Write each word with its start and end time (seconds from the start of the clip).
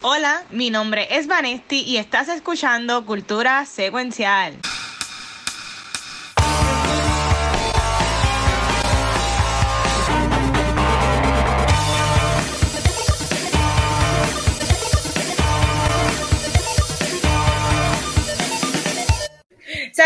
Hola, 0.00 0.44
mi 0.52 0.70
nombre 0.70 1.08
es 1.10 1.26
Vanesti 1.26 1.80
y 1.80 1.96
estás 1.96 2.28
escuchando 2.28 3.04
Cultura 3.04 3.66
Secuencial. 3.66 4.56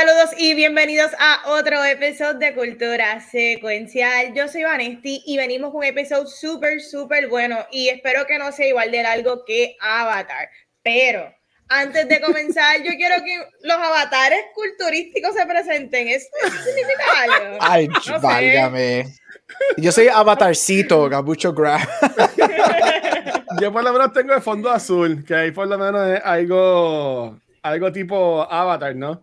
Saludos 0.05 0.31
y 0.37 0.55
bienvenidos 0.55 1.13
a 1.17 1.43
otro 1.47 1.85
episodio 1.85 2.35
de 2.35 2.55
Cultura 2.57 3.21
Secuencial. 3.21 4.35
Yo 4.35 4.49
soy 4.49 4.65
Vanesti 4.65 5.23
y 5.25 5.37
venimos 5.37 5.71
con 5.71 5.79
un 5.79 5.85
episodio 5.85 6.27
súper, 6.27 6.81
súper 6.81 7.29
bueno 7.29 7.59
y 7.71 7.89
espero 7.89 8.27
que 8.27 8.37
no 8.37 8.51
sea 8.51 8.67
igual 8.67 8.91
de 8.91 9.05
largo 9.05 9.45
que 9.45 9.77
Avatar. 9.81 10.49
Pero 10.83 11.33
antes 11.69 12.09
de 12.09 12.21
comenzar, 12.21 12.79
yo 12.79 12.91
quiero 12.97 13.23
que 13.23 13.47
los 13.63 13.77
avatares 13.77 14.41
culturísticos 14.57 15.37
se 15.37 15.47
presenten. 15.47 16.09
¿Eso 16.09 16.27
significa 16.65 17.23
algo? 17.23 17.59
Ay, 17.61 17.89
válgame. 18.21 19.07
Yo 19.77 19.93
soy 19.93 20.09
avatarcito, 20.09 21.09
Gabucho 21.09 21.53
Grab. 21.53 21.79
yo 23.61 23.73
por 23.73 23.85
lo 23.85 23.93
menos 23.93 24.13
tengo 24.13 24.35
el 24.35 24.43
fondo 24.43 24.69
azul, 24.69 25.25
que 25.25 25.33
ahí 25.33 25.53
por 25.53 25.69
lo 25.69 25.79
menos 25.79 26.09
es 26.09 26.21
algo, 26.25 27.39
algo 27.63 27.93
tipo 27.93 28.43
Avatar, 28.51 28.97
¿no? 28.97 29.23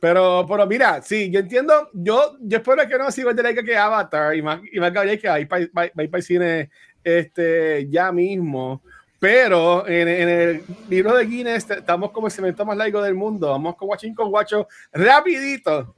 Pero, 0.00 0.46
pero 0.48 0.66
mira, 0.66 1.02
sí, 1.02 1.30
yo 1.30 1.40
entiendo, 1.40 1.90
yo, 1.92 2.36
yo 2.40 2.58
espero 2.58 2.86
que 2.86 2.98
no 2.98 3.10
siga 3.10 3.30
el 3.30 3.36
de 3.36 3.64
que 3.64 3.76
Avatar 3.76 4.36
y 4.36 4.42
más, 4.42 4.60
y 4.72 4.78
más 4.78 4.92
que 4.92 5.28
hay 5.28 5.44
para 5.44 5.62
ir 5.62 5.72
para 5.72 5.90
el 6.12 6.22
cine 6.22 6.70
este, 7.02 7.88
ya 7.88 8.12
mismo. 8.12 8.82
Pero 9.18 9.86
en, 9.88 10.06
en, 10.06 10.28
el 10.28 10.62
libro 10.88 11.16
de 11.16 11.26
Guinness 11.26 11.68
estamos 11.70 12.12
como 12.12 12.28
el 12.28 12.32
cemento 12.32 12.64
más 12.64 12.76
largo 12.76 13.02
del 13.02 13.14
mundo. 13.14 13.48
Vamos 13.48 13.74
con 13.74 13.88
Watching 13.88 14.14
con 14.14 14.30
Guacho 14.30 14.68
rapidito. 14.92 15.96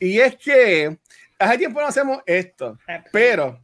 Y 0.00 0.18
es 0.18 0.36
que 0.36 0.98
hace 1.38 1.58
tiempo 1.58 1.80
no 1.80 1.86
hacemos 1.86 2.18
esto, 2.26 2.76
pero 3.12 3.60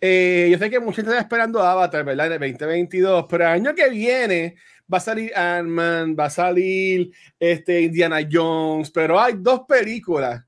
eh, 0.00 0.48
yo 0.50 0.58
sé 0.58 0.70
que 0.70 0.80
mucha 0.80 0.96
gente 0.96 1.10
está 1.10 1.20
esperando 1.20 1.62
Avatar, 1.62 2.04
¿verdad? 2.04 2.26
En 2.26 2.32
el 2.32 2.52
2022, 2.52 3.26
pero 3.28 3.44
el 3.44 3.50
año 3.50 3.74
que 3.74 3.90
viene 3.90 4.54
va 4.92 4.98
a 4.98 5.00
salir 5.00 5.32
Ant-Man, 5.34 6.16
va 6.18 6.26
a 6.26 6.30
salir 6.30 7.10
este, 7.38 7.82
Indiana 7.82 8.18
Jones, 8.30 8.90
pero 8.90 9.20
hay 9.20 9.34
dos 9.36 9.60
películas 9.68 10.42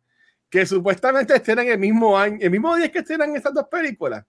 que 0.48 0.66
supuestamente 0.66 1.34
estrenan 1.34 1.68
el 1.68 1.78
mismo 1.78 2.18
año, 2.18 2.38
el 2.40 2.50
mismo 2.50 2.74
día 2.76 2.90
que 2.90 2.98
estrenan 2.98 3.36
estas 3.36 3.54
dos 3.54 3.66
películas. 3.70 4.24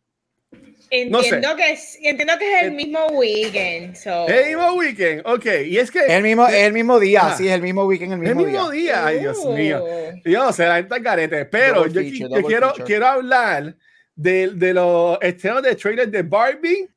Entiendo, 0.93 1.55
que 1.55 1.71
es, 1.71 1.97
entiendo 2.01 2.33
que 2.37 2.53
es 2.53 2.63
el 2.63 2.71
mismo 2.73 3.07
weekend. 3.13 3.95
El 4.27 4.47
mismo 4.47 4.73
weekend, 4.73 5.25
ok. 5.25 5.45
Y 5.65 5.77
es 5.77 5.89
que. 5.89 6.05
El 6.05 6.21
mismo, 6.21 6.45
el 6.47 6.73
mismo 6.73 6.99
día, 6.99 7.33
sí, 7.37 7.47
es 7.47 7.53
el 7.53 7.61
mismo 7.61 7.85
weekend, 7.85 8.11
el 8.11 8.19
mismo, 8.19 8.41
el 8.41 8.47
mismo 8.47 8.69
día. 8.71 9.05
Ay, 9.05 9.19
Dios 9.19 9.45
mío. 9.45 9.81
Yo 10.25 10.43
no 10.43 10.51
sé, 10.51 10.65
la 10.65 10.75
gente 10.75 11.01
carete. 11.01 11.45
Pero 11.45 11.87
yo, 11.87 12.01
quiero, 12.45 12.73
quiero 12.85 13.07
hablar 13.07 13.73
de, 14.13 14.49
de 14.49 14.73
los 14.73 15.17
estrenos 15.21 15.63
de 15.63 15.75
trailer 15.75 16.09
de 16.09 16.23
Barbie 16.23 16.89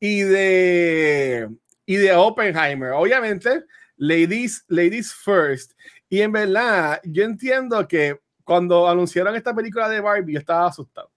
y 0.00 0.20
de 0.20 1.48
y 1.86 1.96
de 1.96 2.12
Oppenheimer. 2.12 2.90
Obviamente, 2.92 3.64
ladies, 3.96 4.64
ladies 4.68 5.14
first. 5.14 5.72
Y 6.08 6.20
en 6.20 6.32
verdad, 6.32 7.00
yo 7.04 7.24
entiendo 7.24 7.86
que 7.88 8.20
cuando 8.44 8.88
anunciaron 8.88 9.34
esta 9.34 9.54
película 9.54 9.88
de 9.88 10.00
Barbie, 10.00 10.34
yo 10.34 10.38
estaba 10.40 10.66
asustado. 10.66 11.10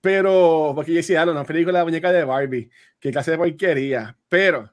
Pero, 0.00 0.72
porque 0.74 0.92
yo 0.92 0.96
decía, 0.98 1.24
no, 1.24 1.32
una 1.32 1.44
película 1.44 1.78
de 1.78 1.84
muñeca 1.84 2.12
de 2.12 2.24
Barbie, 2.24 2.70
que 3.00 3.10
clase 3.10 3.32
de 3.32 3.38
porquería. 3.38 4.16
Pero, 4.28 4.72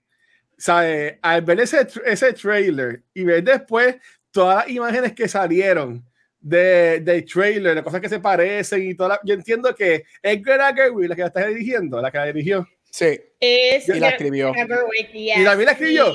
¿sabes? 0.58 1.18
Al 1.22 1.42
ver 1.42 1.62
ese, 1.62 1.88
ese 2.06 2.34
trailer 2.34 3.04
y 3.14 3.24
ver 3.24 3.44
después 3.44 3.96
todas 4.32 4.66
las 4.66 4.70
imágenes 4.76 5.14
que 5.14 5.28
salieron 5.28 6.06
de, 6.40 7.00
del 7.02 7.26
trailer, 7.26 7.76
de 7.76 7.84
cosas 7.84 8.02
que 8.02 8.10
se 8.10 8.20
parecen 8.20 8.90
y 8.90 8.96
toda 8.96 9.20
yo 9.24 9.36
entiendo 9.36 9.74
que 9.76 10.06
Greta 10.22 10.74
Gerwig 10.74 11.08
la 11.10 11.16
que 11.16 11.22
la 11.22 11.28
está 11.28 11.46
dirigiendo, 11.48 12.02
la 12.02 12.12
que 12.12 12.18
la 12.18 12.26
dirigió. 12.26 12.68
Sí. 12.92 13.20
Es 13.40 13.90
y 13.90 14.00
la 14.00 14.10
escribió. 14.10 14.54
¿Y 15.14 15.44
también 15.44 15.66
la 15.66 15.72
escribió? 15.72 16.14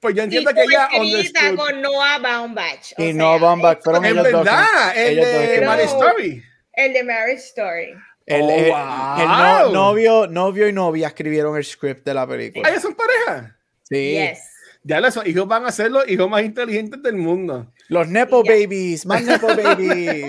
Pues 0.00 0.14
yo 0.14 0.22
entiendo 0.22 0.52
que 0.54 0.62
ella 0.62 0.88
escrita 0.92 1.54
con 1.56 1.80
Noah 1.82 2.18
Baumbach. 2.18 2.92
Y 2.98 3.12
Noah 3.12 3.38
Baumbach 3.38 3.82
fueron 3.82 4.04
ellos 4.04 4.30
dos. 4.30 4.44
verdad, 4.44 4.96
el 4.96 5.16
de 5.16 5.66
Mary 5.66 5.82
Story. 5.84 6.42
El 6.72 6.92
de 6.92 7.04
Mary 7.04 7.32
Story. 7.32 7.94
El, 8.24 8.42
oh, 8.42 8.50
el, 8.50 8.70
wow. 8.70 9.66
el 9.66 9.72
novio, 9.72 10.26
novio 10.28 10.68
y 10.68 10.72
novia 10.72 11.08
escribieron 11.08 11.56
el 11.56 11.64
script 11.64 12.04
de 12.04 12.14
la 12.14 12.26
película. 12.26 12.68
¿Ellos 12.68 12.82
son 12.82 12.94
pareja? 12.94 13.56
Sí. 13.84 14.12
Yes. 14.12 14.38
Ya 14.84 15.00
los 15.00 15.18
hijos 15.26 15.46
van 15.46 15.66
a 15.66 15.72
ser 15.72 15.90
los 15.90 16.08
hijos 16.08 16.30
más 16.30 16.42
inteligentes 16.42 17.02
del 17.02 17.16
mundo. 17.16 17.70
Los 17.88 18.08
Nepo 18.08 18.42
Babies, 18.44 19.04
más 19.06 19.22
Nepo 19.24 19.48
Babies. 19.48 20.26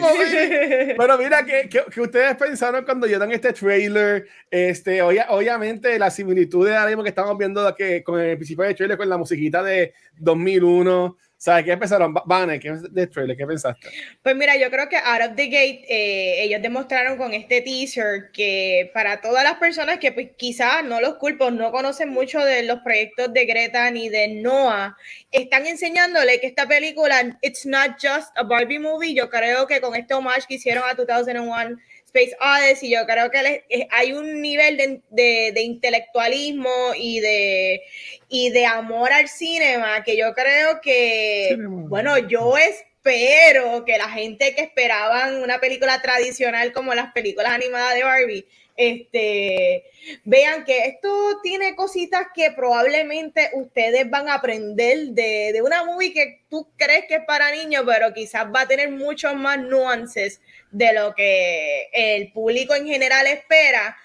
Pero 0.98 1.18
mira, 1.18 1.46
¿qué, 1.46 1.70
qué, 1.70 2.02
ustedes 2.02 2.36
pensaron 2.36 2.84
cuando 2.84 3.08
dan 3.08 3.32
este 3.32 3.54
trailer? 3.54 4.28
Este, 4.50 5.02
obviamente, 5.02 5.98
la 6.00 6.10
similitud 6.10 6.68
de 6.68 6.76
algo 6.76 7.04
que 7.04 7.10
estamos 7.10 7.38
viendo 7.38 7.74
que, 7.76 8.04
con 8.04 8.20
el 8.20 8.38
principio 8.38 8.66
del 8.66 8.76
trailer, 8.76 8.98
con 8.98 9.10
la 9.10 9.18
musiquita 9.18 9.62
de 9.64 9.94
2001. 10.18 11.18
¿Sabes 11.40 11.64
qué 11.64 11.72
empezaron? 11.72 12.14
Vane, 12.26 12.60
¿qué 12.60 12.70
de 12.92 13.08
trailer? 13.08 13.38
¿Qué 13.38 13.48
pensaste? 13.48 13.88
Pues 14.22 14.36
mira, 14.36 14.58
yo 14.58 14.70
creo 14.70 14.90
que 14.90 14.98
Out 14.98 15.22
of 15.22 15.36
the 15.38 15.46
Gate, 15.46 15.86
eh, 15.88 16.44
ellos 16.44 16.62
demostraron 16.62 17.18
con 17.18 17.34
este 17.34 17.62
teaser 17.62 18.30
que 18.34 18.92
para 18.94 19.22
todas 19.22 19.46
las 19.46 19.56
personas 19.56 20.00
que 20.00 20.12
pues 20.12 20.32
quizás 20.36 20.84
no 20.84 21.00
los 21.00 21.16
culpo, 21.16 21.50
no 21.50 21.72
conocen 21.72 22.10
mucho 22.10 22.40
de 22.40 22.64
los 22.64 22.80
proyectos 22.82 23.32
de 23.32 23.46
Greta 23.46 23.90
ni 23.90 24.10
de 24.10 24.28
Noah, 24.28 24.98
están 25.32 25.66
enseñándole 25.66 26.42
que 26.42 26.48
esta 26.48 26.68
película, 26.68 27.38
it's 27.42 27.66
not 27.66 27.92
just 27.92 28.38
a 28.38 28.44
Barbie 28.44 28.80
movie. 28.80 29.14
Yo 29.14 29.30
creo 29.30 29.66
que 29.66 29.80
con 29.80 29.96
este 29.96 30.14
homage 30.14 30.46
que 30.46 30.56
hicieron 30.56 30.84
a 30.90 30.94
2001 30.94 31.78
Space 32.14 32.36
Odyssey, 32.42 32.90
yo 32.90 33.06
creo 33.06 33.30
que 33.30 33.64
eh, 33.70 33.88
hay 33.92 34.14
un 34.14 34.42
nivel 34.42 34.78
de, 34.78 35.52
de, 35.54 35.62
intelectualismo 35.62 36.70
y 36.96 37.20
de, 37.20 37.82
y 38.28 38.50
de 38.50 38.66
amor 38.66 39.12
al 39.14 39.28
cinema 39.28 40.04
que 40.04 40.18
yo 40.18 40.34
creo 40.34 40.82
que, 40.82 41.56
bueno, 41.60 42.18
yo 42.18 42.58
espero 42.58 43.86
que 43.86 43.98
la 43.98 44.10
gente 44.10 44.56
que 44.56 44.62
esperaban 44.62 45.42
una 45.44 45.60
película 45.60 46.02
tradicional 46.02 46.74
como 46.74 46.94
las 46.94 47.12
películas 47.14 47.52
animadas 47.52 47.94
de 47.94 48.04
Barbie, 48.04 48.48
este, 48.82 49.84
vean 50.24 50.64
que 50.64 50.86
esto 50.86 51.42
tiene 51.44 51.76
cositas 51.76 52.28
que 52.34 52.52
probablemente 52.52 53.50
ustedes 53.56 54.10
van 54.10 54.30
a 54.30 54.36
aprender 54.36 55.10
de, 55.10 55.52
de, 55.52 55.62
una 55.62 55.84
movie 55.84 56.14
que 56.14 56.44
tú 56.50 56.72
crees 56.78 57.04
que 57.10 57.16
es 57.16 57.26
para 57.28 57.52
niños, 57.52 57.84
pero 57.86 58.14
quizás 58.14 58.46
va 58.56 58.62
a 58.62 58.68
tener 58.70 58.90
muchos 58.90 59.36
más 59.36 59.60
nuances 59.60 60.40
de 60.72 60.94
lo 60.94 61.14
que 61.14 61.90
el 61.92 62.32
público 62.32 62.74
en 62.74 62.88
general 62.88 63.28
espera. 63.28 63.98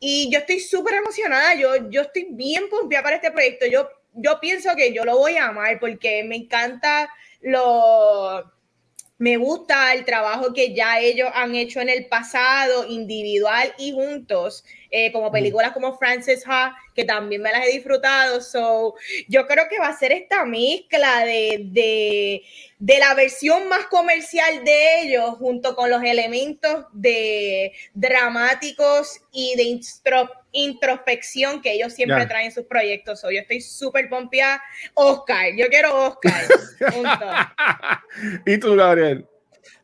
Y 0.00 0.30
yo 0.32 0.38
estoy 0.38 0.60
súper 0.60 0.94
emocionada, 0.94 1.54
yo, 1.54 1.90
yo 1.90 2.00
estoy 2.00 2.28
bien 2.30 2.70
pompeada 2.70 3.02
para 3.02 3.16
este 3.16 3.32
proyecto. 3.32 3.66
Yo, 3.66 3.86
yo 4.14 4.40
pienso 4.40 4.74
que 4.74 4.94
yo 4.94 5.04
lo 5.04 5.18
voy 5.18 5.36
a 5.36 5.48
amar 5.48 5.78
porque 5.78 6.24
me 6.24 6.36
encanta 6.36 7.10
lo 7.42 8.50
me 9.18 9.36
gusta 9.36 9.94
el 9.94 10.04
trabajo 10.04 10.52
que 10.52 10.74
ya 10.74 11.00
ellos 11.00 11.30
han 11.34 11.54
hecho 11.54 11.80
en 11.80 11.88
el 11.88 12.06
pasado, 12.06 12.86
individual 12.88 13.72
y 13.78 13.92
juntos, 13.92 14.64
eh, 14.94 15.10
como 15.10 15.30
mm. 15.30 15.32
películas 15.32 15.72
como 15.72 15.96
Frances 15.96 16.44
Ha, 16.46 16.76
que 16.94 17.04
también 17.04 17.40
me 17.40 17.50
las 17.50 17.66
he 17.66 17.72
disfrutado. 17.72 18.42
So, 18.42 18.94
yo 19.26 19.46
creo 19.46 19.64
que 19.70 19.78
va 19.78 19.88
a 19.88 19.98
ser 19.98 20.12
esta 20.12 20.44
mezcla 20.44 21.24
de, 21.24 21.62
de, 21.70 22.42
de 22.78 22.98
la 22.98 23.14
versión 23.14 23.68
más 23.68 23.86
comercial 23.86 24.62
de 24.64 25.00
ellos, 25.00 25.30
junto 25.38 25.74
con 25.74 25.88
los 25.88 26.02
elementos 26.02 26.84
de 26.92 27.72
dramáticos 27.94 29.22
y 29.32 29.54
de 29.56 29.80
introspección 30.52 31.62
que 31.62 31.72
ellos 31.72 31.94
siempre 31.94 32.26
traen 32.26 32.46
en 32.46 32.52
sus 32.52 32.66
proyectos. 32.66 33.20
So, 33.20 33.30
yo 33.30 33.40
estoy 33.40 33.62
súper 33.62 34.10
pompeada. 34.10 34.62
Oscar, 34.92 35.46
yo 35.56 35.68
quiero 35.68 36.08
Oscar. 36.08 36.44
¿Y 38.46 38.58
tú, 38.58 38.76
Gabriel? 38.76 39.26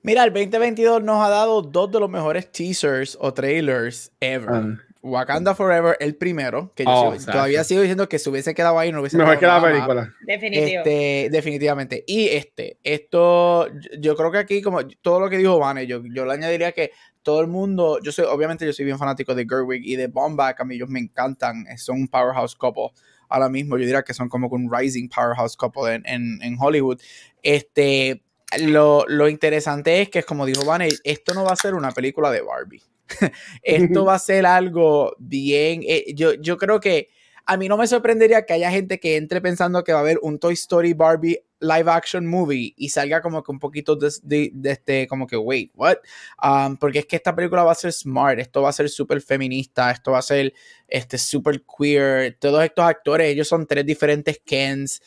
Mira, 0.02 0.24
el 0.24 0.34
2022 0.34 1.02
nos 1.02 1.24
ha 1.24 1.30
dado 1.30 1.62
dos 1.62 1.90
de 1.90 1.98
los 1.98 2.10
mejores 2.10 2.52
teasers 2.52 3.16
o 3.18 3.32
trailers 3.32 4.12
ever. 4.20 4.50
Ah. 4.50 4.87
Wakanda 5.02 5.54
Forever, 5.54 5.96
el 6.00 6.16
primero, 6.16 6.72
que 6.74 6.84
yo 6.84 6.90
oh, 6.90 7.16
todavía 7.16 7.62
sigo 7.62 7.80
diciendo 7.80 8.08
que 8.08 8.18
si 8.18 8.28
hubiese 8.30 8.54
quedado 8.54 8.78
ahí 8.78 8.90
no 8.90 9.00
hubiese 9.00 9.16
Mejor 9.16 9.38
que 9.38 9.46
la 9.46 9.62
película. 9.62 10.14
Este, 10.26 11.28
definitivamente. 11.30 12.04
Y 12.06 12.28
este, 12.28 12.78
esto, 12.82 13.68
yo 13.98 14.16
creo 14.16 14.32
que 14.32 14.38
aquí, 14.38 14.60
como 14.60 14.80
todo 15.00 15.20
lo 15.20 15.30
que 15.30 15.38
dijo 15.38 15.58
Vane, 15.58 15.86
yo, 15.86 16.02
yo 16.12 16.24
le 16.24 16.32
añadiría 16.32 16.72
que 16.72 16.90
todo 17.22 17.40
el 17.40 17.46
mundo, 17.46 18.00
yo 18.02 18.10
soy, 18.10 18.24
obviamente 18.24 18.66
yo 18.66 18.72
soy 18.72 18.84
bien 18.84 18.98
fanático 18.98 19.34
de 19.34 19.46
Gerwig 19.48 19.82
y 19.84 19.96
de 19.96 20.08
Bomback, 20.08 20.60
a 20.60 20.64
mí 20.64 20.74
ellos 20.74 20.88
me 20.88 20.98
encantan, 20.98 21.64
son 21.76 22.00
un 22.00 22.08
powerhouse 22.08 22.56
couple. 22.56 22.90
Ahora 23.28 23.48
mismo 23.48 23.76
yo 23.76 23.84
diría 23.84 24.02
que 24.02 24.14
son 24.14 24.28
como 24.28 24.48
un 24.48 24.70
rising 24.72 25.08
powerhouse 25.08 25.56
couple 25.56 25.94
en, 25.94 26.02
en, 26.06 26.42
en 26.42 26.56
Hollywood. 26.58 27.00
Este, 27.42 28.22
lo, 28.58 29.04
lo, 29.06 29.28
interesante 29.28 30.00
es 30.00 30.08
que, 30.08 30.22
como 30.22 30.46
dijo 30.46 30.64
Vane, 30.64 30.88
esto 31.04 31.34
no 31.34 31.44
va 31.44 31.52
a 31.52 31.56
ser 31.56 31.74
una 31.74 31.92
película 31.92 32.30
de 32.30 32.40
Barbie. 32.40 32.82
esto 33.62 34.04
va 34.04 34.14
a 34.14 34.18
ser 34.18 34.46
algo 34.46 35.14
bien. 35.18 35.82
Eh, 35.86 36.12
yo, 36.14 36.34
yo 36.34 36.56
creo 36.56 36.80
que 36.80 37.08
a 37.48 37.56
mí 37.56 37.66
no 37.66 37.78
me 37.78 37.86
sorprendería 37.86 38.44
que 38.44 38.52
haya 38.52 38.70
gente 38.70 39.00
que 39.00 39.16
entre 39.16 39.40
pensando 39.40 39.82
que 39.82 39.92
va 39.92 40.00
a 40.00 40.02
haber 40.02 40.18
un 40.20 40.38
Toy 40.38 40.52
Story 40.52 40.92
Barbie 40.92 41.38
live 41.60 41.90
action 41.90 42.26
movie 42.26 42.74
y 42.76 42.90
salga 42.90 43.20
como 43.20 43.42
que 43.42 43.50
un 43.50 43.58
poquito 43.58 43.96
de, 43.96 44.10
de, 44.52 44.70
este, 44.70 45.06
como 45.06 45.26
que, 45.26 45.36
wait, 45.36 45.72
what? 45.74 45.96
Um, 46.42 46.76
porque 46.76 47.00
es 47.00 47.06
que 47.06 47.16
esta 47.16 47.34
película 47.34 47.64
va 47.64 47.72
a 47.72 47.74
ser 47.74 47.92
smart, 47.92 48.38
esto 48.38 48.62
va 48.62 48.68
a 48.68 48.72
ser 48.72 48.88
súper 48.88 49.20
feminista, 49.20 49.90
esto 49.90 50.12
va 50.12 50.18
a 50.18 50.22
ser 50.22 50.52
este, 50.86 51.18
súper 51.18 51.62
queer, 51.64 52.36
todos 52.38 52.62
estos 52.62 52.84
actores, 52.84 53.28
ellos 53.28 53.48
son 53.48 53.66
tres 53.66 53.84
diferentes 53.86 54.40
Kens. 54.44 55.00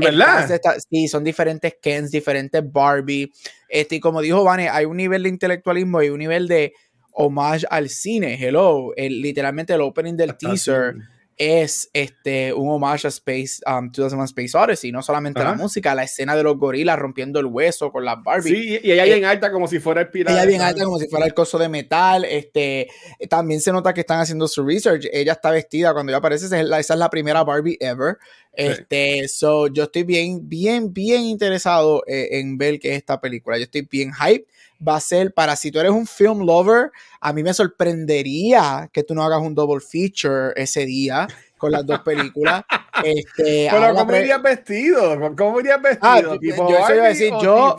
verdad? 0.00 0.60
sí, 0.88 1.08
son 1.08 1.24
diferentes 1.24 1.76
Kens, 1.80 2.10
diferentes 2.10 2.62
Barbie. 2.72 3.30
Este, 3.68 3.96
y 3.96 4.00
como 4.00 4.20
dijo 4.20 4.44
Vane, 4.44 4.68
hay 4.68 4.84
un 4.84 4.96
nivel 4.96 5.24
de 5.24 5.28
intelectualismo 5.28 6.02
y 6.02 6.08
un 6.08 6.18
nivel 6.18 6.48
de 6.48 6.72
homage 7.16 7.66
al 7.70 7.88
cine. 7.88 8.38
Hello, 8.40 8.92
el, 8.96 9.20
literalmente 9.20 9.72
el 9.72 9.80
opening 9.80 10.16
del 10.16 10.36
teaser 10.36 10.96
es 11.38 11.90
este, 11.92 12.52
un 12.54 12.68
homage 12.70 13.06
a 13.06 13.10
Space, 13.10 13.60
um, 13.66 13.90
2001 13.90 14.24
Space 14.24 14.56
Odyssey, 14.56 14.90
no 14.90 15.02
solamente 15.02 15.42
la 15.42 15.52
música, 15.52 15.94
la 15.94 16.04
escena 16.04 16.34
de 16.34 16.42
los 16.42 16.56
gorilas 16.56 16.98
rompiendo 16.98 17.38
el 17.38 17.46
hueso 17.46 17.92
con 17.92 18.06
las 18.06 18.22
Barbie. 18.22 18.50
Sí, 18.50 18.80
y 18.82 18.90
ella 18.90 19.04
bien 19.04 19.22
eh, 19.22 19.26
alta 19.26 19.52
como 19.52 19.68
si 19.68 19.78
fuera 19.78 20.00
el 20.00 20.08
pirata. 20.08 20.34
Ella 20.34 20.46
bien 20.46 20.62
alta 20.62 20.84
como 20.84 20.98
si 20.98 21.08
fuera 21.08 21.26
el 21.26 21.34
coso 21.34 21.58
de 21.58 21.68
metal. 21.68 22.24
Este, 22.24 22.88
también 23.28 23.60
se 23.60 23.70
nota 23.70 23.92
que 23.92 24.00
están 24.00 24.20
haciendo 24.20 24.48
su 24.48 24.64
research. 24.64 25.08
Ella 25.12 25.32
está 25.32 25.50
vestida 25.50 25.92
cuando 25.92 26.10
ella 26.10 26.18
aparece, 26.18 26.46
esa 26.46 26.58
es 26.60 26.88
la, 26.88 27.10
primera 27.10 27.44
Barbie 27.44 27.76
ever. 27.80 28.16
Este, 28.56 29.28
so, 29.28 29.68
yo 29.68 29.84
estoy 29.84 30.02
bien, 30.02 30.48
bien, 30.48 30.92
bien 30.92 31.22
interesado 31.22 32.02
eh, 32.06 32.28
en 32.32 32.58
ver 32.58 32.80
qué 32.80 32.92
es 32.92 32.98
esta 32.98 33.20
película. 33.20 33.58
Yo 33.58 33.64
estoy 33.64 33.82
bien 33.82 34.12
hype 34.12 34.46
va 34.86 34.96
a 34.96 35.00
ser 35.00 35.32
para 35.32 35.56
si 35.56 35.70
tú 35.70 35.78
eres 35.78 35.92
un 35.92 36.06
film 36.06 36.44
lover, 36.44 36.90
a 37.20 37.32
mí 37.32 37.42
me 37.42 37.54
sorprendería 37.54 38.88
que 38.92 39.02
tú 39.02 39.14
no 39.14 39.22
hagas 39.22 39.40
un 39.40 39.54
double 39.54 39.80
feature 39.80 40.52
ese 40.56 40.84
día 40.86 41.26
con 41.58 41.72
las 41.72 41.86
dos 41.86 42.00
películas. 42.00 42.64
este, 43.04 43.68
Pero 43.70 43.94
¿cómo 43.94 44.16
irías 44.16 44.42
vestido? 44.42 45.34
¿Cómo 45.36 45.60
irías 45.60 45.80
ah, 46.00 46.20
vestido? 46.20 46.68
yo 46.68 46.94
iba 46.94 47.04
a 47.04 47.08
decir, 47.08 47.32
yo, 47.42 47.76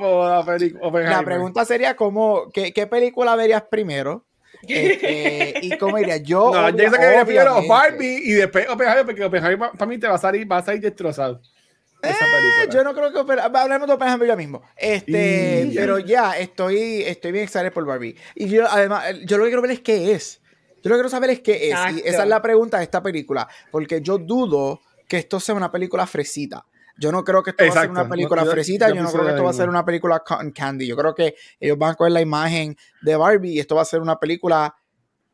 la, 0.94 1.24
pregunta 1.24 1.66
sería 1.66 1.96
cómo, 1.96 2.50
¿qué, 2.54 2.74
¿qué, 2.74 2.88
película 2.88 3.36
verías 3.36 3.64
primero? 3.70 4.26
Este, 4.62 5.54
y 5.62 5.78
cómo 5.78 5.98
iría 5.98 6.18
yo. 6.18 6.52
No, 6.54 6.70
yo 6.70 6.90
sé 6.90 6.98
que 6.98 7.26
primero 7.26 7.68
Barbie 7.68 8.22
y 8.24 8.34
después 8.34 8.68
Oppenheimer, 8.70 9.06
porque 9.06 9.24
Oppenheimer 9.24 9.72
para 9.72 9.86
mí 9.86 9.98
te 9.98 10.08
va 10.08 10.16
a 10.16 10.20
salir, 10.20 10.50
va 10.50 10.58
a 10.58 10.64
salir 10.64 10.82
destrozado. 10.82 11.42
Eh, 12.04 12.14
yo 12.72 12.84
no 12.84 12.94
creo 12.94 13.12
que 13.12 13.42
hablemos 13.42 13.88
de 13.88 13.94
Oppenheimer 13.94 14.28
ya 14.28 14.36
mismo. 14.36 14.62
Este, 14.76 15.72
pero 15.76 16.00
ya 16.00 16.38
estoy, 16.38 17.02
estoy 17.04 17.32
bien 17.32 17.46
excited 17.46 17.74
por 17.74 17.86
Barbie. 17.86 18.16
Y 18.36 18.48
yo 18.48 18.68
además, 18.70 19.06
yo 19.26 19.38
lo 19.38 19.46
que 19.46 19.50
quiero 19.50 19.62
ver 19.62 19.72
es 19.72 19.80
qué 19.82 20.12
es. 20.12 20.40
Yo 20.84 20.90
lo 20.90 20.96
que 20.96 21.00
quiero 21.00 21.10
saber 21.10 21.32
es 21.32 21.40
qué 21.42 21.72
es. 21.72 21.78
Y 21.96 22.08
esa 22.08 22.24
es 22.24 22.30
la 22.30 22.42
pregunta 22.42 22.78
de 22.78 22.84
esta 22.84 23.02
película. 23.02 23.48
Porque 23.72 24.02
yo 24.02 24.18
dudo 24.18 24.82
que 25.08 25.18
esto 25.18 25.40
sea 25.40 25.56
una 25.56 25.72
película 25.72 26.06
fresita. 26.06 26.66
Yo 27.00 27.12
no 27.12 27.24
creo 27.24 27.44
que 27.44 27.52
esto 27.52 27.64
va 27.66 27.70
a 27.70 27.82
ser 27.82 27.90
una 27.90 28.10
película 28.10 28.46
fresita, 28.46 28.90
yo, 28.90 29.02
no 29.02 29.12
creo 29.12 29.24
que 29.24 29.30
esto 29.32 29.44
va 29.44 29.50
a 29.52 29.54
ser 29.54 29.70
una 29.70 29.86
película 29.86 30.20
cotton 30.20 30.52
candy. 30.52 30.88
Yo 30.88 30.96
creo 30.96 31.14
que 31.14 31.36
ellos 31.60 31.78
van 31.78 31.92
a 31.92 31.96
coger 31.96 32.12
la 32.12 32.22
imagen 32.22 32.76
de 33.02 33.16
Barbie 33.16 33.54
y 33.54 33.60
esto 33.60 33.76
va 33.76 33.84
a 33.84 33.86
ser 33.86 34.02
una 34.02 34.20
película 34.20 34.76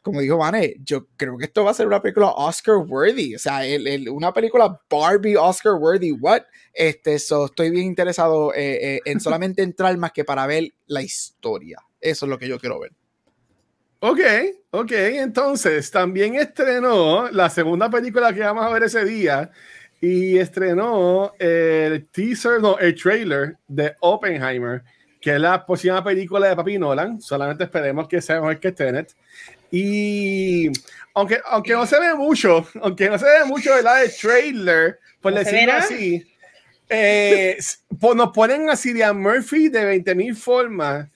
como 0.04 0.20
dijo 0.20 0.38
Vane, 0.38 0.76
yo 0.84 1.08
creo 1.16 1.38
que 1.38 1.46
esto 1.46 1.64
va 1.64 1.72
a 1.72 1.74
ser 1.74 1.88
una 1.88 2.02
película 2.02 2.28
Oscar 2.32 2.76
worthy. 2.76 3.36
O 3.36 3.40
sea, 3.40 3.62
una 4.12 4.34
película 4.34 4.80
Barbie 4.90 5.38
Oscar 5.38 5.76
worthy. 5.76 6.12
What? 6.12 6.42
Este, 6.74 7.18
so, 7.18 7.46
estoy 7.46 7.72
bien 7.72 7.86
interesado 7.86 8.54
eh, 8.54 8.96
eh, 8.96 9.00
en 9.06 9.20
solamente 9.22 9.64
entrar 9.64 9.98
más 9.98 10.12
que 10.12 10.26
para 10.26 10.46
ver 10.46 10.74
la 10.88 11.02
historia. 11.02 11.80
Eso 12.02 12.26
es 12.26 12.30
lo 12.30 12.38
que 12.38 12.50
yo 12.50 12.60
quiero 12.60 12.82
ver. 12.82 12.92
Ok, 14.02 14.20
ok. 14.72 14.92
Entonces, 14.92 15.90
también 15.90 16.36
estrenó 16.36 17.32
la 17.32 17.50
segunda 17.50 17.90
película 17.90 18.34
que 18.34 18.42
vamos 18.42 18.66
a 18.66 18.70
ver 18.70 18.84
ese 18.84 19.06
día. 19.06 19.52
Y 20.06 20.38
estrenó 20.38 21.32
el 21.40 22.08
teaser, 22.08 22.60
no, 22.60 22.78
el 22.78 22.94
trailer 22.94 23.56
de 23.66 23.96
Oppenheimer, 24.02 24.84
que 25.22 25.36
es 25.36 25.40
la 25.40 25.66
próxima 25.66 26.04
película 26.04 26.50
de 26.50 26.58
Papi 26.58 26.78
Nolan. 26.78 27.22
Solamente 27.22 27.64
esperemos 27.64 28.10
que 28.10 28.20
sea 28.20 28.42
mejor 28.42 28.60
que 28.60 28.74
Tenet. 28.74 29.16
Y 29.72 30.68
aunque, 31.14 31.40
aunque 31.46 31.72
no 31.72 31.86
se 31.86 31.98
ve 32.02 32.14
mucho, 32.16 32.68
aunque 32.82 33.10
no 33.10 33.18
se 33.18 33.24
ve 33.24 33.46
mucho 33.46 33.82
la 33.82 33.96
de 33.96 34.10
trailer, 34.10 35.00
por 35.22 35.34
decirlo 35.36 35.72
así, 35.72 36.30
eh, 36.90 37.58
nos 38.14 38.32
ponen 38.32 38.70
a 38.70 38.76
Cillian 38.76 39.22
Murphy 39.22 39.70
de 39.70 40.04
20.000 40.04 40.36
formas. 40.36 41.08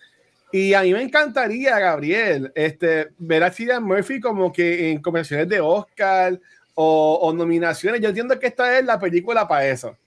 Y 0.50 0.74
a 0.74 0.84
mí 0.84 0.94
me 0.94 1.02
encantaría, 1.02 1.78
Gabriel, 1.78 2.54
este, 2.56 3.10
ver 3.18 3.44
a 3.44 3.52
Cillian 3.52 3.84
Murphy 3.84 4.22
como 4.22 4.54
que 4.54 4.92
en 4.92 5.02
convenciones 5.02 5.50
de 5.50 5.60
Oscar 5.60 6.40
o, 6.80 7.20
o, 7.24 7.34
nominaciones. 7.34 8.00
Yo 8.00 8.10
entiendo 8.10 8.40
que 8.40 8.46
esta 8.46 8.78
es 8.78 8.86
la 8.86 9.00
película 9.00 9.48
para 9.48 9.68
eso. 9.68 9.98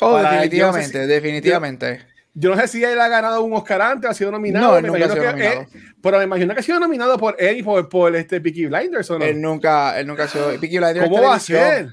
Oh, 0.00 0.16
definitivamente, 0.16 1.06
definitivamente. 1.08 2.06
Yo 2.34 2.50
no 2.50 2.60
sé 2.60 2.68
si 2.68 2.84
él 2.84 3.00
ha 3.00 3.08
ganado 3.08 3.42
un 3.42 3.52
Oscar 3.52 3.82
antes, 3.82 4.10
ha 4.10 4.14
sido 4.14 4.30
nominado. 4.30 4.80
No, 4.80 4.88
nunca 4.88 5.06
ha 5.06 5.08
sido 5.08 5.24
nominado. 5.24 5.66
pero 6.00 6.18
me 6.18 6.24
imagino 6.24 6.54
que 6.54 6.60
ha 6.60 6.62
sido 6.62 6.78
nominado 6.78 7.18
por 7.18 7.34
él 7.38 7.58
y 7.58 7.62
por, 7.64 7.88
por 7.88 8.14
este 8.14 8.40
Peaky 8.40 8.66
Blinders, 8.66 9.10
¿o 9.10 9.18
no? 9.18 9.24
Él 9.24 9.40
nunca, 9.40 9.98
él 9.98 10.06
nunca 10.06 10.24
ha 10.24 10.28
sido. 10.28 10.48
Peaky 10.60 10.78
Blinders 10.78 11.08
¿Cómo 11.08 11.22
va 11.22 11.34
a 11.34 11.40
ser? 11.40 11.88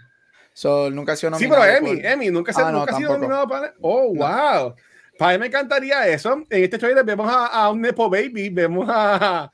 So, 0.54 0.92
nunca 0.92 1.14
ha 1.14 1.16
sido 1.16 1.32
nominado. 1.32 1.64
Sí, 1.64 1.68
pero 1.68 1.78
Emmy, 1.78 2.02
Emmy, 2.04 2.30
nunca, 2.30 2.54
se, 2.54 2.62
ah, 2.62 2.72
nunca 2.72 2.94
ha 2.94 2.98
sido 2.98 3.14
nominado 3.14 3.48
para. 3.48 3.74
Oh, 3.82 4.14
wow. 4.14 4.76
Para 5.18 5.34
mí 5.34 5.40
me 5.40 5.48
encantaría 5.48 6.08
eso. 6.08 6.46
En 6.48 6.64
este 6.64 6.78
trailer 6.78 7.04
vemos 7.04 7.32
a, 7.32 7.48
a, 7.48 7.72
un 7.72 7.82
Nepo 7.82 8.08
Baby, 8.08 8.50
vemos 8.50 8.88
a, 8.88 9.52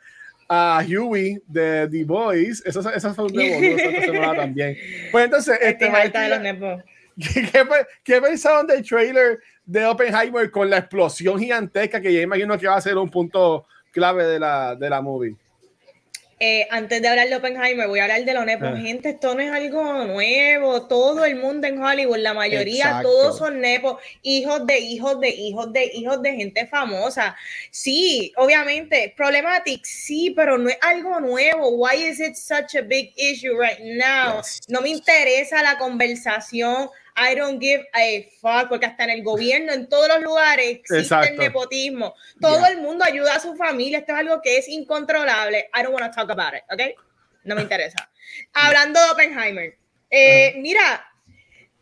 a 0.48 0.84
Huey 0.88 1.42
de 1.48 1.88
The 1.90 2.04
Boys. 2.04 2.64
Esos, 2.66 2.86
esos 2.86 3.16
son 3.16 3.28
de 3.28 3.76
esta 3.76 4.02
semana 4.02 4.36
también. 4.42 4.78
Pues 5.12 5.26
entonces, 5.26 5.58
este. 5.62 5.92
¿Qué, 7.20 7.50
qué, 7.52 7.66
qué 8.04 8.22
pensaron 8.22 8.68
del 8.68 8.88
trailer 8.88 9.40
de 9.66 9.86
Oppenheimer 9.86 10.52
con 10.52 10.70
la 10.70 10.78
explosión 10.78 11.40
gigantesca 11.40 12.00
que 12.00 12.14
ya 12.14 12.22
imagino 12.22 12.58
que 12.58 12.68
va 12.68 12.76
a 12.76 12.82
ser 12.82 12.96
un 12.98 13.10
punto 13.10 13.66
clave 13.92 14.26
de 14.26 14.40
la, 14.40 14.76
de 14.76 14.90
la 14.90 15.02
movie. 15.02 15.36
Eh, 16.40 16.68
antes 16.70 17.02
de 17.02 17.08
hablar 17.08 17.28
de 17.30 17.36
Oppenheimer, 17.36 17.88
voy 17.88 17.98
a 17.98 18.04
hablar 18.04 18.24
de 18.24 18.34
lo 18.34 18.46
nepo. 18.46 18.66
Ah. 18.66 18.78
Gente, 18.78 19.10
esto 19.10 19.34
no 19.34 19.42
es 19.42 19.52
algo 19.52 20.06
nuevo. 20.06 20.84
Todo 20.84 21.26
el 21.26 21.36
mundo 21.36 21.66
en 21.66 21.82
Hollywood, 21.82 22.20
la 22.20 22.36
mayoría, 22.36 23.00
todos 23.02 23.40
son 23.40 23.60
nepos, 23.60 24.00
hijos 24.22 24.68
de 24.68 24.78
hijos 24.78 25.20
de 25.20 25.30
hijos 25.30 25.74
de 25.74 25.92
hijos 25.96 26.22
de 26.22 26.36
gente 26.36 26.68
famosa. 26.68 27.36
Sí, 27.72 28.32
obviamente, 28.38 29.14
problematic, 29.18 29.84
sí, 29.84 30.32
pero 30.36 30.60
no 30.60 30.70
es 30.70 30.78
algo 30.82 31.20
nuevo. 31.20 31.70
Why 31.70 32.04
is 32.04 32.20
it 32.20 32.36
such 32.36 32.76
a 32.76 32.84
big 32.84 33.14
issue 33.16 33.60
right 33.60 33.80
now? 33.80 34.42
No 34.68 34.82
me 34.82 34.90
interesa 34.90 35.64
la 35.64 35.80
conversación 35.80 36.90
I 37.18 37.36
don't 37.36 37.60
give 37.60 37.84
a 37.94 38.30
fuck, 38.40 38.70
porque 38.70 38.86
hasta 38.86 39.06
en 39.06 39.10
el 39.10 39.24
gobierno, 39.24 39.74
en 39.74 39.90
todos 39.90 40.08
los 40.08 40.22
lugares 40.22 40.68
existe 40.68 41.30
el 41.30 41.38
nepotismo. 41.38 42.14
Todo 42.40 42.66
el 42.68 42.78
mundo 42.78 43.04
ayuda 43.04 43.36
a 43.36 43.40
su 43.40 43.56
familia. 43.56 44.00
Esto 44.00 44.14
es 44.14 44.20
algo 44.20 44.42
que 44.42 44.58
es 44.58 44.70
incontrolable. 44.70 45.70
I 45.74 45.82
don't 45.82 45.94
want 45.94 46.06
to 46.06 46.16
talk 46.16 46.30
about 46.30 46.54
it, 46.54 46.64
¿ok? 46.72 46.96
No 47.44 47.56
me 47.56 47.64
interesa. 47.64 48.10
Hablando 48.54 49.00
de 49.04 49.10
Oppenheimer. 49.10 49.78
Eh, 50.10 50.54
mira, 50.58 51.06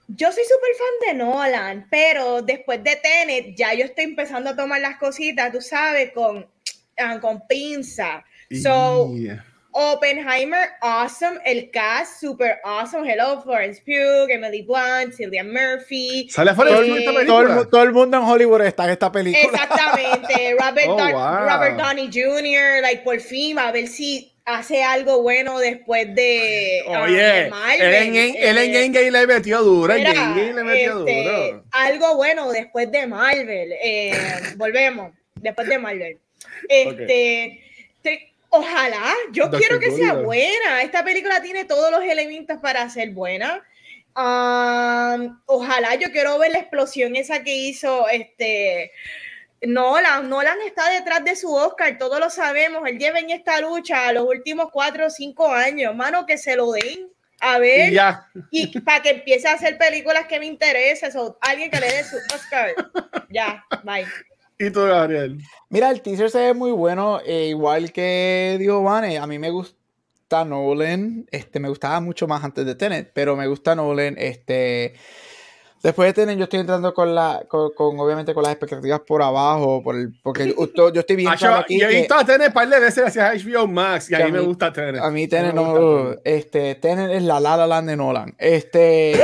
yo 0.07 0.31
soy 0.31 0.43
súper 0.43 0.69
fan 0.77 1.07
de 1.07 1.23
Nolan, 1.23 1.87
pero 1.89 2.41
después 2.41 2.83
de 2.83 2.95
Tenet 2.95 3.55
ya 3.55 3.73
yo 3.73 3.85
estoy 3.85 4.05
empezando 4.05 4.51
a 4.51 4.55
tomar 4.55 4.79
las 4.79 4.97
cositas, 4.97 5.51
tú 5.51 5.61
sabes, 5.61 6.11
con, 6.13 6.49
ah, 6.97 7.19
con 7.19 7.45
pinza. 7.47 8.23
So, 8.61 9.11
Oppenheimer, 9.77 10.69
awesome. 10.81 11.37
El 11.43 11.69
cast, 11.69 12.21
super 12.21 12.61
awesome. 12.63 13.05
Hello, 13.05 13.41
Florence 13.41 13.81
Pugh, 13.81 14.29
Emily 14.29 14.61
Blunt, 14.61 15.13
Sylvia 15.13 15.43
Murphy. 15.43 16.29
Sale 16.29 16.53
todo, 16.53 16.81
el, 16.81 17.25
todo, 17.69 17.83
el, 17.83 17.91
mundo 17.91 18.15
en 18.15 18.23
Hollywood 18.23 18.61
está 18.61 18.85
en 18.85 18.91
esta 18.91 19.11
película. 19.11 19.43
Exactamente. 19.43 20.55
Robert, 20.59 20.87
oh, 20.87 21.45
Robert 21.45 21.75
Downey 21.75 22.07
Jr., 22.07 22.81
like, 22.81 23.03
por 23.03 23.19
fin, 23.19 23.59
a 23.59 23.73
ver 23.73 23.87
si 23.87 24.31
hace 24.45 24.81
algo 24.81 25.21
bueno 25.21 25.59
después 25.59 26.15
de. 26.15 26.81
Um, 26.87 26.95
Oye, 27.01 27.47
él 27.47 27.93
en, 27.93 28.15
él 28.15 28.57
en 28.57 28.95
eh, 28.95 29.11
le 29.11 29.27
metió 29.27 29.61
duro. 29.61 29.93
en 29.93 30.03
le 30.03 30.63
metió 30.63 30.99
este, 31.05 31.23
duro. 31.23 31.63
Algo 31.71 32.15
bueno 32.15 32.49
después 32.49 32.89
de 32.93 33.07
Marvel. 33.07 33.73
Eh, 33.83 34.13
volvemos. 34.55 35.11
Después 35.35 35.67
de 35.67 35.79
Marvel. 35.79 36.17
Este. 36.69 37.64
Ojalá, 38.57 39.13
yo 39.31 39.49
quiero 39.51 39.79
que 39.79 39.91
sea 39.91 40.13
buena. 40.13 40.81
Esta 40.81 41.03
película 41.03 41.41
tiene 41.41 41.65
todos 41.65 41.91
los 41.91 42.03
elementos 42.03 42.57
para 42.61 42.89
ser 42.89 43.11
buena. 43.11 43.63
ojalá, 44.15 45.95
yo 45.95 46.11
quiero 46.11 46.37
ver 46.39 46.51
la 46.51 46.59
explosión 46.59 47.15
esa 47.15 47.43
que 47.43 47.53
hizo 47.53 48.07
este 48.07 48.91
Nolan. 49.61 50.29
Nolan 50.29 50.57
está 50.65 50.89
detrás 50.89 51.23
de 51.25 51.35
su 51.35 51.53
Oscar, 51.53 51.97
todos 51.97 52.19
lo 52.19 52.29
sabemos. 52.29 52.87
Él 52.87 52.97
lleva 52.97 53.19
en 53.19 53.29
esta 53.29 53.59
lucha 53.59 54.11
los 54.13 54.25
últimos 54.25 54.69
cuatro 54.71 55.07
o 55.07 55.09
cinco 55.09 55.51
años, 55.51 55.93
mano, 55.95 56.25
que 56.25 56.37
se 56.37 56.55
lo 56.55 56.71
den. 56.71 57.09
A 57.41 57.59
ver, 57.59 57.93
y, 58.49 58.79
para 58.79 59.01
que 59.01 59.09
empiece 59.09 59.49
a 59.49 59.53
hacer 59.53 59.77
películas 59.77 60.25
que 60.25 60.39
me 60.39 60.45
interesen, 60.45 61.11
alguien 61.41 61.69
que 61.69 61.79
le 61.81 61.87
dé 61.87 62.03
su 62.03 62.15
Oscar. 62.33 62.73
ya, 63.29 63.65
bye. 63.83 64.07
¿Y 64.57 64.69
tú, 64.71 64.81
Gabriel? 64.81 65.39
Mira, 65.69 65.91
el 65.91 66.01
teaser 66.01 66.29
se 66.29 66.39
ve 66.39 66.53
muy 66.53 66.71
bueno, 66.71 67.19
eh, 67.25 67.47
igual 67.47 67.91
que 67.91 68.55
dijo 68.59 68.83
Vane, 68.83 69.17
a 69.17 69.27
mí 69.27 69.37
me 69.37 69.49
gusta 69.49 70.45
Nolan, 70.45 71.25
este, 71.31 71.59
me 71.59 71.69
gustaba 71.69 71.99
mucho 71.99 72.27
más 72.27 72.43
antes 72.43 72.65
de 72.65 72.75
Tenet, 72.75 73.11
pero 73.13 73.35
me 73.35 73.47
gusta 73.47 73.75
Nolan, 73.75 74.15
este, 74.17 74.93
Después 75.85 76.07
de 76.07 76.13
tener, 76.13 76.35
yo 76.35 76.45
estoy 76.45 76.61
entrando 76.61 76.95
con 76.95 77.13
la, 77.13 77.43
con, 77.47 77.69
obviamente 77.77 78.33
con 78.33 78.41
las 78.41 78.53
expectativas 78.53 79.01
por 79.01 79.21
abajo, 79.21 79.83
por 79.83 79.95
el, 79.95 80.19
porque 80.23 80.51
yo 80.57 80.99
estoy 80.99 81.15
viendo 81.15 81.37
ah, 81.47 81.59
aquí. 81.59 81.79
Yo 81.79 81.87
he 81.87 81.97
visto 81.97 82.15
a 82.15 82.25
Tener 82.25 82.51
par 82.51 82.67
de 82.67 82.79
veces 82.79 83.03
gracias 83.03 83.45
HBO 83.45 83.67
Max 83.67 84.09
y 84.09 84.15
a 84.15 84.25
mí 84.25 84.31
me 84.31 84.39
gusta 84.39 84.73
Tener. 84.73 84.97
A 84.97 85.11
mí 85.11 85.27
Tener 85.27 85.53
no, 85.53 86.15
este, 86.23 86.73
Tener 86.73 87.11
es 87.11 87.21
la 87.21 87.39
La 87.39 87.55
La 87.55 87.67
Land 87.67 87.89
de 87.89 87.97
Nolan. 87.97 88.33
Este, 88.39 89.11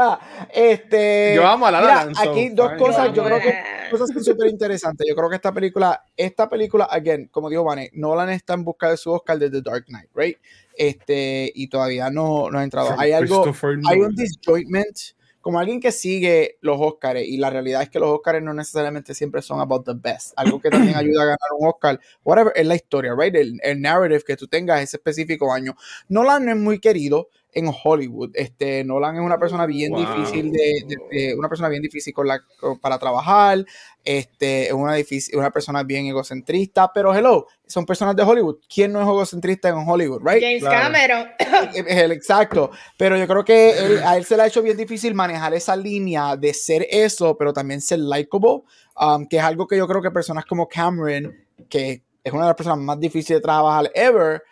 este. 0.54 1.32
Yo 1.34 1.44
amo 1.48 1.66
a 1.66 1.72
La 1.72 1.80
La 1.80 1.94
Land. 1.96 2.16
Aquí 2.16 2.50
dos 2.50 2.74
cosas, 2.78 3.12
yo 3.12 3.24
creo 3.24 3.40
que 3.40 3.58
cosas 3.90 4.08
súper 4.24 4.48
interesantes. 4.48 5.06
Yo 5.08 5.14
creo 5.14 5.28
que 5.28 5.36
esta 5.36 5.52
película, 5.52 6.04
esta 6.16 6.48
película, 6.48 6.84
again, 6.84 7.28
como 7.28 7.50
dijo 7.50 7.64
Vane, 7.64 7.90
Nolan 7.94 8.30
está 8.30 8.54
en 8.54 8.64
busca 8.64 8.90
de 8.90 8.96
su 8.96 9.10
Oscar 9.12 9.38
desde 9.38 9.62
Dark 9.62 9.84
Knight, 9.86 10.10
right? 10.14 10.38
Este, 10.76 11.50
y 11.54 11.68
todavía 11.68 12.10
no, 12.10 12.50
no 12.50 12.58
ha 12.58 12.64
entrado. 12.64 12.94
Hay 12.98 13.12
algo, 13.12 13.44
hay 13.88 14.00
un 14.00 14.14
disjointment 14.14 14.96
como 15.44 15.58
alguien 15.58 15.78
que 15.78 15.92
sigue 15.92 16.56
los 16.62 16.78
Oscars, 16.80 17.20
y 17.20 17.36
la 17.36 17.50
realidad 17.50 17.82
es 17.82 17.90
que 17.90 17.98
los 17.98 18.08
Oscars 18.08 18.42
no 18.42 18.54
necesariamente 18.54 19.12
siempre 19.12 19.42
son 19.42 19.60
about 19.60 19.84
the 19.84 19.92
best, 19.94 20.32
algo 20.36 20.58
que 20.58 20.70
también 20.70 20.96
ayuda 20.96 21.22
a 21.22 21.26
ganar 21.26 21.50
un 21.58 21.68
Oscar, 21.68 22.00
whatever, 22.24 22.50
es 22.56 22.66
la 22.66 22.74
historia, 22.74 23.14
right? 23.14 23.34
El, 23.34 23.60
el 23.62 23.78
narrative 23.78 24.22
que 24.26 24.36
tú 24.36 24.48
tengas 24.48 24.80
ese 24.80 24.96
específico 24.96 25.52
año. 25.52 25.76
Nolan 26.08 26.46
no 26.46 26.52
es 26.52 26.56
muy 26.56 26.78
querido, 26.78 27.28
en 27.54 27.70
Hollywood. 27.82 28.30
Este, 28.34 28.84
Nolan 28.84 29.16
es 29.16 29.22
una 29.22 29.38
persona 29.38 29.66
bien 29.66 29.94
difícil 29.94 30.52
de, 30.52 31.34
una 31.36 31.48
persona 31.48 31.68
bien 31.68 31.82
difícil 31.82 32.12
con 32.12 32.26
la, 32.26 32.42
para 32.80 32.98
trabajar. 32.98 33.64
Este, 34.04 34.66
es 34.66 34.72
una, 34.72 34.94
difícil, 34.94 35.38
una 35.38 35.50
persona 35.50 35.82
bien 35.82 36.06
egocentrista, 36.06 36.92
pero 36.92 37.14
hello, 37.14 37.46
son 37.66 37.86
personas 37.86 38.14
de 38.16 38.22
Hollywood. 38.22 38.58
¿Quién 38.72 38.92
no 38.92 39.00
es 39.00 39.06
egocentrista 39.06 39.68
en 39.68 39.76
Hollywood, 39.76 40.20
right? 40.22 40.42
James 40.42 40.64
Cameron. 40.64 41.28
Es 41.74 41.96
el 41.96 42.12
exacto. 42.12 42.70
Pero 42.98 43.16
yo 43.16 43.26
creo 43.26 43.44
que 43.44 44.00
a 44.04 44.16
él 44.16 44.24
se 44.24 44.36
le 44.36 44.42
ha 44.42 44.46
hecho 44.46 44.62
bien 44.62 44.76
difícil 44.76 45.14
manejar 45.14 45.54
esa 45.54 45.76
línea 45.76 46.36
de 46.36 46.52
ser 46.52 46.86
eso, 46.90 47.36
pero 47.38 47.52
también 47.52 47.80
ser 47.80 48.00
likable, 48.00 48.62
um, 49.00 49.26
que 49.26 49.38
es 49.38 49.42
algo 49.42 49.66
que 49.66 49.76
yo 49.76 49.86
creo 49.86 50.02
que 50.02 50.10
personas 50.10 50.44
como 50.44 50.68
Cameron, 50.68 51.34
que 51.68 52.02
es 52.22 52.32
una 52.32 52.42
de 52.42 52.48
las 52.48 52.56
personas 52.56 52.78
más 52.78 52.98
difíciles 52.98 53.38
de 53.38 53.42
trabajar 53.42 53.90
ever, 53.94 54.42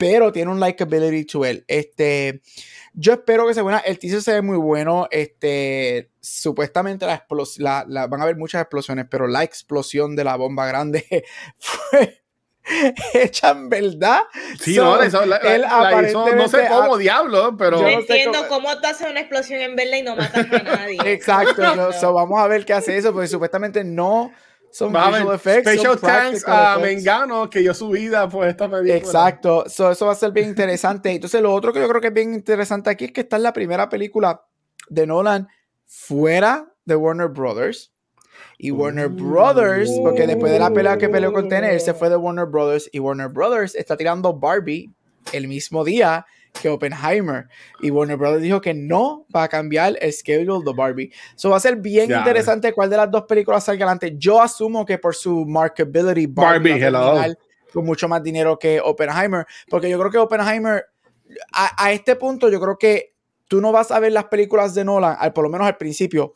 pero 0.00 0.32
tiene 0.32 0.50
un 0.50 0.58
likability 0.58 1.26
to 1.26 1.44
él. 1.44 1.62
Este, 1.68 2.40
yo 2.94 3.12
espero 3.12 3.46
que 3.46 3.52
sea 3.52 3.62
buena. 3.62 3.80
El 3.80 3.98
teaser 3.98 4.22
se 4.22 4.32
ve 4.32 4.40
muy 4.40 4.56
bueno. 4.56 5.06
Este, 5.10 6.10
supuestamente 6.20 7.04
la, 7.04 7.84
la, 7.86 8.06
van 8.06 8.20
a 8.20 8.24
haber 8.24 8.36
muchas 8.36 8.62
explosiones, 8.62 9.04
pero 9.10 9.26
la 9.26 9.44
explosión 9.44 10.16
de 10.16 10.24
la 10.24 10.36
bomba 10.36 10.66
grande 10.66 11.04
fue 11.58 12.22
hecha 13.12 13.50
en 13.50 13.68
verdad. 13.68 14.22
Sí, 14.58 14.74
no, 14.76 15.02
eso, 15.02 15.26
la, 15.26 15.36
él 15.36 15.66
no 16.34 16.48
sé 16.48 16.66
cómo 16.66 16.96
diablo, 16.96 17.54
pero. 17.58 17.76
Yo 17.76 17.82
no 17.82 17.88
entiendo 17.90 18.48
cómo... 18.48 18.74
tú 18.80 18.86
haces 18.86 19.06
una 19.06 19.20
explosión 19.20 19.60
en 19.60 19.76
verdad 19.76 19.98
y 19.98 20.02
no 20.02 20.16
matas 20.16 20.46
a 20.50 20.62
nadie. 20.62 20.98
Exacto, 21.04 21.62
vamos 22.14 22.40
a 22.40 22.46
ver 22.46 22.64
qué 22.64 22.72
hace 22.72 22.96
eso, 22.96 23.12
porque 23.12 23.28
supuestamente 23.28 23.84
no 23.84 24.32
son 24.70 24.92
visual 24.92 25.34
effects. 25.34 25.68
Special 25.68 25.98
thanks 25.98 26.44
a 26.46 26.78
Mengano 26.78 27.50
que 27.50 27.60
dio 27.60 27.74
su 27.74 27.88
vida 27.88 28.28
por 28.28 28.46
esta 28.46 28.70
película. 28.70 28.96
Exacto. 28.96 29.66
eso 29.66 30.06
va 30.06 30.12
a 30.12 30.14
ser 30.14 30.32
bien 30.32 30.48
interesante. 30.48 31.10
Entonces, 31.14 31.40
lo 31.42 31.52
otro 31.52 31.72
que 31.72 31.80
yo 31.80 31.88
creo 31.88 32.00
que 32.00 32.08
es 32.08 32.14
bien 32.14 32.34
interesante 32.34 32.90
aquí 32.90 33.06
es 33.06 33.12
que 33.12 33.22
esta 33.22 33.36
es 33.36 33.42
la 33.42 33.52
primera 33.52 33.88
película 33.88 34.44
de 34.88 35.06
Nolan 35.06 35.48
fuera 35.86 36.72
de 36.84 36.96
Warner 36.96 37.28
Brothers. 37.28 37.92
Y 38.58 38.70
Warner 38.70 39.08
Brothers, 39.08 39.90
porque 40.02 40.26
después 40.26 40.52
de 40.52 40.58
la 40.58 40.70
pelea 40.70 40.98
que 40.98 41.08
peleó 41.08 41.32
con 41.32 41.48
Tener, 41.48 41.80
se 41.80 41.94
fue 41.94 42.10
de 42.10 42.16
Warner 42.16 42.46
Brothers. 42.46 42.90
Y 42.92 42.98
Warner 42.98 43.28
Brothers 43.28 43.74
está 43.74 43.96
tirando 43.96 44.34
Barbie 44.34 44.92
el 45.32 45.48
mismo 45.48 45.82
día 45.82 46.26
que 46.52 46.68
Oppenheimer. 46.68 47.48
Y 47.80 47.90
Warner 47.90 48.16
Brothers 48.16 48.42
dijo 48.42 48.60
que 48.60 48.74
no 48.74 49.26
va 49.34 49.44
a 49.44 49.48
cambiar 49.48 49.96
el 50.00 50.12
schedule 50.12 50.64
de 50.64 50.72
Barbie. 50.72 51.12
Eso 51.36 51.50
va 51.50 51.56
a 51.56 51.60
ser 51.60 51.76
bien 51.76 52.10
interesante 52.10 52.72
cuál 52.72 52.90
de 52.90 52.96
las 52.96 53.10
dos 53.10 53.24
películas 53.24 53.64
salga 53.64 53.84
adelante. 53.84 54.14
Yo 54.16 54.40
asumo 54.40 54.84
que 54.84 54.98
por 54.98 55.14
su 55.14 55.44
markability, 55.46 56.26
Barbie, 56.26 56.80
Barbie 56.90 57.36
con 57.72 57.84
mucho 57.84 58.08
más 58.08 58.22
dinero 58.22 58.58
que 58.58 58.80
Oppenheimer. 58.80 59.46
Porque 59.68 59.88
yo 59.88 59.98
creo 59.98 60.10
que 60.10 60.18
Oppenheimer, 60.18 60.86
a, 61.52 61.84
a 61.84 61.92
este 61.92 62.16
punto, 62.16 62.48
yo 62.48 62.60
creo 62.60 62.76
que 62.76 63.14
tú 63.50 63.60
no 63.60 63.72
vas 63.72 63.90
a 63.90 63.98
ver 63.98 64.12
las 64.12 64.26
películas 64.26 64.74
de 64.74 64.84
Nolan, 64.84 65.16
al, 65.18 65.32
por 65.32 65.44
lo 65.44 65.50
menos 65.50 65.66
al 65.66 65.76
principio, 65.76 66.34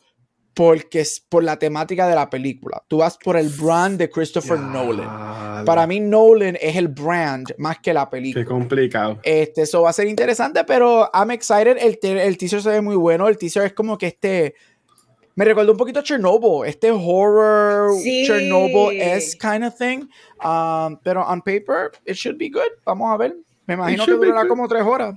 porque 0.54 1.00
es 1.00 1.20
por 1.20 1.42
la 1.42 1.58
temática 1.58 2.06
de 2.06 2.14
la 2.14 2.30
película. 2.30 2.82
Tú 2.88 2.98
vas 2.98 3.18
por 3.18 3.36
el 3.36 3.48
brand 3.48 3.98
de 3.98 4.08
Christopher 4.08 4.58
Nolan. 4.58 5.64
Para 5.64 5.86
mí 5.86 6.00
Nolan 6.00 6.56
es 6.60 6.76
el 6.76 6.88
brand 6.88 7.52
más 7.58 7.80
que 7.80 7.92
la 7.92 8.08
película. 8.08 8.44
Qué 8.44 8.48
complicado. 8.48 9.18
Este, 9.24 9.62
eso 9.62 9.82
va 9.82 9.90
a 9.90 9.92
ser 9.92 10.06
interesante, 10.06 10.62
pero 10.64 11.10
I'm 11.12 11.32
excited. 11.32 11.76
El, 11.78 11.98
el 12.02 12.38
teaser 12.38 12.62
se 12.62 12.70
ve 12.70 12.80
muy 12.80 12.96
bueno. 12.96 13.28
El 13.28 13.36
teaser 13.36 13.64
es 13.64 13.72
como 13.72 13.98
que 13.98 14.06
este... 14.06 14.54
Me 15.36 15.44
recuerda 15.44 15.72
un 15.72 15.76
poquito 15.76 15.98
a 15.98 16.02
Chernobyl, 16.04 16.64
este 16.64 16.92
horror 16.92 17.90
Chernobyl 18.24 19.00
es 19.00 19.34
kind 19.34 19.64
of 19.64 19.76
thing. 19.76 20.08
Um, 20.44 20.96
pero 21.02 21.26
on 21.26 21.42
paper, 21.42 21.90
it 22.06 22.14
should 22.14 22.38
be 22.38 22.48
good. 22.48 22.70
Vamos 22.84 23.12
a 23.12 23.16
ver. 23.16 23.34
Me 23.66 23.74
imagino 23.74 24.06
que 24.06 24.12
durará 24.12 24.46
como 24.46 24.68
tres 24.68 24.84
horas 24.84 25.16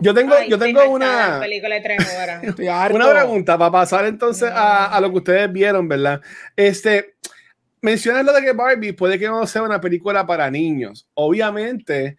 yo 0.00 0.14
tengo, 0.14 0.34
yo 0.48 0.58
tengo 0.58 0.88
una. 0.90 1.40
una 2.92 3.10
pregunta 3.10 3.58
para 3.58 3.70
pasar 3.70 4.06
entonces 4.06 4.50
a, 4.52 4.98
lo 5.00 5.10
que 5.10 5.18
ustedes 5.18 5.52
vieron, 5.52 5.88
¿verdad? 5.88 6.20
Este. 6.56 7.14
Mencionas 7.80 8.24
lo 8.24 8.32
de 8.32 8.40
que 8.40 8.52
Barbie 8.54 8.92
puede 8.94 9.18
que 9.18 9.26
no 9.26 9.46
sea 9.46 9.62
una 9.62 9.78
película 9.78 10.26
para 10.26 10.50
niños. 10.50 11.06
Obviamente, 11.12 12.16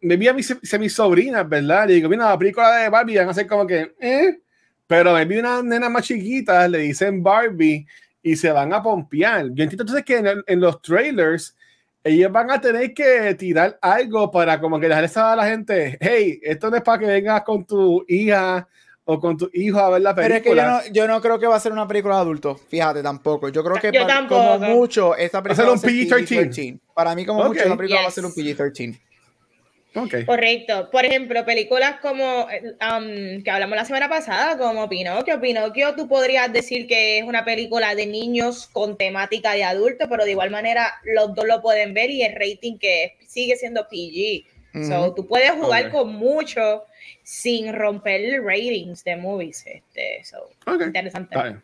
me 0.00 0.16
vi 0.18 0.28
a 0.28 0.34
mis, 0.34 0.54
mis 0.78 0.92
sobrinas, 0.92 1.48
¿verdad? 1.48 1.88
Le 1.88 1.94
digo, 1.94 2.10
mira, 2.10 2.28
la 2.28 2.38
película 2.38 2.76
de 2.76 2.90
Barbie 2.90 3.16
van 3.16 3.30
a 3.30 3.34
ser 3.34 3.46
como 3.46 3.66
que, 3.66 3.94
¿eh? 3.98 4.40
Pero 4.86 5.14
me 5.14 5.24
vi 5.24 5.38
una 5.38 5.62
nena 5.62 5.88
más 5.88 6.04
chiquita, 6.04 6.68
le 6.68 6.78
dicen 6.78 7.22
Barbie 7.22 7.86
y 8.22 8.36
se 8.36 8.52
van 8.52 8.74
a 8.74 8.82
pompear. 8.82 9.46
Yo 9.54 9.64
entiendo 9.64 9.84
entonces 9.84 10.04
que 10.04 10.18
en, 10.18 10.44
en 10.46 10.60
los 10.60 10.82
trailers 10.82 11.56
ellos 12.04 12.32
van 12.32 12.50
a 12.50 12.60
tener 12.60 12.92
que 12.94 13.34
tirar 13.34 13.78
algo 13.80 14.30
para 14.30 14.60
como 14.60 14.80
que 14.80 14.88
dejarle 14.88 15.08
saber 15.08 15.32
a 15.32 15.36
la 15.36 15.50
gente, 15.50 15.98
hey, 16.00 16.40
esto 16.42 16.70
no 16.70 16.76
es 16.76 16.82
para 16.82 16.98
que 16.98 17.06
vengas 17.06 17.42
con 17.42 17.64
tu 17.64 18.04
hija 18.08 18.66
o 19.04 19.18
con 19.20 19.36
tu 19.36 19.50
hijo 19.52 19.78
a 19.78 19.90
ver 19.90 20.02
la 20.02 20.14
película. 20.14 20.40
Pero 20.40 20.78
es 20.78 20.84
que 20.84 20.92
yo 20.92 21.06
no, 21.06 21.20
creo 21.20 21.38
que 21.38 21.46
va 21.46 21.56
a 21.56 21.60
ser 21.60 21.72
una 21.72 21.86
película 21.86 22.16
de 22.16 22.20
adultos, 22.22 22.60
fíjate, 22.68 23.02
tampoco. 23.02 23.48
Yo 23.48 23.62
creo 23.64 23.76
que 23.76 23.92
como 24.28 24.58
mucho 24.58 25.16
esta 25.16 25.42
película 25.42 25.68
va 25.68 25.74
a 25.74 25.78
ser 25.78 25.90
un 25.90 25.96
PG-13. 26.08 26.80
Para 26.94 27.14
mí 27.14 27.24
como 27.24 27.44
mucho 27.44 27.68
la 27.68 27.76
película 27.76 28.02
va 28.02 28.08
a 28.08 28.12
ser 28.12 28.24
un 28.24 28.32
PG-13. 28.32 28.98
Correcto. 29.92 30.88
Por 30.90 31.04
ejemplo, 31.04 31.44
películas 31.44 31.96
como 32.00 32.44
um, 32.44 33.42
que 33.42 33.50
hablamos 33.50 33.76
la 33.76 33.84
semana 33.84 34.08
pasada, 34.08 34.56
como 34.56 34.88
Pinocchio. 34.88 35.40
Pinocchio, 35.40 35.94
tú 35.94 36.08
podrías 36.08 36.52
decir 36.52 36.86
que 36.86 37.18
es 37.18 37.24
una 37.24 37.44
película 37.44 37.94
de 37.94 38.06
niños 38.06 38.68
con 38.72 38.96
temática 38.96 39.52
de 39.52 39.64
adultos, 39.64 40.08
pero 40.08 40.24
de 40.24 40.30
igual 40.30 40.50
manera 40.50 40.94
los 41.04 41.34
dos 41.34 41.46
lo 41.46 41.60
pueden 41.60 41.92
ver 41.92 42.10
y 42.10 42.22
el 42.22 42.32
rating 42.32 42.78
que 42.78 43.16
sigue 43.26 43.56
siendo 43.56 43.86
PG. 43.88 44.46
So, 44.88 45.12
tú 45.14 45.26
puedes 45.26 45.50
jugar 45.50 45.90
con 45.90 46.14
mucho 46.14 46.84
sin 47.22 47.74
romper 47.74 48.42
ratings 48.42 49.04
de 49.04 49.16
movies. 49.16 49.66
Este, 49.66 50.24
so, 50.24 50.48
Interesante. 50.82 51.36
Vale. 51.36 51.56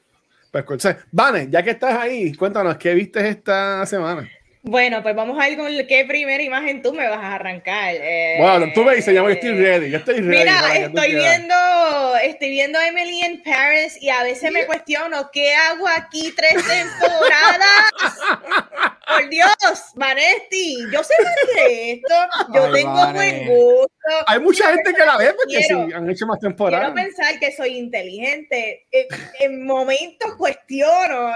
Pues, 0.51 0.97
Vane, 1.11 1.49
ya 1.51 1.63
que 1.63 1.71
estás 1.71 1.95
ahí, 1.95 2.35
cuéntanos, 2.35 2.77
¿qué 2.77 2.93
viste 2.93 3.27
esta 3.27 3.87
semana? 3.87 4.29
Bueno, 4.71 5.03
pues 5.03 5.17
vamos 5.17 5.39
a 5.41 5.49
ir 5.49 5.57
con 5.57 5.75
qué 5.87 6.05
primera 6.07 6.43
imagen 6.43 6.83
tú 6.83 6.93
me 6.93 7.09
vas 7.09 7.25
a 7.25 7.37
arrancar. 7.37 7.95
Eh, 7.95 8.37
bueno, 8.39 8.67
tú 8.75 8.85
me 8.85 8.97
dices, 8.97 9.15
ya 9.15 9.27
estoy 9.27 9.53
ready, 9.53 9.91
yo 9.91 9.97
estoy 9.97 10.21
ready. 10.21 10.41
Mira, 10.41 10.77
estoy 10.77 11.15
viendo, 11.15 11.55
estoy 12.23 12.51
viendo 12.51 12.79
Emily 12.79 13.25
in 13.25 13.43
Paris 13.43 13.97
y 13.99 14.11
a 14.11 14.23
veces 14.25 14.53
me 14.53 14.67
cuestiono, 14.67 15.31
¿qué 15.33 15.55
hago 15.55 15.89
aquí 15.89 16.35
tres 16.37 16.57
temporadas? 16.67 18.19
Por 19.09 19.31
Dios, 19.31 19.49
Vanesti, 19.95 20.77
yo 20.93 21.03
sé 21.03 21.15
más 21.25 21.65
de 21.65 21.93
esto, 21.93 22.15
yo 22.53 22.71
tengo 22.71 23.13
buen 23.15 23.47
gusto. 23.47 23.89
Hay 24.27 24.39
mucha 24.39 24.71
gente 24.75 24.93
que 24.93 25.07
la 25.07 25.17
ve 25.17 25.33
porque 25.33 25.63
sí, 25.63 25.73
han 25.73 26.11
hecho 26.11 26.27
más 26.27 26.41
temporadas. 26.41 26.93
Quiero 26.93 27.09
pensar 27.09 27.41
que 27.41 27.53
soy 27.53 27.79
inteligente. 27.79 28.87
En, 28.91 29.07
en 29.41 29.67
momentos 29.67 30.35
cuestiono 30.37 31.33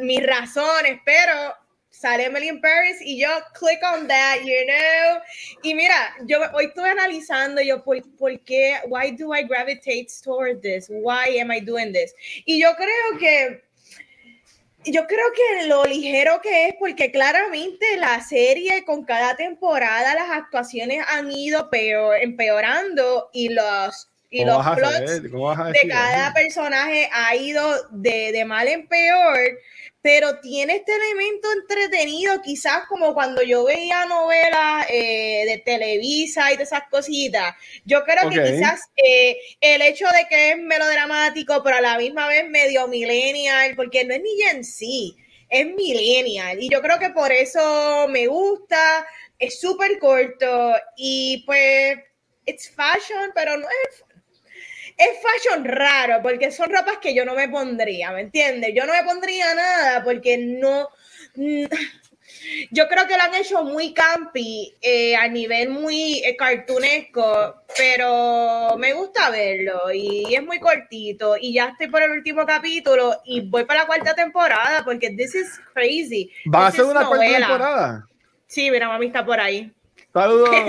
mis 0.00 0.26
razones, 0.26 1.00
pero 1.04 1.54
sale 1.98 2.24
Emily 2.24 2.48
in 2.48 2.60
Paris 2.60 2.98
y 3.00 3.18
yo 3.18 3.28
click 3.54 3.80
on 3.82 4.06
that, 4.06 4.40
you 4.44 4.64
know. 4.66 5.20
Y 5.62 5.74
mira, 5.74 6.14
yo 6.26 6.40
hoy 6.52 6.66
estoy 6.66 6.90
analizando 6.90 7.62
yo 7.62 7.82
por, 7.82 8.02
por 8.18 8.38
qué, 8.40 8.78
why 8.88 9.10
do 9.10 9.32
I 9.32 9.42
gravitate 9.42 10.08
toward 10.22 10.60
this? 10.60 10.88
Why 10.88 11.38
am 11.40 11.50
I 11.50 11.60
doing 11.60 11.92
this? 11.92 12.14
Y 12.44 12.60
yo 12.60 12.74
creo 12.76 13.18
que 13.18 13.66
yo 14.84 15.04
creo 15.06 15.32
que 15.34 15.66
lo 15.66 15.84
ligero 15.84 16.40
que 16.40 16.68
es, 16.68 16.74
porque 16.78 17.10
claramente 17.10 17.96
la 17.96 18.20
serie 18.20 18.84
con 18.84 19.04
cada 19.04 19.34
temporada 19.34 20.14
las 20.14 20.30
actuaciones 20.30 21.04
han 21.08 21.32
ido 21.32 21.70
peor, 21.70 22.18
empeorando 22.20 23.30
y 23.32 23.48
los 23.48 24.08
y 24.28 24.44
los 24.44 24.64
plots 24.76 25.22
de 25.22 25.88
cada 25.88 26.34
personaje 26.34 27.08
ha 27.12 27.34
ido 27.36 27.88
de, 27.90 28.32
de 28.32 28.44
mal 28.44 28.66
en 28.68 28.86
peor 28.86 29.38
pero 30.06 30.38
tiene 30.38 30.76
este 30.76 30.94
elemento 30.94 31.48
entretenido, 31.50 32.40
quizás 32.40 32.86
como 32.86 33.12
cuando 33.12 33.42
yo 33.42 33.64
veía 33.64 34.06
novelas 34.06 34.86
eh, 34.88 35.42
de 35.48 35.58
Televisa 35.64 36.52
y 36.52 36.56
de 36.56 36.62
esas 36.62 36.82
cositas. 36.88 37.56
Yo 37.84 38.04
creo 38.04 38.30
que 38.30 38.40
quizás 38.40 38.82
eh, 38.94 39.36
el 39.60 39.82
hecho 39.82 40.06
de 40.06 40.28
que 40.28 40.50
es 40.50 40.58
melodramático, 40.58 41.60
pero 41.64 41.78
a 41.78 41.80
la 41.80 41.98
misma 41.98 42.28
vez 42.28 42.48
medio 42.48 42.86
millennial, 42.86 43.74
porque 43.74 44.04
no 44.04 44.14
es 44.14 44.22
ni 44.22 44.30
Gen 44.40 44.62
Z, 44.62 44.86
es 45.48 45.66
millennial. 45.74 46.62
Y 46.62 46.68
yo 46.68 46.80
creo 46.82 47.00
que 47.00 47.10
por 47.10 47.32
eso 47.32 48.06
me 48.08 48.28
gusta, 48.28 49.04
es 49.40 49.58
súper 49.58 49.98
corto 49.98 50.76
y 50.96 51.42
pues, 51.46 51.98
it's 52.44 52.70
fashion, 52.70 53.32
pero 53.34 53.56
no 53.56 53.66
es 53.66 54.04
es 54.96 55.08
fashion 55.20 55.64
raro, 55.64 56.22
porque 56.22 56.50
son 56.50 56.70
ropas 56.70 56.98
que 56.98 57.14
yo 57.14 57.24
no 57.24 57.34
me 57.34 57.48
pondría, 57.48 58.12
¿me 58.12 58.22
entiendes? 58.22 58.72
Yo 58.74 58.86
no 58.86 58.92
me 58.92 59.04
pondría 59.04 59.54
nada 59.54 60.02
porque 60.04 60.38
no... 60.38 60.88
Yo 62.70 62.86
creo 62.88 63.06
que 63.06 63.16
lo 63.16 63.22
han 63.22 63.34
hecho 63.34 63.64
muy 63.64 63.92
campi, 63.92 64.72
eh, 64.80 65.16
a 65.16 65.26
nivel 65.28 65.70
muy 65.70 66.22
eh, 66.24 66.36
cartunesco, 66.36 67.62
pero 67.76 68.76
me 68.78 68.92
gusta 68.92 69.30
verlo 69.30 69.92
y 69.92 70.34
es 70.34 70.42
muy 70.44 70.60
cortito. 70.60 71.36
Y 71.40 71.54
ya 71.54 71.68
estoy 71.68 71.88
por 71.88 72.02
el 72.02 72.10
último 72.12 72.46
capítulo 72.46 73.20
y 73.24 73.40
voy 73.48 73.64
para 73.64 73.80
la 73.80 73.86
cuarta 73.86 74.14
temporada 74.14 74.84
porque 74.84 75.10
this 75.10 75.34
is 75.34 75.60
crazy. 75.74 76.30
¿Va 76.52 76.68
a 76.68 76.72
ser 76.72 76.84
una 76.84 77.04
cuarta 77.06 77.26
temporada? 77.26 78.06
Sí, 78.46 78.70
mira, 78.70 78.88
mami 78.88 79.06
está 79.06 79.24
por 79.24 79.40
ahí. 79.40 79.72
Saludos. 80.16 80.48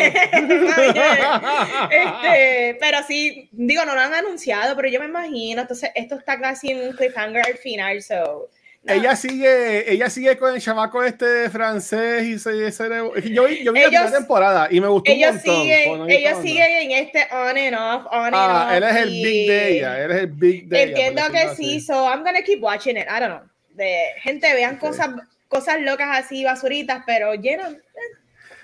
este, 1.89 2.77
pero 2.81 2.97
sí, 3.07 3.47
digo, 3.53 3.85
no 3.85 3.95
lo 3.95 4.01
han 4.01 4.13
anunciado, 4.13 4.75
pero 4.75 4.89
yo 4.89 4.99
me 4.99 5.05
imagino, 5.05 5.61
entonces 5.61 5.89
esto 5.95 6.15
está 6.15 6.37
casi 6.37 6.71
en 6.71 6.81
un 6.81 6.91
cliffhanger 6.93 7.45
al 7.47 7.57
final, 7.57 8.01
so. 8.01 8.49
Ella 8.85 9.15
sigue, 9.15 9.89
ella 9.89 10.09
sigue 10.09 10.37
con 10.37 10.53
el 10.53 10.61
chamaco 10.61 11.01
este 11.01 11.49
francés 11.49 12.25
y 12.25 12.37
se, 12.39 12.71
se 12.73 12.89
yo, 13.31 13.47
yo 13.47 13.71
vi 13.71 13.89
la 13.89 14.11
temporada 14.11 14.67
y 14.69 14.81
me 14.81 14.87
gustó 14.89 15.13
un 15.13 15.19
montón. 15.19 15.39
Siguen, 15.39 16.09
ellos 16.09 16.41
siguen 16.41 16.71
en 16.71 16.91
este 16.91 17.27
on 17.31 17.57
and 17.57 17.75
off, 17.75 18.05
on 18.11 18.25
and 18.25 18.35
ah, 18.35 18.67
off. 18.67 18.73
él 18.73 18.83
es 18.83 18.95
el 18.97 19.09
big 19.09 19.47
de 19.47 19.77
ella, 19.77 20.03
él 20.03 20.11
es 20.11 20.17
el 20.17 20.27
big 20.27 20.67
de 20.67 20.83
Entiendo 20.83 21.21
que 21.31 21.55
sí, 21.55 21.79
so 21.79 22.05
I'm 22.05 22.25
gonna 22.25 22.41
keep 22.41 22.61
watching 22.61 22.97
it, 22.97 23.07
I 23.09 23.21
don't 23.21 23.29
know. 23.29 23.49
De, 23.69 24.07
gente, 24.21 24.53
vean 24.53 24.75
cosas, 24.77 25.09
cosas 25.47 25.79
locas 25.79 26.25
así, 26.25 26.43
basuritas, 26.43 27.03
pero 27.05 27.33
llenan. 27.33 27.81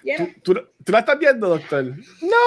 Eh, 0.05 0.35
¿Tú, 0.43 0.53
la 0.87 0.99
estás 0.99 1.17
viendo, 1.17 1.47
doctor? 1.47 1.85
¡No! 2.21 2.37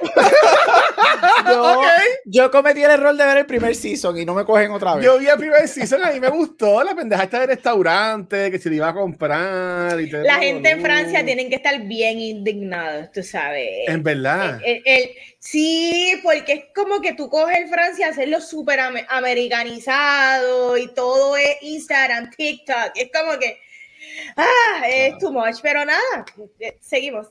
Yo 2.26 2.50
cometí 2.50 2.82
el 2.82 2.90
error 2.90 3.16
de 3.16 3.24
ver 3.24 3.38
el 3.38 3.46
primer 3.46 3.74
season 3.74 4.18
y 4.18 4.26
no 4.26 4.34
me 4.34 4.44
cogen 4.44 4.70
otra 4.70 4.94
vez. 4.94 5.04
Yo 5.04 5.18
vi 5.18 5.26
el 5.26 5.38
primer 5.38 5.66
season 5.66 6.00
y 6.14 6.20
me 6.20 6.28
gustó 6.28 6.84
la 6.84 6.94
pendeja 6.94 7.24
esta 7.24 7.40
del 7.40 7.48
restaurante 7.48 8.50
que 8.50 8.58
se 8.58 8.68
le 8.68 8.76
iba 8.76 8.88
a 8.88 8.94
comprar. 8.94 9.98
Y 10.00 10.10
la 10.10 10.34
gente 10.34 10.70
en 10.70 10.82
Francia 10.82 11.24
tienen 11.24 11.48
que 11.48 11.56
estar 11.56 11.80
bien 11.82 12.20
indignados, 12.20 13.10
tú 13.12 13.22
sabes. 13.22 13.88
En 13.88 14.02
verdad. 14.02 14.60
El, 14.64 15.10
sí, 15.38 16.20
porque 16.22 16.52
es 16.52 16.64
como 16.74 17.00
que 17.00 17.14
tú 17.14 17.30
coges 17.30 17.70
Francia 17.70 18.08
hacerlo 18.08 18.40
súper 18.40 18.80
americanizado 19.08 20.76
y 20.76 20.88
todo 20.88 21.36
es 21.36 21.56
Instagram, 21.62 22.30
TikTok. 22.30 22.92
Es 22.94 23.10
como 23.12 23.38
que 23.38 23.58
Ah, 24.36 24.82
es 24.88 25.18
too 25.18 25.32
much, 25.32 25.60
pero 25.62 25.84
nada, 25.84 26.24
eh, 26.58 26.76
seguimos. 26.80 27.28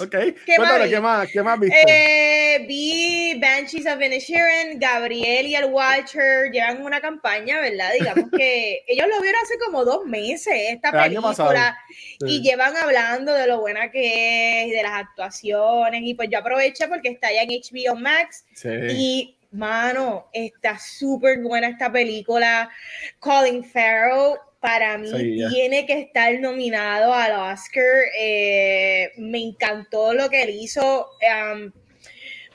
Ok, 0.00 0.10
¿Qué, 0.46 0.58
más, 0.58 0.88
¿qué 0.88 1.00
más, 1.00 1.28
¿qué 1.30 1.42
más 1.42 1.58
viste? 1.58 1.84
Eh, 1.88 2.64
vi 2.66 3.38
Banshees 3.40 3.86
of 3.86 4.00
Inisherin, 4.00 4.78
Gabriel 4.78 5.46
y 5.46 5.54
el 5.54 5.66
Watcher 5.66 6.50
llevan 6.52 6.82
una 6.82 7.00
campaña, 7.00 7.60
¿verdad? 7.60 7.92
Digamos 7.98 8.30
que 8.36 8.84
ellos 8.88 9.06
lo 9.08 9.20
vieron 9.20 9.40
hace 9.42 9.58
como 9.58 9.84
dos 9.84 10.04
meses, 10.06 10.52
esta 10.68 10.92
película, 10.92 11.78
y 12.20 12.42
llevan 12.42 12.76
hablando 12.76 13.32
de 13.32 13.46
lo 13.46 13.60
buena 13.60 13.90
que 13.90 14.64
es, 14.64 14.70
de 14.70 14.82
las 14.82 14.92
actuaciones, 14.92 16.02
y 16.04 16.14
pues 16.14 16.28
yo 16.30 16.38
aproveché 16.38 16.88
porque 16.88 17.08
está 17.08 17.32
ya 17.32 17.42
en 17.42 17.50
HBO 17.50 17.96
Max, 17.96 18.44
y 18.64 19.36
mano, 19.52 20.28
está 20.32 20.78
súper 20.78 21.40
buena 21.40 21.68
esta 21.68 21.90
película. 21.90 22.70
Colin 23.18 23.64
Farrell 23.64 24.38
para 24.60 24.98
mí 24.98 25.10
tiene 25.48 25.86
que 25.86 25.98
estar 26.00 26.38
nominado 26.38 27.14
al 27.14 27.32
Oscar. 27.52 27.84
Eh, 28.18 29.10
me 29.16 29.38
encantó 29.38 30.12
lo 30.12 30.28
que 30.28 30.42
él 30.42 30.50
hizo. 30.50 31.08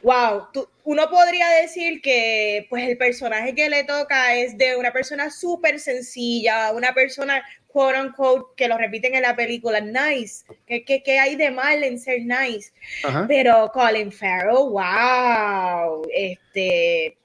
wow, 0.04 0.48
uno 0.84 1.10
podría 1.10 1.50
decir 1.62 2.02
que 2.02 2.68
pues 2.70 2.88
el 2.88 2.98
personaje 2.98 3.56
que 3.56 3.70
le 3.70 3.84
toca 3.86 4.36
es 4.36 4.56
de 4.56 4.76
una 4.76 4.94
persona 4.94 5.32
súper 5.32 5.80
sencilla, 5.80 6.72
una 6.74 6.94
persona 6.94 7.44
quote 7.68 8.00
unquote 8.00 8.54
que 8.56 8.68
lo 8.68 8.78
repiten 8.78 9.16
en 9.16 9.24
la 9.24 9.36
película, 9.36 9.82
nice. 9.82 10.46
¿Qué, 10.68 11.20
hay 11.20 11.36
de 11.36 11.50
mal 11.50 11.84
en 11.84 12.00
ser 12.00 12.22
nice? 12.22 12.72
Pero 13.28 13.72
Colin 13.74 14.12
Farrell, 14.12 14.70
wow, 14.70 16.08
este 16.14 17.18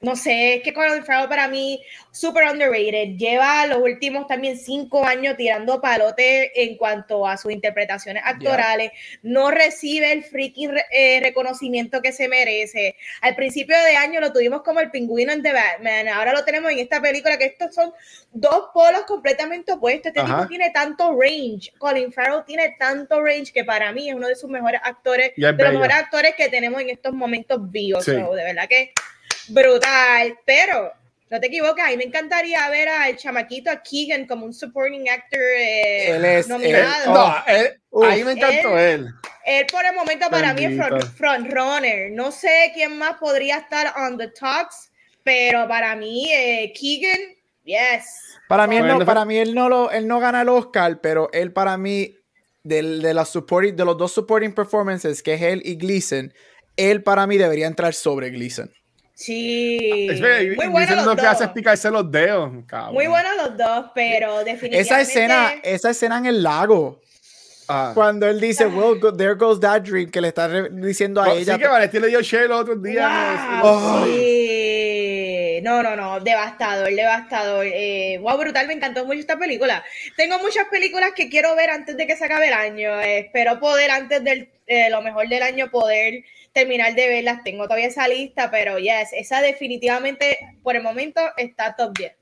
no 0.00 0.16
sé, 0.16 0.54
es 0.54 0.62
que 0.62 0.72
Colin 0.72 1.04
Farrell 1.04 1.28
para 1.28 1.46
mí 1.48 1.82
super 2.10 2.50
underrated. 2.50 3.16
Lleva 3.18 3.66
los 3.66 3.78
últimos 3.78 4.26
también 4.26 4.56
cinco 4.56 5.04
años 5.06 5.36
tirando 5.36 5.80
palote 5.80 6.62
en 6.62 6.78
cuanto 6.78 7.26
a 7.26 7.36
sus 7.36 7.52
interpretaciones 7.52 8.22
actorales. 8.24 8.92
No 9.22 9.50
recibe 9.50 10.12
el 10.12 10.24
freaking 10.24 10.72
eh, 10.90 11.20
reconocimiento 11.22 12.00
que 12.00 12.12
se 12.12 12.28
merece. 12.28 12.96
Al 13.20 13.36
principio 13.36 13.76
de 13.84 13.96
año 13.96 14.20
lo 14.20 14.32
tuvimos 14.32 14.62
como 14.62 14.80
el 14.80 14.90
pingüino 14.90 15.32
en 15.32 15.42
The 15.42 15.52
Batman. 15.52 16.08
Ahora 16.08 16.32
lo 16.32 16.44
tenemos 16.46 16.72
en 16.72 16.78
esta 16.78 17.02
película 17.02 17.36
que 17.36 17.44
estos 17.44 17.74
son 17.74 17.92
dos 18.32 18.70
polos 18.72 19.02
completamente 19.02 19.72
opuestos. 19.72 20.12
Este 20.14 20.24
tipo 20.24 20.46
tiene 20.46 20.70
tanto 20.70 21.10
range. 21.12 21.72
Colin 21.76 22.10
Farrell 22.10 22.42
tiene 22.46 22.74
tanto 22.78 23.22
range 23.22 23.52
que 23.52 23.64
para 23.64 23.92
mí 23.92 24.08
es 24.08 24.14
uno 24.14 24.28
de 24.28 24.34
sus 24.34 24.48
mejores 24.48 24.80
actores, 24.82 25.32
de 25.36 25.52
los 25.52 25.72
mejores 25.72 25.96
actores 25.96 26.34
que 26.36 26.48
tenemos 26.48 26.80
en 26.80 26.88
estos 26.88 27.12
momentos 27.12 27.70
vivos. 27.70 28.06
de 28.06 28.14
verdad 28.16 28.66
que 28.66 28.94
brutal, 29.50 30.38
pero 30.44 30.92
no 31.30 31.38
te 31.38 31.46
equivoques, 31.46 31.84
a 31.84 31.88
mí 31.88 31.96
me 31.96 32.04
encantaría 32.04 32.68
ver 32.70 32.88
al 32.88 33.16
chamaquito, 33.16 33.70
a 33.70 33.82
Keegan, 33.82 34.26
como 34.26 34.44
un 34.44 34.52
supporting 34.52 35.08
actor 35.08 35.40
eh, 35.40 36.44
nominado. 36.48 37.44
no, 37.92 38.04
ahí 38.04 38.24
me 38.24 38.32
encantó 38.32 38.76
él, 38.76 39.08
él. 39.46 39.66
por 39.70 39.84
el 39.84 39.94
momento 39.94 40.28
para 40.28 40.52
mí 40.52 40.64
es 40.64 40.76
front, 41.16 41.52
runner. 41.52 42.10
No 42.10 42.32
sé 42.32 42.72
quién 42.74 42.98
más 42.98 43.14
podría 43.18 43.58
estar 43.58 43.94
on 43.96 44.18
the 44.18 44.28
talks, 44.28 44.90
pero 45.22 45.68
para 45.68 45.94
mí 45.94 46.32
eh, 46.32 46.72
Keegan, 46.78 47.20
yes. 47.62 48.38
Para 48.48 48.66
mí, 48.66 48.76
él 48.76 48.88
no, 48.88 49.04
para 49.04 49.24
mí 49.24 49.38
él 49.38 49.54
no, 49.54 49.68
lo, 49.68 49.92
él 49.92 50.08
no 50.08 50.18
gana 50.18 50.42
el 50.42 50.48
Oscar, 50.48 51.00
pero 51.00 51.30
él 51.32 51.52
para 51.52 51.76
mí, 51.78 52.16
de, 52.64 52.82
de, 52.82 53.14
la 53.14 53.24
supporting, 53.24 53.76
de 53.76 53.84
los 53.84 53.96
dos 53.96 54.10
supporting 54.10 54.52
performances, 54.52 55.22
que 55.22 55.34
es 55.34 55.42
él 55.42 55.62
y 55.64 55.76
Gleason, 55.76 56.34
él 56.76 57.04
para 57.04 57.28
mí 57.28 57.38
debería 57.38 57.68
entrar 57.68 57.94
sobre 57.94 58.30
Gleason. 58.30 58.72
Sí. 59.20 60.08
muy 60.56 60.68
bueno 60.68 61.04
los 61.04 61.14
que 61.14 61.26
hace 61.26 61.44
es 61.44 61.50
picarse 61.50 61.90
los 61.90 62.10
dedos. 62.10 62.50
Muy 62.90 63.06
buenos 63.06 63.32
los 63.36 63.56
dos, 63.56 63.90
pero 63.94 64.38
definitivamente. 64.38 64.80
Esa 64.80 65.00
escena, 65.02 65.54
esa 65.62 65.90
escena 65.90 66.18
en 66.18 66.26
el 66.26 66.42
lago. 66.42 67.02
Ah. 67.68 67.92
Cuando 67.94 68.26
él 68.26 68.40
dice, 68.40 68.66
well, 68.66 68.98
there 69.16 69.34
goes 69.34 69.60
that 69.60 69.82
dream, 69.82 70.10
que 70.10 70.22
le 70.22 70.28
está 70.28 70.48
diciendo 70.70 71.22
a 71.22 71.28
oh, 71.28 71.36
ella. 71.36 71.54
Sí, 71.54 71.60
que 71.60 71.68
Valentín 71.68 72.00
le 72.00 72.08
dio 72.08 72.22
share 72.22 72.48
los 72.48 72.62
otros 72.62 72.82
días. 72.82 73.62
Wow. 73.62 74.06
Sí. 74.06 75.60
No, 75.62 75.82
no, 75.82 75.94
no, 75.94 76.20
devastador, 76.20 76.88
devastador. 76.88 77.66
Eh, 77.66 78.18
wow, 78.22 78.38
brutal, 78.38 78.66
me 78.66 78.72
encantó 78.72 79.04
mucho 79.04 79.20
esta 79.20 79.38
película. 79.38 79.84
Tengo 80.16 80.38
muchas 80.38 80.66
películas 80.68 81.10
que 81.14 81.28
quiero 81.28 81.54
ver 81.56 81.68
antes 81.68 81.94
de 81.98 82.06
que 82.06 82.16
se 82.16 82.24
acabe 82.24 82.48
el 82.48 82.54
año. 82.54 82.98
espero 83.00 83.60
poder, 83.60 83.90
antes 83.90 84.24
de 84.24 84.50
eh, 84.66 84.88
lo 84.88 85.02
mejor 85.02 85.28
del 85.28 85.42
año, 85.42 85.70
poder 85.70 86.24
terminar 86.52 86.94
de 86.94 87.08
verlas. 87.08 87.42
Tengo 87.44 87.64
todavía 87.64 87.86
esa 87.86 88.08
lista, 88.08 88.50
pero 88.50 88.78
yes, 88.78 89.12
esa 89.12 89.40
definitivamente 89.40 90.38
por 90.62 90.76
el 90.76 90.82
momento 90.82 91.20
está 91.36 91.74
top 91.76 91.96
10. 91.96 92.12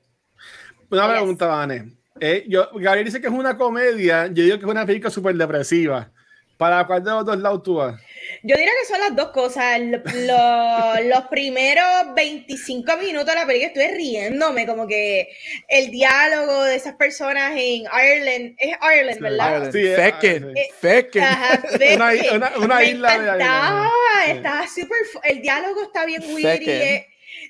Una 0.89 1.09
pregunta, 1.09 1.45
Vane. 1.47 1.93
Eh, 2.19 2.45
yo, 2.47 2.69
Gabriel 2.73 3.05
dice 3.05 3.21
que 3.21 3.27
es 3.27 3.33
una 3.33 3.57
comedia, 3.57 4.27
yo 4.27 4.43
digo 4.43 4.57
que 4.57 4.65
es 4.65 4.71
una 4.71 4.85
película 4.85 5.09
súper 5.09 5.35
depresiva. 5.35 6.11
¿Para 6.57 6.85
cuál 6.85 7.03
de 7.03 7.11
los 7.11 7.25
dos 7.25 7.39
lados 7.39 7.63
tú 7.63 7.75
vas? 7.75 8.01
Yo 8.43 8.55
diría 8.55 8.71
que 8.81 8.87
son 8.87 8.99
las 8.99 9.15
dos 9.15 9.29
cosas. 9.29 9.79
los 9.79 11.21
primeros 11.29 12.13
25 12.15 12.97
minutos 12.97 13.27
de 13.27 13.35
la 13.35 13.45
película 13.45 13.67
estuve 13.67 13.95
riéndome, 13.95 14.65
como 14.65 14.87
que 14.87 15.29
el 15.67 15.91
diálogo 15.91 16.63
de 16.63 16.75
esas 16.75 16.95
personas 16.95 17.51
en 17.51 17.83
Ireland, 17.83 18.55
es 18.57 18.75
Ireland, 18.81 19.19
¿verdad? 19.19 19.71
Sí, 19.71 19.83
Fecken, 19.95 20.53
Fecken. 20.79 21.23
Una, 22.35 22.57
una, 22.57 22.83
isla 22.83 23.17
de 23.17 23.25
Ireland. 23.25 23.89
Está 24.27 24.67
súper, 24.67 24.97
el 25.23 25.41
diálogo 25.41 25.83
está 25.83 26.05
bien 26.05 26.23
weird 26.33 27.07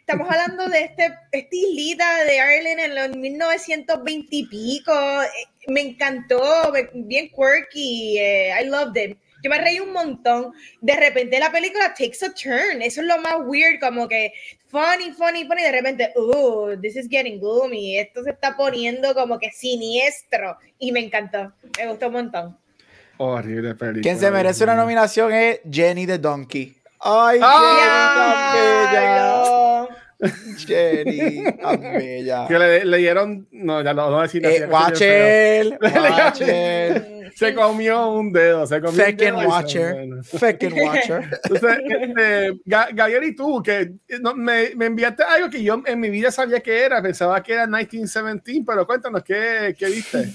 estamos 0.10 0.28
hablando 0.32 0.68
de 0.70 0.86
este, 0.86 1.14
esta 1.32 1.56
islita 1.56 2.24
de 2.24 2.36
Ireland 2.38 2.80
en 2.80 2.96
los 2.96 3.16
1920 3.16 4.28
y 4.32 4.48
pico. 4.48 4.92
Eh, 5.22 5.28
me 5.68 5.82
encantó, 5.82 6.74
bien 6.94 7.30
quirky, 7.30 8.18
eh, 8.18 8.52
I 8.60 8.66
loved 8.66 8.98
it. 8.98 9.18
Yo 9.44 9.50
me 9.50 9.58
reí 9.60 9.80
un 9.80 9.92
montón. 9.92 10.54
De 10.82 10.96
repente 10.96 11.40
la 11.40 11.52
película 11.52 11.94
takes 11.98 12.26
a 12.26 12.34
turn. 12.34 12.82
Eso 12.82 13.02
es 13.02 13.08
lo 13.08 13.18
más 13.20 13.36
weird, 13.46 13.80
como 13.80 14.08
que 14.08 14.34
funny, 14.68 15.12
funny, 15.12 15.46
funny. 15.46 15.64
De 15.64 15.72
repente, 15.72 16.12
oh, 16.16 16.72
this 16.82 16.96
is 16.96 17.08
getting 17.10 17.40
gloomy. 17.40 17.98
Esto 17.98 18.24
se 18.24 18.32
está 18.32 18.56
poniendo 18.56 19.14
como 19.14 19.40
que 19.40 19.52
siniestro. 19.52 20.58
Y 20.78 20.92
me 20.92 21.00
encantó. 21.00 21.54
Me 21.78 21.88
gustó 21.88 22.08
un 22.08 22.14
montón. 22.14 22.58
Horrible 23.18 23.76
película. 23.76 24.02
Quien 24.02 24.20
se 24.20 24.32
merece 24.32 24.64
una 24.64 24.76
nominación 24.76 25.34
es 25.34 25.60
Jenny 25.70 26.08
the 26.08 26.18
Donkey. 26.18 26.76
¡Ay, 27.02 27.40
¡Ay, 27.42 28.60
Jenny, 30.58 31.44
tan 31.62 31.82
bella! 31.82 32.46
Que 32.48 32.60
le, 32.60 32.86
le 32.86 32.98
dieron. 32.98 33.48
No, 33.52 33.82
ya 33.82 33.94
no 33.94 34.10
voy 34.10 34.20
a 34.20 34.24
decir. 34.24 34.46
Eh, 34.46 34.66
Watcher. 34.68 35.80
Se 37.36 37.54
comió 37.54 38.10
un 38.12 38.32
dedo. 38.32 38.66
Se 38.68 38.82
comió 38.82 39.06
un 39.06 39.18
dedo. 39.18 39.50
Watcher. 39.50 40.08
Feckin' 40.24 40.74
Watcher. 40.74 41.40
Entonces, 41.44 41.80
este, 41.90 42.54
Ga- 42.66 42.90
Gabriel, 42.94 43.24
y 43.26 43.36
tú, 43.36 43.62
que 43.64 43.94
no, 44.22 44.34
me, 44.36 44.72
me 44.76 44.86
enviaste 44.88 45.24
algo 45.24 45.50
que 45.50 45.64
yo 45.64 45.82
en 45.86 46.00
mi 46.00 46.10
vida 46.10 46.32
sabía 46.32 46.60
que 46.62 46.84
era, 46.84 47.02
pensaba 47.02 47.42
que 47.44 47.54
era 47.54 47.66
1917, 47.68 48.64
pero 48.66 48.86
cuéntanos, 48.86 49.24
¿qué, 49.24 49.76
qué 49.78 49.86
viste? 49.88 50.30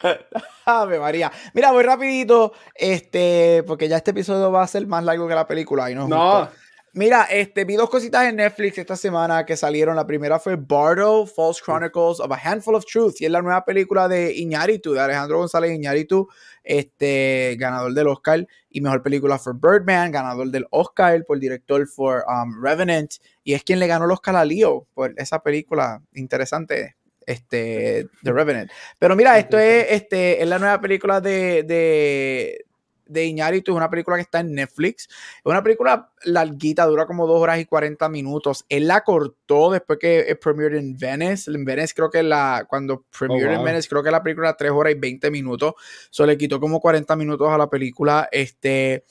Ave 0.64 0.98
María. 0.98 1.30
Mira, 1.54 1.72
muy 1.72 1.82
rapidito, 1.82 2.52
este, 2.74 3.64
porque 3.66 3.88
ya 3.88 3.96
este 3.96 4.12
episodio 4.12 4.50
va 4.52 4.62
a 4.62 4.66
ser 4.68 4.86
más 4.86 5.02
largo 5.04 5.26
que 5.26 5.34
la 5.34 5.46
película 5.46 5.90
y 5.90 5.94
no 5.94 6.06
No, 6.06 6.46
justo. 6.46 6.54
Mira, 6.98 7.28
este, 7.30 7.64
vi 7.64 7.76
dos 7.76 7.88
cositas 7.88 8.26
en 8.26 8.34
Netflix 8.34 8.76
esta 8.76 8.96
semana 8.96 9.46
que 9.46 9.56
salieron. 9.56 9.94
La 9.94 10.04
primera 10.04 10.40
fue 10.40 10.56
Bardo, 10.56 11.26
False 11.26 11.62
Chronicles 11.64 12.18
of 12.18 12.32
a 12.32 12.40
Handful 12.42 12.74
of 12.74 12.84
Truth, 12.86 13.20
y 13.20 13.26
es 13.26 13.30
la 13.30 13.40
nueva 13.40 13.64
película 13.64 14.08
de 14.08 14.34
Iñárritu, 14.34 14.94
de 14.94 15.00
Alejandro 15.02 15.38
González 15.38 15.70
Iñárritu, 15.70 16.28
este, 16.64 17.54
ganador 17.56 17.94
del 17.94 18.08
Oscar 18.08 18.44
y 18.68 18.80
mejor 18.80 19.04
película 19.04 19.38
for 19.38 19.54
Birdman, 19.54 20.10
ganador 20.10 20.48
del 20.48 20.66
Oscar 20.70 21.24
por 21.24 21.38
director 21.38 21.86
for 21.86 22.24
um, 22.26 22.60
Revenant, 22.60 23.12
y 23.44 23.54
es 23.54 23.62
quien 23.62 23.78
le 23.78 23.86
ganó 23.86 24.06
el 24.06 24.10
Oscar 24.10 24.34
a 24.34 24.44
Leo 24.44 24.88
por 24.92 25.14
esa 25.18 25.40
película 25.40 26.02
interesante, 26.14 26.96
este, 27.24 28.08
The 28.24 28.32
Revenant. 28.32 28.72
Pero 28.98 29.14
mira, 29.14 29.38
esto 29.38 29.56
es, 29.56 29.86
este, 29.90 30.42
es 30.42 30.48
la 30.48 30.58
nueva 30.58 30.80
película 30.80 31.20
de, 31.20 31.62
de, 31.62 32.66
de 33.08 33.24
Iñárritu, 33.26 33.72
es 33.72 33.76
una 33.76 33.90
película 33.90 34.16
que 34.16 34.22
está 34.22 34.40
en 34.40 34.52
Netflix. 34.52 35.08
Es 35.08 35.44
una 35.44 35.62
película 35.62 36.12
larguita, 36.24 36.86
dura 36.86 37.06
como 37.06 37.26
dos 37.26 37.40
horas 37.40 37.58
y 37.58 37.64
40 37.64 38.08
minutos. 38.08 38.64
Él 38.68 38.86
la 38.86 39.02
cortó 39.02 39.70
después 39.70 39.98
que 39.98 40.20
es 40.28 40.36
premiered 40.36 40.78
en 40.78 40.96
Venice. 40.96 41.50
En 41.50 41.64
Venice 41.64 41.94
creo 41.94 42.10
que 42.10 42.22
la, 42.22 42.66
cuando 42.68 43.04
premiered 43.18 43.52
en 43.52 43.56
wow. 43.56 43.64
Venice, 43.64 43.88
creo 43.88 44.02
que 44.02 44.10
la 44.10 44.22
película 44.22 44.48
era 44.48 44.56
3 44.56 44.70
horas 44.70 44.92
y 44.94 44.98
20 44.98 45.30
minutos. 45.30 45.74
So 46.10 46.26
le 46.26 46.38
quitó 46.38 46.60
como 46.60 46.80
40 46.80 47.16
minutos 47.16 47.48
a 47.48 47.58
la 47.58 47.68
película. 47.68 48.28
Este... 48.30 49.04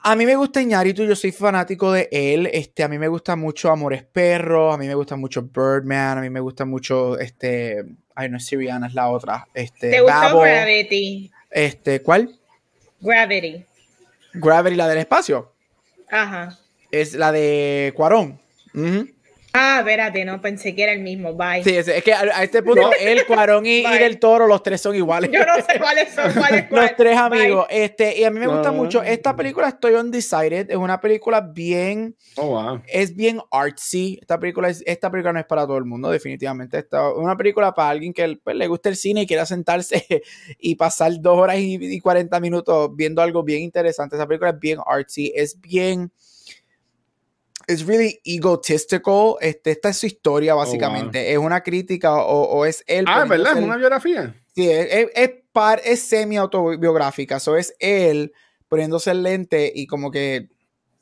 A 0.00 0.14
mí 0.14 0.24
me 0.24 0.36
gusta 0.36 0.62
Iñárritu, 0.62 1.04
yo 1.04 1.16
soy 1.16 1.32
fanático 1.32 1.92
de 1.92 2.08
él. 2.12 2.48
Este, 2.52 2.82
a 2.84 2.88
mí 2.88 2.98
me 2.98 3.08
gusta 3.08 3.34
mucho 3.36 3.70
Amores 3.70 4.04
Perros, 4.04 4.72
a 4.72 4.78
mí 4.78 4.86
me 4.86 4.94
gusta 4.94 5.16
mucho 5.16 5.42
Birdman, 5.42 6.18
a 6.18 6.20
mí 6.20 6.30
me 6.30 6.40
gusta 6.40 6.64
mucho 6.64 7.18
este, 7.18 7.84
ay 8.14 8.28
no 8.30 8.38
Siriana, 8.38 8.86
es 8.86 8.94
la 8.94 9.10
otra. 9.10 9.46
Este, 9.54 9.90
¿Te 9.90 10.00
gustó 10.00 10.40
Gravity? 10.40 11.30
Este, 11.50 12.02
¿cuál? 12.02 12.38
Gravity. 13.00 13.64
Gravity, 14.34 14.76
la 14.76 14.88
del 14.88 14.98
espacio. 14.98 15.52
Ajá. 16.10 16.58
Es 16.90 17.14
la 17.14 17.32
de 17.32 17.92
Cuarón. 17.96 18.40
Ah, 19.60 19.78
espérate, 19.80 20.24
no 20.24 20.40
pensé 20.40 20.72
que 20.72 20.84
era 20.84 20.92
el 20.92 21.00
mismo. 21.00 21.34
Bye. 21.34 21.64
Sí, 21.64 21.76
es, 21.76 21.88
es 21.88 22.04
que 22.04 22.12
a, 22.12 22.20
a 22.20 22.44
este 22.44 22.62
punto, 22.62 22.90
él, 23.00 23.26
Cuarón 23.26 23.66
y, 23.66 23.84
y 23.84 23.98
del 23.98 24.20
Toro, 24.20 24.46
los 24.46 24.62
tres 24.62 24.80
son 24.80 24.94
iguales. 24.94 25.30
Yo 25.32 25.40
no 25.44 25.56
sé 25.56 25.80
cuáles 25.80 26.14
son, 26.14 26.32
cuáles 26.32 26.62
Los 26.70 26.70
cuáles. 26.70 26.96
tres 26.96 27.16
Bye. 27.16 27.40
amigos. 27.40 27.66
Este, 27.68 28.20
y 28.20 28.24
a 28.24 28.30
mí 28.30 28.38
me 28.38 28.46
gusta 28.46 28.70
mucho. 28.70 29.02
Esta 29.02 29.34
película 29.34 29.68
estoy 29.68 29.94
undecided. 29.94 30.70
Es 30.70 30.76
una 30.76 31.00
película 31.00 31.40
bien. 31.40 32.14
oh, 32.36 32.46
wow. 32.46 32.82
Es 32.86 33.16
bien 33.16 33.40
artsy. 33.50 34.18
Esta 34.20 34.38
película, 34.38 34.68
es, 34.68 34.82
esta 34.86 35.10
película 35.10 35.32
no 35.32 35.40
es 35.40 35.46
para 35.46 35.66
todo 35.66 35.76
el 35.78 35.84
mundo, 35.84 36.08
definitivamente. 36.08 36.78
Esta 36.78 37.08
es 37.08 37.16
una 37.16 37.36
película 37.36 37.74
para 37.74 37.90
alguien 37.90 38.12
que 38.12 38.38
pues, 38.42 38.54
le 38.54 38.68
guste 38.68 38.90
el 38.90 38.96
cine 38.96 39.22
y 39.22 39.26
quiera 39.26 39.44
sentarse 39.44 40.06
y 40.60 40.76
pasar 40.76 41.12
dos 41.20 41.36
horas 41.36 41.56
y, 41.58 41.98
40 41.98 42.38
minutos 42.38 42.90
viendo 42.94 43.22
algo 43.22 43.42
bien 43.42 43.62
interesante. 43.62 44.14
Esta 44.14 44.28
película 44.28 44.50
es 44.50 44.60
bien 44.60 44.78
artsy. 44.86 45.32
Es 45.34 45.60
bien. 45.60 46.12
Es 47.68 47.86
really 47.86 48.18
egotistical. 48.24 49.34
Este, 49.40 49.70
esta 49.72 49.90
es 49.90 49.98
su 49.98 50.06
historia, 50.06 50.54
básicamente. 50.54 51.32
Es 51.32 51.38
una 51.38 51.62
crítica 51.62 52.14
o, 52.16 52.42
o 52.44 52.64
es 52.64 52.82
él. 52.86 53.04
Ah, 53.06 53.24
¿verdad? 53.28 53.52
¿Es 53.58 53.64
una 53.64 53.76
biografía? 53.76 54.34
Sí, 54.54 54.68
es, 54.70 54.86
es, 54.90 55.06
es 55.14 55.30
par- 55.52 55.80
es 55.84 56.00
semi-autobiográfica. 56.00 57.36
Eso 57.36 57.56
es 57.56 57.74
él 57.78 58.32
poniéndose 58.68 59.10
el 59.10 59.22
lente 59.22 59.70
y 59.74 59.86
como 59.86 60.10
que 60.10 60.48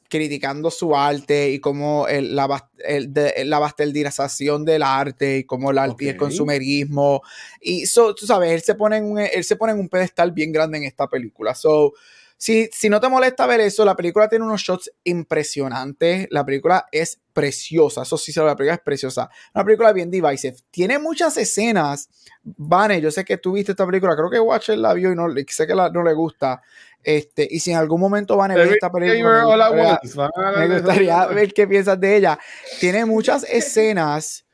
criticando 0.09 0.71
su 0.71 0.95
arte 0.97 1.51
y 1.51 1.59
como 1.59 2.07
el- 2.07 2.37
la, 2.37 2.71
el- 2.87 3.13
de- 3.13 3.45
la 3.45 3.59
bastardización 3.59 4.65
del 4.65 4.83
arte 4.85 5.39
y 5.39 5.45
como 5.45 5.71
el 5.73 5.79
arte 5.79 6.05
y 6.05 6.09
el 6.09 6.15
consumerismo. 6.17 7.23
Y 7.61 7.87
so, 7.87 8.15
tú 8.15 8.25
sabes, 8.27 8.53
él 8.53 8.63
se, 8.63 8.75
pone 8.77 8.99
en 8.99 9.05
un, 9.05 9.19
él 9.19 9.43
se 9.45 9.57
pone 9.57 9.73
en 9.73 9.81
un 9.81 9.89
pedestal 9.89 10.31
bien 10.33 10.53
grande 10.53 10.79
en 10.79 10.85
esta 10.85 11.09
película. 11.09 11.55
So, 11.57 11.95
si, 12.39 12.69
si 12.73 12.89
no 12.91 13.01
te 13.01 13.09
molesta 13.09 13.47
ver 13.47 13.61
eso, 13.61 13.85
la 13.85 13.97
película 13.97 14.29
tiene 14.29 14.45
unos 14.45 14.61
shots 14.61 14.91
impresionantes. 15.05 16.29
La 16.31 16.45
película 16.45 16.87
es 16.93 17.19
preciosa. 17.33 18.03
Eso 18.03 18.19
sí, 18.19 18.33
la 18.37 18.55
película 18.57 18.75
es 18.75 18.81
preciosa. 18.81 19.31
Una 19.55 19.65
película 19.65 19.93
bien 19.93 20.11
divisive. 20.11 20.57
Tiene 20.71 20.99
muchas 20.99 21.37
escenas. 21.37 22.09
Vane, 22.43 23.01
yo 23.01 23.11
sé 23.11 23.25
que 23.25 23.39
tú 23.39 23.53
viste 23.53 23.73
esta 23.73 23.87
película. 23.87 24.15
Creo 24.15 24.31
que 24.31 24.41
Watcher 24.41 24.79
la 24.79 24.93
vio 24.93 25.13
y 25.13 25.17
no, 25.17 25.27
sé 25.49 25.67
que 25.67 25.75
la- 25.75 25.91
no 25.91 26.03
le 26.03 26.13
gusta. 26.13 26.63
Este, 27.03 27.47
y 27.51 27.61
si 27.61 27.71
en 27.71 27.79
algún 27.79 28.01
momento 28.01 28.37
Vane 28.37 28.55
ve 28.55 28.65
esta 28.75 28.91
película. 28.91 29.19
Me 29.39 29.45
gustaría-. 29.45 31.15
Van 31.17 31.25
a 31.25 31.29
me 31.29 31.35
ver 31.35 31.55
qué 31.55 31.67
piensas 31.67 31.99
de 32.01 32.17
ella. 32.17 32.39
Tiene 32.81 33.05
muchas 33.05 33.45
escenas 33.49 34.46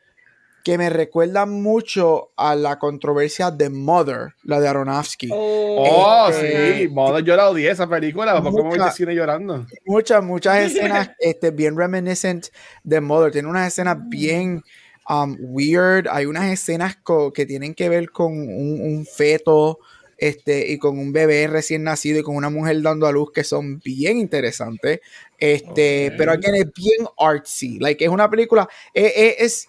que 0.65 0.79
me 0.79 0.89
recuerdan 0.91 1.63
mucho 1.63 2.31
a 2.37 2.55
la 2.55 2.79
controversia 2.79 3.51
de 3.51 3.69
Mother, 3.71 4.35
la 4.45 4.61
de 4.61 4.69
Aronofsky. 4.69 5.29
Oh, 5.33 6.29
Este- 6.31 6.79
sí, 6.79 6.89
Mother, 6.89 7.25
yo 7.25 7.37
la 7.37 7.51
odié 7.51 7.71
esa 7.71 7.89
película, 7.89 8.41
¿por 8.43 8.53
qué 8.55 8.63
me 8.63 8.69
voy 8.69 8.79
Mucha- 8.79 8.85
de 8.91 8.93
cine 8.93 9.15
llorando? 9.15 9.67
Muchas, 9.87 10.23
muchas 10.23 10.59
escenas 10.73 11.11
este, 11.19 11.51
bien 11.51 11.77
reminiscent 11.77 12.47
de 12.85 13.01
Mother. 13.01 13.33
Tiene 13.33 13.49
unas 13.49 13.69
escenas 13.69 13.97
bien 14.09 14.63
um, 15.09 15.37
weird. 15.41 16.07
Hay 16.11 16.27
unas 16.27 16.51
escenas 16.53 16.97
que 17.35 17.47
tienen 17.47 17.75
que 17.75 17.89
ver 17.89 18.11
con 18.11 18.33
un, 18.33 18.81
un 18.81 19.07
feto 19.07 19.79
este, 20.19 20.71
y 20.71 20.79
con 20.79 20.99
un 21.01 21.13
bebé 21.13 21.49
recién 21.49 21.83
nacido 21.83 22.21
y 22.21 22.23
con 22.23 22.37
una 22.37 22.49
mujer 22.51 22.81
dando 22.81 23.09
a 23.09 23.13
luz 23.13 23.33
que 23.33 23.43
son 23.43 23.81
bien 23.81 24.19
interesantes. 24.19 25.01
Este, 25.39 26.11
Ok. 26.11 26.15
Pero 26.19 26.31
again, 26.33 26.55
es 26.55 26.67
bien 26.73 27.09
artsy. 27.19 27.81
Like, 27.81 28.05
es 28.05 28.11
una 28.11 28.31
película, 28.31 28.69
eh, 28.95 29.13
eh, 29.17 29.37
es, 29.41 29.67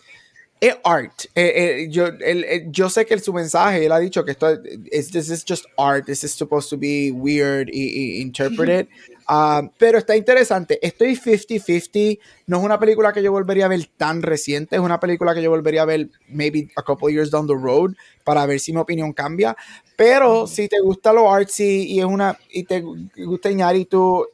es 0.64 0.78
art. 0.86 1.26
Eh, 1.36 1.52
eh, 1.56 1.88
yo, 1.90 2.06
el- 2.08 2.72
yo 2.72 2.90
sé 2.90 3.06
que 3.06 3.20
su 3.20 3.34
mensaje, 3.34 3.86
él 3.86 3.92
ha 3.92 4.00
dicho 4.00 4.24
que 4.24 4.32
esto 4.32 4.48
es 4.92 5.12
this 5.12 5.30
is 5.30 5.44
just 5.46 5.66
art, 5.78 6.06
this 6.06 6.24
is 6.24 6.32
supposed 6.32 6.70
to 6.70 6.78
be 6.78 7.12
weird 7.12 7.68
y, 7.70 7.82
y 8.18 8.22
interpreted. 8.22 8.88
Um, 9.28 9.70
pero 9.78 9.98
está 9.98 10.16
interesante. 10.16 10.80
Estoy 10.82 11.18
50-50. 11.18 12.18
No 12.48 12.60
es 12.60 12.64
una 12.64 12.80
película 12.80 13.12
que 13.12 13.22
yo 13.22 13.34
volvería 13.34 13.66
a 13.66 13.68
ver 13.68 13.90
tan 13.98 14.22
reciente. 14.22 14.78
Es 14.78 14.82
una 14.82 15.02
película 15.02 15.34
que 15.36 15.42
yo 15.42 15.50
volvería 15.50 15.82
a 15.82 15.86
ver 15.86 16.10
maybe 16.30 16.70
a 16.78 16.82
couple 16.82 17.12
years 17.12 17.30
down 17.30 17.46
the 17.46 17.54
road 17.54 17.92
para 18.24 18.46
ver 18.46 18.62
si 18.62 18.72
mi 18.72 18.80
opinión 18.80 19.12
cambia. 19.12 19.58
Pero 19.98 20.48
si 20.48 20.70
te 20.70 20.80
gusta 20.80 21.12
lo 21.12 21.30
artsy 21.30 21.88
y 21.90 22.00
es 22.00 22.06
una 22.06 22.38
y 22.50 22.64
te 22.64 22.82
gusta 22.82 23.52
Iñárritu 23.52 24.28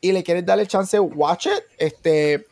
y 0.00 0.12
le 0.12 0.22
quieres 0.22 0.46
darle 0.46 0.66
chance, 0.66 0.98
watch 0.98 1.46
it. 1.46 1.64
Este, 1.76 2.46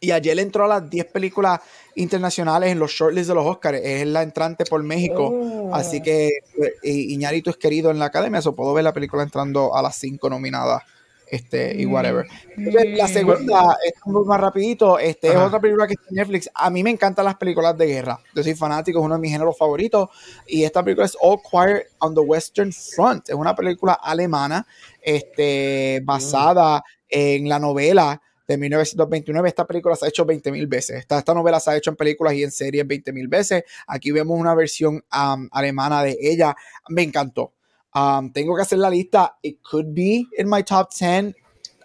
y 0.00 0.10
ayer 0.10 0.38
entró 0.38 0.64
a 0.64 0.68
las 0.68 0.90
10 0.90 1.06
películas 1.06 1.60
internacionales 1.98 2.70
en 2.72 2.78
los 2.78 2.90
shortlists 2.92 3.28
de 3.28 3.34
los 3.34 3.46
Oscars. 3.46 3.80
Es 3.82 4.06
la 4.06 4.22
entrante 4.22 4.64
por 4.64 4.82
México. 4.82 5.30
Oh. 5.32 5.74
Así 5.74 6.00
que 6.02 6.28
eh, 6.28 6.72
Iñárritu 6.92 7.50
es 7.50 7.56
querido 7.56 7.90
en 7.90 7.98
la 7.98 8.06
academia. 8.06 8.40
So 8.42 8.54
puedo 8.54 8.72
ver 8.74 8.84
la 8.84 8.92
película 8.92 9.22
entrando 9.22 9.74
a 9.76 9.82
las 9.82 9.96
5 9.96 10.28
nominadas. 10.30 10.82
Este, 11.30 11.78
y 11.78 11.84
whatever. 11.84 12.24
Entonces, 12.56 12.96
La 12.96 13.04
Mm. 13.04 13.08
segunda, 13.12 13.76
es 13.84 13.92
más 14.06 14.40
rapidito, 14.40 14.98
este, 14.98 15.28
es 15.28 15.36
otra 15.36 15.60
película 15.60 15.86
que 15.86 15.92
está 15.92 16.06
en 16.08 16.14
Netflix. 16.14 16.48
A 16.54 16.70
mí 16.70 16.82
me 16.82 16.88
encantan 16.88 17.26
las 17.26 17.34
películas 17.36 17.76
de 17.76 17.84
guerra. 17.86 18.18
Yo 18.34 18.42
soy 18.42 18.54
fanático, 18.54 18.98
es 18.98 19.04
uno 19.04 19.16
de 19.16 19.20
mis 19.20 19.32
géneros 19.32 19.54
favoritos. 19.58 20.08
Y 20.46 20.64
esta 20.64 20.82
película 20.82 21.04
es 21.04 21.14
All 21.20 21.38
Quiet 21.42 21.88
on 21.98 22.14
the 22.14 22.22
Western 22.22 22.72
Front. 22.72 23.28
Es 23.28 23.34
una 23.34 23.54
película 23.54 23.92
alemana 24.02 24.66
este, 25.02 26.00
basada 26.02 26.82
en 27.10 27.46
la 27.46 27.58
novela 27.58 28.22
de 28.48 28.56
1929. 28.56 29.48
Esta 29.48 29.66
película 29.66 29.94
se 29.94 30.06
ha 30.06 30.08
hecho 30.08 30.24
20 30.24 30.50
mil 30.50 30.66
veces. 30.66 30.96
Esta, 30.96 31.18
esta 31.18 31.34
novela 31.34 31.60
se 31.60 31.70
ha 31.70 31.76
hecho 31.76 31.90
en 31.90 31.96
películas 31.96 32.32
y 32.34 32.42
en 32.42 32.50
series 32.50 32.86
20 32.86 33.12
mil 33.12 33.28
veces. 33.28 33.62
Aquí 33.86 34.10
vemos 34.10 34.40
una 34.40 34.54
versión 34.54 35.04
um, 35.14 35.48
alemana 35.52 36.02
de 36.02 36.16
ella. 36.20 36.56
Me 36.88 37.02
encantó. 37.02 37.52
Um, 37.94 38.32
tengo 38.32 38.56
que 38.56 38.62
hacer 38.62 38.78
la 38.78 38.88
lista. 38.90 39.36
It 39.42 39.58
could 39.62 39.88
be 39.94 40.26
in 40.38 40.48
my 40.48 40.62
top 40.62 40.88
10. 40.92 41.28
I 41.28 41.34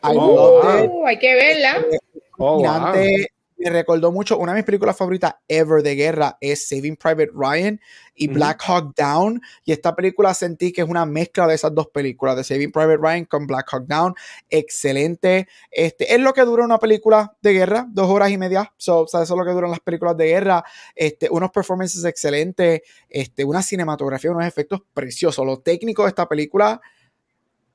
Oh, 0.05 0.61
loved 0.63 0.83
it. 0.85 0.89
Uh, 0.91 1.05
hay 1.05 1.19
que 1.19 1.35
verla. 1.35 1.85
Oh, 2.39 2.61
wow. 2.61 2.93
Me 3.63 3.69
recordó 3.69 4.11
mucho, 4.11 4.37
una 4.37 4.51
de 4.51 4.57
mis 4.57 4.65
películas 4.65 4.97
favoritas 4.97 5.35
ever 5.47 5.81
de 5.81 5.95
guerra 5.95 6.37
es 6.41 6.67
Saving 6.67 6.97
Private 6.97 7.31
Ryan 7.33 7.79
y 8.13 8.27
Black 8.27 8.61
Hawk 8.67 8.93
Down. 8.93 9.41
Y 9.63 9.71
esta 9.71 9.95
película 9.95 10.33
sentí 10.33 10.73
que 10.73 10.81
es 10.81 10.87
una 10.87 11.05
mezcla 11.05 11.47
de 11.47 11.55
esas 11.55 11.73
dos 11.73 11.87
películas, 11.87 12.35
de 12.35 12.43
Saving 12.43 12.73
Private 12.73 12.97
Ryan 12.97 13.25
con 13.25 13.47
Black 13.47 13.67
Hawk 13.71 13.85
Down. 13.87 14.15
Excelente. 14.49 15.47
Este, 15.71 16.13
es 16.13 16.19
lo 16.19 16.33
que 16.33 16.41
dura 16.41 16.65
una 16.65 16.77
película 16.77 17.37
de 17.41 17.53
guerra, 17.53 17.87
dos 17.89 18.09
horas 18.09 18.31
y 18.31 18.37
media. 18.37 18.73
So, 18.75 19.05
eso 19.05 19.21
es 19.21 19.29
lo 19.29 19.45
que 19.45 19.51
duran 19.51 19.71
las 19.71 19.79
películas 19.79 20.17
de 20.17 20.25
guerra. 20.25 20.63
Este, 20.93 21.29
unos 21.29 21.51
performances 21.51 22.03
excelentes, 22.03 22.81
este, 23.07 23.45
una 23.45 23.61
cinematografía, 23.61 24.31
unos 24.31 24.45
efectos 24.45 24.81
preciosos. 24.93 25.45
Lo 25.45 25.59
técnico 25.59 26.03
de 26.03 26.09
esta 26.09 26.27
película 26.27 26.81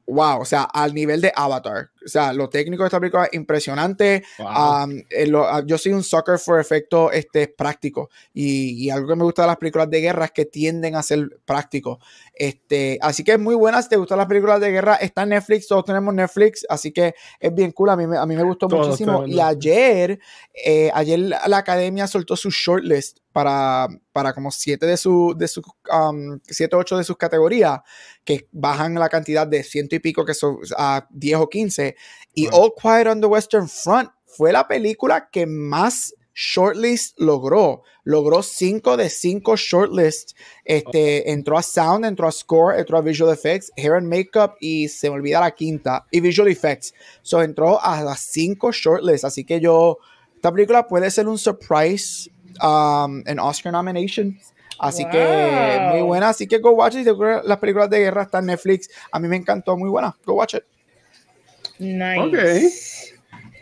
wow, 0.09 0.41
o 0.41 0.45
sea, 0.45 0.63
al 0.63 0.95
nivel 0.95 1.21
de 1.21 1.33
Avatar. 1.35 1.91
O 2.05 2.09
sea, 2.09 2.33
lo 2.33 2.49
técnico 2.49 2.83
de 2.83 2.87
esta 2.87 2.99
película 2.99 3.25
es 3.27 3.35
impresionante. 3.35 4.25
Um, 4.39 4.99
eh, 5.11 5.31
ah, 5.37 5.63
yo 5.67 5.77
soy 5.77 5.93
un 5.93 6.03
sucker 6.03 6.39
for 6.39 6.59
efectos 6.59 7.11
este, 7.13 7.49
prácticos 7.49 8.09
y, 8.33 8.87
y, 8.87 8.91
algo 8.91 9.09
que 9.09 9.17
me 9.17 9.25
gusta 9.25 9.43
de 9.43 9.49
las 9.49 9.59
películas 9.59 9.91
de 9.91 10.01
guerra 10.01 10.25
es 10.25 10.31
que 10.31 10.47
tienden 10.47 10.97
a 10.97 11.03
ser 11.03 11.39
prácticos. 11.45 11.99
Este, 12.35 12.99
así 13.03 13.23
que 13.23 13.33
es 13.33 13.39
muy 13.39 13.55
buena. 13.55 13.83
Si 13.83 13.91
te 13.91 13.97
gustan 13.97 14.19
las 14.19 14.27
películas 14.27 14.61
de 14.61 14.71
guerra, 14.71 14.95
está 14.95 15.25
en 15.25 15.31
Netflix. 15.31 15.69
Todos 15.69 15.85
tenemos 15.85 16.15
Netflix, 16.15 16.65
así 16.69 16.91
que 16.93 17.15
es 17.39 17.55
bien 17.55 17.73
cool. 17.73 17.91
A 17.91 17.97
mí, 17.97 18.05
a 18.17 18.27
mí 18.27 18.37
me 18.37 18.45
gustó 18.45 18.69
muchísimo. 18.69 19.27
Y 19.27 19.39
ayer, 19.41 20.19
eh, 20.55 20.91
ayer 20.95 21.19
la 21.19 21.59
academia 21.59 22.07
soltó 22.07 22.37
su 22.37 22.51
shortlist 22.51 23.19
para, 23.33 23.89
para 24.13 24.33
como 24.33 24.51
siete 24.51 24.87
de 24.87 24.97
sus, 24.97 25.37
de 25.37 25.49
sus, 25.49 25.65
um, 25.93 26.39
siete 26.43 26.77
ocho 26.77 26.97
de 26.97 27.05
sus 27.05 27.17
categorías, 27.17 27.81
que 28.25 28.49
bajan 28.53 28.95
la 28.95 29.09
cantidad 29.09 29.47
de 29.47 29.63
ciento 29.63 29.95
y 29.97 30.01
pico 30.01 30.25
que 30.25 30.35
son 30.35 30.59
a 30.77 31.07
10 31.11 31.39
o 31.39 31.49
15. 31.49 31.97
Y 32.35 32.49
All 32.49 32.73
Quiet 32.81 33.07
on 33.07 33.21
the 33.21 33.27
Western 33.27 33.69
Front 33.69 34.11
fue 34.27 34.53
la 34.53 34.67
película 34.67 35.29
que 35.31 35.47
más 35.47 36.15
shortlist 36.39 37.19
logró. 37.19 37.83
Logró 38.05 38.43
5 38.43 38.97
de 38.97 39.11
5 39.11 39.57
shortlist. 39.57 40.37
Este, 40.65 41.31
Entró 41.33 41.59
a 41.59 41.63
sound, 41.63 42.05
entró 42.05 42.29
a 42.29 42.33
score, 42.33 42.79
entró 42.79 42.99
a 42.99 43.03
visual 43.03 43.33
effects, 43.33 43.73
hair 43.77 43.95
and 43.95 44.09
makeup 44.09 44.55
y 44.61 44.89
se 44.89 45.11
me 45.11 45.17
olvida 45.17 45.41
la 45.41 45.51
quinta. 45.51 46.07
Y 46.13 46.21
visual 46.21 46.49
effects. 46.49 46.95
So 47.23 47.43
entró 47.43 47.83
a 47.83 48.03
las 48.03 48.21
5 48.21 48.71
shortlists. 48.71 49.25
Así 49.25 49.45
que 49.45 49.61
yo, 49.61 49.99
esta 50.37 50.53
película 50.53 50.87
puede 50.87 51.11
ser 51.11 51.27
un 51.27 51.39
surprise 51.39 52.31
um, 52.63 53.23
en 53.27 53.39
Oscar 53.39 53.73
nominations. 53.73 54.55
Así 54.79 55.05
que 55.09 55.89
muy 55.91 56.03
buena. 56.03 56.29
Así 56.29 56.47
que 56.47 56.59
go 56.59 56.71
watch 56.71 56.95
it. 56.95 57.09
Las 57.45 57.59
películas 57.59 57.91
de 57.91 57.99
guerra 57.99 58.23
están 58.23 58.45
en 58.45 58.47
Netflix. 58.49 58.89
A 59.11 59.19
mí 59.19 59.27
me 59.29 59.37
encantó. 59.37 59.77
Muy 59.77 59.91
buena. 59.91 60.17
Go 60.25 60.35
watch 60.35 60.55
it. 60.55 60.63
Nice. 61.79 62.21
Ok. 62.21 63.09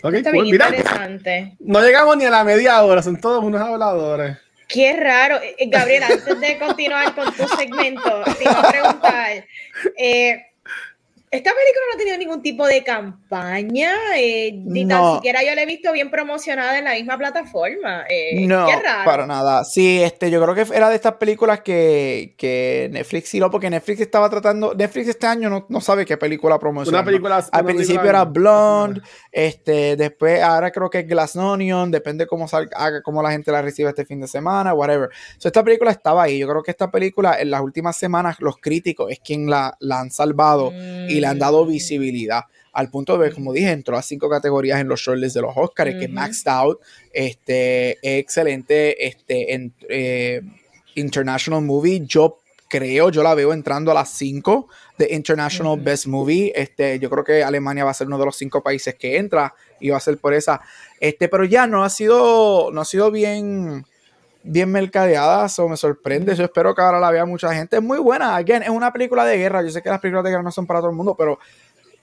Okay, 0.02 0.18
Está 0.18 0.30
bien 0.30 0.46
interesante. 0.46 1.56
No 1.58 1.80
llegamos 1.80 2.16
ni 2.16 2.26
a 2.26 2.30
la 2.30 2.44
media 2.44 2.82
hora, 2.84 3.02
son 3.02 3.20
todos 3.20 3.42
unos 3.42 3.60
habladores. 3.60 4.36
Qué 4.68 4.92
raro. 4.92 5.40
Eh, 5.42 5.56
eh, 5.58 5.68
Gabriel, 5.68 6.02
antes 6.04 6.40
de 6.40 6.58
continuar 6.58 7.14
con 7.14 7.32
tu 7.34 7.48
segmento, 7.56 8.22
te 8.38 8.44
iba 8.44 8.60
a 8.60 8.70
preguntar. 8.70 9.44
Eh, 9.96 10.46
esta 11.36 11.50
película 11.50 11.84
no 11.88 11.94
ha 11.94 11.98
tenido 11.98 12.18
ningún 12.18 12.42
tipo 12.42 12.66
de 12.66 12.82
campaña, 12.82 13.92
eh, 14.16 14.52
ni 14.64 14.86
tan 14.86 15.14
siquiera 15.14 15.42
yo 15.44 15.54
la 15.54 15.62
he 15.62 15.66
visto 15.66 15.92
bien 15.92 16.10
promocionada 16.10 16.78
en 16.78 16.84
la 16.84 16.94
misma 16.94 17.18
plataforma. 17.18 18.04
Eh, 18.08 18.46
no, 18.46 18.66
para 19.04 19.26
nada. 19.26 19.64
Sí, 19.64 20.02
este, 20.02 20.30
yo 20.30 20.42
creo 20.42 20.54
que 20.54 20.74
era 20.74 20.88
de 20.88 20.96
estas 20.96 21.14
películas 21.14 21.60
que, 21.60 22.34
que 22.36 22.88
Netflix 22.92 23.28
sí, 23.28 23.40
porque 23.50 23.70
Netflix 23.70 24.00
estaba 24.00 24.28
tratando, 24.30 24.74
Netflix 24.74 25.08
este 25.08 25.26
año 25.26 25.50
no, 25.50 25.66
no 25.68 25.80
sabe 25.80 26.06
qué 26.06 26.16
película 26.16 26.58
promocionar. 26.58 27.02
Una 27.02 27.06
película, 27.06 27.46
Al 27.52 27.64
principio 27.64 28.04
era 28.04 28.24
Blonde, 28.24 29.00
este, 29.30 29.96
después, 29.96 30.42
ahora 30.42 30.70
creo 30.70 30.90
que 30.90 31.00
es 31.00 31.06
Glass 31.06 31.36
Onion, 31.36 31.90
depende 31.90 32.26
cómo 32.26 32.48
salga, 32.48 33.02
cómo 33.02 33.22
la 33.22 33.30
gente 33.30 33.52
la 33.52 33.62
recibe 33.62 33.90
este 33.90 34.04
fin 34.04 34.20
de 34.20 34.28
semana, 34.28 34.74
whatever. 34.74 35.10
So, 35.38 35.48
esta 35.48 35.62
película 35.62 35.90
estaba 35.90 36.24
ahí. 36.24 36.38
Yo 36.38 36.48
creo 36.48 36.62
que 36.62 36.70
esta 36.70 36.90
película 36.90 37.40
en 37.40 37.50
las 37.50 37.60
últimas 37.60 37.96
semanas, 37.96 38.36
los 38.40 38.58
críticos 38.58 39.10
es 39.10 39.20
quien 39.20 39.50
la, 39.50 39.76
la 39.80 40.00
han 40.00 40.10
salvado 40.10 40.72
y 40.72 41.20
la 41.20 41.25
han 41.26 41.38
dado 41.38 41.66
visibilidad. 41.66 42.44
Al 42.72 42.90
punto 42.90 43.14
de 43.14 43.18
ver, 43.18 43.34
como 43.34 43.52
dije, 43.52 43.70
entró 43.70 43.96
a 43.96 44.02
cinco 44.02 44.28
categorías 44.28 44.80
en 44.80 44.88
los 44.88 45.00
shortlists 45.00 45.34
de 45.34 45.42
los 45.42 45.56
Oscars, 45.56 45.94
que 45.98 46.08
maxed 46.08 46.48
out, 46.48 46.78
este, 47.12 47.98
excelente, 48.02 49.06
este, 49.06 49.54
en, 49.54 49.72
eh, 49.88 50.42
International 50.94 51.62
Movie. 51.62 52.02
Yo 52.06 52.38
creo, 52.68 53.10
yo 53.10 53.22
la 53.22 53.34
veo 53.34 53.52
entrando 53.52 53.90
a 53.90 53.94
las 53.94 54.10
cinco 54.10 54.68
de 54.98 55.08
International 55.12 55.78
Best 55.80 56.06
Movie. 56.06 56.52
Este, 56.54 56.98
yo 56.98 57.08
creo 57.08 57.24
que 57.24 57.42
Alemania 57.42 57.84
va 57.84 57.90
a 57.92 57.94
ser 57.94 58.08
uno 58.08 58.18
de 58.18 58.26
los 58.26 58.36
cinco 58.36 58.62
países 58.62 58.94
que 58.94 59.16
entra 59.16 59.54
y 59.80 59.90
va 59.90 59.98
a 59.98 60.00
ser 60.00 60.18
por 60.18 60.34
esa. 60.34 60.60
Este, 61.00 61.28
pero 61.28 61.44
ya 61.44 61.66
no 61.66 61.84
ha 61.84 61.90
sido, 61.90 62.70
no 62.72 62.80
ha 62.80 62.84
sido 62.84 63.10
bien 63.10 63.84
bien 64.46 64.70
mercadeada, 64.70 65.46
eso 65.46 65.68
me 65.68 65.76
sorprende. 65.76 66.34
Yo 66.34 66.44
espero 66.44 66.74
que 66.74 66.80
ahora 66.80 67.00
la 67.00 67.10
vea 67.10 67.24
mucha 67.26 67.52
gente. 67.54 67.76
Es 67.76 67.82
muy 67.82 67.98
buena. 67.98 68.36
Again, 68.36 68.62
es 68.62 68.70
una 68.70 68.92
película 68.92 69.24
de 69.24 69.36
guerra. 69.36 69.62
Yo 69.62 69.70
sé 69.70 69.82
que 69.82 69.90
las 69.90 70.00
películas 70.00 70.24
de 70.24 70.30
guerra 70.30 70.42
no 70.42 70.52
son 70.52 70.66
para 70.66 70.80
todo 70.80 70.90
el 70.90 70.96
mundo, 70.96 71.14
pero 71.18 71.38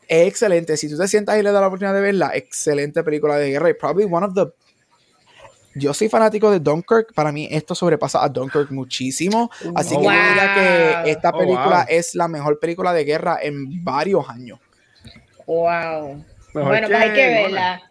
es 0.08 0.28
excelente. 0.28 0.78
Si 0.78 0.90
tú 0.90 0.98
te 0.98 1.08
sientas 1.08 1.38
y 1.38 1.44
le 1.44 1.52
das 1.52 1.62
la 1.62 1.68
oportunidad 1.68 1.96
de 1.96 2.02
verla, 2.02 2.32
excelente 2.34 3.04
película 3.04 3.38
de 3.38 3.50
guerra. 3.50 3.70
Y 3.70 3.74
probably 3.74 4.06
one 4.06 4.26
of 4.26 4.34
the. 4.34 4.54
Yo 5.76 5.94
soy 5.94 6.10
fanático 6.10 6.52
de 6.52 6.60
Dunkirk. 6.60 7.14
Para 7.14 7.32
mí, 7.32 7.48
esto 7.50 7.74
sobrepasa 7.74 8.24
a 8.24 8.30
Dunkirk 8.30 8.70
muchísimo. 8.72 9.50
Así 9.74 9.96
que 9.98 10.04
yo 10.04 10.10
diría 10.12 10.54
que 10.54 11.12
esta 11.12 11.30
oh, 11.30 11.40
película 11.40 11.86
es 11.90 12.14
la 12.14 12.28
mejor 12.28 12.60
película 12.60 12.94
de 12.94 13.04
guerra 13.06 13.40
en 13.42 13.84
varios 13.84 14.30
años. 14.30 14.60
Wow. 15.48 16.24
bueno, 16.54 16.88
pues 16.88 16.92
hay 16.92 17.14
que 17.14 17.28
verla. 17.28 17.82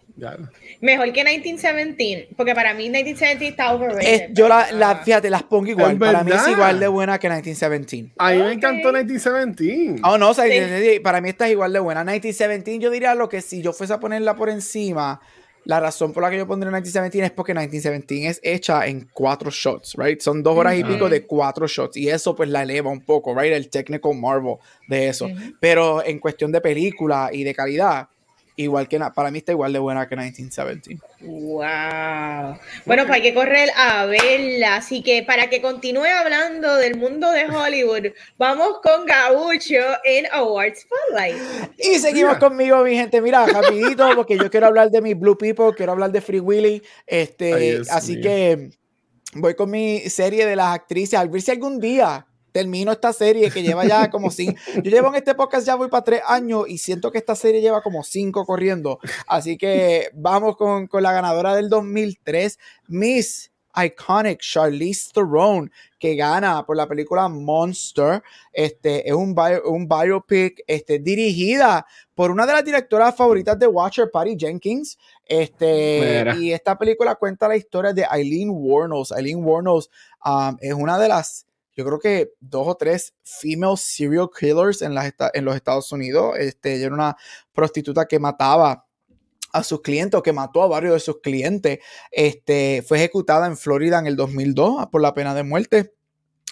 Mejor 0.81 1.13
que 1.13 1.25
1917, 1.25 2.35
porque 2.37 2.55
para 2.55 2.75
mí 2.75 2.85
1917 2.85 3.49
está 3.49 3.73
overrated. 3.73 4.31
yo 4.33 4.49
la, 4.49 5.03
fíjate, 5.05 5.31
las 5.31 5.43
pongo 5.43 5.69
igual. 5.69 5.99
Para 5.99 6.23
mí 6.23 6.33
es 6.33 6.49
igual 6.49 6.79
de 6.81 6.89
buena 6.89 7.19
que 7.19 7.29
1917. 7.29 8.15
A 8.19 8.33
mí 8.33 8.39
me 8.39 8.53
encantó 8.53 8.93
1917. 8.93 10.01
Oh, 10.05 10.19
no, 10.19 10.31
o 10.31 10.35
sea, 10.35 10.45
para 11.03 11.21
mí 11.21 11.29
esta 11.29 11.47
es 11.47 11.53
igual 11.53 11.73
de 11.73 11.79
buena. 11.79 12.01
1917, 12.03 12.79
yo 12.79 12.91
diría 12.91 13.15
lo 13.15 13.29
que 13.29 13.41
si 13.41 13.63
yo 13.63 13.73
fuese 13.73 13.93
a 13.93 14.01
ponerla 14.01 14.37
por 14.37 14.49
encima, 14.49 15.21
la 15.65 15.79
razón 15.79 16.13
por 16.13 16.23
la 16.23 16.31
que 16.31 16.39
yo 16.39 16.47
pondré 16.47 16.69
1917 16.69 17.27
es 17.27 17.33
porque 17.33 17.55
1917 17.55 18.27
es 18.27 18.41
hecha 18.43 18.87
en 18.87 19.09
cuatro 19.13 19.51
shots, 19.51 19.95
right? 19.97 20.21
Son 20.21 20.43
dos 20.43 20.57
horas 20.57 20.77
y 20.77 20.83
pico 20.83 21.09
de 21.09 21.25
cuatro 21.25 21.67
shots. 21.67 21.97
Y 21.97 22.09
eso 22.09 22.35
pues 22.35 22.49
la 22.49 22.63
eleva 22.63 22.91
un 22.91 23.01
poco, 23.01 23.35
right? 23.39 23.53
El 23.53 23.71
technical 23.71 24.15
marvel 24.15 24.57
de 24.89 25.09
eso. 25.09 25.29
Pero 25.61 26.05
en 26.05 26.19
cuestión 26.19 26.51
de 26.51 26.61
película 26.61 27.31
y 27.33 27.45
de 27.45 27.55
calidad, 27.55 28.09
igual 28.57 28.89
que 28.89 28.99
para 29.15 29.31
mí 29.31 29.39
está 29.39 29.53
igual 29.53 29.73
de 29.73 29.79
buena 29.79 30.09
que 30.09 30.17
1917. 30.17 30.99
Wow. 31.21 32.59
Bueno, 32.87 33.07
pues 33.07 33.11
hay 33.11 33.23
que 33.23 33.35
correr 33.35 33.71
a 33.77 34.07
verla. 34.07 34.77
Así 34.77 35.03
que 35.03 35.23
para 35.23 35.49
que 35.49 35.63
continúe 35.63 36.05
hablando 36.05 36.77
del 36.77 36.97
mundo 36.97 37.31
de 37.31 37.47
Hollywood, 37.47 38.13
vamos 38.39 38.81
con 38.83 39.07
Gaucho 39.07 39.99
en 40.05 40.27
Awards 40.33 40.81
Spotlight. 40.81 41.37
Y 41.79 41.99
seguimos 41.99 42.39
conmigo, 42.39 42.83
mi 42.85 42.95
gente. 42.95 43.21
Mira, 43.21 43.47
rapidito, 43.47 44.09
porque 44.17 44.37
yo 44.37 44.51
quiero 44.51 44.67
hablar 44.67 44.91
de 44.91 45.01
mi 45.01 45.15
Blue 45.15 45.39
People, 45.39 45.73
quiero 45.77 45.93
hablar 45.93 46.11
de 46.13 46.21
Free 46.21 46.41
Willy. 46.41 46.83
Este, 47.07 47.81
así 47.91 48.21
que 48.21 48.71
voy 49.35 49.55
con 49.55 49.71
mi 49.71 50.01
serie 50.01 50.47
de 50.47 50.57
las 50.57 50.75
actrices. 50.75 51.19
Al 51.19 51.29
ver 51.29 51.43
si 51.43 51.51
algún 51.51 51.81
día 51.81 52.27
termino 52.53 52.93
esta 52.93 53.13
serie 53.13 53.51
que 53.51 53.63
lleva 53.63 53.87
ya 53.87 54.11
como 54.11 54.31
cinco. 54.31 54.59
Yo 54.77 54.91
llevo 54.91 55.09
en 55.09 55.17
este 55.17 55.35
podcast 55.35 55.67
ya 55.67 55.75
voy 55.75 55.89
para 55.89 56.05
tres 56.05 56.23
años 56.27 56.65
y 56.69 56.79
siento 56.79 57.11
que 57.11 57.19
esta 57.19 57.35
serie 57.35 57.61
lleva 57.61 57.83
como 57.83 58.05
cinco 58.05 58.45
corriendo. 58.45 59.01
Así 59.27 59.57
que 59.57 60.11
vamos 60.15 60.57
con, 60.57 60.87
con 60.87 61.03
la 61.03 61.13
ganadora 61.13 61.55
del 61.57 61.69
2003, 61.69 62.59
Miss 62.89 63.53
Iconic 63.75 64.41
Charlize 64.41 65.11
Theron, 65.13 65.71
que 65.99 66.15
gana 66.15 66.65
por 66.65 66.77
la 66.77 66.87
película 66.87 67.29
Monster. 67.29 68.23
Este 68.53 69.09
es 69.09 69.15
un, 69.15 69.35
un 69.65 69.89
biopic 69.89 70.63
este, 70.67 70.99
dirigida 70.99 71.87
por 72.15 72.31
una 72.31 72.47
de 72.47 72.53
las 72.53 72.65
directoras 72.65 73.17
favoritas 73.17 73.59
de 73.59 73.67
Watcher, 73.67 74.11
Patty 74.11 74.37
Jenkins. 74.39 74.99
Este, 75.25 76.25
y 76.39 76.53
esta 76.53 76.77
película 76.77 77.15
cuenta 77.15 77.49
la 77.49 77.57
historia 77.57 77.93
de 77.93 78.07
Eileen 78.11 78.51
Warnos. 78.53 79.13
Eileen 79.13 79.43
Warnos 79.45 79.91
um, 80.25 80.57
es 80.61 80.75
una 80.75 80.99
de 80.99 81.09
las 81.09 81.47
yo 81.75 81.85
creo 81.85 81.99
que 81.99 82.33
dos 82.41 82.69
o 82.69 82.75
tres 82.75 83.15
female 83.23 83.77
serial 83.77 84.29
killers 84.39 84.83
en, 84.83 84.95
los 84.95 85.55
Estados 85.55 85.91
Unidos. 85.93 86.35
Este, 86.39 86.75
ella 86.75 86.87
era 86.87 86.95
una 86.95 87.17
prostituta 87.53 88.07
que 88.07 88.19
mataba 88.19 88.87
a 89.53 89.63
sus 89.63 89.83
clientes 89.83 90.19
o 90.19 90.23
que 90.23 90.33
mató 90.33 90.63
a 90.63 90.69
varios 90.69 90.95
de 90.95 91.01
sus 91.01 91.21
clientes. 91.21 91.79
Este, 92.11 92.83
fue 92.87 92.99
ejecutada 92.99 93.47
en 93.47 93.57
Florida 93.57 93.99
en 93.99 94.07
el 94.07 94.17
2002 94.17 94.87
por 94.91 95.01
la 95.01 95.15
pena 95.15 95.35
de 95.35 95.43
muerte. 95.43 95.95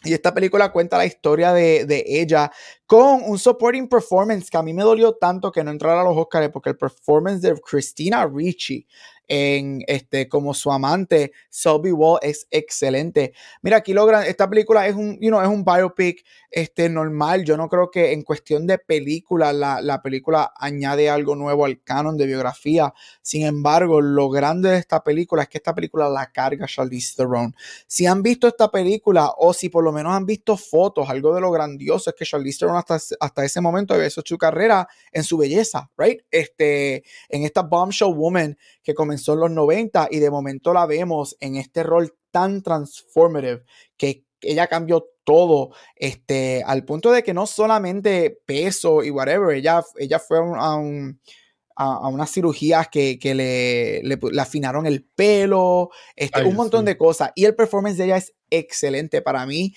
Y 0.03 0.15
esta 0.15 0.33
película 0.33 0.73
cuenta 0.73 0.97
la 0.97 1.05
historia 1.05 1.53
de, 1.53 2.05
ella 2.07 2.51
con 2.87 3.23
un 3.23 3.39
supporting 3.39 3.87
performance 3.87 4.49
que 4.49 4.57
a 4.57 4.63
mí 4.63 4.73
me 4.73 4.83
dolió 4.83 5.13
tanto 5.13 5.53
que 5.53 5.63
no 5.63 5.71
entrara 5.71 6.01
a 6.01 6.05
los 6.05 6.17
Oscars 6.17 6.49
porque 6.49 6.71
el 6.71 6.79
performance 6.79 7.43
de 7.43 7.61
Christina 7.61 8.27
Ricci 8.27 8.87
en 9.31 9.85
este 9.87 10.29
como 10.29 10.55
su 10.55 10.73
amante 10.73 11.31
Selby 11.51 11.93
Wall 11.93 12.19
es 12.21 12.49
excelente. 12.51 13.33
Mira, 13.63 13.77
aquí 13.77 13.93
logran 13.93 14.25
esta 14.25 14.51
película 14.51 14.89
es 14.89 14.97
un 14.97 15.19
you 15.21 15.29
know, 15.29 15.41
es 15.41 15.47
un 15.47 15.65
biopic 15.65 16.25
este 16.51 16.89
normal. 16.89 17.45
Yo 17.45 17.57
no 17.57 17.69
creo 17.69 17.93
que 17.93 18.13
en 18.13 18.23
cuestión 18.23 18.67
de 18.67 18.79
película 18.79 19.53
la, 19.53 19.81
la 19.81 20.03
película 20.03 20.53
añade 20.57 21.09
algo 21.09 21.37
nuevo 21.37 21.65
al 21.65 21.81
canon 21.81 22.17
de 22.17 22.27
biografía. 22.27 22.93
Sin 23.23 23.47
embargo, 23.47 24.01
lo 24.01 24.31
grande 24.31 24.71
de 24.71 24.79
esta 24.79 25.05
película 25.05 25.45
es 25.45 25.49
que 25.49 25.59
esta 25.59 25.77
película 25.77 26.09
la 26.09 26.33
carga 26.33 26.67
Charlize 26.67 27.15
Theron. 27.17 27.55
Si 27.87 28.07
han 28.07 28.25
visto 28.25 28.49
esta 28.49 28.69
película 28.69 29.33
o 29.39 29.55
si 29.55 29.69
por 29.69 29.85
lo 29.85 29.93
menos 29.93 30.13
han 30.13 30.27
visto 30.27 30.57
fotos, 30.57 31.09
algo 31.09 31.33
de 31.37 31.41
lo 31.41 31.53
grandioso 31.53 32.11
es 32.11 32.17
que 32.17 32.25
Charlize 32.25 32.59
Theron 32.59 32.77
hasta, 32.77 32.99
hasta 33.21 33.45
ese 33.45 33.61
momento 33.61 33.95
había 33.95 34.09
hecho 34.09 34.23
su 34.25 34.37
carrera 34.37 34.89
en 35.13 35.23
su 35.23 35.39
belleza, 35.39 35.89
right? 35.97 36.21
Este, 36.33 37.05
en 37.29 37.45
esta 37.45 37.63
bombshell 37.63 38.13
woman 38.13 38.59
que 38.83 38.93
comenzó 38.93 39.20
en 39.29 39.41
los 39.41 39.51
90 39.51 40.09
y 40.11 40.19
de 40.19 40.31
momento 40.31 40.73
la 40.73 40.87
vemos 40.87 41.37
en 41.41 41.57
este 41.57 41.83
rol 41.83 42.15
tan 42.31 42.63
transformative 42.63 43.65
que 43.97 44.25
ella 44.43 44.67
cambió 44.67 45.07
todo, 45.25 45.71
este, 45.97 46.63
al 46.67 46.85
punto 46.85 47.13
de 47.13 47.23
que 47.23 47.35
no 47.35 47.47
solamente 47.47 48.39
peso 48.47 49.03
y 49.03 49.11
whatever, 49.11 49.55
ella, 49.55 49.85
ella 49.99 50.19
fue 50.19 50.39
a, 50.39 50.75
un, 50.75 51.21
a, 51.77 52.09
unas 52.09 52.33
cirugías 52.33 52.89
que, 52.89 53.19
que 53.19 53.35
le, 53.35 54.03
le, 54.03 54.19
afinaron 54.41 54.87
el 54.87 55.05
pelo, 55.05 55.91
este, 56.17 56.43
un 56.45 56.57
montón 56.57 56.85
de 56.85 56.97
cosas. 56.97 57.33
Y 57.35 57.45
el 57.45 57.55
performance 57.55 57.97
de 57.97 58.05
ella 58.07 58.17
es 58.17 58.35
excelente 58.51 59.23
para 59.23 59.47
mí. 59.47 59.75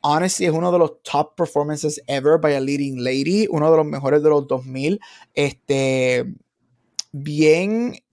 Honestly, 0.00 0.46
es 0.46 0.52
uno 0.52 0.70
de 0.70 0.78
los 0.78 1.02
top 1.02 1.34
performances 1.34 2.02
ever 2.06 2.38
by 2.38 2.54
a 2.54 2.60
leading 2.60 3.02
lady, 3.02 3.46
uno 3.50 3.70
de 3.70 3.76
los 3.76 3.86
mejores 3.86 4.22
de 4.22 4.28
los 4.28 4.46
2000. 4.46 5.00
Este, 5.32 6.26
bien 7.12 8.03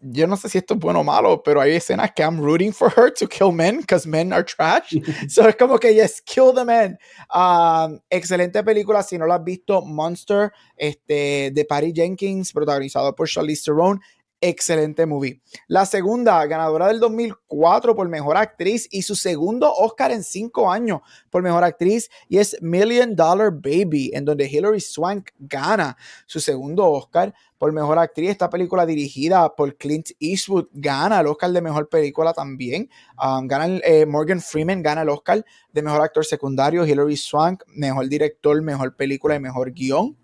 yo 0.00 0.26
no 0.26 0.36
sé 0.36 0.48
si 0.48 0.58
esto 0.58 0.74
es 0.74 0.80
bueno 0.80 1.00
o 1.00 1.04
malo, 1.04 1.42
pero 1.42 1.60
hay 1.60 1.72
escenas 1.72 2.12
que 2.14 2.22
I'm 2.22 2.40
rooting 2.40 2.72
for 2.72 2.92
her 2.96 3.12
to 3.14 3.26
kill 3.26 3.52
men 3.52 3.78
because 3.78 4.06
men 4.08 4.32
are 4.32 4.44
trash. 4.44 4.94
so 5.28 5.48
es 5.48 5.56
como 5.56 5.78
que, 5.78 5.94
yes, 5.94 6.20
kill 6.20 6.52
the 6.54 6.64
men. 6.64 6.98
Um, 7.34 8.00
excelente 8.10 8.62
película, 8.62 9.02
si 9.02 9.18
no 9.18 9.26
la 9.26 9.36
has 9.36 9.44
visto, 9.44 9.82
Monster, 9.82 10.52
este, 10.76 11.50
de 11.52 11.64
Patty 11.64 11.92
Jenkins, 11.94 12.52
protagonizado 12.52 13.14
por 13.14 13.28
Charlize 13.28 13.64
Theron 13.64 14.00
excelente 14.42 15.06
movie. 15.06 15.40
La 15.68 15.86
segunda, 15.86 16.44
ganadora 16.46 16.88
del 16.88 17.00
2004 17.00 17.94
por 17.94 18.08
Mejor 18.08 18.36
Actriz 18.36 18.88
y 18.90 19.02
su 19.02 19.14
segundo 19.14 19.72
Oscar 19.72 20.10
en 20.10 20.24
cinco 20.24 20.70
años 20.70 21.00
por 21.30 21.42
Mejor 21.42 21.64
Actriz 21.64 22.10
y 22.28 22.38
es 22.38 22.60
Million 22.60 23.14
Dollar 23.16 23.52
Baby, 23.52 24.10
en 24.12 24.24
donde 24.24 24.48
Hilary 24.50 24.80
Swank 24.80 25.30
gana 25.38 25.96
su 26.26 26.40
segundo 26.40 26.86
Oscar 26.90 27.32
por 27.56 27.72
Mejor 27.72 27.98
Actriz. 28.00 28.30
Esta 28.30 28.50
película 28.50 28.84
dirigida 28.84 29.54
por 29.54 29.76
Clint 29.76 30.10
Eastwood 30.18 30.66
gana 30.72 31.20
el 31.20 31.28
Oscar 31.28 31.52
de 31.52 31.62
Mejor 31.62 31.88
Película 31.88 32.32
también. 32.32 32.90
Um, 33.22 33.48
eh, 33.84 34.04
Morgan 34.04 34.40
Freeman 34.40 34.82
gana 34.82 35.02
el 35.02 35.08
Oscar 35.08 35.44
de 35.72 35.82
Mejor 35.82 36.02
Actor 36.02 36.26
Secundario. 36.26 36.84
Hilary 36.84 37.16
Swank, 37.16 37.62
Mejor 37.68 38.08
Director, 38.08 38.60
Mejor 38.60 38.96
Película 38.96 39.36
y 39.36 39.40
Mejor 39.40 39.70
Guión. 39.70 40.16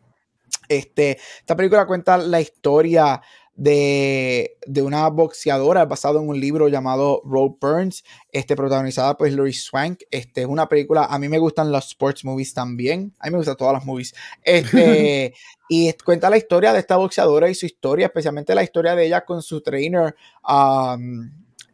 Este, 0.69 1.19
esta 1.39 1.57
película 1.57 1.87
cuenta 1.87 2.19
la 2.19 2.41
historia 2.41 3.23
de, 3.59 4.57
una 4.81 5.09
boxeadora 5.09 5.85
basado 5.85 6.21
en 6.21 6.29
un 6.29 6.40
libro 6.40 6.68
llamado 6.68 7.21
Road 7.25 7.57
Burns, 7.61 8.05
este, 8.31 8.55
protagonizada 8.55 9.16
por 9.16 9.29
Hilary 9.29 9.53
Swank. 9.53 10.03
Este, 10.12 10.42
es 10.42 10.47
una 10.47 10.68
película, 10.68 11.07
a 11.07 11.18
mí 11.18 11.29
me 11.29 11.40
gustan 11.40 11.73
los 11.73 11.88
sports 11.88 12.25
movies 12.25 12.55
también, 12.55 13.12
a 13.18 13.27
mí 13.27 13.33
me 13.33 13.38
gustan 13.38 13.57
todas 13.57 13.75
las 13.75 13.85
movies. 13.85 14.14
Este, 14.42 15.35
y 15.68 15.92
cuenta 16.05 16.31
la 16.31 16.38
historia 16.38 16.73
de 16.73 16.79
esta 16.79 16.97
boxeadora 16.97 17.51
y 17.51 17.55
su 17.55 17.66
historia, 17.66 18.07
especialmente 18.07 18.55
la 18.55 18.62
historia 18.62 18.94
de 18.94 19.07
ella 19.07 19.25
con 19.25 19.42
su 19.42 19.61
trainer. 19.61 20.14
Um, 20.49 21.31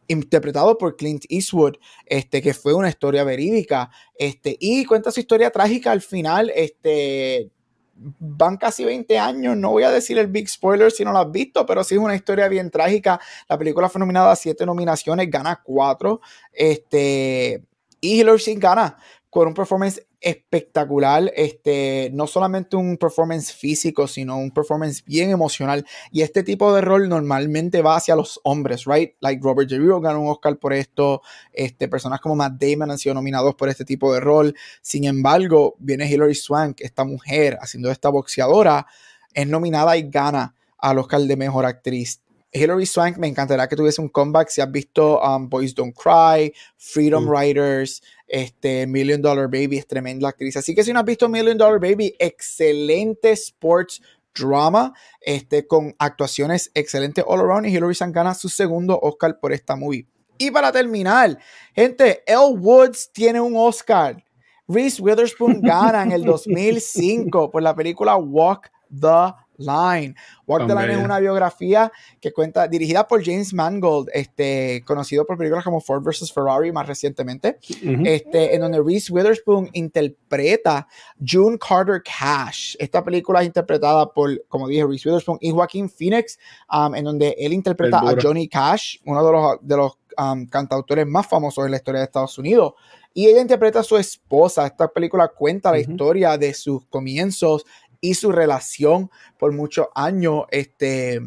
interpretado 0.07 0.77
por 0.77 0.97
Clint 0.97 1.25
Eastwood, 1.29 1.77
este, 2.05 2.39
que 2.39 2.53
fue 2.53 2.75
una 2.75 2.89
historia 2.89 3.23
verídica, 3.23 3.89
este, 4.17 4.55
y 4.59 4.85
cuenta 4.85 5.11
su 5.11 5.19
historia 5.19 5.49
trágica 5.49 5.91
al 5.91 6.01
final, 6.01 6.51
este, 6.55 7.49
van 7.95 8.57
casi 8.57 8.83
20 8.83 9.17
años, 9.17 9.55
no 9.55 9.71
voy 9.71 9.83
a 9.83 9.91
decir 9.91 10.17
el 10.17 10.27
big 10.27 10.49
spoiler 10.49 10.91
si 10.91 11.05
no 11.05 11.11
lo 11.11 11.19
has 11.19 11.31
visto, 11.31 11.65
pero 11.65 11.83
sí 11.83 11.95
es 11.95 12.01
una 12.01 12.15
historia 12.15 12.47
bien 12.47 12.69
trágica. 12.69 13.19
La 13.47 13.57
película 13.57 13.89
fue 13.89 13.99
nominada 13.99 14.31
a 14.31 14.35
7 14.35 14.65
nominaciones, 14.65 15.29
gana 15.29 15.61
4, 15.63 16.21
este, 16.51 17.63
y 18.01 18.19
Hillary 18.19 18.39
Singh 18.39 18.59
gana 18.59 18.97
con 19.29 19.47
un 19.47 19.53
performance 19.53 20.05
espectacular, 20.25 21.31
este, 21.35 22.09
no 22.11 22.25
solamente 22.25 22.75
un 22.75 22.97
performance 22.97 23.53
físico, 23.53 24.07
sino 24.07 24.39
un 24.39 24.49
performance 24.49 25.05
bien 25.05 25.29
emocional. 25.29 25.85
Y 26.11 26.23
este 26.23 26.41
tipo 26.41 26.73
de 26.73 26.81
rol 26.81 27.07
normalmente 27.07 27.83
va 27.83 27.95
hacia 27.95 28.15
los 28.15 28.41
hombres, 28.43 28.85
right? 28.85 29.13
Like 29.19 29.39
Robert 29.43 29.69
De 29.69 29.77
Niro 29.77 30.01
ganó 30.01 30.21
un 30.21 30.29
Oscar 30.29 30.57
por 30.57 30.73
esto, 30.73 31.21
este, 31.53 31.87
personas 31.87 32.21
como 32.21 32.35
Matt 32.35 32.53
Damon 32.59 32.89
han 32.89 32.97
sido 32.97 33.13
nominados 33.13 33.53
por 33.53 33.69
este 33.69 33.85
tipo 33.85 34.11
de 34.15 34.19
rol. 34.19 34.55
Sin 34.81 35.03
embargo, 35.05 35.75
viene 35.77 36.09
Hilary 36.09 36.33
Swank, 36.33 36.81
esta 36.81 37.05
mujer 37.05 37.59
haciendo 37.61 37.91
esta 37.91 38.09
boxeadora, 38.09 38.87
es 39.31 39.47
nominada 39.47 39.95
y 39.95 40.09
gana 40.09 40.55
al 40.79 40.97
Oscar 40.97 41.21
de 41.21 41.37
Mejor 41.37 41.67
Actriz. 41.67 42.24
Hilary 42.55 42.85
Swank 42.85 43.17
me 43.17 43.27
encantaría 43.27 43.67
que 43.67 43.75
tuviese 43.75 44.01
un 44.01 44.09
comeback. 44.09 44.49
Si 44.49 44.61
has 44.61 44.71
visto 44.71 45.21
um, 45.21 45.49
Boys 45.49 45.75
Don't 45.75 45.93
Cry, 45.95 46.53
Freedom 46.77 47.29
Riders, 47.29 48.01
este, 48.27 48.87
Million 48.87 49.21
Dollar 49.21 49.47
Baby, 49.47 49.77
es 49.77 49.87
tremenda 49.87 50.29
actriz. 50.29 50.55
Así 50.55 50.73
que 50.73 50.83
si 50.83 50.93
no 50.93 50.99
has 50.99 51.05
visto 51.05 51.27
Million 51.27 51.57
Dollar 51.57 51.79
Baby, 51.79 52.15
excelente 52.17 53.31
sports 53.33 54.01
drama, 54.33 54.93
este, 55.19 55.67
con 55.67 55.93
actuaciones 55.99 56.71
excelentes 56.73 57.25
all 57.27 57.41
around. 57.41 57.65
Y 57.65 57.75
Hilary 57.75 57.95
Swank 57.95 58.15
gana 58.15 58.33
su 58.33 58.47
segundo 58.47 58.97
Oscar 59.01 59.39
por 59.39 59.51
esta 59.51 59.75
movie. 59.75 60.07
Y 60.37 60.51
para 60.51 60.71
terminar, 60.71 61.37
gente, 61.73 62.23
Elle 62.25 62.57
Woods 62.57 63.11
tiene 63.11 63.41
un 63.41 63.55
Oscar. 63.55 64.23
Reese 64.67 65.01
Witherspoon 65.01 65.61
gana 65.61 66.03
en 66.03 66.11
el 66.11 66.23
2005 66.25 67.51
por 67.51 67.61
la 67.61 67.75
película 67.75 68.15
Walk 68.15 68.71
the 68.89 69.33
Line. 69.57 70.15
Walk 70.47 70.67
the 70.67 70.75
Line 70.75 70.93
es 70.93 71.03
una 71.03 71.19
biografía 71.19 71.91
que 72.19 72.31
cuenta, 72.31 72.67
dirigida 72.67 73.07
por 73.07 73.23
James 73.23 73.53
Mangold, 73.53 74.09
este, 74.13 74.83
conocido 74.85 75.25
por 75.25 75.37
películas 75.37 75.63
como 75.63 75.81
Ford 75.81 76.03
vs. 76.03 76.31
Ferrari 76.31 76.71
más 76.71 76.87
recientemente, 76.87 77.57
este, 78.05 78.55
en 78.55 78.61
donde 78.61 78.81
Reese 78.81 79.11
Witherspoon 79.11 79.69
interpreta 79.73 80.87
June 81.25 81.57
Carter 81.57 82.01
Cash. 82.03 82.75
Esta 82.79 83.03
película 83.03 83.41
es 83.41 83.47
interpretada 83.47 84.11
por, 84.11 84.45
como 84.47 84.67
dije, 84.67 84.85
Reese 84.85 85.09
Witherspoon 85.09 85.37
y 85.41 85.51
Joaquin 85.51 85.89
Phoenix, 85.89 86.37
um, 86.71 86.95
en 86.95 87.05
donde 87.05 87.35
él 87.37 87.53
interpreta 87.53 87.99
a 87.99 88.15
Johnny 88.21 88.47
Cash, 88.47 88.97
uno 89.05 89.25
de 89.25 89.31
los, 89.31 89.57
de 89.61 89.77
los 89.77 89.97
um, 90.17 90.45
cantautores 90.47 91.07
más 91.07 91.27
famosos 91.27 91.65
en 91.65 91.71
la 91.71 91.77
historia 91.77 91.99
de 91.99 92.05
Estados 92.05 92.37
Unidos. 92.37 92.73
Y 93.17 93.27
ella 93.27 93.39
interpreta 93.39 93.79
a 93.79 93.83
su 93.83 93.95
esposa. 93.95 94.67
Esta 94.67 94.89
película 94.89 95.29
cuenta 95.29 95.71
la 95.71 95.79
historia 95.79 96.37
de 96.37 96.53
sus 96.53 96.85
comienzos 96.87 97.65
y 98.09 98.13
su 98.13 98.31
relación 98.31 99.09
por 99.37 99.51
muchos 99.51 99.87
años. 99.95 100.43
Este, 100.51 101.21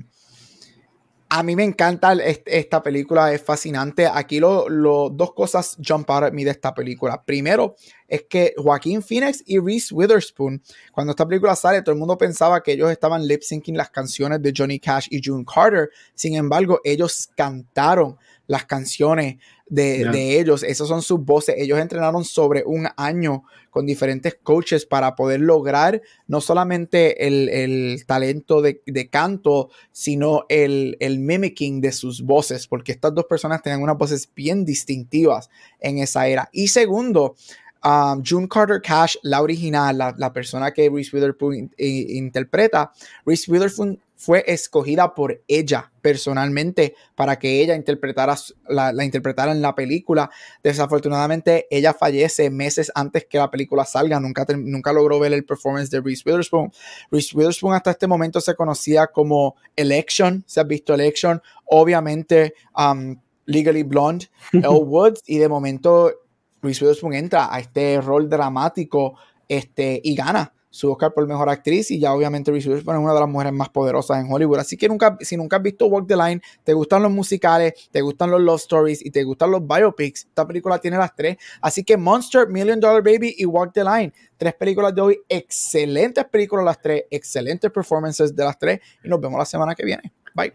a 1.31 1.43
mí 1.43 1.55
me 1.57 1.64
encanta 1.64 2.14
esta 2.47 2.83
película, 2.83 3.33
es 3.33 3.43
fascinante. 3.43 4.07
Aquí 4.07 4.41
los 4.41 4.67
dos 5.14 5.35
cosas 5.35 5.77
jump 5.87 6.09
out 6.11 6.25
at 6.25 6.33
me 6.33 6.45
de 6.45 6.53
esta 6.53 6.73
película. 6.73 7.23
Primero, 7.23 7.75
es 8.07 8.25
que 8.31 8.55
Joaquín 8.57 9.03
Phoenix 9.03 9.43
y 9.45 9.59
Reese 9.59 9.95
Witherspoon, 9.95 10.62
cuando 10.91 11.11
esta 11.11 11.27
película 11.27 11.55
sale, 11.55 11.83
todo 11.83 11.93
el 11.93 11.99
mundo 11.99 12.17
pensaba 12.17 12.62
que 12.62 12.73
ellos 12.73 12.91
estaban 12.91 13.27
lip 13.27 13.43
syncing 13.43 13.77
las 13.77 13.91
canciones 13.91 14.41
de 14.41 14.55
Johnny 14.57 14.81
Cash 14.81 15.09
y 15.11 15.21
June 15.23 15.45
Carter. 15.45 15.91
Sin 16.14 16.35
embargo, 16.35 16.81
ellos 16.83 17.29
cantaron 17.37 18.17
las 18.47 18.64
canciones 18.64 19.37
de, 19.69 20.39
ellos. 20.41 20.63
Esas 20.63 20.89
son 20.89 21.03
sus 21.03 21.25
voces. 21.25 21.55
Ellos 21.59 21.79
entrenaron 21.79 22.25
sobre 22.25 22.63
un 22.65 22.89
año 22.97 23.45
con 23.71 23.87
diferentes 23.87 24.37
coaches 24.43 24.87
para 24.87 25.15
poder 25.15 25.41
lograr 25.41 26.03
no 26.27 26.41
solamente 26.41 27.27
el, 27.27 28.03
talento 28.07 28.63
de, 28.63 29.09
canto, 29.11 29.71
sino 29.93 30.45
el, 30.49 30.97
el 31.01 31.19
mimicking 31.19 31.81
de 31.81 31.93
sus 31.93 32.23
voces, 32.23 32.67
porque 32.67 32.93
estas 32.93 33.15
dos 33.15 33.27
personas 33.27 33.63
tenían 33.63 33.83
unas 33.83 33.99
voces 33.99 34.29
bien 34.35 34.65
distintivas 34.65 35.51
en 35.81 35.99
esa 35.99 36.27
era. 36.27 36.49
Y 36.53 36.69
segundo, 36.69 37.37
um, 37.85 38.23
June 38.25 38.49
Carter 38.49 38.81
Cash, 38.81 39.17
la 39.23 39.43
original, 39.43 39.97
la, 39.97 40.33
persona 40.33 40.73
que 40.73 40.91
Reese 40.91 41.15
Witherspoon 41.15 41.71
interpreta, 41.79 42.93
Reese 43.25 43.51
Witherspoon 43.51 43.99
fue 44.19 44.43
escogida 44.49 45.15
por 45.15 45.45
ella 45.47 45.93
personalmente 46.03 46.97
para 47.15 47.39
que 47.39 47.63
ella 47.63 47.77
interpretara 47.77 48.35
la, 48.69 49.05
interpretara 49.05 49.53
en 49.53 49.63
la 49.63 49.77
película. 49.77 50.29
Desafortunadamente, 50.61 51.69
ella 51.71 51.95
fallece 51.95 52.51
meses 52.51 52.91
antes 52.97 53.27
que 53.27 53.39
la 53.39 53.49
película 53.49 53.85
salga. 53.85 54.19
Nunca, 54.19 54.45
nunca 54.57 54.93
logró 54.93 55.21
ver 55.21 55.33
el 55.35 55.45
performance 55.45 55.89
de 55.91 56.01
Reese 56.01 56.25
Witherspoon. 56.27 56.73
Reese 57.13 57.37
Witherspoon 57.37 57.75
hasta 57.75 57.93
este 57.93 58.09
momento 58.09 58.41
se 58.41 58.57
conocía 58.57 59.07
como 59.07 59.55
Election. 59.77 60.43
Se 60.49 60.59
ha 60.59 60.65
visto 60.65 60.95
Election. 60.95 61.41
Obviamente, 61.67 62.55
um, 62.77 63.15
Legally 63.47 63.85
Blonde, 63.85 64.27
Elle 64.53 64.67
Woods. 64.67 65.23
y 65.29 65.39
de 65.39 65.49
momento, 65.49 66.13
Reese 66.61 66.85
Witherspoon 66.85 67.15
entra 67.15 67.55
a 67.55 67.61
este 67.61 68.01
rol 68.01 68.29
dramático 68.29 69.15
este, 69.47 70.01
y 70.03 70.16
gana 70.16 70.53
su 70.71 70.91
Oscar 70.91 71.14
por 71.14 71.27
Mejor 71.27 71.49
Actriz 71.49 71.91
y 71.91 71.99
ya 71.99 72.12
obviamente 72.12 72.51
Reese 72.51 72.69
Witherspoon 72.69 72.97
es 72.97 73.03
una 73.03 73.14
de 73.14 73.21
las 73.21 73.29
mujeres 73.29 73.53
más 73.53 73.69
poderosas 73.69 74.19
en 74.19 74.31
Hollywood. 74.31 74.59
Así 74.59 74.77
que 74.77 74.89
si 75.21 75.37
nunca 75.37 75.57
has 75.57 75.62
visto 75.62 75.87
Walk 75.87 76.07
the 76.07 76.16
Line, 76.16 76.41
te 76.64 76.73
gustan 76.73 77.03
los 77.03 77.11
musicales, 77.11 77.89
te 77.91 78.01
gustan 78.01 78.31
los 78.31 78.41
love 78.41 78.61
stories 78.61 79.05
y 79.05 79.11
te 79.11 79.23
gustan 79.25 79.51
los 79.51 79.66
biopics, 79.66 80.27
esta 80.27 80.47
película 80.47 80.79
tiene 80.79 80.99
las 80.99 81.14
tres. 81.14 81.37
Así 81.61 81.85
que 81.85 81.97
Monster, 81.97 82.49
Million 82.49 82.81
Dollar 82.81 83.03
Baby 83.03 83.35
y 83.39 83.45
Walk 83.47 83.73
the 83.73 83.85
Line, 83.85 84.12
tres 84.37 84.55
películas 84.55 84.95
de 84.95 85.01
hoy, 85.01 85.21
excelentes 85.29 86.25
películas 86.27 86.64
las 86.64 86.81
tres, 86.81 87.05
excelentes 87.11 87.71
performances 87.71 88.35
de 88.35 88.45
las 88.45 88.59
tres 88.59 88.81
y 89.03 89.09
nos 89.09 89.21
vemos 89.21 89.39
la 89.39 89.47
semana 89.47 89.75
que 89.75 89.85
viene. 89.85 90.12
Bye. 90.35 90.53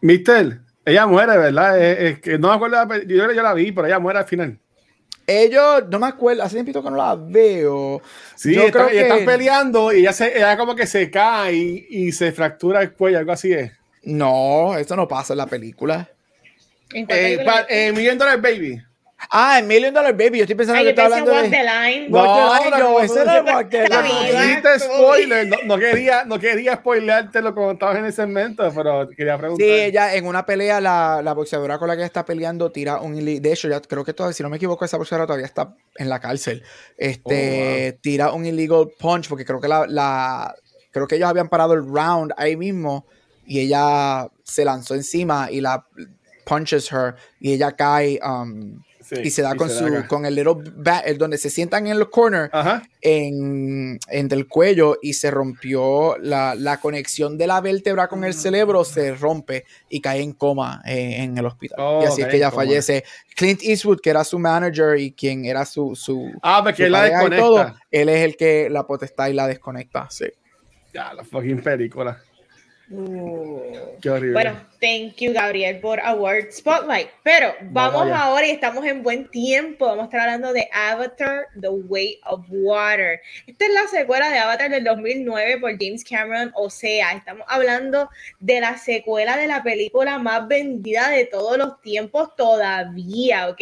Mister, 0.00 0.60
ella 0.84 1.06
muere, 1.06 1.36
¿verdad? 1.36 1.76
No 2.38 2.48
me 2.48 2.54
acuerdo, 2.54 3.02
yo 3.06 3.26
la 3.26 3.54
vi, 3.54 3.72
pero 3.72 3.86
ella 3.86 3.98
muere 3.98 4.20
al 4.20 4.24
final. 4.24 4.58
Ellos, 5.30 5.84
no 5.90 5.98
me 5.98 6.06
acuerdo, 6.06 6.42
hace 6.42 6.64
tiempo 6.64 6.82
que 6.82 6.90
no 6.90 6.96
la 6.96 7.14
veo. 7.14 8.00
Sí, 8.34 8.54
yo 8.54 8.70
creo 8.70 8.88
que... 8.88 9.02
están 9.02 9.26
peleando 9.26 9.92
y 9.92 9.98
ella, 9.98 10.14
se, 10.14 10.34
ella 10.34 10.56
como 10.56 10.74
que 10.74 10.86
se 10.86 11.10
cae 11.10 11.54
y, 11.54 11.86
y, 11.90 12.12
se 12.12 12.32
fractura 12.32 12.80
el 12.80 12.92
cuello, 12.92 13.18
algo 13.18 13.32
así 13.32 13.52
es. 13.52 13.70
No, 14.04 14.74
esto 14.78 14.96
no 14.96 15.06
pasa 15.06 15.34
en 15.34 15.36
la 15.36 15.46
película. 15.46 16.08
¿En 16.94 17.06
eh, 17.10 17.44
eh, 17.68 17.92
Million 17.92 18.16
Dollar 18.16 18.40
Baby. 18.40 18.82
Ah, 19.30 19.58
en 19.58 19.66
Million 19.66 19.92
Dollar 19.92 20.16
Baby. 20.16 20.38
Yo 20.38 20.44
estoy 20.44 20.54
pensando 20.54 20.82
que 20.82 20.90
está 20.90 21.06
hablando 21.06 21.32
de. 21.32 21.48
The 21.48 21.62
line. 21.64 22.08
No, 22.08 22.70
no, 22.70 22.78
no, 22.78 23.00
ese 23.00 23.20
era 23.20 23.42
Walk 23.42 23.68
the 23.68 23.88
Line. 23.88 24.62
spoiler. 24.78 25.46
No, 25.48 25.56
no, 25.64 25.78
quería, 25.78 26.24
no 26.24 26.38
quería 26.38 26.76
spoilearte 26.76 27.42
lo 27.42 27.54
que 27.54 27.72
estabas 27.72 27.98
en 27.98 28.04
ese 28.04 28.22
segmento, 28.22 28.70
pero 28.74 29.08
quería 29.10 29.36
preguntar. 29.36 29.66
Sí, 29.66 29.72
ella 29.72 30.14
en 30.14 30.26
una 30.26 30.46
pelea, 30.46 30.80
la, 30.80 31.20
la 31.22 31.34
boxeadora 31.34 31.78
con 31.78 31.88
la 31.88 31.96
que 31.96 32.04
está 32.04 32.24
peleando 32.24 32.70
tira 32.70 33.00
un 33.00 33.16
De 33.16 33.52
hecho, 33.52 33.68
ya 33.68 33.80
creo 33.80 34.04
que 34.04 34.12
todavía, 34.12 34.34
si 34.34 34.42
no 34.42 34.50
me 34.50 34.56
equivoco, 34.56 34.84
esa 34.84 34.96
boxeadora 34.96 35.26
todavía 35.26 35.46
está 35.46 35.74
en 35.96 36.08
la 36.08 36.20
cárcel. 36.20 36.62
Este, 36.96 37.94
oh, 37.94 38.00
tira 38.00 38.32
un 38.32 38.46
illegal 38.46 38.88
punch, 38.98 39.28
porque 39.28 39.44
creo 39.44 39.60
que 39.60 39.68
la, 39.68 39.86
la. 39.88 40.54
Creo 40.92 41.06
que 41.08 41.16
ellos 41.16 41.28
habían 41.28 41.48
parado 41.48 41.74
el 41.74 41.84
round 41.84 42.32
ahí 42.36 42.56
mismo 42.56 43.04
y 43.44 43.60
ella 43.60 44.28
se 44.44 44.64
lanzó 44.64 44.94
encima 44.94 45.48
y 45.50 45.60
la 45.60 45.84
punches 46.44 46.90
her 46.92 47.16
y 47.40 47.52
ella 47.52 47.72
cae. 47.72 48.18
Um, 48.24 48.80
y 49.22 49.30
se 49.30 49.42
da 49.42 49.54
con 49.54 49.70
su 49.70 50.04
con 50.06 50.26
el 50.26 50.34
little 50.34 50.54
bat, 50.76 51.06
el 51.06 51.18
donde 51.18 51.38
se 51.38 51.50
sientan 51.50 51.86
en 51.86 51.98
los 51.98 52.08
corners 52.08 52.50
en, 53.00 53.98
en, 54.08 54.28
del 54.28 54.46
cuello 54.46 54.98
y 55.00 55.14
se 55.14 55.30
rompió 55.30 56.16
la, 56.18 56.54
la, 56.54 56.78
conexión 56.78 57.38
de 57.38 57.46
la 57.46 57.60
vértebra 57.60 58.08
con 58.08 58.24
el 58.24 58.34
cerebro 58.34 58.84
se 58.84 59.14
rompe 59.14 59.64
y 59.88 60.00
cae 60.00 60.20
en 60.20 60.32
coma 60.32 60.82
en 60.84 61.36
el 61.38 61.46
hospital. 61.46 62.02
Y 62.02 62.06
así 62.06 62.22
es 62.22 62.28
que 62.28 62.36
ella 62.36 62.50
fallece 62.50 63.04
Clint 63.36 63.62
Eastwood 63.62 64.00
que 64.00 64.10
era 64.10 64.24
su 64.24 64.38
manager 64.38 64.98
y 64.98 65.12
quien 65.12 65.44
era 65.44 65.64
su 65.64 65.94
su 65.94 66.30
ah 66.42 66.60
porque 66.62 66.88
la 66.88 67.02
desconecta. 67.04 67.76
él 67.90 68.08
es 68.08 68.24
el 68.24 68.36
que 68.36 68.68
la 68.70 68.86
potestad 68.86 69.28
y 69.28 69.32
la 69.32 69.46
desconecta 69.46 70.08
sí. 70.10 70.26
Ya 70.92 71.12
la 71.12 71.24
fucking 71.24 71.62
película 71.62 72.20
Uh. 72.90 73.58
Bueno, 74.32 74.56
thank 74.80 75.16
you, 75.16 75.34
Gabriel, 75.34 75.78
por 75.80 76.00
Award 76.00 76.52
Spotlight. 76.52 77.08
Pero 77.22 77.52
vamos, 77.70 78.10
ahora 78.10 78.46
y 78.46 78.50
estamos 78.50 78.84
en 78.86 79.02
buen 79.02 79.28
tiempo. 79.30 79.86
Vamos 79.86 80.02
a 80.02 80.04
estar 80.04 80.20
hablando 80.20 80.52
de 80.54 80.68
Avatar, 80.72 81.48
The 81.60 81.68
Way 81.68 82.20
of 82.24 82.46
Water. 82.48 83.20
Esta 83.46 83.66
es 83.66 83.72
la 83.72 83.86
secuela 83.88 84.30
de 84.30 84.38
Avatar 84.38 84.70
del 84.70 84.84
2009 84.84 85.58
por 85.60 85.72
James 85.78 86.02
Cameron. 86.02 86.50
O 86.54 86.70
sea, 86.70 87.12
estamos 87.12 87.44
hablando 87.48 88.08
de 88.40 88.60
la 88.60 88.78
secuela 88.78 89.36
de 89.36 89.48
la 89.48 89.62
película 89.62 90.18
más 90.18 90.48
vendida 90.48 91.10
de 91.10 91.26
todos 91.26 91.58
los 91.58 91.80
tiempos 91.82 92.34
todavía, 92.36 93.48
¿ok? 93.48 93.60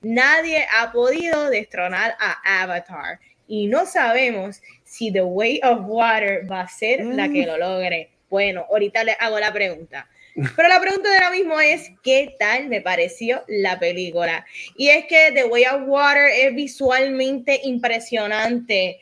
Nadie 0.00 0.66
ha 0.78 0.92
podido 0.92 1.50
destronar 1.50 2.16
a 2.18 2.62
Avatar. 2.62 3.20
Y 3.46 3.66
no 3.66 3.84
sabemos 3.84 4.62
si 4.82 5.12
The 5.12 5.22
Way 5.22 5.60
of 5.62 5.80
Water 5.84 6.50
va 6.50 6.62
a 6.62 6.68
ser 6.68 7.04
la 7.04 7.28
que 7.28 7.42
mm. 7.42 7.46
lo 7.46 7.58
logre. 7.58 8.11
Bueno, 8.32 8.64
ahorita 8.70 9.04
le 9.04 9.12
hago 9.20 9.38
la 9.38 9.52
pregunta. 9.52 10.08
Pero 10.56 10.66
la 10.66 10.80
pregunta 10.80 11.10
de 11.10 11.16
ahora 11.16 11.36
mismo 11.36 11.60
es, 11.60 11.90
¿qué 12.02 12.34
tal 12.38 12.70
me 12.70 12.80
pareció 12.80 13.44
la 13.46 13.78
película? 13.78 14.46
Y 14.74 14.88
es 14.88 15.04
que 15.04 15.32
The 15.34 15.44
Way 15.44 15.64
of 15.66 15.82
Water 15.86 16.30
es 16.34 16.54
visualmente 16.54 17.60
impresionante. 17.64 19.00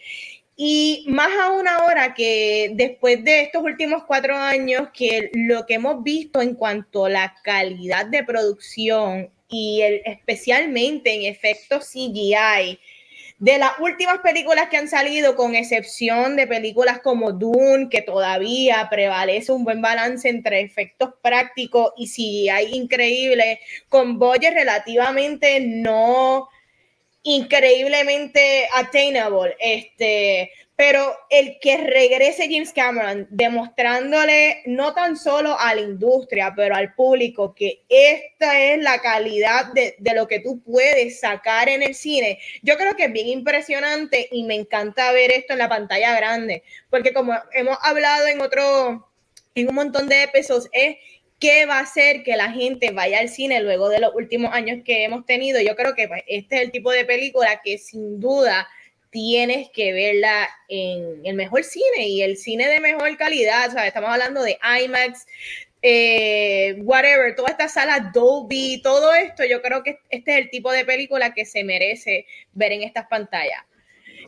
Y 0.56 1.04
más 1.06 1.28
aún 1.40 1.68
ahora 1.68 2.12
que 2.12 2.72
después 2.74 3.22
de 3.22 3.42
estos 3.42 3.62
últimos 3.62 4.02
cuatro 4.02 4.36
años, 4.36 4.88
que 4.92 5.30
lo 5.32 5.64
que 5.64 5.74
hemos 5.74 6.02
visto 6.02 6.42
en 6.42 6.56
cuanto 6.56 7.04
a 7.04 7.10
la 7.10 7.36
calidad 7.44 8.06
de 8.06 8.24
producción 8.24 9.30
y 9.48 9.82
el, 9.82 10.02
especialmente 10.06 11.14
en 11.14 11.32
efectos 11.32 11.88
CGI, 11.92 12.80
de 13.40 13.56
las 13.56 13.72
últimas 13.78 14.18
películas 14.18 14.68
que 14.68 14.76
han 14.76 14.88
salido, 14.88 15.34
con 15.34 15.54
excepción 15.54 16.36
de 16.36 16.46
películas 16.46 17.00
como 17.00 17.32
Dune, 17.32 17.88
que 17.90 18.02
todavía 18.02 18.86
prevalece 18.90 19.50
un 19.50 19.64
buen 19.64 19.80
balance 19.80 20.28
entre 20.28 20.60
efectos 20.60 21.14
prácticos 21.22 21.94
y 21.96 22.06
si 22.08 22.50
hay 22.50 22.74
increíble, 22.74 23.58
con 23.88 24.18
Boyer 24.18 24.52
relativamente 24.52 25.58
no 25.60 26.50
increíblemente 27.22 28.68
attainable. 28.76 29.56
Este, 29.58 30.52
pero 30.80 31.14
el 31.28 31.58
que 31.60 31.76
regrese 31.76 32.48
James 32.50 32.72
Cameron 32.72 33.26
demostrándole 33.28 34.62
no 34.64 34.94
tan 34.94 35.14
solo 35.14 35.54
a 35.60 35.74
la 35.74 35.82
industria, 35.82 36.54
pero 36.56 36.74
al 36.74 36.94
público 36.94 37.54
que 37.54 37.82
esta 37.90 38.58
es 38.58 38.82
la 38.82 38.98
calidad 39.02 39.74
de, 39.74 39.94
de, 39.98 40.14
lo 40.14 40.26
que 40.26 40.40
tú 40.40 40.62
puedes 40.62 41.20
sacar 41.20 41.68
en 41.68 41.82
el 41.82 41.94
cine, 41.94 42.38
yo 42.62 42.78
creo 42.78 42.96
que 42.96 43.04
es 43.04 43.12
bien 43.12 43.28
impresionante 43.28 44.26
y 44.32 44.44
me 44.44 44.54
encanta 44.54 45.12
ver 45.12 45.32
esto 45.32 45.52
en 45.52 45.58
la 45.58 45.68
pantalla 45.68 46.16
grande, 46.16 46.62
porque 46.88 47.12
como 47.12 47.34
hemos 47.52 47.76
hablado 47.82 48.26
en 48.28 48.40
otro, 48.40 49.06
en 49.54 49.68
un 49.68 49.74
montón 49.74 50.08
de 50.08 50.22
episodios, 50.22 50.70
es 50.72 50.96
qué 51.38 51.66
va 51.66 51.76
a 51.76 51.82
hacer 51.82 52.22
que 52.22 52.38
la 52.38 52.52
gente 52.52 52.90
vaya 52.92 53.18
al 53.18 53.28
cine 53.28 53.60
luego 53.60 53.90
de 53.90 54.00
los 54.00 54.14
últimos 54.14 54.54
años 54.54 54.78
que 54.82 55.04
hemos 55.04 55.26
tenido. 55.26 55.60
Yo 55.60 55.76
creo 55.76 55.94
que 55.94 56.08
pues, 56.08 56.22
este 56.26 56.56
es 56.56 56.62
el 56.62 56.70
tipo 56.70 56.90
de 56.90 57.04
película 57.04 57.60
que 57.62 57.76
sin 57.76 58.18
duda 58.18 58.66
tienes 59.10 59.68
que 59.70 59.92
verla 59.92 60.48
en 60.68 61.20
el 61.24 61.34
mejor 61.34 61.64
cine 61.64 62.06
y 62.08 62.22
el 62.22 62.36
cine 62.36 62.68
de 62.68 62.80
mejor 62.80 63.16
calidad. 63.16 63.68
O 63.68 63.72
sea, 63.72 63.86
estamos 63.86 64.10
hablando 64.10 64.42
de 64.42 64.58
IMAX, 64.84 65.26
eh, 65.82 66.76
whatever, 66.82 67.34
toda 67.34 67.50
esta 67.50 67.68
sala 67.68 68.10
Dolby, 68.14 68.80
todo 68.82 69.12
esto. 69.14 69.44
Yo 69.44 69.60
creo 69.62 69.82
que 69.82 69.98
este 70.10 70.32
es 70.32 70.38
el 70.38 70.50
tipo 70.50 70.72
de 70.72 70.84
película 70.84 71.34
que 71.34 71.44
se 71.44 71.64
merece 71.64 72.26
ver 72.52 72.72
en 72.72 72.82
estas 72.82 73.06
pantallas. 73.06 73.64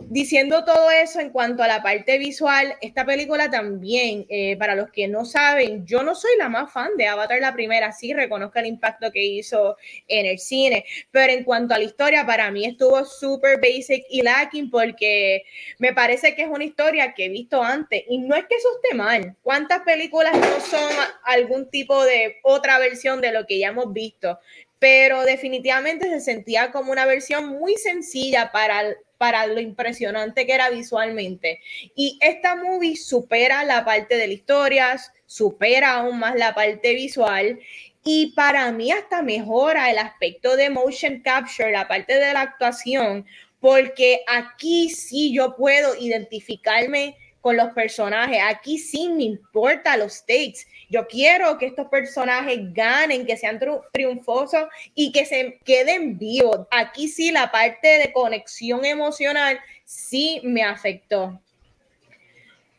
Diciendo 0.09 0.65
todo 0.65 0.91
eso 0.91 1.21
en 1.21 1.31
cuanto 1.31 1.63
a 1.63 1.69
la 1.69 1.83
parte 1.83 2.19
visual, 2.19 2.77
esta 2.81 3.05
película 3.05 3.51
también, 3.51 4.27
eh, 4.29 4.57
para 4.57 4.75
los 4.75 4.91
que 4.91 5.09
no 5.09 5.25
saben, 5.25 5.87
yo 5.87 6.03
no 6.03 6.15
soy 6.15 6.33
la 6.39 6.49
más 6.49 6.73
fan 6.73 6.97
de 6.97 7.07
Avatar 7.07 7.41
la 7.41 7.53
primera, 7.53 7.93
sí 7.93 8.13
reconozco 8.13 8.59
el 8.59 8.67
impacto 8.67 9.11
que 9.11 9.23
hizo 9.23 9.77
en 10.09 10.27
el 10.27 10.39
cine, 10.39 10.85
pero 11.11 11.33
en 11.33 11.45
cuanto 11.45 11.75
a 11.75 11.79
la 11.79 11.85
historia, 11.85 12.27
para 12.27 12.51
mí 12.51 12.65
estuvo 12.65 13.05
súper 13.05 13.61
basic 13.61 14.05
y 14.11 14.23
lacking 14.23 14.71
porque 14.71 15.45
me 15.79 15.93
parece 15.93 16.35
que 16.35 16.43
es 16.43 16.49
una 16.49 16.65
historia 16.65 17.15
que 17.15 17.27
he 17.27 17.29
visto 17.29 17.63
antes 17.63 18.05
y 18.09 18.19
no 18.19 18.37
es 18.37 18.45
que 18.47 18.57
eso 18.57 18.69
esté 18.83 18.97
mal. 18.97 19.37
¿Cuántas 19.43 19.81
películas 19.81 20.35
no 20.35 20.61
son 20.61 20.93
algún 21.25 21.71
tipo 21.71 22.05
de 22.05 22.37
otra 22.43 22.79
versión 22.79 23.21
de 23.21 23.33
lo 23.33 23.47
que 23.47 23.59
ya 23.59 23.69
hemos 23.69 23.93
visto? 23.93 24.39
Pero 24.79 25.23
definitivamente 25.23 26.09
se 26.09 26.21
sentía 26.21 26.73
como 26.73 26.91
una 26.91 27.07
versión 27.07 27.47
muy 27.47 27.77
sencilla 27.77 28.51
para 28.51 28.97
para 29.23 29.47
lo 29.47 29.61
impresionante 29.61 30.47
que 30.47 30.53
era 30.53 30.69
visualmente. 30.69 31.61
Y 31.95 32.19
esta 32.21 32.57
movie 32.57 32.97
supera 32.97 33.63
la 33.63 33.85
parte 33.85 34.17
de 34.17 34.27
la 34.27 34.33
historia, 34.33 35.01
supera 35.27 35.93
aún 35.93 36.19
más 36.19 36.35
la 36.35 36.57
parte 36.57 36.93
visual 36.93 37.61
y 38.03 38.33
para 38.35 38.73
mí 38.73 38.91
hasta 38.91 39.23
mejora 39.23 39.93
el 39.93 39.99
aspecto 39.99 40.57
de 40.57 40.71
motion 40.71 41.21
capture, 41.21 41.71
la 41.71 41.87
parte 41.87 42.15
de 42.15 42.33
la 42.33 42.41
actuación, 42.41 43.25
porque 43.61 44.25
aquí 44.27 44.91
sí 44.91 45.33
yo 45.33 45.55
puedo 45.55 45.95
identificarme 45.95 47.17
con 47.43 47.57
los 47.57 47.75
personajes. 47.75 48.39
Aquí 48.43 48.79
sí 48.79 49.11
me 49.11 49.25
importa 49.25 49.99
los 49.99 50.15
stakes. 50.15 50.67
Yo 50.89 51.07
quiero 51.07 51.59
que 51.59 51.67
estos 51.67 51.89
personajes 51.89 52.73
ganen, 52.73 53.27
que 53.27 53.37
sean 53.37 53.61
triunfosos 53.93 54.65
y 54.95 55.13
que 55.13 55.27
se 55.27 55.59
queden 55.65 56.19
vivos. 56.19 56.67
Aquí 56.71 57.09
sí 57.09 57.31
la 57.31 57.51
parte 57.51 57.99
de 57.99 58.13
conexión 58.13 58.85
emocional 58.87 59.61
sí 59.85 60.41
me 60.45 60.63
afectó. 60.63 61.39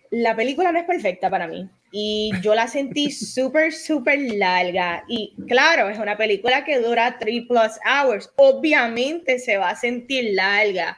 La 0.09 0.35
película 0.35 0.71
no 0.71 0.79
es 0.79 0.85
perfecta 0.85 1.29
para 1.29 1.47
mí 1.47 1.69
y 1.91 2.31
yo 2.41 2.55
la 2.55 2.67
sentí 2.67 3.11
súper, 3.11 3.71
súper 3.71 4.19
larga. 4.19 5.03
Y 5.07 5.35
claro, 5.47 5.89
es 5.89 5.99
una 5.99 6.17
película 6.17 6.65
que 6.65 6.79
dura 6.79 7.17
3 7.19 7.43
plus 7.47 7.79
hours. 7.85 8.31
Obviamente 8.35 9.39
se 9.39 9.57
va 9.57 9.69
a 9.69 9.75
sentir 9.75 10.33
larga. 10.33 10.97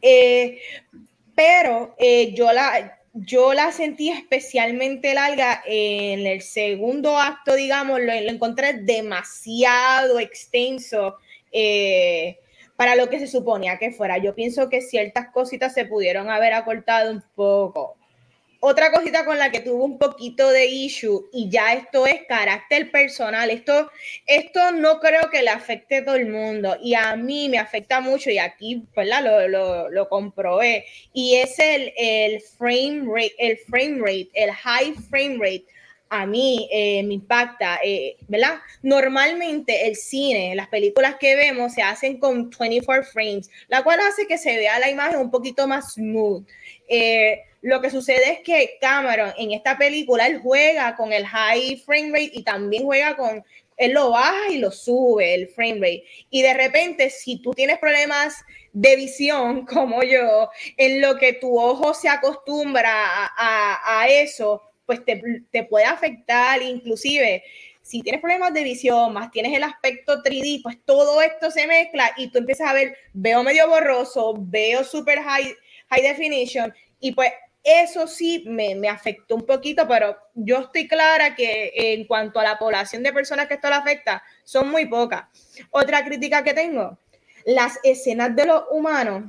Eh, 0.00 0.58
pero 1.42 1.96
eh, 1.98 2.32
yo, 2.34 2.52
la, 2.52 3.00
yo 3.12 3.52
la 3.52 3.72
sentí 3.72 4.10
especialmente 4.10 5.12
larga 5.12 5.60
en 5.66 6.24
el 6.24 6.40
segundo 6.40 7.18
acto, 7.18 7.56
digamos, 7.56 8.00
lo, 8.00 8.12
encontré 8.12 8.74
demasiado 8.74 10.20
extenso. 10.20 11.16
Eh, 11.50 12.38
para 12.76 12.96
lo 12.96 13.08
que 13.08 13.18
se 13.18 13.26
suponía 13.26 13.78
que 13.78 13.92
fuera. 13.92 14.18
Yo 14.18 14.34
pienso 14.34 14.68
que 14.68 14.80
ciertas 14.80 15.30
cositas 15.30 15.74
se 15.74 15.84
pudieron 15.84 16.30
haber 16.30 16.52
acortado 16.52 17.12
un 17.12 17.22
poco. 17.34 17.96
Otra 18.64 18.92
cosita 18.92 19.24
con 19.24 19.38
la 19.38 19.50
que 19.50 19.58
tuvo 19.58 19.84
un 19.84 19.98
poquito 19.98 20.48
de 20.50 20.66
issue, 20.66 21.28
y 21.32 21.50
ya 21.50 21.72
esto 21.72 22.06
es 22.06 22.22
carácter 22.28 22.92
personal, 22.92 23.50
esto, 23.50 23.90
esto 24.24 24.70
no 24.70 25.00
creo 25.00 25.30
que 25.32 25.42
le 25.42 25.50
afecte 25.50 25.96
a 25.96 26.04
todo 26.04 26.14
el 26.14 26.28
mundo, 26.28 26.76
y 26.80 26.94
a 26.94 27.16
mí 27.16 27.48
me 27.48 27.58
afecta 27.58 28.00
mucho, 28.00 28.30
y 28.30 28.38
aquí 28.38 28.84
¿verdad? 28.94 29.48
Lo, 29.48 29.90
lo, 29.90 30.08
comprobé, 30.08 30.84
y 31.12 31.38
es 31.38 31.58
el, 31.58 31.92
el, 31.96 32.40
frame 32.40 33.02
rate, 33.04 33.34
el 33.38 33.58
frame 33.68 33.98
rate, 33.98 34.30
el 34.34 34.52
high 34.52 34.94
frame 35.10 35.38
rate 35.40 35.64
a 36.08 36.24
mí 36.24 36.68
eh, 36.70 37.02
me 37.02 37.14
impacta, 37.14 37.80
eh, 37.82 38.16
¿verdad? 38.28 38.60
Normalmente 38.82 39.88
el 39.88 39.96
cine, 39.96 40.54
las 40.54 40.68
películas 40.68 41.16
que 41.18 41.34
vemos 41.34 41.72
se 41.72 41.82
hacen 41.82 42.18
con 42.20 42.48
24 42.48 43.02
frames, 43.10 43.50
la 43.66 43.82
cual 43.82 43.98
hace 43.98 44.28
que 44.28 44.38
se 44.38 44.56
vea 44.56 44.78
la 44.78 44.88
imagen 44.88 45.18
un 45.18 45.32
poquito 45.32 45.66
más 45.66 45.94
smooth. 45.94 46.46
Eh, 46.86 47.40
lo 47.62 47.80
que 47.80 47.90
sucede 47.90 48.32
es 48.32 48.40
que 48.40 48.76
Cameron 48.80 49.32
en 49.38 49.52
esta 49.52 49.78
película 49.78 50.26
él 50.26 50.40
juega 50.42 50.96
con 50.96 51.12
el 51.12 51.24
high 51.26 51.76
frame 51.76 52.10
rate 52.10 52.32
y 52.34 52.42
también 52.42 52.82
juega 52.84 53.16
con 53.16 53.44
él 53.76 53.92
lo 53.92 54.10
baja 54.10 54.50
y 54.50 54.58
lo 54.58 54.70
sube 54.70 55.34
el 55.34 55.48
frame 55.48 55.74
rate. 55.76 56.04
Y 56.30 56.42
de 56.42 56.54
repente, 56.54 57.10
si 57.10 57.40
tú 57.40 57.52
tienes 57.52 57.78
problemas 57.78 58.44
de 58.72 58.96
visión 58.96 59.64
como 59.66 60.02
yo, 60.02 60.50
en 60.76 61.00
lo 61.00 61.16
que 61.16 61.32
tu 61.34 61.58
ojo 61.58 61.94
se 61.94 62.08
acostumbra 62.08 62.92
a, 62.92 64.00
a 64.00 64.08
eso, 64.08 64.62
pues 64.86 65.04
te, 65.04 65.22
te 65.50 65.64
puede 65.64 65.84
afectar, 65.84 66.60
inclusive 66.62 67.42
si 67.82 68.00
tienes 68.02 68.20
problemas 68.20 68.54
de 68.54 68.62
visión, 68.62 69.12
más 69.12 69.30
tienes 69.30 69.56
el 69.56 69.64
aspecto 69.64 70.22
3D, 70.22 70.62
pues 70.62 70.78
todo 70.84 71.20
esto 71.20 71.50
se 71.50 71.66
mezcla 71.66 72.12
y 72.16 72.30
tú 72.30 72.38
empiezas 72.38 72.70
a 72.70 72.74
ver, 72.74 72.96
veo 73.12 73.42
medio 73.42 73.68
borroso, 73.68 74.34
veo 74.38 74.84
super 74.84 75.18
high, 75.20 75.52
high 75.90 76.02
definition 76.02 76.72
y 77.00 77.12
pues 77.12 77.32
eso 77.62 78.06
sí 78.06 78.44
me, 78.46 78.74
me, 78.74 78.88
afectó 78.88 79.36
un 79.36 79.46
poquito, 79.46 79.86
pero 79.86 80.16
yo 80.34 80.60
estoy 80.60 80.88
clara 80.88 81.34
que 81.34 81.72
en 81.74 82.06
cuanto 82.06 82.40
a 82.40 82.44
la 82.44 82.58
población 82.58 83.02
de 83.02 83.12
personas 83.12 83.46
que 83.46 83.54
esto 83.54 83.68
le 83.68 83.76
afecta, 83.76 84.22
son 84.44 84.68
muy 84.70 84.86
pocas. 84.86 85.24
Otra 85.70 86.04
crítica 86.04 86.42
que 86.42 86.54
tengo, 86.54 86.98
las 87.44 87.78
escenas 87.84 88.34
de 88.34 88.46
los 88.46 88.64
humanos 88.70 89.24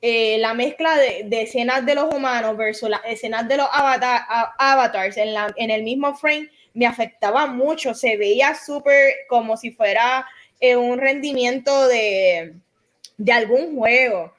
eh, 0.00 0.38
la 0.38 0.54
mezcla 0.54 0.96
de, 0.96 1.26
escenas 1.42 1.84
de 1.84 1.96
los 1.96 2.14
humanos 2.14 2.56
versus 2.56 2.88
las 2.88 3.00
escenas 3.04 3.48
de 3.48 3.56
los 3.56 3.66
avatars 3.72 5.16
en, 5.16 5.34
la, 5.34 5.52
en 5.56 5.70
el 5.70 5.82
mismo 5.82 6.14
frame 6.14 6.48
me 6.72 6.86
afectaba 6.86 7.46
mucho. 7.46 7.94
Se 7.94 8.16
veía 8.16 8.54
súper 8.54 9.14
como 9.28 9.56
si 9.56 9.72
fuera 9.72 10.24
eh, 10.60 10.76
un 10.76 10.98
rendimiento 10.98 11.88
de, 11.88 12.54
de 13.16 13.32
algún 13.32 13.76
juego. 13.76 14.32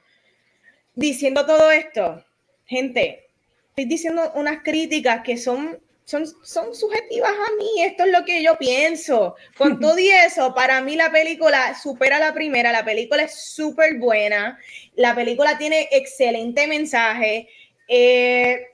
Diciendo 0.94 1.44
todo 1.44 1.70
esto, 1.70 2.24
gente, 2.64 3.28
estoy 3.70 3.84
diciendo 3.86 4.32
unas 4.34 4.62
críticas 4.62 5.22
que 5.22 5.36
son 5.36 5.80
son, 6.10 6.74
subjetivas 6.74 7.30
a 7.30 7.56
mí, 7.56 7.82
esto 7.82 8.04
es 8.04 8.12
lo 8.12 8.24
que 8.24 8.42
yo 8.42 8.58
pienso. 8.58 9.36
Con 9.56 9.78
todo 9.80 9.98
y 9.98 10.10
eso, 10.10 10.54
para 10.54 10.80
mí 10.80 10.96
la 10.96 11.10
película 11.10 11.74
supera 11.74 12.18
la 12.18 12.34
primera, 12.34 12.72
la 12.72 12.84
película 12.84 13.22
es 13.22 13.34
súper 13.34 13.98
buena, 13.98 14.58
la 14.96 15.14
película 15.14 15.56
tiene 15.56 15.88
excelente 15.92 16.66
mensaje, 16.66 17.48
eh, 17.88 18.66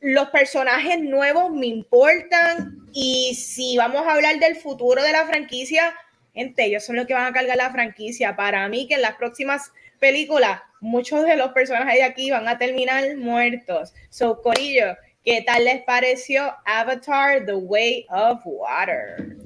los 0.00 0.30
personajes 0.30 0.98
nuevos 1.00 1.50
me 1.50 1.66
importan 1.66 2.78
y 2.92 3.34
si 3.34 3.76
vamos 3.76 4.06
a 4.06 4.14
hablar 4.14 4.38
del 4.38 4.56
futuro 4.56 5.02
de 5.02 5.12
la 5.12 5.26
franquicia, 5.26 5.94
gente, 6.32 6.64
ellos 6.64 6.84
son 6.84 6.96
los 6.96 7.06
que 7.06 7.14
van 7.14 7.26
a 7.26 7.32
cargar 7.32 7.56
la 7.56 7.70
franquicia. 7.70 8.34
Para 8.34 8.66
mí 8.68 8.88
que 8.88 8.94
en 8.94 9.02
las 9.02 9.16
próximas 9.16 9.72
películas, 9.98 10.62
muchos 10.80 11.24
de 11.24 11.36
los 11.36 11.52
personajes 11.52 11.94
de 11.94 12.02
aquí 12.02 12.30
van 12.30 12.48
a 12.48 12.58
terminar 12.58 13.16
muertos. 13.16 13.92
So, 14.08 14.40
Corillo, 14.42 14.96
¿Qué 15.24 15.42
tal 15.46 15.64
les 15.66 15.82
pareció 15.82 16.50
Avatar 16.64 17.44
The 17.44 17.54
Way 17.54 18.06
of 18.08 18.40
Water? 18.46 19.36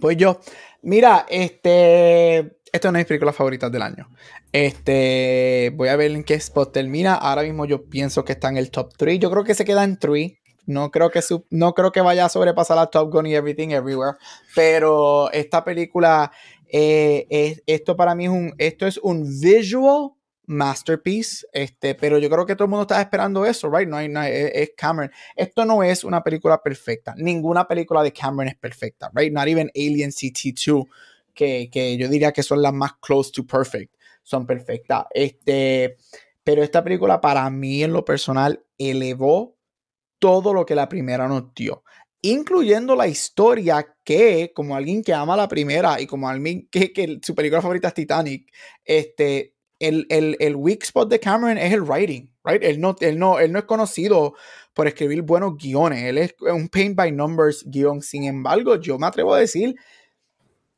Pues 0.00 0.16
yo, 0.16 0.40
mira, 0.80 1.26
este, 1.28 2.38
esta 2.38 2.54
es 2.72 2.84
una 2.84 2.98
de 2.98 3.02
mis 3.02 3.06
películas 3.06 3.36
favoritas 3.36 3.70
del 3.70 3.82
año. 3.82 4.08
Este, 4.50 5.72
voy 5.74 5.88
a 5.88 5.96
ver 5.96 6.12
en 6.12 6.24
qué 6.24 6.34
spot 6.34 6.72
termina. 6.72 7.16
Ahora 7.16 7.42
mismo 7.42 7.66
yo 7.66 7.84
pienso 7.84 8.24
que 8.24 8.32
está 8.32 8.48
en 8.48 8.56
el 8.56 8.70
top 8.70 8.94
3. 8.96 9.18
Yo 9.18 9.30
creo 9.30 9.44
que 9.44 9.54
se 9.54 9.66
queda 9.66 9.84
en 9.84 9.98
3. 9.98 10.32
No 10.64 10.90
creo 10.90 11.10
que, 11.10 11.20
no 11.50 11.74
creo 11.74 11.92
que 11.92 12.00
vaya 12.00 12.24
a 12.24 12.28
sobrepasar 12.28 12.78
a 12.78 12.86
Top 12.86 13.12
Gun 13.12 13.26
y 13.26 13.34
Everything 13.34 13.68
Everywhere. 13.68 14.16
Pero 14.54 15.30
esta 15.32 15.64
película, 15.64 16.32
eh, 16.68 17.62
esto 17.66 17.96
para 17.96 18.14
mí 18.14 18.24
es 18.24 18.30
un, 18.30 18.54
esto 18.58 18.86
es 18.86 18.98
un 18.98 19.22
visual 19.40 20.10
masterpiece, 20.46 21.46
este, 21.52 21.94
pero 21.94 22.18
yo 22.18 22.30
creo 22.30 22.46
que 22.46 22.54
todo 22.54 22.64
el 22.64 22.70
mundo 22.70 22.82
está 22.82 23.00
esperando 23.00 23.44
eso, 23.44 23.70
right? 23.70 23.88
No 23.88 23.96
hay, 23.96 24.08
no 24.08 24.22
es, 24.22 24.70
Cameron. 24.76 25.10
Esto 25.34 25.64
no 25.64 25.82
es 25.82 26.04
una 26.04 26.22
película 26.22 26.62
perfecta. 26.62 27.14
Ninguna 27.16 27.66
película 27.66 28.02
de 28.02 28.12
Cameron 28.12 28.48
es 28.48 28.56
perfecta, 28.56 29.10
right? 29.14 29.32
Not 29.32 29.48
even 29.48 29.70
Alien 29.74 30.10
CT2, 30.10 30.86
que, 31.34 31.68
que 31.70 31.96
yo 31.96 32.08
diría 32.08 32.32
que 32.32 32.42
son 32.42 32.62
las 32.62 32.72
más 32.72 32.92
close 33.00 33.32
to 33.32 33.44
perfect, 33.46 33.94
son 34.22 34.46
perfectas. 34.46 35.04
Este, 35.12 35.96
pero 36.44 36.62
esta 36.62 36.82
película 36.82 37.20
para 37.20 37.48
mí 37.50 37.82
en 37.82 37.92
lo 37.92 38.04
personal 38.04 38.64
elevó 38.78 39.56
todo 40.18 40.54
lo 40.54 40.64
que 40.64 40.74
la 40.74 40.88
primera 40.88 41.28
nos 41.28 41.52
dio 41.54 41.82
incluyendo 42.22 42.96
la 42.96 43.08
historia 43.08 43.94
que, 44.04 44.52
como 44.54 44.76
alguien 44.76 45.02
que 45.02 45.14
ama 45.14 45.36
la 45.36 45.48
primera 45.48 46.00
y 46.00 46.06
como 46.06 46.28
alguien 46.28 46.68
que, 46.70 46.92
que 46.92 47.18
su 47.22 47.34
película 47.34 47.62
favorita 47.62 47.88
es 47.88 47.94
Titanic, 47.94 48.52
este, 48.84 49.54
el, 49.78 50.06
el, 50.08 50.36
el, 50.40 50.56
weak 50.56 50.84
spot 50.84 51.08
de 51.10 51.20
Cameron 51.20 51.58
es 51.58 51.72
el 51.72 51.82
writing, 51.82 52.32
right? 52.44 52.62
Él 52.62 52.80
no, 52.80 52.96
él, 53.00 53.18
no, 53.18 53.38
él 53.38 53.52
no 53.52 53.58
es 53.58 53.64
conocido 53.66 54.34
por 54.72 54.86
escribir 54.86 55.22
buenos 55.22 55.56
guiones, 55.56 56.02
él 56.04 56.18
es 56.18 56.34
un 56.40 56.68
paint 56.68 56.96
by 56.96 57.12
numbers 57.12 57.64
guion. 57.66 58.02
Sin 58.02 58.24
embargo, 58.24 58.76
yo 58.80 58.98
me 58.98 59.06
atrevo 59.06 59.34
a 59.34 59.40
decir 59.40 59.76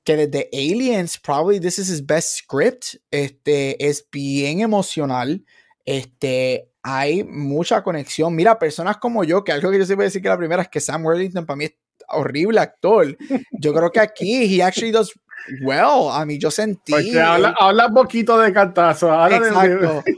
que 0.04 0.16
desde 0.16 0.48
Aliens, 0.52 1.18
probably 1.18 1.60
this 1.60 1.78
is 1.78 1.90
his 1.90 2.04
best 2.04 2.38
script, 2.38 2.96
este, 3.10 3.86
es 3.86 4.06
bien 4.10 4.60
emocional, 4.60 5.44
este, 5.84 6.70
hay 6.90 7.22
mucha 7.22 7.82
conexión. 7.82 8.34
Mira, 8.34 8.58
personas 8.58 8.96
como 8.96 9.22
yo, 9.22 9.44
que 9.44 9.52
algo 9.52 9.70
que 9.70 9.78
yo 9.78 9.84
siempre 9.84 10.06
decir 10.06 10.22
que 10.22 10.28
la 10.28 10.38
primera 10.38 10.62
es 10.62 10.68
que 10.68 10.80
Sam 10.80 11.04
Worthington 11.04 11.44
para 11.44 11.56
mí 11.56 11.64
es 11.66 11.74
horrible 12.08 12.60
actor. 12.60 13.16
Yo 13.52 13.74
creo 13.74 13.90
que 13.90 14.00
aquí 14.00 14.58
he 14.58 14.62
actually 14.62 14.90
does 14.90 15.12
well. 15.62 16.10
A 16.10 16.24
mí 16.24 16.38
yo 16.38 16.50
sentí. 16.50 16.94
habla, 17.18 17.54
habla, 17.58 17.90
poquito 17.90 18.38
de 18.38 18.52
cantazo. 18.52 19.08
Exacto. 19.28 20.02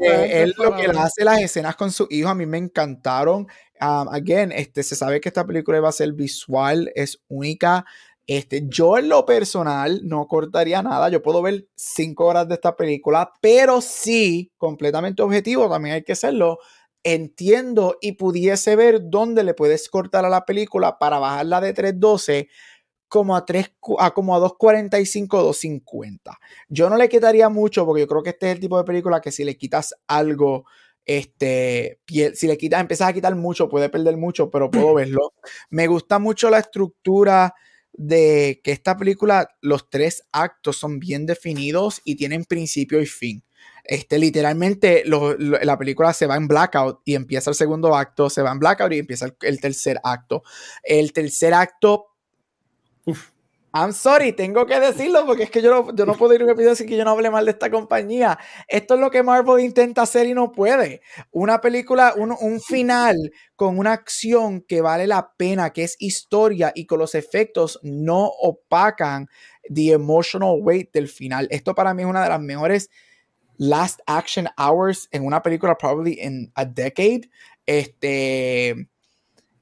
Este, 0.00 0.42
él 0.42 0.54
lo 0.58 0.76
que 0.76 0.86
hace 0.86 1.24
las 1.24 1.40
escenas 1.40 1.76
con 1.76 1.90
su 1.90 2.06
hijo 2.10 2.28
a 2.28 2.34
mí 2.34 2.46
me 2.46 2.58
encantaron. 2.58 3.46
Um, 3.80 4.08
again, 4.10 4.52
este, 4.52 4.82
se 4.82 4.94
sabe 4.94 5.20
que 5.20 5.28
esta 5.28 5.46
película 5.46 5.80
va 5.80 5.88
a 5.88 5.92
ser 5.92 6.12
visual, 6.12 6.90
es 6.94 7.18
única. 7.28 7.84
Este, 8.32 8.62
yo 8.68 8.96
en 8.96 9.08
lo 9.08 9.26
personal 9.26 10.02
no 10.04 10.28
cortaría 10.28 10.80
nada. 10.84 11.08
Yo 11.08 11.20
puedo 11.20 11.42
ver 11.42 11.66
cinco 11.74 12.26
horas 12.26 12.46
de 12.46 12.54
esta 12.54 12.76
película, 12.76 13.32
pero 13.40 13.80
sí, 13.80 14.52
completamente 14.56 15.20
objetivo, 15.20 15.68
también 15.68 15.96
hay 15.96 16.04
que 16.04 16.14
serlo 16.14 16.60
entiendo 17.02 17.96
y 18.00 18.12
pudiese 18.12 18.76
ver 18.76 19.00
dónde 19.02 19.42
le 19.42 19.54
puedes 19.54 19.88
cortar 19.88 20.24
a 20.24 20.28
la 20.28 20.44
película 20.44 20.96
para 20.96 21.18
bajarla 21.18 21.60
de 21.60 21.72
312 21.72 22.48
como 23.08 23.34
a 23.34 23.44
3 23.44 23.72
a 23.98 24.12
como 24.12 24.36
a 24.36 24.38
245 24.38 25.42
250. 25.42 26.38
Yo 26.68 26.88
no 26.88 26.96
le 26.96 27.08
quitaría 27.08 27.48
mucho 27.48 27.84
porque 27.84 28.02
yo 28.02 28.06
creo 28.06 28.22
que 28.22 28.30
este 28.30 28.46
es 28.46 28.52
el 28.54 28.60
tipo 28.60 28.78
de 28.78 28.84
película 28.84 29.20
que 29.20 29.32
si 29.32 29.42
le 29.42 29.56
quitas 29.56 29.92
algo 30.06 30.66
este 31.04 31.98
si 32.06 32.46
le 32.46 32.56
quitas 32.56 32.80
empiezas 32.80 33.08
a 33.08 33.12
quitar 33.12 33.34
mucho 33.34 33.68
puede 33.68 33.88
perder 33.88 34.16
mucho, 34.16 34.50
pero 34.50 34.70
puedo 34.70 34.94
verlo. 34.94 35.32
Me 35.70 35.88
gusta 35.88 36.20
mucho 36.20 36.48
la 36.48 36.60
estructura 36.60 37.52
de 38.02 38.62
que 38.64 38.72
esta 38.72 38.96
película 38.96 39.50
los 39.60 39.90
tres 39.90 40.24
actos 40.32 40.78
son 40.78 40.98
bien 40.98 41.26
definidos 41.26 42.00
y 42.02 42.16
tienen 42.16 42.46
principio 42.46 43.02
y 43.02 43.06
fin. 43.06 43.44
Este, 43.84 44.18
literalmente 44.18 45.02
la 45.04 45.78
película 45.78 46.14
se 46.14 46.26
va 46.26 46.36
en 46.36 46.48
blackout 46.48 47.02
y 47.04 47.14
empieza 47.14 47.50
el 47.50 47.56
segundo 47.56 47.94
acto, 47.94 48.30
se 48.30 48.40
va 48.40 48.52
en 48.52 48.58
blackout 48.58 48.92
y 48.94 49.00
empieza 49.00 49.26
el, 49.42 49.60
tercer 49.60 50.00
acto. 50.02 50.42
El 50.82 51.12
tercer 51.12 51.52
acto... 51.52 52.06
I'm 53.72 53.92
sorry, 53.92 54.32
tengo 54.32 54.66
que 54.66 54.80
decirlo 54.80 55.24
porque 55.26 55.44
es 55.44 55.50
que 55.50 55.62
yo 55.62 55.70
no, 55.70 55.94
yo 55.94 56.04
no 56.04 56.14
puedo 56.14 56.34
ir 56.34 56.40
a 56.40 56.44
un 56.44 56.50
episodio 56.50 56.74
sin 56.74 56.88
que 56.88 56.96
yo 56.96 57.04
no 57.04 57.12
hable 57.12 57.30
mal 57.30 57.44
de 57.44 57.52
esta 57.52 57.70
compañía. 57.70 58.36
Esto 58.66 58.94
es 58.94 59.00
lo 59.00 59.12
que 59.12 59.22
Marvel 59.22 59.64
intenta 59.64 60.02
hacer 60.02 60.26
y 60.26 60.34
no 60.34 60.50
puede. 60.50 61.02
Una 61.30 61.60
película, 61.60 62.14
un, 62.16 62.34
un 62.40 62.60
final 62.60 63.16
con 63.54 63.78
una 63.78 63.92
acción 63.92 64.62
que 64.62 64.80
vale 64.80 65.06
la 65.06 65.32
pena, 65.36 65.70
que 65.70 65.84
es 65.84 65.94
historia 66.00 66.72
y 66.74 66.86
con 66.86 66.98
los 66.98 67.14
efectos 67.14 67.78
no 67.82 68.26
opacan 68.26 69.28
the 69.72 69.92
emotional 69.92 70.58
weight 70.60 70.92
del 70.92 71.08
final. 71.08 71.46
Esto 71.50 71.72
para 71.72 71.94
mí 71.94 72.02
es 72.02 72.08
una 72.08 72.24
de 72.24 72.28
las 72.28 72.40
mejores 72.40 72.90
last 73.56 74.00
action 74.06 74.48
hours 74.56 75.06
en 75.12 75.24
una 75.24 75.42
película 75.42 75.76
probably 75.76 76.18
in 76.20 76.50
a 76.56 76.64
decade. 76.64 77.30
Este, 77.66 78.88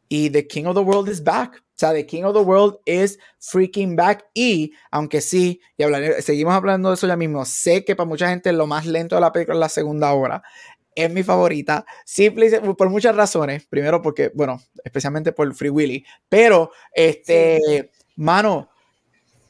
y 0.09 0.31
The 0.31 0.47
King 0.47 0.65
of 0.65 0.77
the 0.77 0.83
World 0.83 1.11
is 1.11 1.23
back. 1.23 1.63
O 1.79 1.81
sea, 1.81 1.93
The 1.93 2.07
King 2.07 2.25
of 2.25 2.35
the 2.35 2.43
World 2.43 2.81
is 2.87 3.21
freaking 3.39 3.95
back. 3.95 4.27
Y 4.35 4.73
aunque 4.91 5.21
sí, 5.21 5.61
y 5.77 5.85
hablaré, 5.85 6.21
seguimos 6.23 6.55
hablando 6.55 6.89
de 6.89 6.97
eso 6.97 7.07
ya 7.07 7.15
mismo, 7.15 7.45
sé 7.45 7.85
que 7.85 7.95
para 7.95 8.09
mucha 8.09 8.31
gente 8.31 8.53
lo 8.53 8.67
más 8.67 8.85
lento 8.85 9.15
de 9.15 9.21
la 9.21 9.31
película 9.31 9.55
es 9.55 9.61
la 9.61 9.69
segunda 9.69 10.13
hora. 10.13 10.43
Es 10.97 11.09
mi 11.09 11.23
favorita, 11.23 11.87
simple 12.05 12.61
por 12.77 12.91
muchas 12.91 13.15
razones. 13.15 13.65
Primero, 13.67 14.03
porque, 14.03 14.33
bueno, 14.35 14.61
especialmente 14.83 15.31
por 15.31 15.55
Free 15.55 15.71
Willy. 15.71 16.05
Pero, 16.29 16.73
este, 16.93 17.93
mano, 18.17 18.69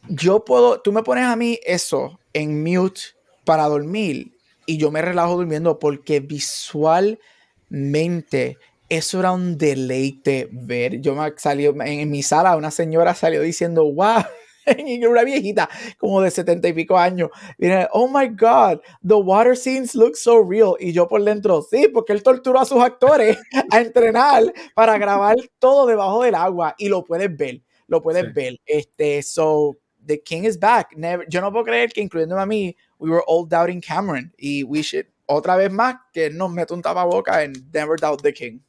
yo 0.06 0.44
puedo, 0.44 0.82
tú 0.82 0.92
me 0.92 1.02
pones 1.02 1.24
a 1.24 1.34
mí 1.34 1.58
eso 1.64 2.20
en 2.34 2.62
mute 2.62 3.00
para 3.46 3.64
dormir 3.68 4.36
y 4.66 4.76
yo 4.76 4.90
me 4.90 5.00
relajo 5.00 5.36
durmiendo 5.36 5.78
porque 5.78 6.20
visualmente 6.20 8.58
eso 8.88 9.20
era 9.20 9.32
un 9.32 9.58
deleite 9.58 10.48
ver. 10.50 11.00
Yo 11.00 11.14
me 11.14 11.32
salió 11.36 11.74
en, 11.82 12.10
mi 12.10 12.22
sala, 12.22 12.56
una 12.56 12.70
señora 12.70 13.14
salió 13.14 13.42
diciendo, 13.42 13.84
wow, 13.84 14.24
una 15.08 15.24
viejita 15.24 15.68
como 15.98 16.20
de 16.22 16.30
setenta 16.30 16.68
y 16.68 16.72
pico 16.72 16.96
años. 16.96 17.30
Viene, 17.58 17.86
oh 17.92 18.08
my 18.08 18.28
God, 18.28 18.80
the 19.06 19.14
water 19.14 19.56
scenes 19.56 19.94
look 19.94 20.16
so 20.16 20.42
real. 20.42 20.74
Y 20.80 20.92
yo 20.92 21.06
por 21.06 21.22
dentro, 21.22 21.62
sí, 21.62 21.88
porque 21.88 22.12
él 22.12 22.22
torturó 22.22 22.60
a 22.60 22.64
sus 22.64 22.82
actores 22.82 23.36
a 23.70 23.80
entrenar 23.80 24.44
para 24.74 24.96
grabar 24.98 25.36
todo 25.58 25.86
debajo 25.86 26.22
del 26.22 26.34
agua 26.34 26.74
y 26.78 26.88
lo 26.88 27.04
puedes 27.04 27.34
ver, 27.36 27.62
lo 27.86 28.02
puedes 28.02 28.32
ver. 28.32 28.58
Este, 28.64 29.22
so, 29.22 29.76
the 30.06 30.20
king 30.22 30.44
is 30.44 30.58
back. 30.58 30.94
Never, 30.96 31.26
yo 31.28 31.40
no 31.40 31.52
puedo 31.52 31.64
creer 31.64 31.92
que 31.92 32.00
incluyéndome 32.00 32.40
a 32.40 32.46
mí, 32.46 32.74
we 32.98 33.10
were 33.10 33.22
all 33.26 33.46
doubting 33.46 33.80
Cameron 33.80 34.32
y 34.38 34.62
we 34.64 34.82
should, 34.82 35.06
otra 35.26 35.56
vez 35.56 35.70
más, 35.70 35.96
que 36.12 36.30
nos 36.30 36.50
mete 36.50 36.72
un 36.72 36.80
tapaboca 36.80 37.42
en 37.42 37.52
Never 37.72 37.98
Doubt 38.00 38.22
the 38.22 38.32
King. 38.32 38.60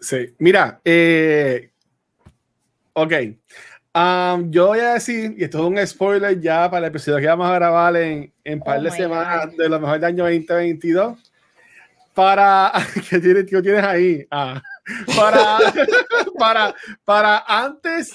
Sí, 0.00 0.34
mira, 0.38 0.80
eh, 0.84 1.70
ok. 2.92 3.12
Um, 3.94 4.50
yo 4.50 4.66
voy 4.66 4.80
a 4.80 4.94
decir, 4.94 5.34
y 5.38 5.44
esto 5.44 5.58
es 5.58 5.64
un 5.64 5.86
spoiler 5.86 6.38
ya 6.38 6.70
para 6.70 6.86
el 6.86 6.90
episodio 6.90 7.18
que 7.18 7.26
vamos 7.26 7.48
a 7.48 7.54
grabar 7.54 7.96
en 7.96 8.30
un 8.44 8.60
par 8.60 8.80
oh 8.80 8.82
de 8.82 8.90
semanas 8.90 9.56
de 9.56 9.68
lo 9.70 9.80
mejor 9.80 9.94
del 9.94 10.04
año 10.04 10.24
2022. 10.24 11.18
Para, 12.12 12.72
¿qué 13.10 13.18
tienes, 13.18 13.46
qué 13.46 13.62
tienes 13.62 13.84
ahí? 13.84 14.26
Ah, 14.30 14.60
para, 15.16 15.58
para, 16.38 16.74
para 17.04 17.44
antes 17.46 18.14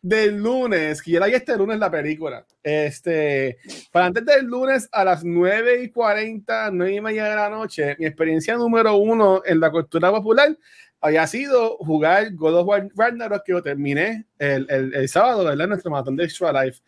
del 0.00 0.36
lunes, 0.36 1.02
que 1.02 1.12
ya 1.12 1.20
la 1.20 1.28
este 1.28 1.56
lunes 1.56 1.78
la 1.78 1.90
película. 1.90 2.44
Este, 2.62 3.58
para 3.90 4.06
antes 4.06 4.24
del 4.24 4.44
lunes 4.44 4.88
a 4.92 5.04
las 5.04 5.24
9 5.24 5.82
y 5.84 5.90
40, 5.90 6.70
9 6.70 6.94
y 6.94 7.00
media 7.00 7.24
de 7.24 7.36
la 7.36 7.48
noche, 7.48 7.96
mi 7.98 8.06
experiencia 8.06 8.56
número 8.56 8.96
uno 8.96 9.42
en 9.44 9.58
la 9.58 9.70
cultura 9.70 10.10
popular 10.10 10.56
había 11.00 11.26
sido 11.26 11.76
jugar 11.78 12.34
God 12.34 12.60
of 12.60 12.66
War 12.66 12.88
Ragnarok 12.94 13.44
que 13.44 13.52
lo 13.52 13.62
terminé 13.62 14.26
el, 14.38 14.66
el, 14.68 14.94
el 14.94 15.08
sábado, 15.08 15.44
¿verdad? 15.44 15.68
Nuestro 15.68 15.90
maratón 15.90 16.16
de 16.16 16.24
Extra 16.24 16.64
Life. 16.64 16.80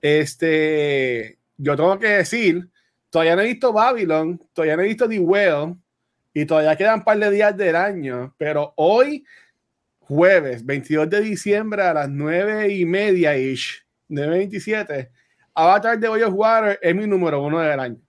Este, 0.00 1.38
yo 1.56 1.76
tengo 1.76 1.98
que 1.98 2.08
decir, 2.08 2.68
todavía 3.10 3.36
no 3.36 3.42
he 3.42 3.46
visto 3.46 3.72
Babylon, 3.72 4.40
todavía 4.52 4.76
no 4.76 4.82
he 4.82 4.88
visto 4.88 5.08
The 5.08 5.18
Whale 5.18 5.76
y 6.32 6.46
todavía 6.46 6.76
quedan 6.76 7.00
un 7.00 7.04
par 7.04 7.18
de 7.18 7.30
días 7.30 7.56
del 7.56 7.74
año, 7.74 8.34
pero 8.38 8.72
hoy 8.76 9.24
jueves 9.98 10.64
22 10.64 11.10
de 11.10 11.20
diciembre 11.20 11.82
a 11.82 11.94
las 11.94 12.08
9 12.08 12.72
y 12.72 12.84
media 12.84 13.36
ish, 13.36 13.84
de 14.06 14.26
27, 14.26 15.10
Avatar 15.54 15.98
de 15.98 16.08
of 16.08 16.34
Water 16.34 16.78
es 16.80 16.94
mi 16.94 17.06
número 17.06 17.42
uno 17.42 17.58
del 17.58 17.80
año. 17.80 18.07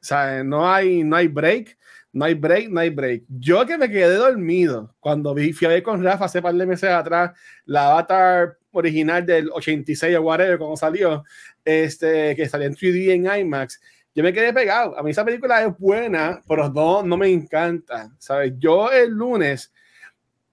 O 0.00 0.04
sea, 0.04 0.42
no 0.44 0.70
hay, 0.70 1.04
no 1.04 1.16
hay 1.16 1.28
break, 1.28 1.76
no 2.12 2.24
hay 2.24 2.34
break, 2.34 2.68
no 2.70 2.80
hay 2.80 2.90
break. 2.90 3.24
Yo 3.28 3.64
que 3.66 3.78
me 3.78 3.90
quedé 3.90 4.14
dormido 4.14 4.94
cuando 5.00 5.34
vi, 5.34 5.52
fui 5.52 5.66
a 5.66 5.70
ver 5.70 5.82
con 5.82 6.02
Rafa 6.02 6.24
hace 6.24 6.42
par 6.42 6.54
de 6.54 6.66
meses 6.66 6.90
atrás 6.90 7.32
la 7.64 7.90
Avatar 7.90 8.56
original 8.72 9.24
del 9.26 9.50
86 9.50 10.16
o 10.16 10.22
whatever, 10.22 10.58
cuando 10.58 10.76
salió, 10.76 11.24
este, 11.64 12.34
que 12.36 12.48
salió 12.48 12.66
en 12.66 12.74
3D 12.74 13.10
en 13.12 13.40
IMAX. 13.40 13.80
Yo 14.14 14.22
me 14.22 14.32
quedé 14.32 14.52
pegado. 14.52 14.98
A 14.98 15.02
mí 15.02 15.10
esa 15.10 15.24
película 15.24 15.62
es 15.62 15.76
buena, 15.78 16.42
pero 16.48 16.68
no, 16.68 17.02
no 17.02 17.16
me 17.16 17.28
encanta. 17.28 18.10
¿Sabes? 18.18 18.54
Yo 18.58 18.90
el 18.90 19.10
lunes 19.10 19.72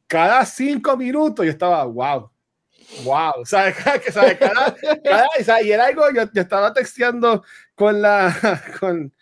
cada 0.07 0.45
cinco 0.45 0.95
minutos 0.95 1.45
yo 1.45 1.51
estaba, 1.51 1.83
wow, 1.83 2.31
wow, 3.03 3.45
¿sabes? 3.45 3.75
¿sabes? 4.13 4.37
Cada, 4.37 4.75
cada, 5.03 5.61
y 5.61 5.71
era 5.71 5.85
algo, 5.85 6.09
yo, 6.11 6.23
yo, 6.31 6.41
estaba 6.41 6.73
texteando 6.73 7.43
con 7.75 8.01
la, 8.01 8.33
con, 8.79 9.13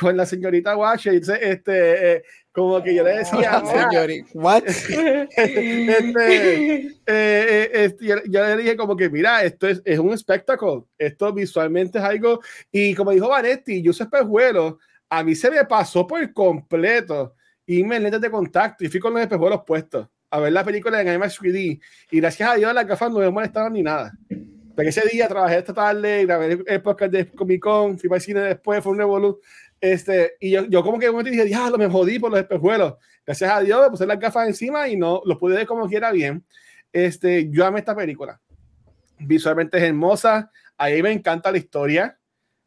con 0.00 0.16
la 0.16 0.24
señorita 0.24 0.76
Wash, 0.76 1.08
y 1.08 1.16
este, 1.16 2.12
eh, 2.12 2.22
como 2.52 2.82
que 2.82 2.94
yo 2.94 3.04
le 3.04 3.18
decía, 3.18 3.62
señorita, 3.90 4.30
what? 4.34 4.62
este, 4.66 6.06
eh, 6.06 6.98
eh, 7.06 7.70
este, 7.72 8.06
yo, 8.06 8.16
yo, 8.28 8.44
le 8.44 8.56
dije 8.56 8.76
como 8.76 8.96
que, 8.96 9.10
mira, 9.10 9.44
esto 9.44 9.68
es, 9.68 9.82
es 9.84 9.98
un 9.98 10.12
espectáculo, 10.12 10.88
esto 10.96 11.32
visualmente 11.32 11.98
es 11.98 12.04
algo, 12.04 12.40
y 12.72 12.94
como 12.94 13.10
dijo 13.10 13.28
Vanetti, 13.28 13.82
yo 13.82 13.92
soy 13.92 14.04
espejuelo, 14.04 14.78
a 15.08 15.22
mí 15.22 15.34
se 15.34 15.50
me 15.50 15.64
pasó 15.64 16.06
por 16.06 16.32
completo 16.32 17.34
y 17.66 17.84
me 17.84 18.00
lentes 18.00 18.20
de 18.20 18.30
contacto 18.30 18.84
y 18.84 18.88
fui 18.88 19.00
con 19.00 19.12
los 19.12 19.22
espejuelos 19.22 19.62
puestos 19.66 20.08
a 20.30 20.38
ver 20.38 20.52
la 20.52 20.64
película 20.64 21.00
en 21.00 21.12
IMAX 21.12 21.40
3D 21.40 21.80
y 22.10 22.20
gracias 22.20 22.48
a 22.48 22.54
Dios 22.54 22.72
las 22.72 22.86
gafas 22.86 23.10
no 23.10 23.18
me 23.18 23.30
molestaron 23.30 23.72
ni 23.72 23.82
nada. 23.82 24.12
Porque 24.74 24.90
ese 24.90 25.02
día 25.08 25.28
trabajé 25.28 25.58
esta 25.58 25.74
tarde, 25.74 26.24
grabé 26.24 26.58
el 26.66 26.82
podcast 26.82 27.12
de 27.12 27.28
Comic 27.28 27.60
Con, 27.60 27.98
fui 27.98 28.08
para 28.08 28.18
el 28.18 28.22
cine 28.22 28.40
después, 28.40 28.82
fue 28.82 28.92
un 28.92 28.98
revolú. 28.98 29.40
Este, 29.80 30.36
y 30.40 30.50
yo, 30.50 30.66
yo 30.66 30.82
como 30.82 30.98
que 30.98 31.08
un 31.08 31.16
momento 31.16 31.30
dije, 31.30 31.70
lo 31.70 31.78
me 31.78 31.88
jodí 31.88 32.18
por 32.18 32.30
los 32.30 32.40
espejuelos. 32.40 32.94
Gracias 33.24 33.50
a 33.50 33.60
Dios 33.60 33.80
me 33.82 33.90
puse 33.90 34.06
las 34.06 34.18
gafas 34.18 34.46
encima 34.46 34.88
y 34.88 34.96
no 34.96 35.22
los 35.24 35.38
pude 35.38 35.56
ver 35.56 35.66
como 35.66 35.88
quiera 35.88 36.12
bien. 36.12 36.44
Este, 36.92 37.48
yo 37.50 37.64
amé 37.64 37.78
esta 37.78 37.94
película. 37.94 38.40
Visualmente 39.18 39.78
es 39.78 39.84
hermosa. 39.84 40.50
Ahí 40.76 41.02
me 41.02 41.12
encanta 41.12 41.52
la 41.52 41.58
historia. 41.58 42.18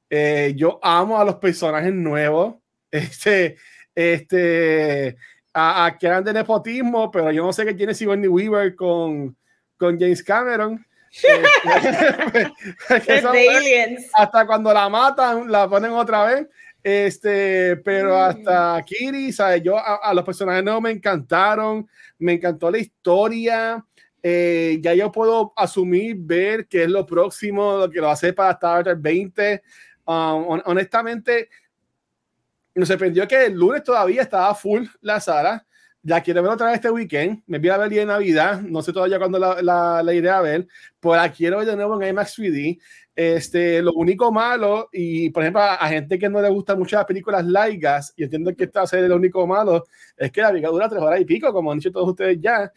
Eh, 0.10 0.54
yo 0.56 0.80
amo 0.82 1.20
a 1.20 1.26
los 1.26 1.36
personajes 1.36 1.94
nuevos. 1.94 2.56
Este, 2.94 3.58
este, 3.96 5.18
a, 5.52 5.86
a 5.86 5.98
que 5.98 6.06
eran 6.06 6.24
de 6.24 6.32
nepotismo, 6.32 7.10
pero 7.10 7.32
yo 7.32 7.44
no 7.44 7.52
sé 7.52 7.66
qué 7.66 7.74
tiene 7.74 7.96
Sigourney 7.96 8.28
Weaver 8.28 8.76
con, 8.76 9.36
con 9.78 10.00
James 10.00 10.22
Cameron. 10.22 10.86
Este, 12.90 14.10
hasta 14.14 14.46
cuando 14.46 14.72
la 14.72 14.90
matan, 14.90 15.52
la 15.52 15.68
ponen 15.68 15.92
otra 15.92 16.26
vez. 16.26 16.48
Este, 16.84 17.78
pero 17.78 18.10
mm. 18.10 18.22
hasta 18.22 18.84
Kiri, 18.86 19.32
¿sabes? 19.32 19.64
Yo 19.64 19.78
a, 19.78 20.14
los 20.14 20.26
personajes 20.26 20.64
no 20.64 20.82
me 20.82 20.92
encantaron, 20.92 21.88
me 22.20 22.34
encantó 22.34 22.70
la 22.70 22.80
historia. 22.80 23.84
Eh, 24.22 24.80
ya 24.82 24.94
yo 24.94 25.12
puedo 25.12 25.54
asumir, 25.56 26.16
ver 26.20 26.68
qué 26.68 26.84
es 26.84 26.90
lo 26.90 27.06
próximo, 27.06 27.78
lo 27.78 27.90
que 27.90 28.02
lo 28.02 28.10
hace 28.10 28.34
para 28.34 28.52
Star 28.52 28.98
20. 28.98 29.62
Um, 30.06 30.62
honestamente, 30.66 31.50
me 32.76 32.86
sorprendió 32.86 33.28
que 33.28 33.46
el 33.46 33.54
lunes 33.54 33.84
todavía 33.84 34.22
estaba 34.22 34.54
full 34.54 34.86
la 35.02 35.20
sala. 35.20 35.66
Ya 36.06 36.22
quiero 36.22 36.44
ver 36.44 36.52
otra 36.52 36.68
vez 36.68 36.76
este 36.76 36.90
weekend. 36.90 37.44
Me 37.48 37.60
voy 37.60 37.70
a 37.70 37.78
ver 37.78 37.90
de 37.90 38.06
Navidad. 38.06 38.60
No 38.62 38.82
sé 38.82 38.92
todavía 38.92 39.20
cuándo 39.20 39.40
la, 39.40 39.62
la, 39.62 40.04
la, 40.04 40.14
iré 40.14 40.30
a 40.30 40.42
ver. 40.42 40.68
Pero 41.00 41.16
la 41.16 41.32
quiero 41.32 41.60
ver 41.60 41.68
de 41.68 41.78
nuevo 41.78 42.02
en 42.02 42.10
IMAX 42.10 42.38
3D. 42.38 42.82
Este, 43.16 43.82
lo 43.82 43.94
único 43.94 44.32
malo, 44.32 44.90
y 44.92 45.30
por 45.30 45.44
ejemplo, 45.44 45.62
a, 45.62 45.88
gente 45.88 46.18
que 46.18 46.30
no 46.30 46.42
le 46.42 46.50
gustan 46.50 46.80
mucho 46.80 46.96
las 46.96 47.06
películas 47.06 47.46
largas, 47.46 48.12
y 48.18 48.24
entiendo 48.24 48.56
que 48.56 48.64
esto 48.64 48.80
va 48.80 48.84
a 48.84 48.88
ser 48.88 49.08
lo 49.08 49.16
único 49.16 49.46
malo, 49.46 49.86
es 50.18 50.32
que 50.32 50.42
la 50.42 50.50
película 50.50 50.72
dura 50.72 50.90
tres 50.90 51.02
horas 51.02 51.22
y 51.22 51.26
pico, 51.26 51.54
como 51.54 51.72
han 51.72 51.78
dicho 51.78 51.92
todos 51.92 52.10
ustedes 52.10 52.40
ya. 52.42 52.72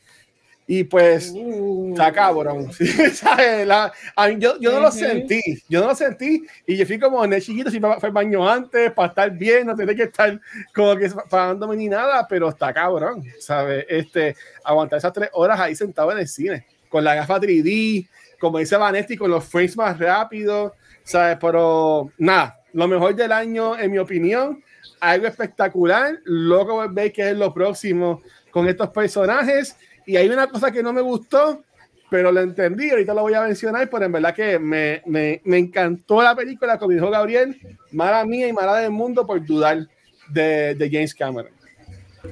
Y 0.68 0.82
pues, 0.84 1.32
uh. 1.34 1.91
está 1.93 2.12
cabrón. 2.12 2.68
La, 3.66 3.93
yo, 4.37 4.59
yo 4.59 4.72
no 4.72 4.80
lo 4.80 4.91
sentí, 4.91 5.41
yo 5.68 5.80
no 5.80 5.87
lo 5.87 5.95
sentí. 5.95 6.45
Y 6.66 6.76
yo 6.76 6.84
fui 6.84 6.99
como 6.99 7.24
en 7.24 7.32
el 7.34 7.43
chiquito, 7.43 7.70
si 7.70 7.78
fue 7.78 8.09
el 8.09 8.12
baño 8.12 8.49
antes, 8.49 8.91
para 8.93 9.09
estar 9.09 9.30
bien, 9.30 9.66
no 9.66 9.76
tener 9.76 9.95
que 9.95 10.03
estar 10.05 10.41
como 10.74 10.97
que 10.97 11.09
pagándome 11.30 11.76
ni 11.76 11.89
nada, 11.89 12.26
pero 12.28 12.49
está 12.49 12.74
cabrón, 12.74 13.22
¿sabes? 13.39 13.87
Este, 13.89 14.34
aguantar 14.64 14.99
esas 14.99 15.12
tres 15.12 15.30
horas 15.32 15.61
ahí 15.61 15.76
sentado 15.76 16.11
en 16.11 16.18
el 16.18 16.28
cine, 16.28 16.66
con 16.89 17.05
la 17.05 17.14
gafa 17.14 17.41
3D, 17.41 18.09
como 18.41 18.59
dice 18.59 18.76
Vanetti, 18.76 19.16
con 19.16 19.30
los 19.30 19.45
frames 19.45 19.76
más 19.76 19.99
rápidos, 19.99 20.72
¿sabes? 21.03 21.39
Pero 21.41 22.11
nada, 22.18 22.61
lo 22.72 22.89
mejor 22.89 23.14
del 23.14 23.32
año, 23.32 23.78
en 23.78 23.91
mi 23.91 23.99
opinión, 23.99 24.62
algo 25.01 25.26
espectacular. 25.26 26.18
Luego 26.24 26.89
veis 26.91 27.12
que 27.12 27.30
es 27.30 27.37
lo 27.37 27.53
próximo 27.53 28.22
con 28.51 28.68
estos 28.68 28.91
personajes 28.91 29.76
y 30.07 30.16
hay 30.16 30.28
una 30.28 30.47
cosa 30.47 30.70
que 30.70 30.82
no 30.82 30.93
me 30.93 31.01
gustó, 31.01 31.62
pero 32.09 32.30
lo 32.30 32.41
entendí, 32.41 32.91
ahorita 32.91 33.12
lo 33.12 33.22
voy 33.22 33.34
a 33.34 33.43
mencionar, 33.43 33.91
pero 33.91 34.05
en 34.05 34.12
verdad 34.12 34.34
que 34.34 34.59
me, 34.59 35.03
me, 35.07 35.41
me 35.45 35.59
encantó 35.59 36.22
la 36.22 36.37
película, 36.37 36.78
como 36.78 36.93
dijo 36.93 37.11
Gabriel, 37.11 37.59
mala 37.91 38.24
mía 38.24 38.47
y 38.47 38.53
mala 38.53 38.76
del 38.76 38.93
mundo 38.93 39.26
por 39.26 39.45
dudar 39.45 39.89
de, 40.28 40.74
de 40.74 40.91
James 40.91 41.14
Cameron. 41.14 41.56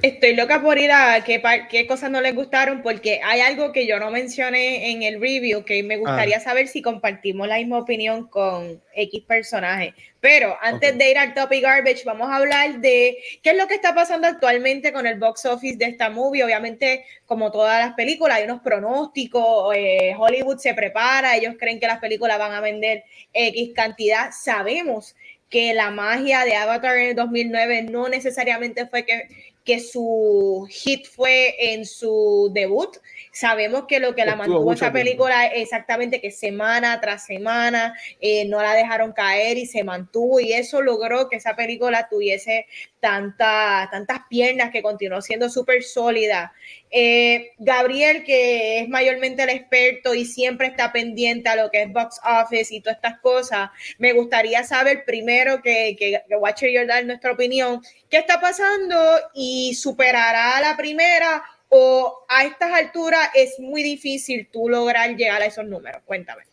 Estoy 0.01 0.35
loca 0.35 0.61
por 0.61 0.77
ir 0.77 0.91
a 0.91 1.23
qué, 1.23 1.41
qué 1.69 1.87
cosas 1.87 2.11
no 2.11 2.21
les 2.21 2.35
gustaron, 2.35 2.81
porque 2.81 3.19
hay 3.23 3.41
algo 3.41 3.71
que 3.71 3.87
yo 3.87 3.99
no 3.99 4.11
mencioné 4.11 4.91
en 4.91 5.03
el 5.03 5.21
review 5.21 5.63
que 5.63 5.83
me 5.83 5.97
gustaría 5.97 6.37
ah. 6.37 6.41
saber 6.41 6.67
si 6.67 6.81
compartimos 6.81 7.47
la 7.47 7.57
misma 7.57 7.79
opinión 7.79 8.27
con 8.27 8.81
X 8.93 9.23
personaje. 9.23 9.93
Pero 10.19 10.57
antes 10.61 10.97
de 10.97 11.11
ir 11.11 11.17
al 11.17 11.33
topic 11.33 11.61
garbage, 11.61 12.03
vamos 12.03 12.29
a 12.29 12.37
hablar 12.37 12.79
de 12.79 13.17
qué 13.43 13.51
es 13.51 13.57
lo 13.57 13.67
que 13.67 13.75
está 13.75 13.93
pasando 13.93 14.27
actualmente 14.27 14.91
con 14.91 15.05
el 15.05 15.19
box 15.19 15.45
office 15.45 15.77
de 15.77 15.85
esta 15.85 16.09
movie. 16.09 16.43
Obviamente, 16.43 17.05
como 17.25 17.51
todas 17.51 17.85
las 17.85 17.93
películas, 17.95 18.37
hay 18.37 18.45
unos 18.45 18.61
pronósticos. 18.61 19.75
Eh, 19.75 20.15
Hollywood 20.17 20.57
se 20.57 20.73
prepara, 20.73 21.35
ellos 21.35 21.55
creen 21.59 21.79
que 21.79 21.87
las 21.87 21.99
películas 21.99 22.39
van 22.39 22.53
a 22.53 22.61
vender 22.61 23.03
X 23.33 23.71
cantidad. 23.75 24.31
Sabemos 24.31 25.15
que 25.49 25.73
la 25.73 25.91
magia 25.91 26.43
de 26.43 26.55
Avatar 26.55 26.97
en 26.97 27.09
el 27.09 27.15
2009 27.15 27.83
no 27.83 28.09
necesariamente 28.09 28.87
fue 28.87 29.05
que 29.05 29.27
que 29.65 29.79
su 29.79 30.67
hit 30.69 31.07
fue 31.07 31.73
en 31.73 31.85
su 31.85 32.51
debut. 32.53 32.97
Sabemos 33.33 33.85
que 33.87 33.99
lo 33.99 34.13
que 34.15 34.23
la 34.23 34.35
mantuvo 34.35 34.71
esa 34.71 34.93
película 34.93 35.47
exactamente 35.47 36.21
que 36.21 36.31
semana 36.31 37.01
tras 37.01 37.25
semana 37.25 37.95
eh, 38.21 38.45
no 38.45 38.61
la 38.61 38.73
dejaron 38.73 39.11
caer 39.11 39.57
y 39.57 39.65
se 39.65 39.83
mantuvo 39.83 40.39
y 40.39 40.53
eso 40.53 40.81
logró 40.81 41.27
que 41.27 41.37
esa 41.37 41.55
película 41.55 42.07
tuviese 42.07 42.67
tantas 43.11 44.21
piernas 44.29 44.71
que 44.71 44.81
continuó 44.81 45.21
siendo 45.21 45.49
súper 45.49 45.83
sólida. 45.83 46.53
Eh, 46.89 47.51
Gabriel, 47.57 48.23
que 48.23 48.79
es 48.79 48.89
mayormente 48.89 49.43
el 49.43 49.49
experto 49.49 50.13
y 50.13 50.25
siempre 50.25 50.67
está 50.67 50.91
pendiente 50.91 51.49
a 51.49 51.55
lo 51.55 51.69
que 51.69 51.83
es 51.83 51.93
box 51.93 52.19
office 52.23 52.73
y 52.73 52.81
todas 52.81 52.97
estas 52.97 53.19
cosas, 53.19 53.69
me 53.97 54.13
gustaría 54.13 54.63
saber 54.63 55.05
primero 55.05 55.61
que, 55.61 55.95
que, 55.97 56.21
que 56.27 56.35
Watcher 56.35 56.71
Jordan, 56.75 57.07
nuestra 57.07 57.33
opinión, 57.33 57.81
qué 58.09 58.17
está 58.17 58.39
pasando 58.39 58.97
y 59.33 59.75
superará 59.75 60.57
a 60.57 60.61
la 60.61 60.77
primera 60.77 61.43
o 61.69 62.25
a 62.29 62.45
estas 62.45 62.71
alturas 62.71 63.29
es 63.33 63.59
muy 63.59 63.83
difícil 63.83 64.49
tú 64.51 64.69
lograr 64.69 65.15
llegar 65.15 65.41
a 65.41 65.45
esos 65.45 65.65
números. 65.65 66.01
Cuéntame. 66.05 66.43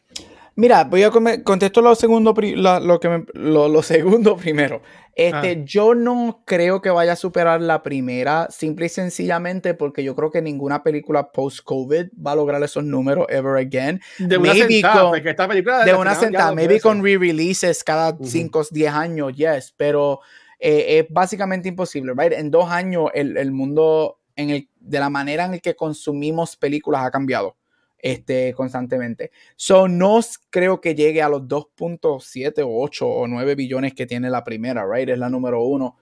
Mira, 0.62 0.84
voy 0.84 1.02
a 1.02 1.10
contestar 1.10 1.82
lo 1.82 1.92
segundo, 1.96 2.32
lo, 2.32 3.00
que 3.00 3.24
lo, 3.34 3.82
segundo 3.82 4.36
primero. 4.36 4.80
Este, 5.16 5.58
ah. 5.60 5.64
Yo 5.64 5.96
no 5.96 6.44
creo 6.46 6.80
que 6.80 6.88
vaya 6.88 7.14
a 7.14 7.16
superar 7.16 7.60
la 7.60 7.82
primera, 7.82 8.46
simple 8.48 8.86
y 8.86 8.88
sencillamente 8.88 9.74
porque 9.74 10.04
yo 10.04 10.14
creo 10.14 10.30
que 10.30 10.40
ninguna 10.40 10.84
película 10.84 11.32
post-COVID 11.32 12.10
va 12.24 12.30
a 12.30 12.36
lograr 12.36 12.62
esos 12.62 12.84
números 12.84 13.26
ever 13.28 13.56
again. 13.56 14.00
De 14.20 14.38
una 14.38 14.54
sentada, 14.54 15.10
porque 15.10 15.30
esta 15.30 15.48
película 15.48 15.84
de, 15.84 15.94
una 15.94 16.14
sentada, 16.14 16.54
maybe 16.54 16.78
con 16.78 17.02
re-releases 17.02 17.82
cada 17.82 18.16
5 18.22 18.58
o 18.60 18.64
10 18.70 18.92
años, 18.92 19.32
yes, 19.34 19.74
pero 19.76 20.20
eh, 20.60 21.00
es 21.00 21.06
básicamente 21.12 21.70
imposible, 21.70 22.12
right? 22.16 22.34
En 22.34 22.52
dos 22.52 22.70
años 22.70 23.10
el, 23.14 23.36
el 23.36 23.50
mundo 23.50 24.20
en 24.36 24.50
el, 24.50 24.68
de 24.78 25.00
la 25.00 25.10
manera 25.10 25.46
en 25.46 25.50
la 25.50 25.58
que 25.58 25.74
consumimos 25.74 26.56
películas 26.56 27.04
ha 27.04 27.10
cambiado 27.10 27.56
este, 28.02 28.52
constantemente. 28.52 29.30
So, 29.54 29.86
no 29.86 30.20
creo 30.50 30.80
que 30.80 30.96
llegue 30.96 31.22
a 31.22 31.28
los 31.28 31.42
2.7 31.42 32.62
o 32.64 32.82
8 32.82 33.06
o 33.06 33.28
9 33.28 33.54
billones 33.54 33.94
que 33.94 34.06
tiene 34.06 34.28
la 34.28 34.42
primera, 34.42 34.84
right? 34.84 35.08
Es 35.08 35.18
la 35.18 35.30
número 35.30 35.62
uno. 35.62 35.96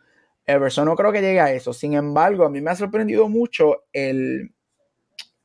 Everson 0.46 0.86
no 0.86 0.96
creo 0.96 1.12
que 1.12 1.20
llegue 1.20 1.40
a 1.40 1.52
eso. 1.52 1.74
Sin 1.74 1.92
embargo, 1.92 2.44
a 2.44 2.50
mí 2.50 2.60
me 2.62 2.70
ha 2.70 2.76
sorprendido 2.76 3.28
mucho 3.28 3.84
el. 3.92 4.52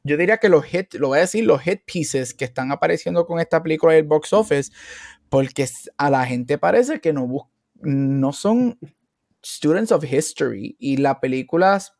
Yo 0.03 0.17
diría 0.17 0.37
que 0.37 0.49
los 0.49 0.63
hit, 0.63 0.93
lo 0.95 1.09
voy 1.09 1.17
a 1.17 1.21
decir, 1.21 1.43
los 1.43 1.61
hit 1.61 1.81
pieces 1.85 2.33
que 2.33 2.45
están 2.45 2.71
apareciendo 2.71 3.25
con 3.25 3.39
esta 3.39 3.61
película 3.61 3.93
del 3.93 4.03
box 4.03 4.33
office, 4.33 4.71
porque 5.29 5.67
a 5.97 6.09
la 6.09 6.25
gente 6.25 6.57
parece 6.57 7.01
que 7.01 7.11
no, 7.11 7.51
no 7.81 8.31
son 8.31 8.79
students 9.43 9.91
of 9.91 10.05
history 10.05 10.75
y 10.79 10.97
las 10.97 11.17
películas 11.17 11.93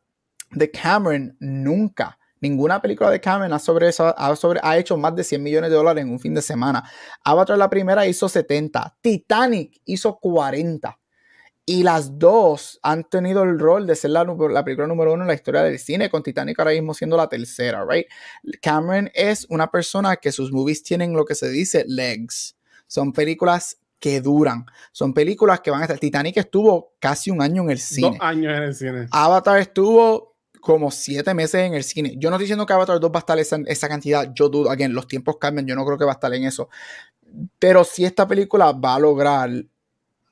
de 0.52 0.70
Cameron 0.70 1.36
nunca 1.40 2.18
Ninguna 2.40 2.82
película 2.82 3.10
de 3.10 3.20
Cameron 3.20 3.52
ha, 3.52 3.58
sobre 3.58 3.88
ha, 3.88 4.36
sobre, 4.36 4.60
ha 4.62 4.76
hecho 4.76 4.96
más 4.96 5.14
de 5.16 5.24
100 5.24 5.42
millones 5.42 5.70
de 5.70 5.76
dólares 5.76 6.04
en 6.04 6.10
un 6.10 6.20
fin 6.20 6.34
de 6.34 6.42
semana. 6.42 6.84
Avatar 7.24 7.56
la 7.56 7.70
primera 7.70 8.06
hizo 8.06 8.28
70. 8.28 8.98
Titanic 9.00 9.80
hizo 9.84 10.18
40. 10.18 10.98
Y 11.68 11.82
las 11.82 12.16
dos 12.16 12.78
han 12.82 13.02
tenido 13.04 13.42
el 13.42 13.58
rol 13.58 13.88
de 13.88 13.96
ser 13.96 14.12
la, 14.12 14.22
la, 14.24 14.64
película 14.64 14.86
número 14.86 15.12
uno 15.12 15.24
en 15.24 15.28
la 15.28 15.34
historia 15.34 15.62
del 15.62 15.80
cine, 15.80 16.08
con 16.08 16.22
Titanic 16.22 16.56
ahora 16.60 16.70
mismo 16.70 16.94
siendo 16.94 17.16
la 17.16 17.28
tercera, 17.28 17.84
right? 17.84 18.06
Cameron 18.62 19.10
es 19.14 19.46
una 19.48 19.68
persona 19.68 20.14
que 20.14 20.30
sus 20.30 20.52
movies 20.52 20.84
tienen 20.84 21.12
lo 21.12 21.24
que 21.24 21.34
se 21.34 21.48
dice 21.48 21.84
legs. 21.88 22.56
Son 22.86 23.12
películas 23.12 23.78
que 23.98 24.20
duran. 24.20 24.66
Son 24.92 25.12
películas 25.12 25.60
que 25.60 25.72
van 25.72 25.80
a 25.80 25.84
estar. 25.84 25.98
Titanic 25.98 26.36
estuvo 26.36 26.94
casi 27.00 27.32
un 27.32 27.42
año 27.42 27.62
en 27.62 27.70
el 27.70 27.78
cine. 27.80 28.10
Dos 28.10 28.18
años 28.20 28.56
en 28.56 28.62
el 28.62 28.74
cine. 28.74 29.06
Avatar 29.10 29.58
estuvo 29.58 30.35
como 30.66 30.90
siete 30.90 31.32
meses 31.32 31.60
en 31.60 31.74
el 31.74 31.84
cine. 31.84 32.16
Yo 32.18 32.28
no 32.28 32.34
estoy 32.34 32.46
diciendo 32.46 32.66
que 32.66 32.72
Avatar 32.72 32.98
2 32.98 33.08
va 33.12 33.18
a 33.18 33.20
estar 33.20 33.38
esa, 33.38 33.88
cantidad, 33.88 34.34
yo 34.34 34.48
dudo, 34.48 34.68
again, 34.68 34.92
los 34.92 35.06
tiempos 35.06 35.36
cambian, 35.40 35.64
yo 35.64 35.76
no 35.76 35.86
creo 35.86 35.96
que 35.96 36.04
va 36.04 36.10
a 36.10 36.14
estar 36.14 36.34
en 36.34 36.42
eso. 36.42 36.68
Pero 37.60 37.84
si 37.84 38.04
esta 38.04 38.26
película 38.26 38.72
va 38.72 38.96
a 38.96 38.98
lograr 38.98 39.48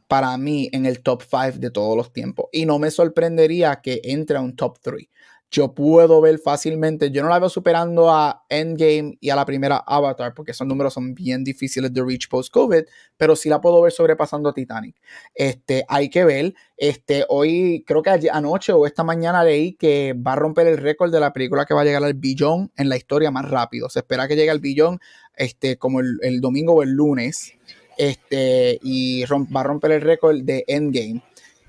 para 0.08 0.36
mí 0.36 0.68
en 0.72 0.86
el 0.86 1.02
top 1.04 1.22
5 1.22 1.60
de 1.60 1.70
todos 1.70 1.96
los 1.96 2.12
tiempos. 2.12 2.46
Y 2.50 2.66
no 2.66 2.80
me 2.80 2.90
sorprendería 2.90 3.80
que 3.80 4.00
entre 4.02 4.36
a 4.36 4.40
un 4.40 4.56
top 4.56 4.76
3 4.82 5.06
yo 5.54 5.72
puedo 5.72 6.20
ver 6.20 6.40
fácilmente, 6.40 7.12
yo 7.12 7.22
no 7.22 7.28
la 7.28 7.38
veo 7.38 7.48
superando 7.48 8.10
a 8.10 8.44
Endgame 8.48 9.16
y 9.20 9.30
a 9.30 9.36
la 9.36 9.46
primera 9.46 9.76
Avatar, 9.86 10.34
porque 10.34 10.50
esos 10.50 10.66
números 10.66 10.94
son 10.94 11.14
bien 11.14 11.44
difíciles 11.44 11.94
de 11.94 12.02
reach 12.02 12.28
post-COVID, 12.28 12.82
pero 13.16 13.36
sí 13.36 13.48
la 13.48 13.60
puedo 13.60 13.80
ver 13.80 13.92
sobrepasando 13.92 14.48
a 14.48 14.52
Titanic. 14.52 14.96
Este, 15.32 15.84
hay 15.86 16.10
que 16.10 16.24
ver, 16.24 16.54
este, 16.76 17.24
hoy 17.28 17.84
creo 17.86 18.02
que 18.02 18.10
anoche 18.32 18.72
o 18.72 18.84
esta 18.84 19.04
mañana 19.04 19.44
leí 19.44 19.74
que 19.74 20.12
va 20.14 20.32
a 20.32 20.36
romper 20.36 20.66
el 20.66 20.76
récord 20.76 21.12
de 21.12 21.20
la 21.20 21.32
película 21.32 21.66
que 21.66 21.74
va 21.74 21.82
a 21.82 21.84
llegar 21.84 22.02
al 22.02 22.14
billón 22.14 22.72
en 22.76 22.88
la 22.88 22.96
historia 22.96 23.30
más 23.30 23.48
rápido. 23.48 23.88
Se 23.88 24.00
espera 24.00 24.26
que 24.26 24.34
llegue 24.34 24.50
al 24.50 24.58
billón 24.58 24.98
este, 25.36 25.78
como 25.78 26.00
el, 26.00 26.18
el 26.22 26.40
domingo 26.40 26.74
o 26.74 26.82
el 26.82 26.90
lunes, 26.90 27.52
este, 27.96 28.80
y 28.82 29.24
va 29.24 29.60
a 29.60 29.62
romper 29.62 29.92
el 29.92 30.00
récord 30.00 30.40
de 30.42 30.64
Endgame 30.66 31.22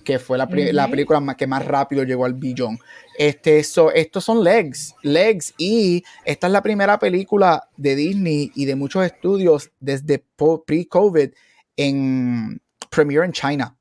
que 0.05 0.19
fue 0.19 0.37
la, 0.37 0.47
la 0.49 0.87
película 0.87 1.35
que 1.35 1.47
más 1.47 1.65
rápido 1.65 2.03
llegó 2.03 2.23
al 2.23 2.35
billón. 2.35 2.79
Este, 3.17 3.59
estos 3.59 4.23
son 4.23 4.43
legs, 4.43 4.95
legs, 5.01 5.53
y 5.57 6.03
esta 6.23 6.47
es 6.47 6.53
la 6.53 6.61
primera 6.61 6.97
película 6.97 7.67
de 7.75 7.95
Disney 7.95 8.51
y 8.55 8.65
de 8.65 8.75
muchos 8.75 9.03
estudios 9.05 9.71
desde 9.79 10.23
pre-COVID 10.65 11.31
en 11.75 12.61
premiere 12.89 13.25
en 13.25 13.33
China. 13.33 13.75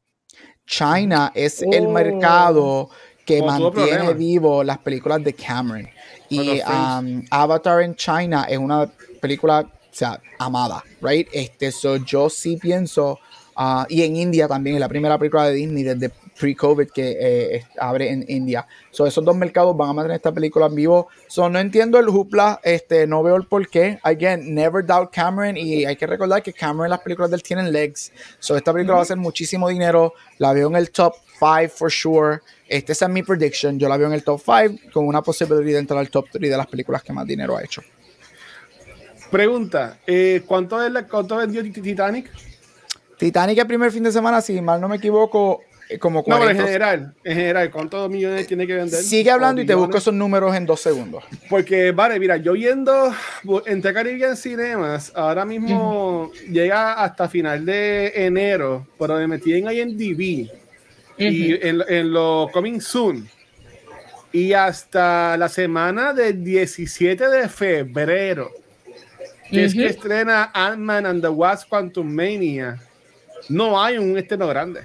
China 0.66 1.30
es 1.34 1.62
el 1.62 1.86
oh. 1.86 1.92
mercado 1.92 2.90
que 3.24 3.42
mantiene 3.42 4.14
vivo 4.14 4.64
las 4.64 4.78
películas 4.78 5.22
de 5.22 5.34
Cameron. 5.34 5.88
Y 6.28 6.60
um, 6.62 7.22
Avatar 7.30 7.82
en 7.82 7.94
China 7.94 8.46
es 8.48 8.58
una 8.58 8.90
película, 9.20 9.60
o 9.60 9.94
sea, 9.94 10.20
amada, 10.38 10.82
right? 11.00 11.28
Este, 11.32 11.70
so 11.70 11.96
yo 11.96 12.28
sí 12.30 12.56
pienso 12.56 13.18
Ah, 13.56 13.86
y 13.88 14.02
en 14.02 14.16
India 14.16 14.48
también, 14.48 14.76
es 14.76 14.80
la 14.80 14.88
primera 14.88 15.18
película 15.18 15.46
de 15.46 15.54
Disney 15.54 15.82
desde 15.84 16.10
pre-COVID 16.38 16.88
que 16.90 17.16
eh, 17.20 17.64
abre 17.78 18.10
en 18.10 18.24
India. 18.28 18.66
So, 18.90 19.06
esos 19.06 19.24
dos 19.24 19.36
mercados 19.36 19.76
van 19.76 19.90
a 19.90 19.92
mantener 19.92 20.16
esta 20.16 20.32
película 20.32 20.66
en 20.66 20.74
vivo. 20.74 21.08
So, 21.28 21.48
no 21.48 21.58
entiendo 21.58 21.98
el 21.98 22.08
hoopla, 22.08 22.60
este, 22.64 23.06
no 23.06 23.22
veo 23.22 23.36
el 23.36 23.46
por 23.46 23.68
qué. 23.68 23.98
Again, 24.02 24.54
never 24.54 24.84
doubt 24.84 25.10
Cameron. 25.12 25.56
Y 25.56 25.84
hay 25.84 25.96
que 25.96 26.06
recordar 26.06 26.42
que 26.42 26.52
Cameron 26.52 26.90
las 26.90 27.00
películas 27.00 27.30
de 27.30 27.36
él 27.36 27.42
tienen 27.42 27.72
legs. 27.72 28.12
So, 28.38 28.56
esta 28.56 28.72
película 28.72 28.94
va 28.94 29.00
a 29.00 29.04
hacer 29.04 29.16
muchísimo 29.16 29.68
dinero. 29.68 30.14
La 30.38 30.52
veo 30.52 30.68
en 30.68 30.76
el 30.76 30.90
top 30.90 31.14
5 31.38 31.68
for 31.68 31.90
sure. 31.90 32.40
Este, 32.68 32.92
esa 32.92 33.06
es 33.06 33.10
mi 33.10 33.22
prediction. 33.22 33.78
Yo 33.78 33.88
la 33.88 33.96
veo 33.96 34.08
en 34.08 34.14
el 34.14 34.24
top 34.24 34.40
5 34.44 34.90
con 34.92 35.06
una 35.06 35.22
posibilidad 35.22 35.64
de 35.64 35.78
entrar 35.78 36.00
al 36.00 36.10
top 36.10 36.26
3 36.32 36.50
de 36.50 36.56
las 36.56 36.66
películas 36.66 37.02
que 37.02 37.12
más 37.12 37.26
dinero 37.26 37.56
ha 37.56 37.62
hecho. 37.62 37.82
Pregunta, 39.30 39.98
eh, 40.06 40.42
¿cuánto, 40.46 40.84
es 40.84 40.92
la, 40.92 41.08
¿cuánto 41.08 41.36
vendió 41.36 41.62
Titanic? 41.62 42.30
Titanic 43.18 43.58
el 43.58 43.66
primer 43.66 43.90
fin 43.90 44.02
de 44.02 44.12
semana, 44.12 44.40
si 44.40 44.60
mal 44.60 44.80
no 44.80 44.88
me 44.88 44.96
equivoco, 44.96 45.62
eh, 45.88 45.98
como 45.98 46.22
40. 46.24 46.52
No, 46.54 46.58
en 46.58 46.66
general, 46.66 47.14
en 47.22 47.36
general, 47.36 47.70
¿cuántos 47.70 48.10
millones 48.10 48.46
tiene 48.46 48.66
que 48.66 48.74
vender? 48.74 49.02
Sigue 49.02 49.30
hablando 49.30 49.60
y 49.60 49.66
te 49.66 49.74
busco 49.74 49.98
esos 49.98 50.14
números 50.14 50.54
en 50.56 50.64
dos 50.64 50.80
segundos. 50.80 51.24
Porque, 51.50 51.92
vale, 51.92 52.18
mira, 52.18 52.36
yo 52.38 52.54
viendo 52.54 53.12
entre 53.66 53.92
Caribbean 53.92 54.36
Cinemas, 54.36 55.12
ahora 55.14 55.44
mismo 55.44 56.30
llega 56.50 56.94
hasta 56.94 57.28
final 57.28 57.64
de 57.64 58.12
enero, 58.14 58.86
pero 58.98 59.16
me 59.16 59.26
metí 59.26 59.54
en 59.54 59.70
IMDb 59.70 60.48
y 61.18 61.52
en, 61.66 61.82
en 61.88 62.12
lo 62.12 62.48
Coming 62.52 62.80
Soon. 62.80 63.28
Y 64.32 64.52
hasta 64.52 65.36
la 65.36 65.48
semana 65.48 66.12
del 66.12 66.42
17 66.42 67.28
de 67.28 67.48
febrero, 67.48 68.50
que 69.48 69.64
es 69.64 69.74
que 69.74 69.86
estrena 69.86 70.50
Ant-Man 70.52 71.06
and 71.06 71.22
the 71.22 71.28
Wasp 71.28 71.68
Quantum 71.68 72.12
Mania 72.12 72.80
no 73.48 73.82
hay 73.82 73.98
un 73.98 74.16
estreno 74.16 74.48
grande. 74.48 74.82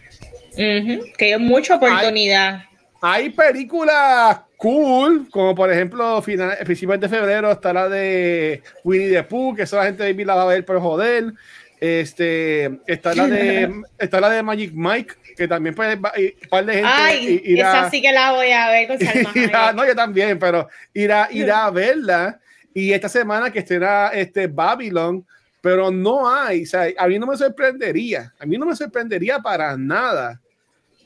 Que 0.56 1.34
hay 1.34 1.40
mucha 1.40 1.76
oportunidad. 1.76 2.64
Hay, 3.02 3.30
películas 3.30 4.40
cool, 4.58 5.30
como 5.32 5.56
por 5.56 5.72
ejemplo, 5.72 6.22
final, 6.22 6.58
principios 6.66 7.00
de 7.00 7.08
febrero 7.08 7.52
está 7.52 7.72
la 7.72 7.88
de 7.88 8.62
Winnie 8.84 9.10
the 9.10 9.24
Pooh, 9.24 9.56
que 9.56 9.64
esa 9.64 9.78
la 9.78 9.86
gente 9.86 10.04
de 10.04 10.26
la 10.26 10.36
va 10.36 10.44
a 10.44 10.48
ver 10.48 10.66
por 10.66 10.80
joder. 10.82 11.34
Este, 11.80 12.66
está 12.86 13.16
la 13.16 13.28
de, 13.28 13.84
está 13.98 14.20
la 14.20 14.30
de 14.30 14.44
Magic 14.44 14.74
Mike, 14.74 15.14
que 15.38 15.48
también 15.48 15.74
puede 15.74 15.96
un 15.96 16.02
par 16.50 16.66
de 16.66 16.74
gente 16.74 16.90
Ay, 16.94 17.42
esa 17.46 17.90
sí 17.90 18.02
que 18.02 18.12
la 18.12 18.34
voy 18.34 18.52
a 18.52 18.70
ver 18.70 18.88
con 18.90 19.00
Salma 19.34 19.72
No, 19.72 19.88
yo 19.88 19.96
también, 19.96 20.38
pero 20.38 20.68
irá, 20.94 21.30
irá 21.32 21.66
a 21.66 21.72
verla. 21.72 22.40
Y 22.74 22.92
esta 22.92 23.08
semana 23.08 23.50
que 23.50 23.60
estará 23.60 24.10
este 24.10 24.48
Babylon, 24.48 25.26
pero 25.62 25.92
no 25.92 26.30
hay, 26.30 26.64
o 26.64 26.66
sea, 26.66 26.88
a 26.98 27.08
mí 27.08 27.20
no 27.20 27.28
me 27.28 27.38
sorprendería, 27.38 28.34
a 28.40 28.46
mí 28.46 28.58
no 28.58 28.66
me 28.66 28.76
sorprendería 28.76 29.40
para 29.40 29.76
nada 29.78 30.42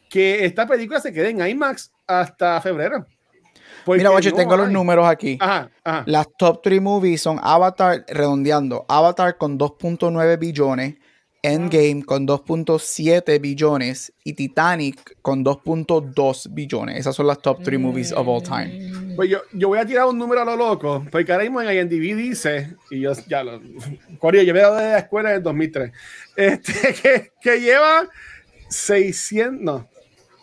que 0.09 0.45
esta 0.45 0.67
película 0.67 0.99
se 0.99 1.11
quede 1.11 1.29
en 1.29 1.47
IMAX 1.47 1.91
hasta 2.05 2.61
febrero. 2.61 3.05
Mira, 3.87 4.17
yo 4.19 4.33
tengo 4.33 4.55
los 4.55 4.69
números 4.69 5.07
aquí. 5.07 5.37
Las 6.05 6.27
top 6.37 6.61
3 6.61 6.81
movies 6.81 7.21
son 7.21 7.39
Avatar, 7.41 8.05
redondeando, 8.07 8.85
Avatar 8.87 9.37
con 9.37 9.57
2.9 9.59 10.39
billones, 10.39 10.95
Endgame 11.45 12.03
con 12.05 12.25
2.7 12.25 13.41
billones 13.41 14.13
y 14.23 14.31
Titanic 14.31 15.17
con 15.21 15.43
2.2 15.43 16.53
billones. 16.53 16.97
Esas 16.97 17.17
son 17.17 17.27
las 17.27 17.41
top 17.41 17.61
3 17.61 17.77
movies 17.77 18.13
of 18.13 18.25
all 18.29 18.41
time. 18.41 19.13
Pues 19.17 19.29
yo, 19.29 19.41
yo, 19.51 19.67
voy 19.67 19.79
a 19.79 19.85
tirar 19.85 20.05
un 20.05 20.17
número 20.17 20.41
a 20.41 20.45
lo 20.45 20.55
loco, 20.55 21.05
porque 21.11 21.33
ahora 21.33 21.43
mismo 21.43 21.61
en 21.61 21.77
IMDb 21.77 22.15
dice, 22.15 22.77
y 22.89 23.01
yo 23.01 23.11
ya 23.27 23.43
lo. 23.43 23.61
Corio, 24.19 24.41
yo 24.41 24.53
veo 24.53 24.73
de 24.73 24.91
la 24.91 24.99
escuela 24.99 25.31
en 25.31 25.35
el 25.35 25.43
2003, 25.43 25.91
este, 26.37 26.93
que, 27.01 27.31
que 27.41 27.59
lleva 27.59 28.07
600, 28.69 29.61
no, 29.61 29.89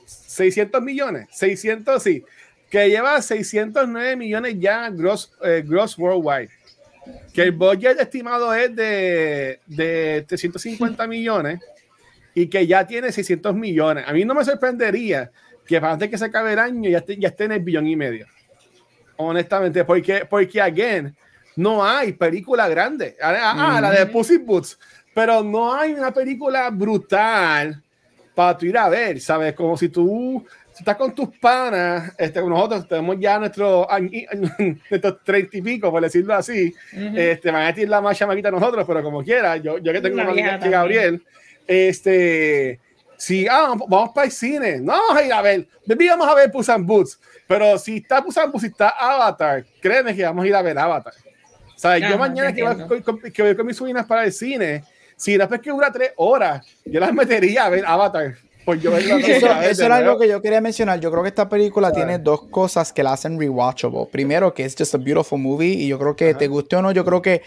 600 0.05 0.83
millones, 0.83 1.29
600, 1.33 2.03
sí, 2.03 2.25
que 2.69 2.91
lleva 2.91 3.23
609 3.23 4.17
millones 4.17 4.57
ya 4.59 4.91
gross, 4.91 5.33
eh, 5.43 5.65
gross 5.67 5.99
worldwide. 5.99 6.51
Que 7.33 7.43
el 7.43 7.53
budget 7.53 8.01
estimado 8.01 8.53
es 8.55 8.75
de, 8.75 9.61
de 9.67 10.25
350 10.27 11.07
millones 11.07 11.61
y 12.35 12.47
que 12.49 12.67
ya 12.67 12.87
tiene 12.87 13.13
600 13.13 13.55
millones. 13.55 14.05
A 14.07 14.13
mí 14.13 14.25
no 14.25 14.35
me 14.35 14.45
sorprendería 14.45 15.31
que 15.67 15.77
antes 15.77 16.09
que 16.09 16.19
se 16.19 16.25
acabe 16.25 16.53
el 16.53 16.59
año 16.59 16.91
ya 16.91 16.99
esté, 16.99 17.17
ya 17.17 17.29
esté 17.29 17.45
en 17.45 17.53
el 17.53 17.61
billón 17.61 17.87
y 17.87 17.97
medio. 17.97 18.27
Honestamente, 19.17 19.85
porque, 19.85 20.27
porque, 20.29 20.61
again, 20.61 21.15
no 21.57 21.85
hay 21.85 22.13
película 22.13 22.69
grande. 22.69 23.17
Ah, 23.21 23.77
ah 23.77 23.81
la 23.81 23.91
de 23.91 24.07
Pussy 24.07 24.39
Boots. 24.39 24.79
Pero 25.15 25.43
no 25.43 25.75
hay 25.75 25.93
una 25.93 26.13
película 26.13 26.71
brutal 26.71 27.83
para 28.35 28.57
tu 28.57 28.67
ir 28.67 28.79
a 28.79 28.89
ver, 28.89 29.21
¿sabes? 29.21 29.55
Como 29.55 29.77
si 29.77 29.89
tú 29.89 30.47
estás 30.81 30.97
con 30.97 31.15
tus 31.15 31.29
panas, 31.39 32.13
este, 32.19 32.43
nosotros 32.43 32.89
tenemos 32.89 33.17
ya 33.19 33.39
nuestros 33.39 33.87
treinta 35.25 35.57
y 35.57 35.63
pico, 35.63 35.91
por 35.91 36.03
decirlo 36.03 36.35
así, 36.35 36.75
este, 36.93 37.51
van 37.51 37.63
a 37.63 37.67
decir 37.67 37.89
la 37.89 38.01
más 38.01 38.19
chamaquita 38.19 38.51
nosotros, 38.51 38.85
pero 38.87 39.03
como 39.03 39.23
quiera, 39.23 39.57
yo, 39.59 39.79
yo 39.79 39.93
que 39.93 40.01
tengo 40.01 40.15
una 40.15 40.31
amiga 40.31 40.57
Gabriel, 40.59 41.23
este, 41.67 42.81
si 43.17 43.47
ah, 43.47 43.75
vamos 43.89 44.11
para 44.15 44.27
el 44.27 44.33
cine, 44.33 44.81
no 44.81 44.93
vamos 44.93 45.17
a 45.17 45.25
ir 45.25 45.33
a 45.33 45.43
ver, 45.43 45.69
vamos 45.87 46.29
a 46.29 46.35
ver 46.35 46.51
Puss 46.51 46.69
Boots, 46.81 47.21
pero 47.47 47.79
si 47.79 47.99
está 47.99 48.23
Puss 48.23 48.37
Boots 48.51 48.65
y 48.65 48.67
está 48.69 48.89
Avatar, 48.89 49.65
créeme 49.81 50.17
que 50.17 50.25
vamos 50.25 50.45
a 50.45 50.49
ir 50.49 50.55
a 50.55 50.63
ver 50.63 50.79
Avatar. 50.79 51.13
O 51.77 51.79
sea, 51.79 51.99
yo 51.99 52.19
mañana 52.19 52.53
que 52.53 52.63
voy, 52.63 53.03
con, 53.03 53.21
que 53.21 53.43
voy 53.43 53.57
con 53.57 53.67
mis 53.67 53.77
sobrinas 53.77 54.07
para 54.07 54.25
el 54.25 54.33
cine, 54.33 54.85
si 55.17 55.37
después 55.37 55.61
que 55.61 55.71
dura 55.71 55.91
tres 55.93 56.13
horas, 56.17 56.67
yo 56.85 57.01
las 57.01 57.13
metería 57.13 57.67
a 57.67 57.69
ver 57.69 57.85
Avatar. 57.87 58.37
Pues 58.65 58.83
yo 58.83 58.97
eso, 58.97 59.61
eso 59.63 59.85
era 59.85 59.97
algo 59.97 60.19
que 60.19 60.29
yo 60.29 60.41
quería 60.41 60.61
mencionar. 60.61 61.01
Yo 61.01 61.11
creo 61.11 61.23
que 61.23 61.29
esta 61.29 61.49
película 61.49 61.93
tiene 61.93 62.19
dos 62.19 62.45
cosas 62.45 62.93
que 62.93 63.03
la 63.03 63.13
hacen 63.13 63.39
rewatchable. 63.39 64.07
Primero, 64.11 64.55
que 64.55 64.65
es 64.65 64.75
just 64.77 64.95
a 64.95 64.99
beautiful 64.99 65.39
movie. 65.39 65.73
Y 65.73 65.89
yo 65.89 65.99
creo 65.99 66.17
que 66.17 66.35
te 66.35 66.49
guste 66.49 66.77
o 66.77 66.83
no, 66.83 66.93
yo 66.93 67.05
creo 67.05 67.23
que 67.23 67.43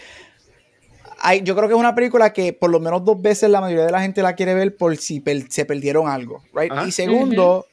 hay, 1.26 1.42
yo 1.42 1.56
creo 1.56 1.68
que 1.68 1.74
es 1.74 1.80
una 1.80 1.94
película 1.94 2.32
que 2.32 2.52
por 2.52 2.70
lo 2.70 2.80
menos 2.80 3.02
dos 3.02 3.20
veces 3.20 3.48
la 3.48 3.60
mayoría 3.60 3.86
de 3.86 3.92
la 3.92 4.02
gente 4.02 4.22
la 4.22 4.34
quiere 4.34 4.52
ver 4.52 4.76
por 4.76 4.94
si 4.98 5.22
se 5.48 5.64
perdieron 5.64 6.06
algo, 6.06 6.42
right? 6.52 6.70
Y 6.86 6.92
segundo, 6.92 7.66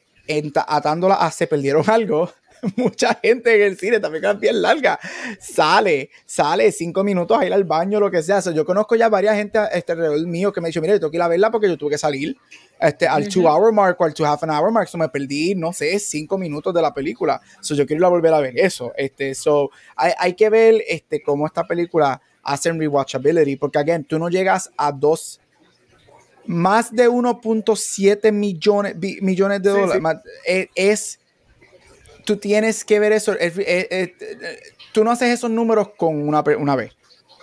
atándola 0.66 1.16
a 1.16 1.30
se 1.30 1.46
perdieron 1.46 1.84
algo, 1.88 2.30
mucha 2.76 3.18
gente 3.22 3.54
en 3.54 3.62
el 3.62 3.78
cine, 3.78 4.00
también 4.00 4.22
quedan 4.22 4.40
bien 4.40 4.62
larga, 4.62 4.98
sale, 5.38 6.10
sale 6.24 6.72
cinco 6.72 7.04
minutos 7.04 7.38
a 7.38 7.44
ir 7.44 7.52
al 7.52 7.64
baño, 7.64 8.00
lo 8.00 8.10
que 8.10 8.22
sea. 8.22 8.40
yo 8.52 8.64
conozco 8.64 8.96
ya 8.96 9.08
varias 9.08 9.36
gente 9.36 9.58
este, 9.72 9.92
alrededor 9.92 10.26
mío 10.26 10.52
que 10.52 10.60
me 10.60 10.68
ha 10.68 10.68
dicho, 10.68 10.80
mira, 10.80 10.94
yo 10.94 11.00
tengo 11.00 11.10
que 11.10 11.18
ir 11.18 11.22
a 11.22 11.28
verla 11.28 11.50
porque 11.50 11.68
yo 11.68 11.76
tuve 11.76 11.90
que 11.90 11.98
salir 11.98 12.36
este, 12.82 13.06
al 13.06 13.28
two 13.28 13.48
hour 13.48 13.72
mark 13.72 13.96
o 14.00 14.04
al 14.04 14.12
two 14.12 14.24
half 14.24 14.42
an 14.42 14.50
hour 14.50 14.70
mark, 14.70 14.88
so 14.88 14.98
me 14.98 15.08
perdí, 15.08 15.54
no 15.54 15.72
sé, 15.72 15.98
cinco 15.98 16.36
minutos 16.36 16.74
de 16.74 16.82
la 16.82 16.92
película. 16.92 17.40
So, 17.60 17.74
yo 17.74 17.86
quiero 17.86 18.00
ir 18.00 18.04
a 18.04 18.08
volver 18.08 18.34
a 18.34 18.40
ver 18.40 18.58
eso. 18.58 18.92
Este, 18.96 19.34
so, 19.34 19.70
hay, 19.96 20.12
hay 20.18 20.34
que 20.34 20.50
ver 20.50 20.82
este, 20.88 21.22
cómo 21.22 21.46
esta 21.46 21.64
película 21.64 22.20
hace 22.42 22.72
rewatchability, 22.72 23.56
porque, 23.56 23.78
again, 23.78 24.04
tú 24.04 24.18
no 24.18 24.28
llegas 24.28 24.70
a 24.76 24.90
dos 24.90 25.40
más 26.44 26.94
de 26.94 27.08
1.7 27.08 28.32
millones, 28.32 28.96
millones 29.20 29.62
de 29.62 29.70
dólares. 29.70 30.02
E, 30.44 30.68
es, 30.74 31.20
tú 32.24 32.36
tienes 32.36 32.84
que 32.84 32.98
ver 32.98 33.12
eso. 33.12 33.34
tú 34.92 35.04
no 35.04 35.12
haces 35.12 35.28
esos 35.28 35.50
números 35.50 35.90
con 35.96 36.28
una, 36.28 36.42
una 36.58 36.76
vez. 36.76 36.92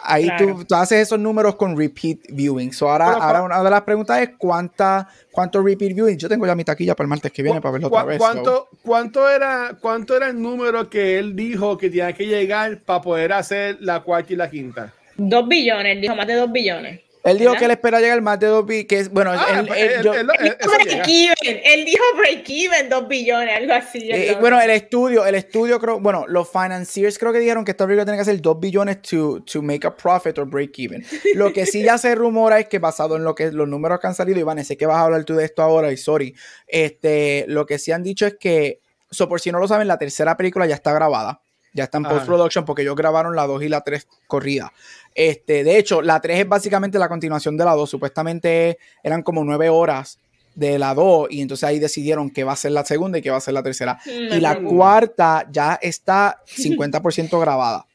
Ahí 0.04 0.30
tú, 0.38 0.66
haces 0.76 1.00
esos 1.00 1.20
números 1.20 1.56
con 1.56 1.78
repeat 1.78 2.20
viewing. 2.30 2.72
So 2.74 2.90
ahora, 2.90 3.14
ahora 3.14 3.44
una 3.44 3.64
de 3.64 3.70
las 3.70 3.82
preguntas 3.82 4.22
es 4.22 4.30
cuánta, 4.38 5.08
cuánto 5.32 5.62
repeat 5.62 5.94
viewing. 5.94 6.18
Yo 6.18 6.30
tengo 6.30 6.46
ya 6.46 6.56
mi 6.56 6.64
taquilla 6.64 6.96
para 6.96 7.06
el 7.06 7.10
martes 7.10 7.32
que 7.32 7.44
viene 7.44 7.62
para 7.62 7.74
verlo 7.74 7.88
otra 7.88 8.04
vez. 8.04 8.18
¿cuánto, 8.18 8.70
¿cuánto, 8.84 9.30
era, 9.30 9.78
¿Cuánto 9.80 10.16
era 10.16 10.30
el 10.30 10.42
número 10.42 10.90
que 10.90 11.18
él 11.20 11.36
dijo 11.36 11.78
que 11.78 11.90
tenía 11.90 12.14
que 12.14 12.26
llegar 12.26 12.80
para 12.80 13.02
poder 13.02 13.34
hacer 13.34 13.78
la 13.82 14.02
cuarta 14.02 14.34
y 14.34 14.36
la 14.36 14.50
quinta? 14.50 14.94
Dos 15.18 15.48
billones, 15.48 16.02
dijo 16.02 16.16
más 16.16 16.28
de 16.28 16.36
dos 16.36 16.52
billones. 16.52 17.02
Él 17.30 17.38
dijo 17.38 17.54
que 17.56 17.66
él 17.66 17.72
espera 17.72 18.00
llegar 18.00 18.22
más 18.22 18.40
de 18.40 18.48
2 18.48 18.66
billones, 18.66 18.88
que 18.88 19.00
es, 19.00 19.10
bueno, 19.10 19.32
ah, 19.32 19.60
él, 19.60 19.68
pues, 19.68 19.80
él, 19.80 20.08
él, 20.08 21.62
él, 21.64 21.86
dijo 21.86 22.04
break 22.18 22.50
even, 22.50 22.90
2 22.90 23.08
billones, 23.08 23.56
algo 23.56 23.74
así. 23.74 24.10
Eh, 24.12 24.38
bueno, 24.40 24.60
el 24.60 24.70
estudio, 24.70 25.26
el 25.26 25.36
estudio 25.36 25.80
creo, 25.80 26.00
bueno, 26.00 26.26
los 26.28 26.50
financiers 26.50 27.18
creo 27.18 27.32
que 27.32 27.40
dijeron 27.40 27.66
que 27.66 27.72
esta 27.72 27.86
película 27.86 28.06
tiene 28.06 28.18
que 28.18 28.22
hacer 28.22 28.42
2 28.42 28.60
billones 28.60 29.02
to, 29.02 29.42
to 29.44 29.62
make 29.62 29.86
a 29.86 29.96
profit 29.96 30.38
or 30.38 30.46
break 30.46 30.78
even. 30.80 31.06
Lo 31.36 31.54
que 31.54 31.66
sí 31.66 31.84
ya 31.84 31.98
se 31.98 32.16
rumora 32.16 32.60
es 32.60 32.68
que 32.68 32.80
basado 32.80 33.16
en 33.16 33.24
lo 33.24 33.36
que 33.36 33.52
los 33.52 33.68
números 33.68 34.00
que 34.00 34.08
han 34.08 34.16
salido, 34.16 34.40
Iván, 34.40 34.64
sé 34.64 34.78
que 34.78 34.86
vas 34.86 34.98
a 34.98 35.02
hablar 35.02 35.24
tú 35.24 35.36
de 35.36 35.46
esto 35.46 35.62
ahora 35.62 35.92
y 35.92 35.98
sorry, 35.98 36.36
este, 36.68 37.46
lo 37.48 37.66
que 37.66 37.80
sí 37.80 37.92
han 37.92 38.04
dicho 38.04 38.26
es 38.26 38.36
que, 38.40 38.82
so, 39.12 39.28
por 39.30 39.40
si 39.40 39.52
no 39.52 39.60
lo 39.60 39.68
saben, 39.68 39.88
la 39.88 39.98
tercera 39.98 40.38
película 40.38 40.66
ya 40.66 40.76
está 40.76 40.94
grabada. 40.94 41.42
Ya 41.74 41.84
está 41.84 42.00
en 42.00 42.04
post-production 42.04 42.66
porque 42.66 42.82
ellos 42.82 42.96
grabaron 42.96 43.36
la 43.36 43.46
2 43.46 43.64
y 43.64 43.70
la 43.70 43.82
3 43.82 44.08
corrida. 44.28 44.74
Este, 45.20 45.66
de 45.66 45.78
hecho, 45.78 46.02
la 46.02 46.22
3 46.22 46.40
es 46.40 46.48
básicamente 46.48 46.98
la 46.98 47.10
continuación 47.10 47.58
de 47.58 47.66
la 47.66 47.74
2. 47.74 47.90
Supuestamente 47.90 48.78
eran 49.04 49.22
como 49.22 49.44
9 49.44 49.68
horas 49.68 50.18
de 50.56 50.80
la 50.80 50.94
2 50.94 51.28
y 51.30 51.42
entonces 51.42 51.66
ahí 51.66 51.78
decidieron 51.78 52.30
que 52.30 52.46
va 52.46 52.54
a 52.54 52.56
ser 52.56 52.72
la 52.72 52.86
segunda 52.86 53.18
y 53.18 53.22
que 53.22 53.30
va 53.30 53.36
a 53.36 53.42
ser 53.42 53.54
la 53.54 53.62
tercera. 53.62 54.00
Mm, 54.06 54.34
y 54.36 54.40
la 54.40 54.62
cuarta 54.62 55.46
ya 55.52 55.78
está 55.82 56.42
50% 56.48 57.38
grabada. 57.38 57.86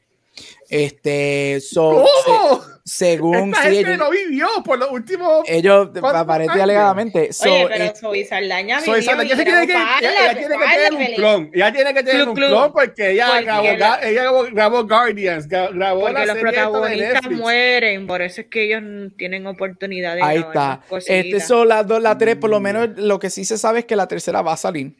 Este, 0.69 1.61
so, 1.61 2.05
¡Oh! 2.27 2.61
Según 2.85 3.49
Esta 3.49 3.61
gente 3.63 3.79
ellos, 3.79 3.97
no 3.97 4.11
vivió 4.11 4.47
por 4.63 4.77
los 4.77 4.91
últimos 4.91 5.43
ellos 5.47 5.89
aparentemente 5.97 6.61
alegadamente 6.61 7.33
so, 7.33 7.51
Oye, 7.51 7.67
pero 7.67 7.83
eh, 7.83 7.93
Zoe 7.95 8.25
Saldaña 8.25 8.79
vivió 8.79 9.01
Saldaña 9.01 9.35
tiene 9.35 9.67
que, 9.67 9.73
ella, 9.73 10.35
tiene 10.35 10.55
que 10.57 10.67
tener 10.67 10.93
un 10.93 11.15
clon 11.15 11.51
ella 11.51 11.73
tiene 11.73 11.93
que 11.95 12.03
tener 12.03 12.29
un 12.29 12.35
clon 12.35 12.71
porque 12.71 13.11
ella 13.11 13.41
grabó, 13.41 13.65
ella 13.65 14.23
grabó 14.51 14.87
Guardians 14.87 15.47
grabó 15.47 16.01
porque 16.01 16.13
la 16.13 16.25
los 16.25 16.37
protagonistas 16.37 17.31
mueren 17.31 18.05
por 18.05 18.21
eso 18.21 18.41
es 18.41 18.47
que 18.47 18.65
ellos 18.65 18.83
tienen 19.17 19.47
oportunidad 19.47 20.15
de 20.15 20.21
ahí 20.21 20.37
está. 20.37 20.81
este 21.07 21.39
son 21.39 21.67
las 21.67 21.87
dos 21.87 21.99
la 22.01 22.17
tres 22.19 22.35
por 22.35 22.51
lo 22.51 22.59
menos 22.59 22.89
lo 22.97 23.17
que 23.17 23.31
sí 23.31 23.45
se 23.45 23.57
sabe 23.57 23.79
es 23.79 23.85
que 23.85 23.95
la 23.95 24.07
tercera 24.07 24.41
va 24.41 24.53
a 24.53 24.57
salir. 24.57 24.95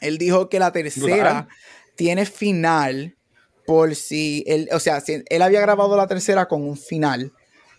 Él 0.00 0.18
dijo 0.18 0.48
que 0.48 0.58
la 0.58 0.72
tercera 0.72 1.48
tiene 1.96 2.24
final 2.26 3.16
por 3.70 3.94
si 3.94 4.42
él, 4.48 4.68
o 4.72 4.80
sea, 4.80 5.00
él 5.06 5.42
había 5.42 5.60
grabado 5.60 5.96
la 5.96 6.08
tercera 6.08 6.48
con 6.48 6.60
un 6.60 6.76
final 6.76 7.32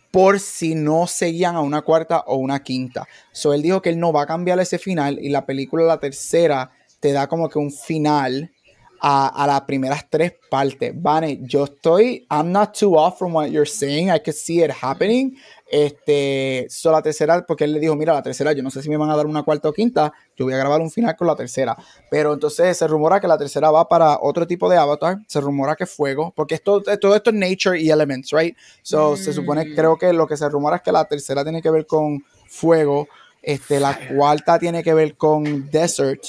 por 0.09 0.39
si 0.39 0.73
no 0.73 1.05
seguían 1.05 1.57
a 1.57 1.59
una 1.59 1.81
cuarta 1.81 2.23
o 2.27 2.37
una 2.37 2.63
quinta. 2.63 3.05
So 3.33 3.53
él 3.53 3.61
dijo 3.61 3.81
que 3.81 3.89
él 3.89 3.99
no 3.99 4.13
va 4.13 4.21
a 4.21 4.25
cambiar 4.25 4.57
ese 4.61 4.79
final 4.79 5.19
y 5.21 5.27
la 5.27 5.45
película, 5.45 5.83
la 5.83 5.99
tercera, 5.99 6.71
te 7.01 7.11
da 7.11 7.27
como 7.27 7.49
que 7.49 7.59
un 7.59 7.73
final 7.73 8.53
a, 9.01 9.43
a 9.43 9.45
las 9.45 9.61
primeras 9.63 10.09
tres 10.09 10.31
partes. 10.49 10.93
Vane, 10.95 11.41
yo 11.41 11.65
estoy, 11.65 12.25
I'm 12.31 12.53
not 12.53 12.73
too 12.73 12.95
off 12.95 13.19
from 13.19 13.33
what 13.33 13.49
you're 13.49 13.69
saying, 13.69 14.09
I 14.09 14.19
can 14.19 14.33
see 14.33 14.63
it 14.63 14.71
happening. 14.71 15.35
Este, 15.71 16.67
so 16.69 16.91
la 16.91 17.01
tercera, 17.01 17.45
porque 17.47 17.63
él 17.63 17.71
le 17.71 17.79
dijo, 17.79 17.95
mira, 17.95 18.13
la 18.13 18.21
tercera, 18.21 18.51
yo 18.51 18.61
no 18.61 18.69
sé 18.69 18.83
si 18.83 18.89
me 18.89 18.97
van 18.97 19.09
a 19.09 19.15
dar 19.15 19.25
una 19.25 19.41
cuarta 19.43 19.69
o 19.69 19.73
quinta, 19.73 20.11
yo 20.35 20.43
voy 20.43 20.53
a 20.53 20.57
grabar 20.57 20.81
un 20.81 20.91
final 20.91 21.15
con 21.15 21.27
la 21.27 21.35
tercera. 21.37 21.77
Pero 22.09 22.33
entonces 22.33 22.77
se 22.77 22.87
rumora 22.87 23.21
que 23.21 23.27
la 23.27 23.37
tercera 23.37 23.71
va 23.71 23.87
para 23.87 24.19
otro 24.21 24.45
tipo 24.45 24.69
de 24.69 24.75
avatar, 24.75 25.19
se 25.27 25.39
rumora 25.39 25.77
que 25.77 25.85
fuego, 25.85 26.33
porque 26.35 26.55
esto, 26.55 26.81
todo 26.81 27.15
esto 27.15 27.29
es 27.29 27.35
nature 27.37 27.79
y 27.79 27.89
elements, 27.89 28.31
right? 28.31 28.53
So 28.81 29.15
se 29.15 29.31
supone, 29.31 29.63
mm. 29.63 29.75
creo 29.75 29.97
que 29.97 30.11
lo 30.11 30.27
que 30.27 30.35
se 30.35 30.49
rumora 30.49 30.75
es 30.75 30.81
que 30.81 30.91
la 30.91 31.05
tercera 31.05 31.43
tiene 31.43 31.61
que 31.61 31.71
ver 31.71 31.85
con 31.85 32.21
fuego, 32.49 33.07
este, 33.41 33.79
la 33.79 33.97
cuarta 34.13 34.59
tiene 34.59 34.83
que 34.83 34.93
ver 34.93 35.15
con 35.15 35.69
desert, 35.71 36.21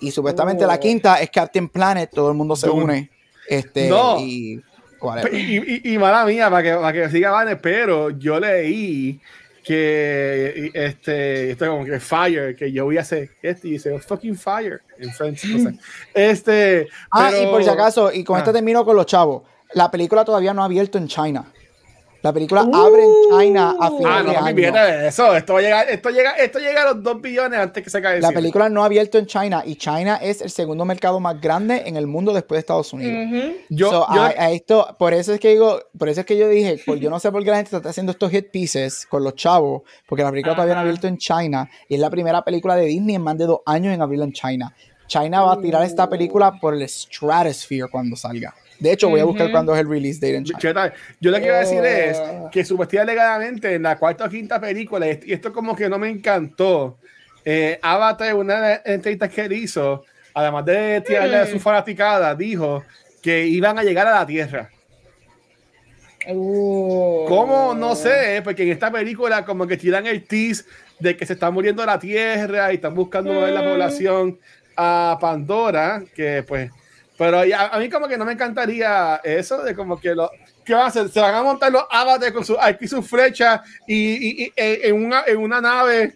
y 0.00 0.10
supuestamente 0.10 0.66
la 0.66 0.74
oh. 0.74 0.80
quinta 0.80 1.20
es 1.20 1.30
Captain 1.30 1.68
Planet, 1.68 2.10
todo 2.12 2.28
el 2.28 2.34
mundo 2.34 2.56
se 2.56 2.68
une. 2.68 3.08
Este, 3.48 3.88
y 4.18 4.60
Y, 5.32 5.92
y, 5.92 5.98
mala 5.98 6.24
mía, 6.24 6.50
para 6.50 6.62
que, 6.62 6.74
para 6.74 6.92
que 6.92 7.10
siga 7.10 7.30
Vanes, 7.30 7.58
pero 7.60 8.10
yo 8.10 8.38
leí 8.40 9.20
que 9.64 10.70
este, 10.74 11.50
esto 11.50 11.66
como 11.66 11.84
que 11.84 11.98
fire, 11.98 12.54
que 12.54 12.70
yo 12.70 12.84
voy 12.84 12.98
a 12.98 13.00
hacer 13.00 13.30
este 13.42 13.68
y 13.68 13.70
dice 13.72 13.98
fucking 13.98 14.36
fire 14.36 14.82
en 14.98 15.10
francés. 15.10 15.66
este, 16.14 16.88
ah, 17.10 17.32
y 17.32 17.46
por 17.46 17.64
si 17.64 17.70
acaso, 17.70 18.12
y 18.12 18.22
con 18.22 18.36
esto 18.36 18.50
ah. 18.50 18.52
termino 18.52 18.84
con 18.84 18.94
los 18.94 19.06
chavos. 19.06 19.42
La 19.72 19.90
película 19.90 20.24
todavía 20.24 20.52
no 20.52 20.62
ha 20.62 20.66
abierto 20.66 20.98
en 20.98 21.08
China. 21.08 21.46
La 22.24 22.32
película 22.32 22.62
abre 22.62 23.02
en 23.04 23.38
China 23.38 23.76
a 23.78 23.90
uh. 23.90 23.98
finales 23.98 24.20
ah, 24.20 24.22
no, 24.22 24.30
de 24.30 24.36
año. 24.38 24.56
Viene 24.56 25.08
eso. 25.08 25.36
Esto, 25.36 25.60
llega, 25.60 25.82
esto, 25.82 26.08
llega, 26.08 26.30
esto 26.30 26.58
llega 26.58 26.80
a 26.80 26.94
los 26.94 27.02
2 27.02 27.20
billones 27.20 27.60
antes 27.60 27.84
que 27.84 27.90
se 27.90 28.00
caiga. 28.00 28.18
La 28.26 28.32
película 28.32 28.70
no 28.70 28.82
ha 28.82 28.86
abierto 28.86 29.18
en 29.18 29.26
China 29.26 29.62
y 29.66 29.76
China 29.76 30.18
es 30.22 30.40
el 30.40 30.48
segundo 30.48 30.86
mercado 30.86 31.20
más 31.20 31.38
grande 31.38 31.82
en 31.84 31.98
el 31.98 32.06
mundo 32.06 32.32
después 32.32 32.56
de 32.56 32.60
Estados 32.60 32.94
Unidos. 32.94 33.54
yo, 33.68 34.06
a, 34.08 34.50
esto, 34.52 34.96
por 34.98 35.12
eso 35.12 35.34
es 35.34 35.38
que 35.38 35.50
digo, 35.50 35.78
por 35.98 36.08
eso 36.08 36.20
es 36.20 36.26
que 36.26 36.38
yo 36.38 36.48
dije, 36.48 36.80
pues 36.86 36.98
yo 36.98 37.10
no 37.10 37.20
sé 37.20 37.30
por 37.30 37.44
qué 37.44 37.50
la 37.50 37.56
gente 37.56 37.76
está 37.76 37.90
haciendo 37.90 38.12
estos 38.12 38.30
hit 38.30 38.50
pieces 38.50 39.04
con 39.04 39.22
los 39.22 39.34
chavos, 39.34 39.82
porque 40.08 40.24
la 40.24 40.30
película 40.30 40.54
todavía 40.54 40.76
no 40.76 40.80
ha 40.80 40.84
abierto 40.84 41.06
en 41.06 41.18
China 41.18 41.68
y 41.90 41.96
es 41.96 42.00
la 42.00 42.08
primera 42.08 42.42
película 42.42 42.74
de 42.74 42.86
Disney 42.86 43.16
en 43.16 43.22
más 43.22 43.36
de 43.36 43.44
dos 43.44 43.60
años 43.66 43.92
en 43.92 44.00
abrirla 44.00 44.24
en 44.24 44.32
China. 44.32 44.74
China 45.08 45.42
va 45.42 45.52
a 45.52 45.60
tirar 45.60 45.82
esta 45.82 46.08
película 46.08 46.58
por 46.58 46.72
el 46.72 46.88
Stratosphere 46.88 47.88
cuando 47.90 48.16
salga. 48.16 48.54
De 48.84 48.92
hecho, 48.92 49.08
voy 49.08 49.18
a 49.18 49.24
buscar 49.24 49.50
cuando 49.50 49.74
es 49.74 49.80
el 49.80 49.88
release 49.88 50.20
date 50.20 50.36
en 50.36 50.44
China. 50.44 50.92
Yo 51.18 51.30
lo 51.30 51.38
que 51.38 51.46
iba 51.46 51.56
a 51.56 51.60
decir 51.60 51.82
es 51.82 52.18
oh. 52.18 52.50
que 52.52 52.62
supuestamente 52.66 53.12
alegadamente 53.12 53.74
en 53.74 53.82
la 53.82 53.98
cuarta 53.98 54.26
o 54.26 54.28
quinta 54.28 54.60
película, 54.60 55.06
y 55.08 55.32
esto 55.32 55.54
como 55.54 55.74
que 55.74 55.88
no 55.88 55.98
me 55.98 56.10
encantó, 56.10 56.98
eh, 57.46 57.78
Avatar, 57.80 58.34
una 58.34 58.82
entrevista 58.84 59.26
que 59.26 59.40
él 59.40 59.54
hizo, 59.54 60.04
además 60.34 60.66
de 60.66 61.00
tirarle 61.00 61.36
a 61.36 61.46
su 61.46 61.56
mm. 61.56 61.60
fanaticada, 61.60 62.34
dijo 62.34 62.84
que 63.22 63.46
iban 63.46 63.78
a 63.78 63.82
llegar 63.82 64.06
a 64.06 64.18
la 64.18 64.26
Tierra. 64.26 64.68
Oh. 66.28 67.24
¿Cómo? 67.26 67.74
No 67.74 67.94
sé, 67.94 68.42
porque 68.44 68.64
en 68.64 68.72
esta 68.72 68.90
película 68.90 69.46
como 69.46 69.66
que 69.66 69.78
tiran 69.78 70.06
el 70.06 70.24
tease 70.24 70.64
de 71.00 71.16
que 71.16 71.24
se 71.24 71.32
está 71.32 71.50
muriendo 71.50 71.86
la 71.86 71.98
Tierra 71.98 72.70
y 72.70 72.74
están 72.74 72.94
buscando 72.94 73.32
mover 73.32 73.54
la 73.54 73.62
mm. 73.62 73.64
población 73.64 74.38
a 74.76 75.16
Pandora, 75.18 76.02
que 76.14 76.44
pues 76.46 76.70
pero 77.16 77.40
a, 77.40 77.78
mí 77.78 77.88
como 77.88 78.08
que 78.08 78.16
no 78.16 78.24
me 78.24 78.32
encantaría 78.32 79.20
eso 79.22 79.62
de 79.62 79.74
como 79.74 80.00
que 80.00 80.14
lo... 80.14 80.30
¿Qué 80.64 80.72
van 80.72 80.84
a 80.84 80.86
hacer? 80.86 81.08
Se 81.08 81.20
van 81.20 81.34
a 81.34 81.42
montar 81.42 81.70
los 81.70 81.84
avatares 81.90 82.32
con 82.32 82.44
su, 82.44 82.58
aquí 82.58 82.88
su 82.88 83.02
flecha 83.02 83.62
y, 83.86 84.44
y, 84.44 84.52
en, 84.56 85.04
una, 85.04 85.22
en 85.26 85.36
una 85.36 85.60
nave 85.60 86.14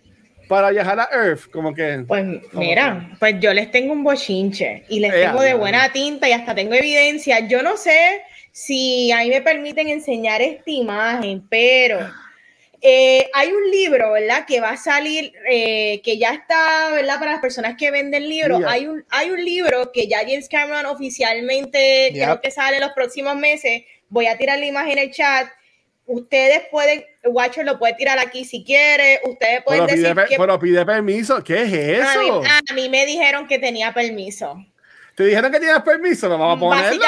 para 0.48 0.70
viajar 0.70 0.98
a 0.98 1.08
Earth, 1.12 1.50
como 1.50 1.74
que... 1.74 2.04
Pues 2.08 2.24
mira, 2.52 3.10
pues 3.18 3.38
yo 3.38 3.52
les 3.52 3.70
tengo 3.70 3.92
un 3.92 4.02
bochinche 4.02 4.84
y 4.88 5.00
les 5.00 5.12
tengo 5.12 5.42
de 5.42 5.54
buena 5.54 5.92
tinta 5.92 6.28
y 6.28 6.32
hasta 6.32 6.54
tengo 6.54 6.74
evidencia. 6.74 7.46
Yo 7.46 7.62
no 7.62 7.76
sé 7.76 8.22
si 8.50 9.12
ahí 9.12 9.28
me 9.28 9.42
permiten 9.42 9.88
enseñar 9.88 10.40
esta 10.40 10.70
imagen, 10.70 11.46
pero 11.48 11.98
eh, 12.80 13.28
hay 13.34 13.50
un 13.50 13.70
libro, 13.70 14.12
¿verdad? 14.12 14.44
Que 14.46 14.60
va 14.60 14.70
a 14.70 14.76
salir, 14.76 15.32
eh, 15.50 16.00
que 16.02 16.16
ya 16.18 16.32
está, 16.32 16.90
¿verdad? 16.92 17.18
Para 17.18 17.32
las 17.32 17.40
personas 17.40 17.76
que 17.76 17.90
venden 17.90 18.28
libros, 18.28 18.62
hay, 18.66 18.86
un, 18.86 19.04
hay 19.10 19.30
un 19.30 19.44
libro 19.44 19.90
que 19.92 20.06
ya 20.06 20.20
James 20.20 20.48
Cameron 20.48 20.86
oficialmente 20.86 22.10
creo 22.12 22.40
que 22.40 22.50
sale 22.50 22.76
en 22.76 22.82
los 22.82 22.92
próximos 22.92 23.36
meses. 23.36 23.82
Voy 24.08 24.26
a 24.26 24.38
tirar 24.38 24.58
la 24.58 24.66
imagen 24.66 24.92
en 24.92 24.98
el 24.98 25.10
chat. 25.10 25.48
Ustedes 26.06 26.62
pueden, 26.70 27.04
Watcher 27.24 27.66
lo 27.66 27.78
puede 27.78 27.94
tirar 27.94 28.18
aquí 28.18 28.44
si 28.44 28.64
quiere. 28.64 29.20
Ustedes 29.24 29.62
pueden 29.64 29.86
decir. 29.86 30.14
pero 30.28 30.58
pide 30.58 30.86
permiso. 30.86 31.42
¿Qué 31.42 31.62
es 31.62 31.72
eso? 31.72 32.42
a 32.42 32.74
mí 32.74 32.88
me 32.88 33.04
dijeron 33.06 33.46
que 33.48 33.58
tenía 33.58 33.92
permiso. 33.92 34.64
Te 35.18 35.24
dijeron 35.24 35.50
que 35.50 35.58
tienes 35.58 35.82
permiso, 35.82 36.28
vamos 36.28 36.56
a 36.56 36.60
ponerlo. 36.60 37.04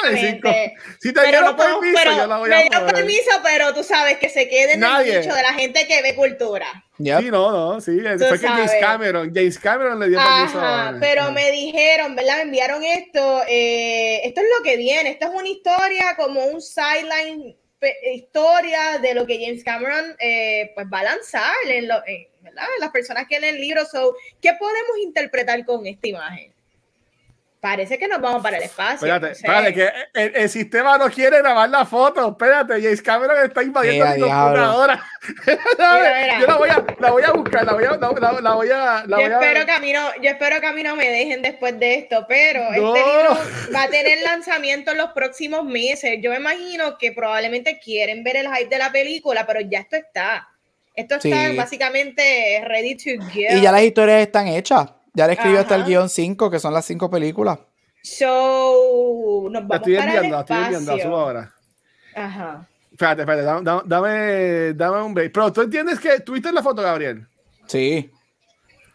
Si 0.98 1.12
te 1.12 1.26
dieron 1.28 1.56
permiso, 1.56 1.94
pero, 1.94 2.16
yo 2.16 2.26
la 2.26 2.38
voy 2.38 2.52
a 2.52 2.56
Me 2.56 2.62
dieron 2.64 2.86
permiso, 2.88 3.30
pero 3.40 3.72
tú 3.72 3.84
sabes 3.84 4.18
que 4.18 4.28
se 4.28 4.48
quede 4.48 4.72
en 4.72 4.82
el 4.82 5.04
nicho 5.04 5.32
de 5.32 5.42
la 5.42 5.54
gente 5.54 5.86
que 5.86 6.02
ve 6.02 6.16
cultura. 6.16 6.66
Sí, 6.98 7.30
no, 7.30 7.52
no, 7.52 7.80
sí. 7.80 8.00
Fue 8.18 8.40
que 8.40 8.48
James 8.48 8.72
Cameron, 8.80 9.32
James 9.32 9.56
Cameron 9.60 10.00
le 10.00 10.08
dio 10.08 10.18
permiso. 10.18 10.58
Ajá, 10.58 10.96
pero 10.98 11.30
me 11.30 11.52
dijeron, 11.52 12.16
¿verdad? 12.16 12.38
Me 12.38 12.42
enviaron 12.42 12.82
esto. 12.82 13.42
Eh, 13.46 14.22
esto 14.24 14.40
es 14.40 14.46
lo 14.58 14.64
que 14.64 14.76
viene. 14.76 15.10
Esto 15.10 15.26
es 15.28 15.32
una 15.32 15.48
historia 15.48 16.16
como 16.16 16.44
un 16.46 16.60
sideline 16.60 17.56
historia 18.12 18.98
de 19.00 19.14
lo 19.14 19.24
que 19.24 19.38
James 19.40 19.62
Cameron 19.62 20.16
eh, 20.18 20.72
pues 20.74 20.86
va 20.92 20.98
a 20.98 21.04
lanzar 21.04 21.54
en, 21.68 21.86
lo, 21.86 21.94
¿verdad? 22.40 22.66
las 22.80 22.90
personas 22.90 23.26
que 23.28 23.36
en 23.36 23.44
el 23.44 23.60
libro. 23.60 23.84
So, 23.84 24.16
¿Qué 24.42 24.52
podemos 24.58 24.98
interpretar 25.00 25.64
con 25.64 25.86
esta 25.86 26.08
imagen? 26.08 26.49
Parece 27.60 27.98
que 27.98 28.08
nos 28.08 28.22
vamos 28.22 28.42
para 28.42 28.56
el 28.56 28.62
espacio. 28.62 29.06
Espérate, 29.06 29.32
espérate, 29.32 29.74
que 29.74 29.90
el, 30.14 30.48
sistema 30.48 30.96
no 30.96 31.10
quiere 31.10 31.38
grabar 31.38 31.68
la 31.68 31.84
foto. 31.84 32.30
Espérate, 32.30 32.80
James 32.80 33.02
Cameron 33.02 33.36
está 33.44 33.62
invadiendo 33.62 34.06
mi 34.06 34.20
computadora. 34.22 35.04
Yo 36.40 36.46
la 36.46 36.56
voy, 36.56 36.70
a, 36.70 36.84
la 36.98 37.10
voy 37.10 37.22
a 37.22 37.32
buscar, 37.32 37.66
la 37.66 37.74
voy 37.74 37.84
a. 37.84 37.90
La, 37.98 38.40
la 38.40 38.54
voy 38.54 38.70
a 38.70 39.04
yo, 39.06 39.16
espero 39.18 39.66
que 39.66 39.72
a 39.72 39.78
mí 39.78 39.92
no, 39.92 40.00
yo 40.22 40.30
espero 40.30 40.60
que 40.60 40.66
a 40.66 40.72
mí 40.72 40.82
no 40.82 40.96
me 40.96 41.10
dejen 41.10 41.42
después 41.42 41.78
de 41.78 41.96
esto, 41.96 42.24
pero 42.26 42.62
este 42.70 42.80
libro 42.80 43.38
va 43.74 43.82
a 43.82 43.88
tener 43.88 44.22
lanzamiento 44.22 44.92
en 44.92 44.96
los 44.96 45.10
próximos 45.10 45.64
meses. 45.64 46.18
Yo 46.22 46.30
me 46.30 46.38
imagino 46.38 46.96
que 46.96 47.12
probablemente 47.12 47.78
quieren 47.78 48.24
ver 48.24 48.36
el 48.36 48.48
hype 48.48 48.70
de 48.70 48.78
la 48.78 48.90
película, 48.90 49.46
pero 49.46 49.60
ya 49.60 49.80
esto 49.80 49.96
está. 49.96 50.48
Esto 50.94 51.16
está 51.16 51.52
básicamente 51.54 52.62
ready 52.66 52.96
to 52.96 53.22
go. 53.22 53.56
Y 53.56 53.60
ya 53.60 53.70
las 53.70 53.82
historias 53.82 54.22
están 54.22 54.48
hechas. 54.48 54.86
Ya 55.14 55.26
le 55.26 55.32
escribió 55.34 55.60
hasta 55.60 55.74
el 55.76 55.84
guion 55.84 56.08
5, 56.08 56.50
que 56.50 56.60
son 56.60 56.72
las 56.72 56.84
5 56.84 57.10
películas. 57.10 57.58
So, 58.02 59.48
nos 59.50 59.66
vamos 59.66 59.76
estoy 59.76 59.96
para 59.96 60.06
enviando, 60.06 60.36
el 60.36 60.40
estoy 60.40 60.56
enviando, 60.56 60.98
subo 60.98 61.16
ahora. 61.16 61.52
Ajá. 62.14 62.66
Espérate, 62.90 63.22
espérate, 63.22 63.42
dame, 63.42 63.82
dame, 63.84 64.72
dame 64.74 65.02
un 65.02 65.14
break. 65.14 65.32
Pero 65.32 65.52
tú 65.52 65.62
entiendes 65.62 66.00
que 66.00 66.20
tuviste 66.20 66.52
la 66.52 66.62
foto, 66.62 66.82
Gabriel. 66.82 67.26
Sí. 67.66 68.10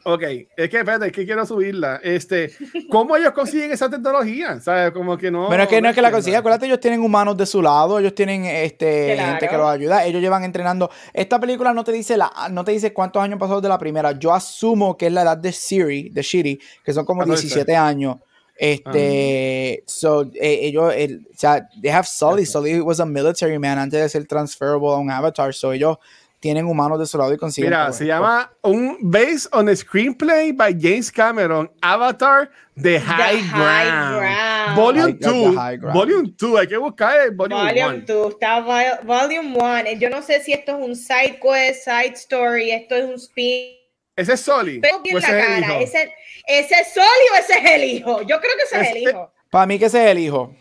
Ok, 0.08 0.22
es 0.22 0.70
que 0.70 0.78
espérate, 0.78 1.08
es 1.08 1.12
que 1.12 1.26
quiero 1.26 1.44
subirla. 1.48 2.00
Este, 2.04 2.52
¿cómo 2.92 3.18
ellos 3.18 3.32
consiguen 3.32 3.72
esa 3.72 3.90
tecnología? 3.90 4.60
¿Sabes? 4.62 4.92
Como 4.92 5.18
que 5.18 5.32
no. 5.32 5.50
Pero 5.50 5.64
es 5.64 5.70
que 5.70 5.82
no 5.82 5.90
es 5.90 5.96
que 5.96 6.02
la 6.04 6.12
consigan. 6.12 6.42
Acuérdate, 6.42 6.68
ellos 6.68 6.80
tienen 6.80 7.02
humanos 7.02 7.36
de 7.36 7.48
su 7.48 7.60
lado, 7.60 7.98
ellos 7.98 8.14
tienen 8.14 8.46
este 8.46 9.18
gente 9.18 9.48
que 9.48 9.58
los 9.58 9.68
ayuda, 9.68 10.06
ellos 10.06 10.22
llevan 10.22 10.44
entrenando. 10.44 10.92
Esta 11.12 11.40
película 11.40 11.74
no 11.74 11.84
te 11.84 11.92
dice 11.92 12.18
la, 12.18 12.32
no 12.52 12.64
te 12.64 12.74
dice 12.74 12.94
cuántos 12.94 13.24
años 13.24 13.40
pasados 13.40 13.64
de 13.64 13.70
la 13.70 13.80
primera. 13.80 14.12
Yo 14.12 14.32
asumo 14.32 14.96
que 14.96 15.08
es 15.08 15.12
la 15.12 15.24
edad 15.24 15.38
de 15.38 15.52
Siri, 15.52 16.10
de 16.10 16.22
Shiri, 16.22 16.60
que 16.84 16.94
son 16.94 17.04
como 17.04 17.26
17 17.26 17.76
años. 17.76 18.18
Este, 18.56 19.84
so, 19.88 20.22
eh, 20.36 20.60
ellos, 20.62 20.94
el, 20.96 21.26
o 21.34 21.36
sea, 21.36 21.68
they 21.82 21.90
have 21.90 22.06
Sully. 22.06 22.46
Sully 22.46 22.80
was 22.80 23.00
a 23.00 23.06
military 23.08 23.58
man 23.58 23.80
antes 23.80 24.00
de 24.00 24.08
ser 24.08 24.28
transferable 24.28 24.90
a 24.90 24.98
un 24.98 25.10
avatar. 25.10 25.52
So, 25.52 25.74
ellos 25.74 25.98
tienen 26.46 26.68
humanos 26.68 27.00
de 27.00 27.08
su 27.08 27.18
lado 27.18 27.34
y 27.34 27.38
consiguen. 27.38 27.72
Mira, 27.72 27.92
se 27.92 28.06
llama 28.06 28.52
un 28.62 29.00
Based 29.02 29.48
on 29.52 29.68
a 29.68 29.72
Screenplay 29.72 30.56
by 30.56 30.78
James 30.80 31.12
Cameron, 31.12 31.72
Avatar 31.82 32.52
The 32.80 33.00
High, 33.00 33.42
Ground. 33.50 34.76
Volume 34.76 35.14
2. 35.14 35.56
Volume 35.92 36.34
2, 36.38 36.60
hay 36.60 36.68
que 36.68 36.78
buscar 36.78 37.20
el 37.22 37.32
Volume 37.32 38.04
2. 38.06 38.34
Está 38.34 38.60
Volume 39.02 39.58
1. 39.58 40.00
Yo 40.00 40.12
no 40.12 40.22
sé 40.22 40.40
si 40.42 40.54
esto 40.54 40.78
es 40.78 40.88
un 40.88 40.96
side 40.96 41.40
quest, 41.42 41.84
side 41.84 42.14
story, 42.14 42.70
esto 42.70 42.94
es 42.94 43.06
un 43.06 43.16
spin. 43.16 43.78
Ese 44.16 44.34
es 44.34 44.40
Soli. 44.40 44.82
La 44.82 45.22
cara. 45.22 45.80
¿Ese, 45.80 46.14
¿Ese 46.46 46.76
es 46.76 46.94
Soli 46.94 47.26
o 47.34 47.40
ese 47.40 47.54
es 47.54 47.72
el 47.72 47.84
hijo? 47.86 48.22
Yo 48.22 48.40
creo 48.40 48.52
que 48.56 48.64
ese 48.66 48.82
es 48.82 48.96
el 48.96 48.98
hijo. 48.98 49.34
Para 49.50 49.66
mí 49.66 49.80
que 49.80 49.86
ese 49.86 50.06
es 50.06 50.12
el 50.12 50.20
hijo. 50.20 50.54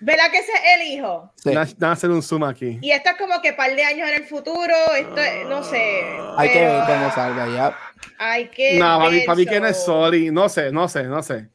¿Verdad 0.00 0.30
que 0.30 0.38
ese 0.38 0.52
es 0.52 0.80
el 0.80 0.86
hijo? 0.88 1.30
Sí. 1.36 1.52
a 1.54 1.92
hacer 1.92 2.08
un 2.08 2.22
zoom 2.22 2.44
aquí. 2.44 2.78
Y 2.80 2.90
esto 2.90 3.10
es 3.10 3.16
como 3.16 3.40
que 3.42 3.52
par 3.52 3.76
de 3.76 3.84
años 3.84 4.08
en 4.08 4.14
el 4.14 4.24
futuro, 4.24 4.74
esto 4.96 5.20
no 5.46 5.62
sé. 5.62 6.02
Hay 6.38 6.50
que 6.50 6.58
ver 6.58 6.82
cómo 6.86 7.12
salga 7.12 7.46
ya. 7.54 7.78
Hay 8.18 8.46
que 8.48 8.78
No, 8.78 8.98
para 8.98 9.10
mí, 9.10 9.20
para 9.20 9.36
mí 9.36 9.46
que 9.46 9.60
no 9.60 9.66
es 9.66 9.84
Soli, 9.84 10.30
no 10.30 10.48
sé, 10.48 10.72
no 10.72 10.88
sé, 10.88 11.04
no 11.04 11.22
sé. 11.22 11.48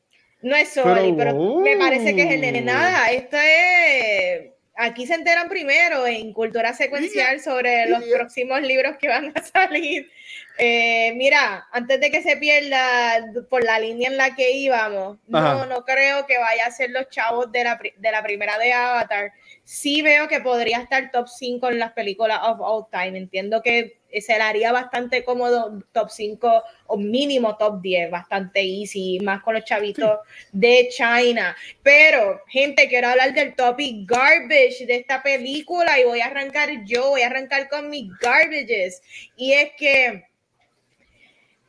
No 0.44 0.56
es 0.56 0.70
Soli, 0.70 1.12
pero, 1.18 1.60
me 1.60 1.76
parece 1.76 2.16
que 2.16 2.22
es 2.22 2.32
el 2.32 2.42
nene. 2.42 2.62
Uh. 2.62 2.66
Nada, 2.66 3.10
esto 3.10 3.36
es... 3.38 4.52
Aquí 4.78 5.08
se 5.08 5.16
enteran 5.16 5.50
primero 5.50 6.06
en 6.06 6.34
Cultura 6.34 6.74
Secuencial 6.74 7.40
sobre 7.40 7.90
los 7.90 8.04
próximos 8.04 8.62
libros 8.62 8.98
que 9.00 9.08
van 9.08 9.34
a 9.34 9.42
salir. 9.54 10.12
Eh, 10.58 11.14
mira, 11.16 11.68
antes 11.72 12.00
de 12.00 12.10
que 12.10 12.22
se 12.22 12.38
pierda 12.38 13.26
por 13.50 13.64
la 13.64 13.80
línea 13.80 14.10
en 14.10 14.18
la 14.18 14.36
que 14.36 14.52
íbamos, 14.52 15.18
no, 15.28 15.66
no 15.66 15.84
creo 15.84 16.26
que 16.26 16.38
vaya 16.38 16.68
a 16.68 16.72
ser 16.72 16.92
los 16.92 17.10
chavos 17.10 17.52
de 17.52 17.64
la, 17.64 17.80
de 17.98 18.12
la 18.12 18.24
primera 18.24 18.58
de 18.58 18.72
Avatar. 18.72 19.34
Sí 19.66 20.02
veo 20.02 20.28
que 20.28 20.40
podría 20.40 20.80
estar 20.80 21.12
top 21.12 21.28
5 21.28 21.70
en 21.70 21.80
las 21.80 21.92
películas 21.92 22.40
of 22.44 22.60
all 22.62 22.86
time. 22.90 23.18
Entiendo 23.18 23.62
que 23.62 23.98
se 24.22 24.38
le 24.38 24.44
haría 24.44 24.72
bastante 24.72 25.26
cómodo 25.26 25.84
top 25.92 26.10
5 26.10 26.64
o 26.88 26.98
mínimo 26.98 27.58
top 27.58 27.82
10, 27.82 28.12
bastante 28.12 28.62
easy, 28.62 29.20
más 29.20 29.42
con 29.42 29.56
los 29.56 29.66
chavitos 29.66 30.20
de 30.54 30.88
China. 30.90 31.56
Pero, 31.84 32.42
gente, 32.48 32.88
quiero 32.88 33.10
hablar 33.10 33.34
del 33.34 33.56
topic 33.56 34.10
garbage 34.10 34.86
de 34.86 34.96
esta 34.96 35.22
película 35.22 36.00
y 36.00 36.06
voy 36.06 36.22
a 36.22 36.28
arrancar 36.28 36.70
yo, 36.86 37.10
voy 37.10 37.24
a 37.24 37.28
arrancar 37.28 37.68
con 37.68 37.90
mis 37.90 38.10
garbages. 38.20 39.02
Y 39.36 39.52
es 39.52 39.72
que 39.78 40.24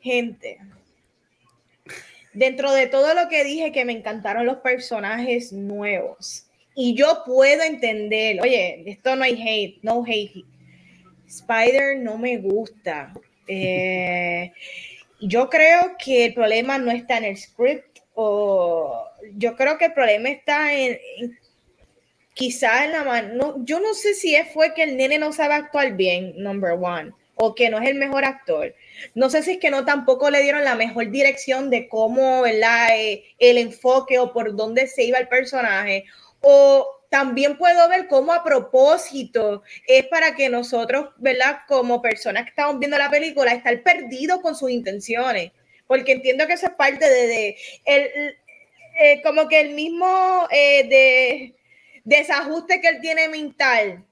Gente, 0.07 0.57
dentro 2.31 2.71
de 2.71 2.87
todo 2.87 3.13
lo 3.13 3.27
que 3.27 3.43
dije 3.43 3.73
que 3.73 3.83
me 3.83 3.91
encantaron 3.91 4.45
los 4.45 4.59
personajes 4.59 5.51
nuevos 5.51 6.45
Y 6.75 6.95
yo 6.95 7.23
puedo 7.25 7.61
entender, 7.63 8.39
oye, 8.39 8.83
esto 8.85 9.17
no 9.17 9.25
hay 9.25 9.35
hate, 9.41 9.79
no 9.81 10.05
hate. 10.07 10.45
Spider 11.27 11.99
no 11.99 12.17
me 12.17 12.37
gusta. 12.37 13.13
Eh, 13.49 14.51
yo 15.21 15.49
creo 15.49 15.95
que 15.97 16.25
el 16.25 16.33
problema 16.33 16.77
no 16.77 16.91
está 16.91 17.17
en 17.17 17.23
el 17.23 17.37
script, 17.37 17.99
o 18.13 19.05
yo 19.37 19.55
creo 19.55 19.77
que 19.77 19.85
el 19.85 19.93
problema 19.93 20.27
está 20.27 20.73
en, 20.73 20.99
quizá 22.33 22.83
en 22.83 22.91
la 22.91 23.05
mano. 23.05 23.55
yo 23.63 23.79
no 23.79 23.93
sé 23.93 24.13
si 24.15 24.35
fue 24.53 24.73
que 24.73 24.83
el 24.83 24.97
nene 24.97 25.17
no 25.17 25.31
sabe 25.31 25.53
actuar 25.53 25.95
bien, 25.95 26.33
number 26.35 26.71
one, 26.73 27.13
o 27.37 27.55
que 27.55 27.69
no 27.69 27.79
es 27.79 27.87
el 27.87 27.95
mejor 27.95 28.25
actor. 28.25 28.75
No 29.15 29.29
sé 29.29 29.43
si 29.43 29.51
es 29.51 29.57
que 29.59 29.69
no 29.69 29.85
tampoco 29.85 30.29
le 30.29 30.41
dieron 30.41 30.63
la 30.63 30.75
mejor 30.75 31.09
dirección 31.11 31.69
de 31.69 31.87
cómo, 31.87 32.41
¿verdad? 32.41 32.89
Eh, 32.97 33.23
el 33.39 33.57
enfoque 33.57 34.19
o 34.19 34.33
por 34.33 34.55
dónde 34.55 34.87
se 34.87 35.03
iba 35.03 35.19
el 35.19 35.27
personaje. 35.27 36.05
O 36.41 36.87
también 37.09 37.57
puedo 37.57 37.87
ver 37.89 38.07
cómo 38.07 38.33
a 38.33 38.43
propósito 38.43 39.63
es 39.85 40.05
para 40.07 40.35
que 40.35 40.49
nosotros, 40.49 41.09
¿verdad? 41.17 41.59
Como 41.67 42.01
personas 42.01 42.43
que 42.43 42.49
estamos 42.49 42.79
viendo 42.79 42.97
la 42.97 43.09
película, 43.09 43.53
estar 43.53 43.81
perdidos 43.83 44.41
con 44.41 44.55
sus 44.55 44.71
intenciones. 44.71 45.51
Porque 45.85 46.13
entiendo 46.13 46.47
que 46.47 46.53
eso 46.53 46.65
es 46.65 46.73
parte 46.73 47.07
de, 47.07 47.55
el, 47.85 48.35
eh, 48.99 49.21
como 49.23 49.47
que 49.47 49.59
el 49.61 49.73
mismo 49.73 50.47
eh, 50.49 50.87
de 50.87 51.55
desajuste 52.03 52.81
que 52.81 52.87
él 52.87 52.99
tiene 52.99 53.29
mental 53.29 54.06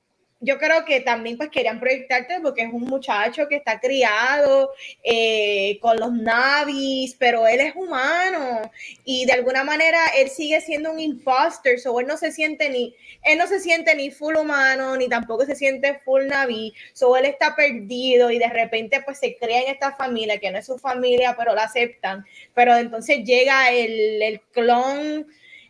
yo 0.46 0.60
creo 0.60 0.86
que 0.86 1.02
también 1.02 1.38
pues 1.38 1.50
querían 1.50 1.80
proyectarte 1.80 2.40
porque 2.42 2.62
es 2.62 2.72
un 2.72 2.84
muchacho 2.84 3.48
que 3.48 3.56
está 3.56 3.80
criado 3.80 4.72
eh, 5.04 5.80
con 5.82 5.98
los 5.98 6.14
navis, 6.14 7.16
pero 7.18 7.48
él 7.48 7.60
es 7.60 7.76
humano 7.76 8.72
y 9.04 9.26
de 9.26 9.34
alguna 9.34 9.64
manera 9.64 10.00
él 10.16 10.30
sigue 10.30 10.62
siendo 10.62 10.92
un 10.92 11.00
imposter, 11.00 11.80
so 11.80 12.00
él 12.00 12.06
no 12.06 12.16
se 12.16 12.32
siente 12.32 12.70
ni, 12.70 12.96
él 13.24 13.40
no 13.40 13.48
se 13.48 13.60
siente 13.60 13.96
ni 13.96 14.12
full 14.12 14.36
humano, 14.36 14.96
ni 14.96 15.10
tampoco 15.10 15.46
se 15.46 15.56
siente 15.56 16.00
full 16.06 16.28
navi, 16.28 16.74
so 16.94 17.18
él 17.18 17.26
está 17.26 17.56
perdido 17.56 18.30
y 18.30 18.38
de 18.38 18.50
repente 18.50 19.02
pues 19.04 19.18
se 19.18 19.36
crea 19.36 19.64
en 19.64 19.74
esta 19.74 19.96
familia 19.96 20.40
que 20.40 20.52
no 20.52 20.60
es 20.60 20.68
su 20.68 20.78
familia, 20.78 21.36
pero 21.38 21.56
la 21.56 21.64
aceptan, 21.64 22.24
pero 22.54 22.78
entonces 22.78 23.24
llega 23.24 23.72
el, 23.72 24.22
el 24.22 24.42
clon 24.52 25.26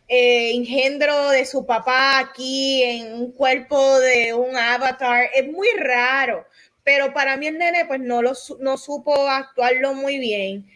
eh, 0.08 0.54
engendro 0.54 1.30
de 1.30 1.46
su 1.46 1.66
papá 1.66 2.20
aquí 2.20 2.84
en 2.84 3.14
un 3.14 3.32
cuerpo 3.32 4.00
de 4.00 4.34
un 4.34 4.56
avatar. 4.56 5.30
Es 5.34 5.48
muy 5.52 5.68
raro, 5.78 6.46
pero 6.84 7.14
para 7.14 7.38
mí 7.38 7.48
el 7.48 7.58
nene 7.58 7.86
pues 7.86 8.00
no, 8.00 8.22
lo, 8.22 8.34
no 8.60 8.78
supo 8.78 9.28
actuarlo 9.28 9.94
muy 9.94 10.20
bien 10.20 10.68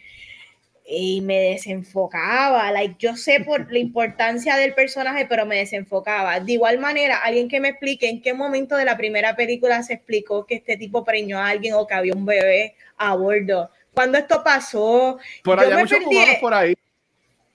y 0.92 1.20
me 1.20 1.38
desenfocaba. 1.38 2.72
Like, 2.72 2.96
yo 2.98 3.16
sé 3.16 3.40
por 3.40 3.72
la 3.72 3.78
importancia 3.78 4.56
del 4.56 4.74
personaje, 4.74 5.26
pero 5.26 5.46
me 5.46 5.56
desenfocaba. 5.56 6.40
De 6.40 6.52
igual 6.52 6.78
manera, 6.80 7.18
alguien 7.18 7.48
que 7.48 7.60
me 7.60 7.68
explique 7.68 8.08
en 8.08 8.20
qué 8.20 8.34
momento 8.34 8.76
de 8.76 8.84
la 8.84 8.96
primera 8.96 9.36
película 9.36 9.82
se 9.84 9.94
explicó 9.94 10.46
que 10.46 10.56
este 10.56 10.76
tipo 10.76 11.04
preñó 11.04 11.38
a 11.38 11.48
alguien 11.48 11.74
o 11.74 11.86
que 11.86 11.94
había 11.94 12.14
un 12.14 12.26
bebé 12.26 12.74
a 12.96 13.14
bordo. 13.14 13.70
Cuando 13.94 14.18
esto 14.18 14.42
pasó, 14.42 15.18
por 15.44 15.60
allá 15.60 15.78
muchos 15.78 16.00
por 16.40 16.54
ahí 16.54 16.74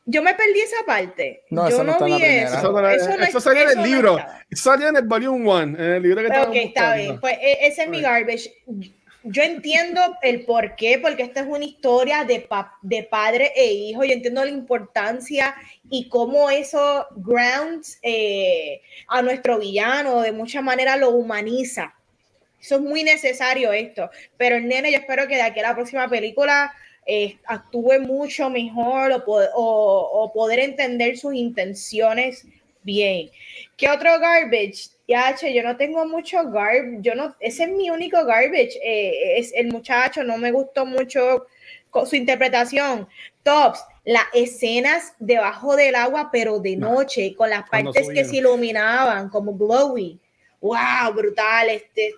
yo 0.06 0.22
me 0.22 0.34
perdí 0.36 0.62
esa 0.62 0.86
parte. 0.86 1.44
No, 1.50 1.70
yo 1.70 1.84
no, 1.84 2.00
vi 2.06 2.22
eso. 2.22 2.80
Eso, 2.90 3.10
eso, 3.20 3.40
salió 3.40 3.70
en 3.70 3.80
el 3.80 3.84
libro. 3.84 4.18
Eso 4.50 4.72
salió 4.72 4.88
en 4.90 4.98
el 4.98 5.04
Volume 5.04 5.50
1, 5.50 5.62
en 5.64 5.80
el 5.80 6.04
libro 6.04 6.22
que 6.22 6.40
Ok, 6.40 6.56
está 6.56 6.96
bien. 6.96 7.20
Pues 7.20 7.34
e, 7.42 7.68
ese 7.68 7.84
es 7.84 7.90
mi 7.90 8.02
garbage. 8.02 8.54
Yo 9.24 9.42
entiendo 9.42 10.02
el 10.22 10.46
por 10.46 10.76
qué, 10.76 11.00
porque 11.00 11.24
esta 11.24 11.40
es 11.40 11.48
una 11.48 11.66
historia 11.66 12.24
de, 12.24 12.48
de 12.84 13.04
padre 13.04 13.52
e 13.56 13.74
hijo. 13.74 14.04
Yo 14.04 14.14
entiendo 14.14 14.46
la 14.46 14.52
importancia 14.52 15.56
y 15.90 16.08
cómo 16.10 16.52
eso 16.52 17.08
grounds 17.16 17.98
eh, 18.04 18.82
a 19.08 19.24
nuestro 19.24 19.58
villano, 19.58 20.22
de 20.22 20.32
mucha 20.32 20.62
manera 20.62 20.96
lo 20.98 21.10
humaniza. 21.10 21.96
Eso 22.62 22.76
es 22.76 22.82
muy 22.82 23.04
necesario 23.04 23.74
esto. 23.74 24.12
Pero 24.38 24.58
el 24.58 24.68
nene, 24.68 24.92
yo 24.92 25.00
espero 25.00 25.28
que 25.28 25.36
de 25.36 25.42
aquí 25.42 25.60
a 25.60 25.70
la 25.70 25.76
próxima 25.76 26.08
película 26.08 26.72
eh, 27.06 27.38
actúe 27.46 28.00
mucho 28.00 28.50
mejor 28.50 29.24
o, 29.28 30.32
poder 30.34 30.60
entender 30.60 31.18
sus 31.18 31.34
intenciones 31.34 32.46
bien. 32.84 33.30
¿Qué 33.78 33.90
otro 33.90 34.20
garbage? 34.20 34.90
Ya, 35.08 35.36
yo 35.36 35.64
no 35.64 35.78
tengo 35.78 36.06
mucho 36.08 36.50
garbage, 36.50 36.98
yo 37.02 37.14
no, 37.14 37.36
ese 37.40 37.64
es 37.64 37.70
mi 37.70 37.90
único 37.90 38.24
garbage, 38.26 38.80
eh, 38.84 39.38
es 39.38 39.54
el 39.54 39.68
muchacho, 39.68 40.24
no 40.24 40.38
me 40.38 40.52
gustó 40.52 40.86
mucho 40.86 41.46
su 42.06 42.16
interpretación. 42.16 43.08
Tops, 43.44 43.84
las 44.04 44.26
escenas 44.34 45.14
debajo 45.20 45.76
del 45.76 45.96
agua, 45.96 46.30
pero 46.32 46.60
de 46.60 46.76
noche, 46.76 47.36
con 47.36 47.50
las 47.50 47.70
partes 47.70 48.10
que 48.10 48.26
se 48.26 48.38
iluminaban, 48.38 49.30
como 49.30 49.54
glowy. 49.54 50.20
¡Wow! 50.60 51.14
Brutal. 51.14 51.70
Este, 51.70 52.16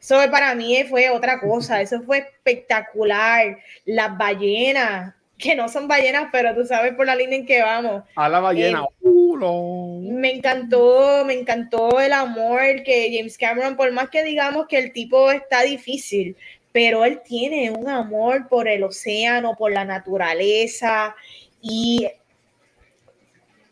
eso 0.00 0.18
para 0.30 0.54
mí 0.54 0.82
fue 0.84 1.10
otra 1.10 1.40
cosa, 1.40 1.80
eso 1.80 2.02
fue 2.02 2.18
espectacular. 2.18 3.58
Las 3.84 4.16
ballenas, 4.16 5.14
que 5.40 5.54
no 5.54 5.68
son 5.68 5.88
ballenas, 5.88 6.28
pero 6.30 6.54
tú 6.54 6.64
sabes 6.64 6.94
por 6.94 7.06
la 7.06 7.16
línea 7.16 7.38
en 7.38 7.46
que 7.46 7.62
vamos. 7.62 8.04
A 8.14 8.28
la 8.28 8.40
ballena. 8.40 8.84
Eh, 9.02 9.10
me 9.40 10.32
encantó, 10.32 11.24
me 11.24 11.34
encantó 11.34 12.00
el 12.00 12.12
amor 12.12 12.60
que 12.84 13.10
James 13.16 13.38
Cameron, 13.38 13.76
por 13.76 13.90
más 13.92 14.10
que 14.10 14.22
digamos 14.22 14.66
que 14.68 14.78
el 14.78 14.92
tipo 14.92 15.30
está 15.30 15.62
difícil, 15.62 16.36
pero 16.72 17.04
él 17.04 17.20
tiene 17.24 17.70
un 17.70 17.88
amor 17.88 18.48
por 18.48 18.68
el 18.68 18.84
océano, 18.84 19.56
por 19.56 19.72
la 19.72 19.84
naturaleza 19.84 21.14
y 21.60 22.06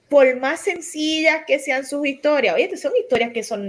por 0.09 0.35
más 0.41 0.61
sencillas 0.61 1.43
que 1.47 1.59
sean 1.59 1.85
sus 1.85 2.07
historias, 2.07 2.55
oye, 2.55 2.75
son 2.79 2.93
historias 2.99 3.31
que 3.31 3.43
son 3.43 3.69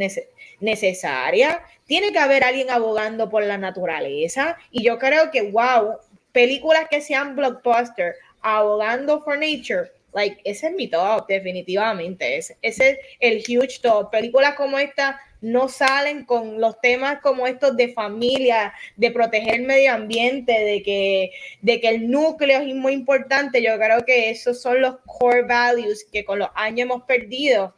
necesarias, 0.61 1.57
tiene 1.89 2.11
que 2.11 2.19
haber 2.19 2.43
alguien 2.43 2.69
abogando 2.69 3.31
por 3.31 3.43
la 3.43 3.57
naturaleza 3.57 4.59
y 4.69 4.83
yo 4.83 4.99
creo 4.99 5.31
que, 5.31 5.41
wow, 5.41 5.97
películas 6.31 6.87
que 6.87 7.01
sean 7.01 7.35
blockbuster, 7.35 8.13
abogando 8.41 9.23
for 9.23 9.35
nature, 9.39 9.91
like, 10.13 10.39
ese 10.43 10.67
es 10.67 10.73
mi 10.73 10.87
top, 10.87 11.25
definitivamente, 11.27 12.37
ese, 12.37 12.57
ese 12.61 12.91
es 12.91 12.99
el 13.19 13.37
huge 13.39 13.79
top. 13.81 14.11
Películas 14.11 14.53
como 14.53 14.77
esta 14.77 15.19
no 15.41 15.67
salen 15.67 16.25
con 16.25 16.61
los 16.61 16.79
temas 16.79 17.21
como 17.21 17.47
estos 17.47 17.75
de 17.75 17.91
familia, 17.91 18.71
de 18.95 19.09
proteger 19.09 19.55
el 19.55 19.63
medio 19.63 19.91
ambiente, 19.91 20.51
de 20.51 20.83
que, 20.83 21.31
de 21.63 21.81
que 21.81 21.89
el 21.89 22.11
núcleo 22.11 22.59
es 22.59 22.75
muy 22.75 22.93
importante. 22.93 23.63
Yo 23.63 23.75
creo 23.79 24.05
que 24.05 24.29
esos 24.29 24.61
son 24.61 24.79
los 24.79 24.97
core 25.07 25.41
values 25.41 26.05
que 26.11 26.23
con 26.23 26.37
los 26.37 26.49
años 26.53 26.81
hemos 26.81 27.01
perdido. 27.05 27.73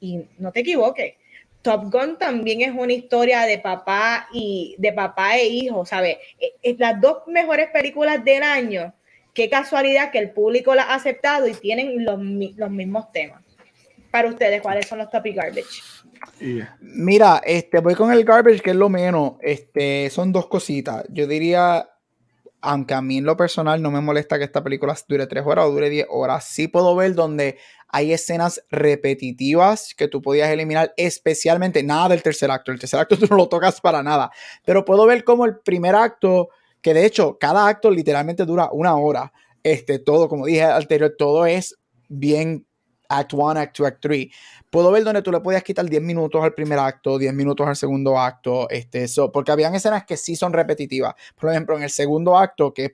Y 0.00 0.22
no 0.38 0.50
te 0.50 0.60
equivoques, 0.60 1.14
Top 1.62 1.92
Gun 1.92 2.16
también 2.18 2.62
es 2.62 2.72
una 2.74 2.92
historia 2.92 3.42
de 3.42 3.58
papá 3.58 4.28
y 4.32 4.74
de 4.78 4.92
papá 4.92 5.36
e 5.36 5.46
hijo, 5.48 5.84
¿sabes? 5.84 6.16
Es 6.38 6.52
e, 6.62 6.76
las 6.78 7.00
dos 7.00 7.18
mejores 7.26 7.68
películas 7.70 8.24
del 8.24 8.42
año. 8.42 8.94
Qué 9.34 9.50
casualidad 9.50 10.10
que 10.10 10.18
el 10.18 10.30
público 10.30 10.74
las 10.74 10.86
ha 10.86 10.94
aceptado 10.94 11.46
y 11.46 11.54
tienen 11.54 12.04
los, 12.04 12.18
los 12.56 12.70
mismos 12.70 13.12
temas. 13.12 13.42
Para 14.10 14.28
ustedes, 14.28 14.60
¿cuáles 14.60 14.88
son 14.88 14.98
los 14.98 15.10
topic 15.10 15.36
garbage? 15.36 15.82
Mira, 16.80 17.40
este, 17.44 17.78
voy 17.80 17.94
con 17.94 18.12
el 18.12 18.24
garbage, 18.24 18.60
que 18.60 18.70
es 18.70 18.76
lo 18.76 18.88
menos. 18.88 19.34
Este, 19.40 20.10
son 20.10 20.32
dos 20.32 20.48
cositas. 20.48 21.04
Yo 21.10 21.26
diría, 21.26 21.89
aunque 22.62 22.94
a 22.94 23.02
mí 23.02 23.18
en 23.18 23.24
lo 23.24 23.36
personal 23.36 23.82
no 23.82 23.90
me 23.90 24.00
molesta 24.00 24.38
que 24.38 24.44
esta 24.44 24.62
película 24.62 24.96
dure 25.08 25.26
tres 25.26 25.44
horas 25.46 25.66
o 25.66 25.70
dure 25.70 25.90
diez 25.90 26.06
horas, 26.10 26.44
sí 26.44 26.68
puedo 26.68 26.94
ver 26.94 27.14
donde 27.14 27.58
hay 27.88 28.12
escenas 28.12 28.62
repetitivas 28.70 29.94
que 29.96 30.08
tú 30.08 30.22
podías 30.22 30.50
eliminar, 30.50 30.92
especialmente 30.96 31.82
nada 31.82 32.10
del 32.10 32.22
tercer 32.22 32.50
acto. 32.50 32.72
El 32.72 32.78
tercer 32.78 33.00
acto 33.00 33.16
tú 33.18 33.26
no 33.28 33.36
lo 33.36 33.48
tocas 33.48 33.80
para 33.80 34.02
nada, 34.02 34.30
pero 34.64 34.84
puedo 34.84 35.06
ver 35.06 35.24
como 35.24 35.44
el 35.44 35.58
primer 35.58 35.94
acto, 35.94 36.50
que 36.80 36.94
de 36.94 37.04
hecho 37.04 37.38
cada 37.38 37.66
acto 37.66 37.90
literalmente 37.90 38.44
dura 38.44 38.70
una 38.72 38.96
hora. 38.96 39.32
Este, 39.62 39.98
todo, 39.98 40.28
como 40.28 40.46
dije 40.46 40.64
anterior, 40.64 41.14
todo 41.18 41.44
es 41.44 41.76
bien 42.08 42.66
Act 43.10 43.34
1, 43.34 43.60
Act 43.60 43.78
2, 43.78 43.86
Act 43.86 43.98
3. 44.00 44.28
Puedo 44.70 44.92
ver 44.92 45.02
donde 45.04 45.22
tú 45.22 45.32
le 45.32 45.40
podías 45.40 45.62
quitar 45.62 45.84
10 45.84 46.00
minutos 46.02 46.42
al 46.42 46.54
primer 46.54 46.78
acto, 46.78 47.18
10 47.18 47.34
minutos 47.34 47.66
al 47.66 47.76
segundo 47.76 48.18
acto, 48.18 48.70
este, 48.70 49.04
eso, 49.04 49.32
porque 49.32 49.50
habían 49.50 49.74
escenas 49.74 50.04
que 50.04 50.16
sí 50.16 50.36
son 50.36 50.52
repetitivas. 50.52 51.14
Por 51.38 51.50
ejemplo, 51.50 51.76
en 51.76 51.82
el 51.82 51.90
segundo 51.90 52.38
acto, 52.38 52.72
que 52.72 52.84
es 52.84 52.92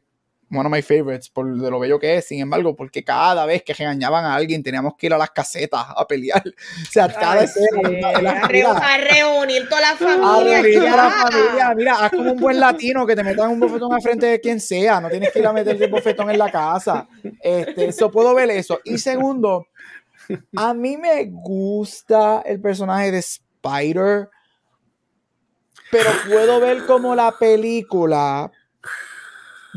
one 0.50 0.66
of 0.66 0.72
my 0.72 0.80
favorites 0.80 1.28
por 1.28 1.56
de 1.56 1.70
lo 1.70 1.78
bello 1.78 1.98
que 1.98 2.16
es, 2.16 2.26
sin 2.26 2.40
embargo, 2.40 2.76
porque 2.76 3.02
cada 3.02 3.46
vez 3.46 3.62
que 3.62 3.74
regañaban 3.74 4.24
a 4.24 4.34
alguien 4.34 4.62
teníamos 4.62 4.94
que 4.96 5.06
ir 5.06 5.14
a 5.14 5.18
las 5.18 5.30
casetas 5.30 5.84
a 5.94 6.06
pelear. 6.06 6.42
O 6.86 6.92
sea, 6.92 7.08
cada 7.08 7.40
vez 7.40 7.54
a, 7.56 8.98
reunir 8.98 9.68
toda 9.68 9.80
la 9.80 9.96
familia. 9.96 10.58
A 10.58 10.62
reunir 10.62 10.78
toda 10.78 10.96
la 10.96 11.10
familia. 11.10 11.74
Mira, 11.74 11.94
haz 12.04 12.10
como 12.10 12.32
un 12.32 12.38
buen 12.38 12.60
latino 12.60 13.06
que 13.06 13.16
te 13.16 13.22
metan 13.22 13.50
un 13.50 13.60
bofetón 13.60 13.92
al 13.92 14.00
frente 14.00 14.26
de 14.26 14.40
quien 14.40 14.60
sea, 14.60 15.00
no 15.00 15.10
tienes 15.10 15.32
que 15.32 15.40
ir 15.40 15.46
a 15.46 15.52
meter 15.52 15.80
el 15.82 15.90
bofetón 15.90 16.30
en 16.30 16.38
la 16.38 16.50
casa. 16.50 17.08
Este, 17.40 17.86
eso 17.86 18.10
puedo 18.10 18.34
ver 18.34 18.50
eso. 18.50 18.80
Y 18.84 18.98
segundo, 18.98 19.66
a 20.56 20.74
mí 20.74 20.96
me 20.96 21.24
gusta 21.24 22.42
el 22.42 22.60
personaje 22.60 23.10
de 23.10 23.18
Spider, 23.18 24.28
pero 25.90 26.10
puedo 26.28 26.60
ver 26.60 26.84
como 26.86 27.14
la 27.14 27.32
película 27.38 28.50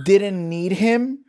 didn't 0.06 0.50
need 0.50 0.72
him. 0.72 1.24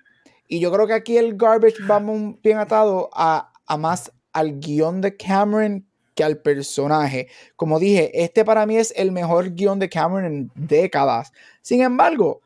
Y 0.49 0.59
yo 0.61 0.73
creo 0.73 0.87
que 0.87 0.95
aquí 0.95 1.17
el 1.17 1.37
garbage 1.37 1.79
va 1.89 2.03
bien 2.43 2.59
atado 2.59 3.09
a, 3.13 3.53
a 3.67 3.77
más 3.77 4.13
al 4.33 4.59
guion 4.59 5.01
de 5.01 5.17
Cameron 5.17 5.87
que 6.15 6.25
al 6.25 6.39
personaje. 6.39 7.29
Como 7.57 7.79
dije, 7.79 8.23
este 8.23 8.45
para 8.45 8.67
mí 8.67 8.77
es 8.77 8.93
el 8.97 9.13
mejor 9.13 9.55
guion 9.55 9.79
de 9.79 9.89
Cameron 9.89 10.25
en 10.25 10.51
décadas. 10.55 11.33
Sin 11.63 11.83
embargo, 11.83 12.41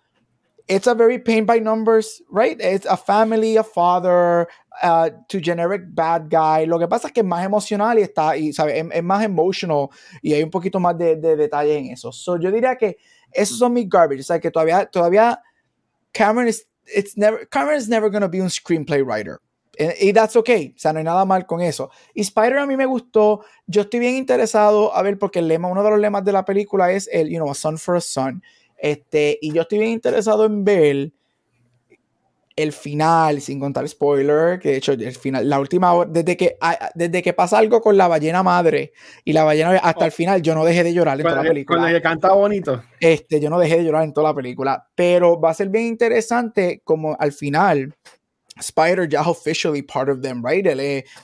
it's 0.66 0.86
a 0.86 0.94
very 0.94 1.18
paint 1.18 1.46
by 1.46 1.58
numbers, 1.58 2.22
right? 2.30 2.56
It's 2.60 2.86
a 2.86 2.96
family, 2.96 3.56
a 3.56 3.62
father, 3.62 4.48
uh, 4.82 5.10
to 5.28 5.40
generic 5.40 5.82
bad 5.94 6.30
guy. 6.30 6.64
Lo 6.64 6.78
que 6.78 6.88
pasa 6.88 7.08
es 7.08 7.12
que 7.12 7.20
es 7.20 7.26
más 7.26 7.44
emocional 7.44 7.98
y 7.98 8.02
está, 8.02 8.36
y 8.36 8.52
sabe, 8.52 8.78
es, 8.78 9.02
más 9.02 9.24
emotional 9.24 9.90
y 10.22 10.32
hay 10.32 10.42
un 10.42 10.50
poquito 10.50 10.80
más 10.80 10.96
de, 10.96 11.16
de 11.16 11.36
detalle 11.36 11.76
en 11.76 11.86
eso. 11.86 12.12
So, 12.12 12.38
yo 12.38 12.50
diría 12.50 12.76
que 12.76 12.96
esos 13.32 13.58
son 13.58 13.72
mis 13.74 13.88
garbage. 13.88 14.20
O 14.20 14.24
sea, 14.24 14.40
que 14.40 14.50
todavía, 14.50 14.86
todavía 14.86 15.42
Cameron 16.12 16.48
is, 16.48 16.66
it's 16.86 17.16
never, 17.16 17.46
Cameron 17.48 17.78
is 17.78 17.88
never 17.88 18.08
going 18.08 18.22
to 18.22 18.28
be 18.28 18.40
un 18.40 18.50
screenplay 18.50 19.02
writer. 19.02 19.40
Y 20.00 20.12
that's 20.12 20.36
okay, 20.36 20.72
o 20.76 20.78
sea, 20.78 20.92
no 20.92 20.98
hay 20.98 21.04
nada 21.04 21.24
mal 21.24 21.46
con 21.46 21.60
eso. 21.60 21.90
Y 22.14 22.20
Spider 22.20 22.58
a 22.58 22.66
mí 22.66 22.76
me 22.76 22.86
gustó, 22.86 23.44
yo 23.66 23.82
estoy 23.82 23.98
bien 23.98 24.14
interesado 24.14 24.94
a 24.94 25.02
ver, 25.02 25.18
porque 25.18 25.40
el 25.40 25.48
lema, 25.48 25.68
uno 25.68 25.82
de 25.82 25.90
los 25.90 25.98
lemas 25.98 26.24
de 26.24 26.30
la 26.30 26.44
película 26.44 26.92
es 26.92 27.08
el, 27.12 27.28
you 27.28 27.38
know, 27.38 27.50
a 27.50 27.54
son 27.54 27.76
for 27.76 27.96
a 27.96 28.00
son. 28.00 28.40
Este, 28.84 29.38
y 29.40 29.50
yo 29.50 29.62
estoy 29.62 29.78
bien 29.78 29.92
interesado 29.92 30.44
en 30.44 30.62
ver 30.62 31.10
el 32.54 32.70
final, 32.70 33.40
sin 33.40 33.58
contar 33.58 33.88
spoiler, 33.88 34.58
que 34.58 34.72
de 34.72 34.76
hecho 34.76 34.92
el 34.92 35.16
final, 35.16 35.48
la 35.48 35.58
última 35.58 35.94
hora, 35.94 36.10
desde 36.12 36.36
que, 36.36 36.58
desde 36.94 37.22
que 37.22 37.32
pasa 37.32 37.56
algo 37.56 37.80
con 37.80 37.96
la 37.96 38.08
ballena 38.08 38.42
madre 38.42 38.92
y 39.24 39.32
la 39.32 39.44
ballena 39.44 39.78
hasta 39.78 40.04
el 40.04 40.10
oh. 40.10 40.14
final, 40.14 40.42
yo 40.42 40.54
no 40.54 40.66
dejé 40.66 40.84
de 40.84 40.92
llorar 40.92 41.18
en 41.18 41.24
toda 41.24 41.36
la 41.36 41.48
película. 41.48 41.78
Cuando 41.78 41.88
ella 41.88 42.02
canta 42.02 42.34
bonito. 42.34 42.82
Este, 43.00 43.40
yo 43.40 43.48
no 43.48 43.58
dejé 43.58 43.78
de 43.78 43.84
llorar 43.84 44.04
en 44.04 44.12
toda 44.12 44.28
la 44.28 44.34
película, 44.34 44.86
pero 44.94 45.40
va 45.40 45.48
a 45.48 45.54
ser 45.54 45.70
bien 45.70 45.86
interesante 45.86 46.82
como 46.84 47.16
al 47.18 47.32
final 47.32 47.94
Spider 48.60 49.08
ya 49.08 49.22
officially 49.28 49.82
part 49.82 50.08
of 50.08 50.22
them, 50.22 50.40
right? 50.44 50.64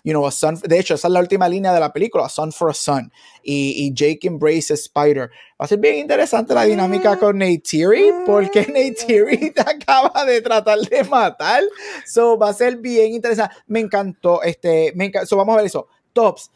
you 0.03 0.13
know, 0.13 0.27
a 0.27 0.33
son, 0.33 0.57
de 0.57 0.81
hecho, 0.81 0.95
esa 0.95 1.07
es 1.07 1.13
la 1.13 1.21
última 1.21 1.49
línea 1.49 1.73
de 1.73 1.79
la 1.79 1.93
película, 1.93 2.25
a 2.25 2.29
son 2.29 2.51
for 2.51 2.71
a 2.71 2.75
son. 2.75 3.13
Y, 3.45 3.75
y 3.77 3.95
Jake 3.95 4.27
embraces 4.27 4.81
Spider. 4.81 5.31
Va 5.61 5.65
a 5.65 5.69
ser 5.69 5.79
bien 5.79 5.99
interesante 5.99 6.55
la 6.55 6.65
dinámica 6.65 7.17
con 7.17 7.39
Neytiri, 7.39 8.25
porque 8.27 8.67
Neytiri 8.67 9.51
te 9.55 9.61
acaba 9.61 10.25
de 10.25 10.43
tratar 10.43 10.81
de 10.81 11.05
matar. 11.05 11.63
So, 12.05 12.37
va 12.37 12.51
a 12.51 12.55
ser 12.55 12.79
bien 12.79 13.13
interesante. 13.13 13.55
Me 13.69 13.79
encantó, 13.79 14.43
este, 14.43 14.93
me 14.97 15.05
encantó. 15.05 15.29
So, 15.29 15.37
vamos 15.37 15.55
a 15.55 15.59
ver 15.59 15.67
eso. 15.67 15.87
Tops. 16.13 16.51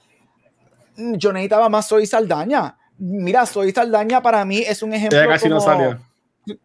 Yo 0.96 1.32
necesitaba 1.32 1.68
más 1.68 1.86
Soy 1.86 2.06
Saldaña. 2.06 2.76
Mira, 2.98 3.46
Soy 3.46 3.70
Saldaña 3.70 4.20
para 4.22 4.44
mí 4.44 4.58
es 4.58 4.82
un 4.82 4.92
ejemplo. 4.92 5.20
Ya 5.20 5.28
casi 5.28 5.48
no 5.48 5.60
salió. 5.60 6.00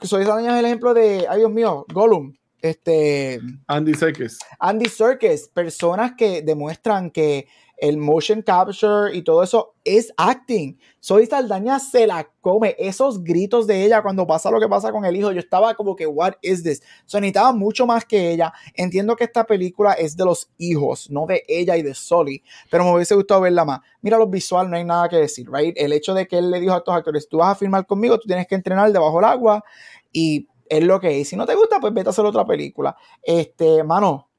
Soy 0.02 0.26
Saldaña 0.26 0.53
es 0.53 0.60
el 0.60 0.65
ejemplo 0.65 0.95
de, 0.95 1.27
ay 1.30 1.40
Dios 1.40 1.52
mío, 1.52 1.86
Gollum 1.94 2.39
este 2.61 3.40
Andy 3.68 3.94
Serkis. 3.94 4.40
Andy 4.60 4.90
Serkis, 4.90 5.48
personas 5.48 6.14
que 6.18 6.41
demuestran 6.41 7.11
que 7.11 7.48
el 7.80 7.98
motion 7.98 8.41
capture 8.41 9.15
y 9.15 9.22
todo 9.23 9.41
eso 9.41 9.76
es 9.86 10.11
acting. 10.18 10.77
Soy 10.99 11.26
Saldaña 11.26 11.80
se 11.80 12.06
la 12.06 12.30
come. 12.41 12.76
Esos 12.77 13.23
gritos 13.23 13.68
de 13.68 13.86
ella 13.86 14.02
cuando 14.02 14.27
pasa 14.27 14.52
lo 14.52 14.60
que 14.60 14.68
pasa 14.68 14.91
con 14.91 15.06
el 15.06 15.15
hijo, 15.15 15.31
yo 15.31 15.40
estaba 15.40 15.73
como 15.76 15.95
que, 15.95 16.06
what 16.06 16.34
is 16.41 16.64
this? 16.64 16.84
So, 17.06 17.19
necesitaba 17.19 17.53
mucho 17.53 17.86
más 17.86 18.06
que 18.06 18.31
ella. 18.31 18.53
Entiendo 18.73 19.15
que 19.15 19.23
esta 19.23 19.45
película 19.45 19.94
es 19.94 20.18
de 20.18 20.26
los 20.26 20.49
hijos, 20.57 21.10
no 21.10 21.26
de 21.26 21.44
ella 21.48 21.77
y 21.77 21.81
de 21.81 21.94
Soli, 21.94 22.44
pero 22.69 22.84
me 22.84 22.94
hubiese 22.94 23.15
gustado 23.15 23.41
verla 23.41 23.64
más. 23.64 23.80
Mira 24.02 24.18
los 24.18 24.30
visual, 24.30 24.69
no 24.69 24.76
hay 24.76 24.84
nada 24.84 25.07
que 25.07 25.15
decir, 25.15 25.48
right? 25.52 25.73
El 25.77 25.94
hecho 25.94 26.14
de 26.14 26.27
que 26.27 26.38
él 26.38 26.52
le 26.52 26.60
dijo 26.60 26.73
a 26.73 26.77
estos 26.77 26.94
actores, 26.94 27.30
tú 27.30 27.38
vas 27.38 27.53
a 27.53 27.56
filmar 27.56 27.86
conmigo, 27.86 28.19
tú 28.19 28.27
tienes 28.27 28.48
que 28.48 28.56
entrenar 28.56 28.91
debajo 28.91 29.18
del 29.18 29.26
agua 29.26 29.64
y 30.11 30.48
es 30.69 30.83
lo 30.83 30.99
que 30.99 31.19
es. 31.19 31.27
Si 31.27 31.35
no 31.35 31.45
te 31.45 31.55
gusta, 31.55 31.79
pues 31.79 31.93
vete 31.93 32.09
a 32.09 32.11
hacer 32.11 32.25
otra 32.25 32.45
película. 32.45 32.95
Este, 33.21 33.83
mano, 33.83 34.29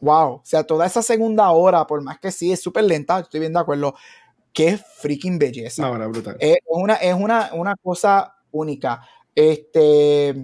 wow. 0.00 0.34
O 0.34 0.42
sea, 0.44 0.64
toda 0.64 0.86
esa 0.86 1.02
segunda 1.02 1.50
hora, 1.50 1.86
por 1.86 2.02
más 2.02 2.18
que 2.18 2.32
sí, 2.32 2.50
es 2.50 2.60
súper 2.60 2.84
lenta, 2.84 3.20
estoy 3.20 3.40
bien 3.40 3.52
de 3.52 3.60
acuerdo. 3.60 3.94
Qué 4.52 4.78
freaking 4.78 5.38
belleza. 5.38 5.88
No, 5.90 6.08
brutal. 6.08 6.36
Es 6.40 6.56
una, 6.66 6.94
es 6.94 7.14
una, 7.14 7.50
una 7.52 7.76
cosa 7.76 8.34
única. 8.50 9.02
Este. 9.34 10.34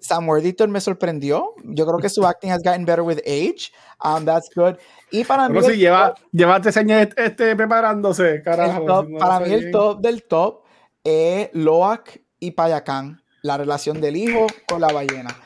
Sam 0.00 0.28
Worthington 0.28 0.70
me 0.70 0.80
sorprendió. 0.80 1.54
Yo 1.64 1.86
creo 1.86 1.98
que 1.98 2.08
su 2.08 2.26
acting 2.26 2.50
has 2.50 2.62
gotten 2.62 2.84
better 2.84 3.02
with 3.02 3.18
age. 3.26 3.72
Um, 4.02 4.24
that's 4.24 4.48
good. 4.54 4.76
Y 5.10 5.24
para 5.24 5.48
mí. 5.48 5.62
si 5.62 5.76
lleva, 5.76 6.14
lleva 6.32 6.60
tres 6.60 6.76
años 6.76 7.08
este, 7.16 7.54
preparándose, 7.54 8.42
carajo. 8.42 9.06
para 9.18 9.40
mí, 9.40 9.52
el 9.52 9.70
top 9.70 10.00
del 10.00 10.24
top 10.24 10.62
es 11.04 11.50
Loak 11.52 12.20
y 12.40 12.52
Payacán 12.52 13.22
la 13.46 13.56
relación 13.56 14.00
del 14.00 14.16
hijo 14.16 14.46
con 14.66 14.80
la 14.80 14.88
ballena. 14.88 15.36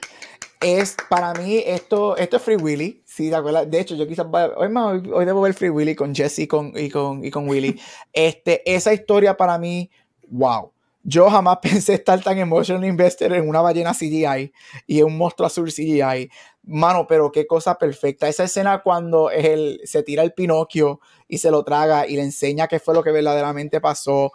Es 0.61 0.97
para 1.09 1.33
mí 1.35 1.63
esto, 1.65 2.17
esto 2.17 2.37
es 2.37 2.43
Free 2.43 2.57
Willy. 2.57 3.03
Sí, 3.07 3.31
de, 3.31 3.67
de 3.67 3.81
hecho, 3.81 3.95
yo 3.95 4.07
quizás 4.07 4.27
hoy, 4.57 4.69
más, 4.69 5.03
hoy, 5.11 5.25
debo 5.25 5.41
ver 5.41 5.55
Free 5.55 5.71
Willy 5.71 5.95
con 5.95 6.15
Jesse 6.15 6.41
y 6.41 6.47
con, 6.47 6.73
y 6.77 6.91
con, 6.91 7.25
y 7.25 7.31
con 7.31 7.49
Willy. 7.49 7.81
Este, 8.13 8.63
esa 8.71 8.93
historia 8.93 9.37
para 9.37 9.59
mí, 9.59 9.91
wow. 10.29 10.73
Yo 11.03 11.31
jamás 11.31 11.59
pensé 11.63 11.95
estar 11.95 12.21
tan 12.21 12.39
emotional 12.39 12.85
invested 12.85 13.33
en 13.33 13.49
una 13.49 13.63
ballena 13.63 13.95
CGI 13.95 14.53
y 14.87 15.01
en 15.01 15.07
un 15.07 15.17
monstruo 15.17 15.47
azul 15.47 15.73
CGI. 15.73 16.31
Mano, 16.65 17.07
pero 17.07 17.33
qué 17.33 17.47
cosa 17.47 17.79
perfecta. 17.79 18.29
Esa 18.29 18.45
escena 18.45 18.83
cuando 18.83 19.31
él 19.31 19.81
se 19.85 20.03
tira 20.03 20.23
el 20.23 20.35
Pinocchio 20.35 21.01
y 21.27 21.39
se 21.39 21.51
lo 21.51 21.65
traga 21.65 22.07
y 22.07 22.17
le 22.17 22.23
enseña 22.23 22.69
qué 22.69 22.79
fue 22.79 22.95
lo 22.95 23.03
que 23.03 23.13
verdaderamente 23.13 23.81
pasó. 23.81 24.33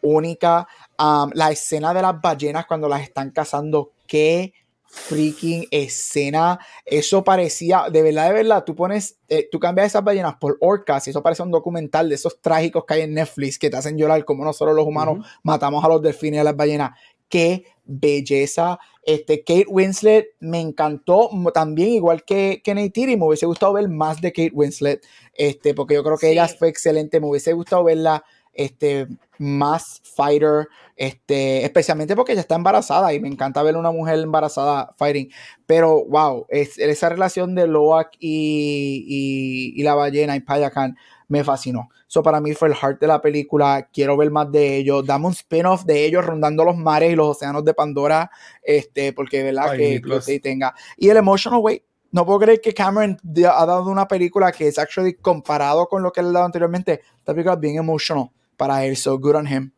Única 0.00 0.66
la 0.98 1.50
escena 1.50 1.94
de 1.94 2.02
las 2.02 2.20
ballenas 2.20 2.66
cuando 2.66 2.88
las 2.88 3.02
están 3.02 3.30
cazando, 3.30 3.92
qué 4.06 4.52
freaking 4.88 5.66
escena. 5.70 6.58
Eso 6.84 7.22
parecía, 7.22 7.84
de 7.90 8.02
verdad, 8.02 8.28
de 8.28 8.34
verdad, 8.34 8.64
tú 8.64 8.74
pones, 8.74 9.18
eh, 9.28 9.48
tú 9.50 9.60
cambias 9.60 9.88
esas 9.88 10.02
ballenas 10.02 10.36
por 10.40 10.56
orcas 10.60 11.06
y 11.06 11.10
eso 11.10 11.22
parece 11.22 11.42
un 11.42 11.50
documental 11.50 12.08
de 12.08 12.14
esos 12.14 12.40
trágicos 12.40 12.84
que 12.84 12.94
hay 12.94 13.00
en 13.02 13.14
Netflix 13.14 13.58
que 13.58 13.70
te 13.70 13.76
hacen 13.76 13.96
llorar 13.96 14.24
como 14.24 14.44
nosotros 14.44 14.74
los 14.74 14.86
humanos 14.86 15.26
matamos 15.42 15.84
a 15.84 15.88
los 15.88 16.02
delfines 16.02 16.38
y 16.38 16.40
a 16.40 16.44
las 16.44 16.56
ballenas. 16.56 16.92
Qué 17.28 17.64
belleza. 17.84 18.78
Este, 19.02 19.40
Kate 19.44 19.66
Winslet 19.68 20.28
me 20.40 20.60
encantó 20.60 21.30
también, 21.52 21.90
igual 21.90 22.24
que, 22.24 22.62
que 22.64 22.74
Neytiri. 22.74 23.16
Me 23.16 23.26
hubiese 23.26 23.46
gustado 23.46 23.74
ver 23.74 23.88
más 23.88 24.20
de 24.20 24.32
Kate 24.32 24.52
Winslet, 24.54 25.04
este, 25.34 25.74
porque 25.74 25.94
yo 25.94 26.02
creo 26.02 26.16
que 26.16 26.30
ella 26.30 26.48
fue 26.48 26.68
excelente. 26.68 27.20
Me 27.20 27.28
hubiese 27.28 27.52
gustado 27.52 27.84
verla 27.84 28.24
este, 28.54 29.06
más 29.38 30.02
fighter, 30.04 30.68
este, 30.96 31.64
especialmente 31.64 32.16
porque 32.16 32.32
ella 32.32 32.40
está 32.40 32.56
embarazada 32.56 33.12
y 33.14 33.20
me 33.20 33.28
encanta 33.28 33.62
ver 33.62 33.76
una 33.76 33.90
mujer 33.90 34.18
embarazada 34.18 34.94
fighting. 34.96 35.30
Pero 35.66 36.04
wow, 36.06 36.46
es, 36.48 36.78
esa 36.78 37.08
relación 37.08 37.54
de 37.54 37.66
Loak 37.66 38.10
y, 38.18 39.74
y, 39.76 39.82
la 39.82 39.94
ballena 39.94 40.36
y 40.36 40.40
Payakan 40.40 40.96
me 41.28 41.44
fascinó. 41.44 41.88
Eso 42.08 42.22
para 42.22 42.40
mí 42.40 42.54
fue 42.54 42.68
el 42.68 42.74
heart 42.74 43.00
de 43.00 43.06
la 43.06 43.20
película. 43.20 43.88
Quiero 43.92 44.16
ver 44.16 44.30
más 44.30 44.50
de 44.50 44.76
ellos. 44.76 45.04
Dame 45.06 45.26
un 45.26 45.32
spin-off 45.32 45.84
de 45.84 46.04
ellos 46.04 46.24
rondando 46.24 46.64
los 46.64 46.76
mares 46.76 47.12
y 47.12 47.16
los 47.16 47.28
océanos 47.28 47.64
de 47.64 47.74
Pandora. 47.74 48.30
Este, 48.62 49.12
porque 49.12 49.42
verdad 49.42 49.76
que, 49.76 50.00
que 50.24 50.40
tenga. 50.40 50.74
Y 50.96 51.10
el 51.10 51.18
emotional 51.18 51.60
weight. 51.62 51.82
No 52.10 52.24
puedo 52.24 52.38
creer 52.38 52.62
que 52.62 52.72
Cameron 52.72 53.18
ha 53.44 53.66
dado 53.66 53.90
una 53.90 54.08
película 54.08 54.50
que 54.50 54.68
es 54.68 54.78
actually 54.78 55.12
comparado 55.12 55.86
con 55.88 56.02
lo 56.02 56.10
que 56.10 56.20
él 56.20 56.28
ha 56.28 56.32
dado 56.32 56.46
anteriormente. 56.46 57.02
Esta 57.18 57.34
película 57.34 57.52
es 57.52 57.60
bien 57.60 57.76
emotional 57.76 58.30
para 58.58 58.84
él. 58.84 58.96
So 58.96 59.18
good 59.18 59.36
on 59.36 59.46
him. 59.46 59.72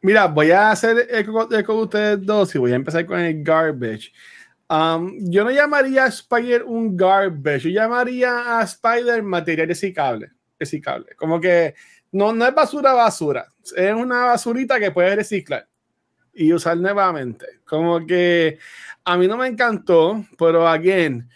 Mira, 0.00 0.26
voy 0.26 0.50
a 0.50 0.70
hacer 0.70 1.08
eco, 1.10 1.48
con 1.66 1.78
ustedes 1.78 2.24
dos 2.24 2.54
y 2.54 2.58
voy 2.58 2.72
a 2.72 2.76
empezar 2.76 3.04
con 3.04 3.18
el 3.18 3.42
garbage. 3.42 4.12
Um, 4.68 5.16
yo 5.30 5.44
no 5.44 5.50
llamaría 5.50 6.04
a 6.04 6.08
Spider 6.08 6.62
un 6.62 6.96
garbage, 6.96 7.64
yo 7.64 7.70
llamaría 7.70 8.58
a 8.58 8.62
Spider 8.64 9.22
material 9.22 9.68
reciclable. 9.68 10.30
reciclable. 10.58 11.14
Como 11.16 11.40
que 11.40 11.74
no, 12.12 12.32
no 12.32 12.46
es 12.46 12.54
basura, 12.54 12.92
basura. 12.92 13.46
Es 13.76 13.94
una 13.94 14.26
basurita 14.26 14.78
que 14.78 14.90
puedes 14.90 15.16
reciclar 15.16 15.66
y 16.34 16.52
usar 16.52 16.76
nuevamente. 16.76 17.46
Como 17.64 18.04
que 18.06 18.58
a 19.04 19.16
mí 19.16 19.26
no 19.26 19.36
me 19.36 19.46
encantó, 19.46 20.24
pero 20.36 20.66
again, 20.68 21.28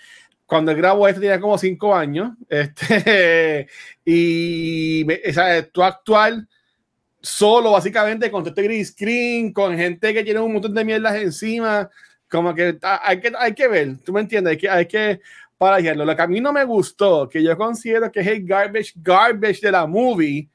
cuando 0.49 0.75
grabo 0.75 1.07
este 1.07 1.21
tenía 1.21 1.39
como 1.39 1.59
cinco 1.59 1.95
años. 1.95 2.33
Este, 2.49 3.69
y 4.03 5.07
esa, 5.23 5.63
tu 5.65 5.83
actual 5.83 6.49
solo, 7.21 7.73
básicamente, 7.73 8.31
con 8.31 8.47
este 8.47 8.63
green 8.63 8.87
screen, 8.87 9.53
con 9.53 9.77
gente 9.77 10.15
que 10.15 10.25
tiene 10.25 10.41
un 10.41 10.55
montón 10.55 10.73
de 10.73 10.87
mierdas 10.87 11.17
encima. 11.17 11.91
Como 12.31 12.55
que 12.55 12.79
hay 12.83 13.21
que, 13.21 13.33
hay 13.39 13.53
que 13.53 13.69
ver, 13.69 13.99
tú 14.03 14.13
me 14.13 14.21
entiendes, 14.21 14.53
hay 14.53 14.57
que, 14.57 14.71
hay 14.71 14.87
que 14.87 15.21
para 15.59 15.81
Lo 15.81 16.17
que 16.17 16.23
a 16.23 16.27
mí 16.27 16.41
no 16.41 16.53
me 16.53 16.65
gustó, 16.65 17.29
que 17.29 17.43
yo 17.43 17.55
considero 17.57 18.11
que 18.11 18.21
es 18.21 18.27
el 18.27 18.47
garbage, 18.47 18.95
garbage 18.97 19.61
de 19.61 19.73
la 19.73 19.87
movie, 19.87 20.49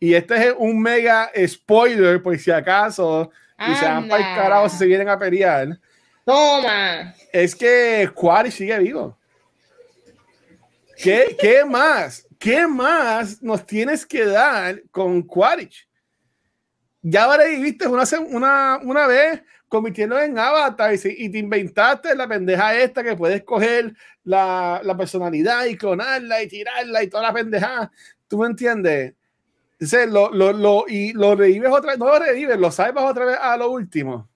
y 0.00 0.14
este 0.14 0.36
es 0.36 0.54
un 0.56 0.80
mega 0.80 1.30
spoiler, 1.46 2.22
por 2.22 2.38
si 2.38 2.50
acaso, 2.50 3.30
y 3.58 3.74
se 3.74 3.84
van 3.84 4.08
para 4.08 4.26
el 4.26 4.36
carajo 4.36 4.68
si 4.70 4.78
se 4.78 4.86
vienen 4.86 5.08
a 5.08 5.18
pelear. 5.18 5.78
Toma. 6.24 7.14
Es 7.30 7.54
que 7.54 8.08
Quarry 8.14 8.50
sigue 8.50 8.78
vivo. 8.78 9.18
¿Qué, 10.96 11.36
¿Qué, 11.38 11.64
más? 11.64 12.26
¿Qué 12.38 12.66
más 12.66 13.42
nos 13.42 13.64
tienes 13.66 14.06
que 14.06 14.24
dar 14.24 14.82
con 14.90 15.22
Quaritch? 15.22 15.88
ya 17.06 17.36
viviste 17.36 17.86
una, 17.86 18.04
una, 18.30 18.80
una 18.82 19.06
vez 19.06 19.42
convirtiendo 19.68 20.18
en 20.18 20.38
avatar 20.38 20.94
y, 20.94 21.28
te 21.28 21.38
inventaste 21.38 22.14
la 22.14 22.26
pendeja 22.26 22.74
esta 22.76 23.02
que 23.04 23.14
puedes 23.14 23.42
coger 23.42 23.94
la, 24.24 24.80
personalidad 24.96 25.66
y 25.66 25.76
clonarla 25.76 26.42
y 26.42 26.48
tirarla 26.48 27.02
y 27.02 27.08
toda 27.08 27.24
la 27.24 27.32
pendeja. 27.34 27.90
¿Tú 28.26 28.38
me 28.38 28.46
entiendes? 28.46 29.14
lo, 30.08 30.30
lo, 30.30 30.52
lo, 30.54 30.86
y 30.88 31.12
lo 31.12 31.34
revives 31.34 31.70
otra 31.70 31.90
vez, 31.90 31.98
no 31.98 32.06
lo 32.06 32.18
revives, 32.18 32.58
lo 32.58 32.70
sabes 32.70 32.94
otra 32.96 33.26
vez 33.26 33.38
a 33.38 33.56
lo 33.58 33.70
último. 33.70 34.30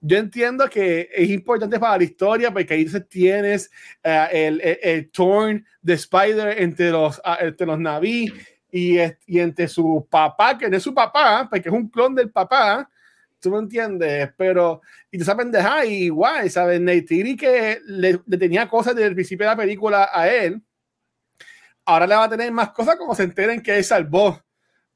Yo 0.00 0.16
entiendo 0.16 0.68
que 0.68 1.08
es 1.12 1.28
importante 1.28 1.78
para 1.80 1.98
la 1.98 2.04
historia 2.04 2.52
porque 2.52 2.74
ahí 2.74 2.86
tienes 3.08 3.70
uh, 4.04 4.28
el, 4.30 4.60
el, 4.60 4.78
el, 4.82 5.10
torn 5.10 5.66
de 5.82 5.94
Spider 5.94 6.60
entre 6.62 6.90
los, 6.90 7.18
uh, 7.18 7.44
entre 7.44 7.66
los 7.66 7.78
Naví 7.78 8.32
y, 8.70 8.98
y 9.26 9.40
entre 9.40 9.66
su 9.66 10.06
papá, 10.08 10.56
que 10.56 10.68
no 10.70 10.76
es 10.76 10.82
su 10.82 10.94
papá, 10.94 11.48
porque 11.50 11.68
es 11.68 11.74
un 11.74 11.88
clon 11.88 12.14
del 12.14 12.30
papá, 12.30 12.88
¿Tú 13.40 13.50
me 13.50 13.58
entiendes? 13.58 14.30
Pero, 14.36 14.82
y 15.10 15.18
te 15.18 15.24
saben 15.24 15.50
dejar 15.50 15.86
igual, 15.86 16.50
¿sabes? 16.50 16.80
Neytiri 16.80 17.36
que 17.36 17.80
le, 17.84 18.20
le, 18.26 18.36
tenía 18.36 18.68
cosas 18.68 18.96
desde 18.96 19.08
el 19.08 19.14
principio 19.14 19.46
de 19.46 19.52
la 19.52 19.56
película 19.56 20.10
a 20.12 20.28
él, 20.28 20.60
ahora 21.84 22.06
le 22.06 22.16
va 22.16 22.24
a 22.24 22.28
tener 22.28 22.50
más 22.50 22.70
cosas 22.70 22.96
como 22.96 23.14
se 23.14 23.22
enteren 23.22 23.62
que 23.62 23.76
él 23.76 23.84
salvó 23.84 24.42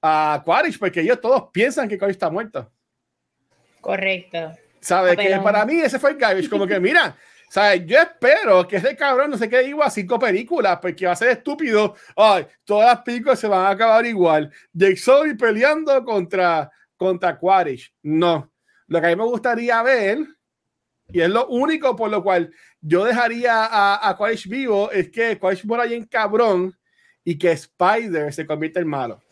a 0.01 0.43
Quaritch, 0.45 0.79
porque 0.79 1.01
ellos 1.01 1.21
todos 1.21 1.51
piensan 1.53 1.89
que 1.89 1.97
Quaritch 1.97 2.17
está 2.17 2.31
muerto. 2.31 2.71
Correcto. 3.81 4.53
¿Sabes? 4.83 5.17
Que 5.17 5.39
para 5.43 5.65
mí 5.65 5.81
ese 5.81 5.99
fue 5.99 6.11
el 6.11 6.17
garbage, 6.17 6.51
como 6.51 6.67
que 6.67 6.81
mira, 6.81 7.17
¿sabes? 7.49 7.87
Yo 7.87 7.99
espero 7.99 8.67
que 8.67 8.77
ese 8.77 8.97
cabrón 8.97 9.31
no 9.31 9.39
se 9.39 9.49
quede 9.49 9.69
igual 9.69 9.87
a 9.87 9.91
cinco 9.91 10.19
películas, 10.19 10.79
porque 10.83 11.07
va 11.07 11.13
a 11.13 11.17
ser 11.17 11.29
estúpido. 11.29 11.95
Ay, 12.17 12.47
todas 12.65 12.89
las 12.89 13.03
películas 13.03 13.39
se 13.39 13.47
van 13.47 13.65
a 13.65 13.71
acabar 13.71 14.05
igual. 14.05 14.53
Jake 14.73 14.97
Sully 14.97 15.35
peleando 15.35 16.05
contra 16.05 16.71
contra 16.97 17.39
Quaritch. 17.39 17.95
No. 18.03 18.51
Lo 18.89 19.01
que 19.01 19.07
a 19.07 19.11
mí 19.11 19.17
me 19.17 19.25
gustaría 19.25 19.83
ver, 19.83 20.19
y 21.09 21.21
es 21.21 21.31
lo 21.31 21.47
único 21.47 21.95
por 21.97 22.11
lo 22.11 22.23
cual 22.23 22.53
yo 22.81 23.05
dejaría 23.05 23.65
a, 23.67 24.09
a 24.09 24.17
Quaritch 24.17 24.49
vivo, 24.49 24.91
es 24.91 25.11
que 25.11 25.39
Quaritch 25.39 25.65
muera 25.65 25.85
en 25.85 26.07
cabrón 26.07 26.77
y 27.25 27.39
que 27.39 27.53
Spider 27.53 28.33
se 28.33 28.47
convierta 28.47 28.81
en 28.81 28.89
malo. 28.89 29.23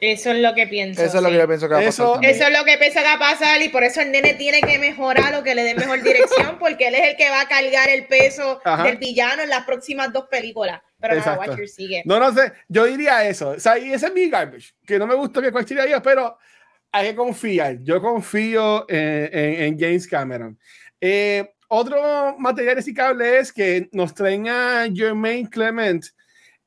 Eso 0.00 0.30
es 0.30 0.38
lo 0.38 0.54
que 0.54 0.66
pienso. 0.66 1.02
Eso 1.02 1.18
es 1.18 1.22
lo 1.22 1.28
que 1.28 1.36
yo 1.36 1.46
pienso 1.46 1.68
que 1.68 1.74
va 1.74 1.80
a 1.80 1.84
eso, 1.84 2.14
pasar. 2.14 2.30
Eso 2.30 2.44
es 2.44 2.58
lo 2.58 2.64
que 2.64 2.78
pienso 2.78 2.98
que 3.00 3.04
va 3.04 3.12
a 3.14 3.18
pasar 3.18 3.62
y 3.62 3.68
por 3.68 3.84
eso 3.84 4.00
el 4.00 4.10
nene 4.10 4.34
tiene 4.34 4.60
que 4.62 4.78
mejorar 4.78 5.34
o 5.34 5.42
que 5.42 5.54
le 5.54 5.62
dé 5.62 5.74
mejor 5.74 6.02
dirección 6.02 6.58
porque 6.58 6.88
él 6.88 6.94
es 6.94 7.08
el 7.10 7.16
que 7.16 7.28
va 7.28 7.42
a 7.42 7.48
cargar 7.48 7.88
el 7.88 8.06
peso 8.06 8.60
Ajá. 8.64 8.84
del 8.84 8.96
villano 8.96 9.42
en 9.42 9.48
las 9.48 9.64
próximas 9.64 10.12
dos 10.12 10.26
películas. 10.30 10.80
Pero 10.98 11.16
nada, 11.16 11.38
Watcher 11.38 11.68
sigue. 11.68 12.02
No, 12.04 12.18
no 12.18 12.32
sé. 12.32 12.52
Yo 12.68 12.86
diría 12.86 13.26
eso. 13.28 13.50
O 13.50 13.60
sea, 13.60 13.78
y 13.78 13.92
ese 13.92 14.06
es 14.06 14.12
mi 14.12 14.28
garbage. 14.28 14.74
Que 14.86 14.98
no 14.98 15.06
me 15.06 15.14
gustó 15.14 15.40
que 15.40 15.52
cualquiera 15.52 15.84
diga, 15.84 16.02
pero 16.02 16.36
hay 16.92 17.08
que 17.08 17.14
confiar. 17.14 17.78
Yo 17.82 18.00
confío 18.00 18.88
en, 18.88 19.30
en, 19.32 19.62
en 19.62 19.78
James 19.78 20.06
Cameron. 20.06 20.58
Eh, 21.00 21.50
otro 21.68 22.36
material 22.38 22.76
reciclable 22.76 23.38
es 23.38 23.52
que 23.52 23.88
nos 23.92 24.12
traen 24.12 24.48
a 24.48 24.88
Jermaine 24.92 25.48
Clement. 25.48 26.04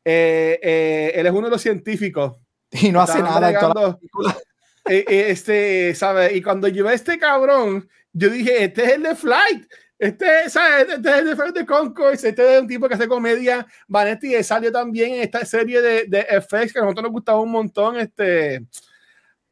Eh, 0.06 0.60
eh, 0.62 1.12
él 1.16 1.26
es 1.26 1.32
uno 1.32 1.48
de 1.48 1.52
los 1.52 1.62
científicos. 1.62 2.38
Y 2.74 2.92
no 2.92 3.02
hace 3.02 3.22
nada. 3.22 3.40
Bregando, 3.40 4.00
eh, 4.86 5.06
este, 5.30 5.96
¿sabe? 5.96 6.36
Y 6.36 6.42
cuando 6.42 6.68
yo 6.68 6.88
a 6.88 6.94
este 6.94 7.18
cabrón, 7.18 7.88
yo 8.12 8.30
dije, 8.30 8.66
este 8.66 8.84
es 8.84 8.92
el 8.94 9.04
de 9.04 9.16
Flight. 9.16 9.66
Este, 10.00 10.50
¿sabes? 10.50 10.88
este 10.90 11.10
es 11.10 11.16
el 11.18 11.26
de 11.26 11.36
Flight 11.36 11.56
de 11.56 11.66
Concourse. 11.66 12.30
Este 12.30 12.56
es 12.56 12.62
un 12.62 12.68
tipo 12.68 12.88
que 12.88 12.96
hace 12.96 13.08
comedia. 13.08 13.66
Vanetti 13.88 14.44
salió 14.44 14.72
también 14.72 15.14
en 15.14 15.22
esta 15.22 15.46
serie 15.46 15.82
de, 15.82 16.06
de 16.08 16.42
FX 16.42 16.74
que 16.74 16.80
a 16.80 16.82
nosotros 16.82 17.04
nos 17.04 17.12
gustaba 17.12 17.40
un 17.40 17.52
montón. 17.52 17.98
Este, 17.98 18.66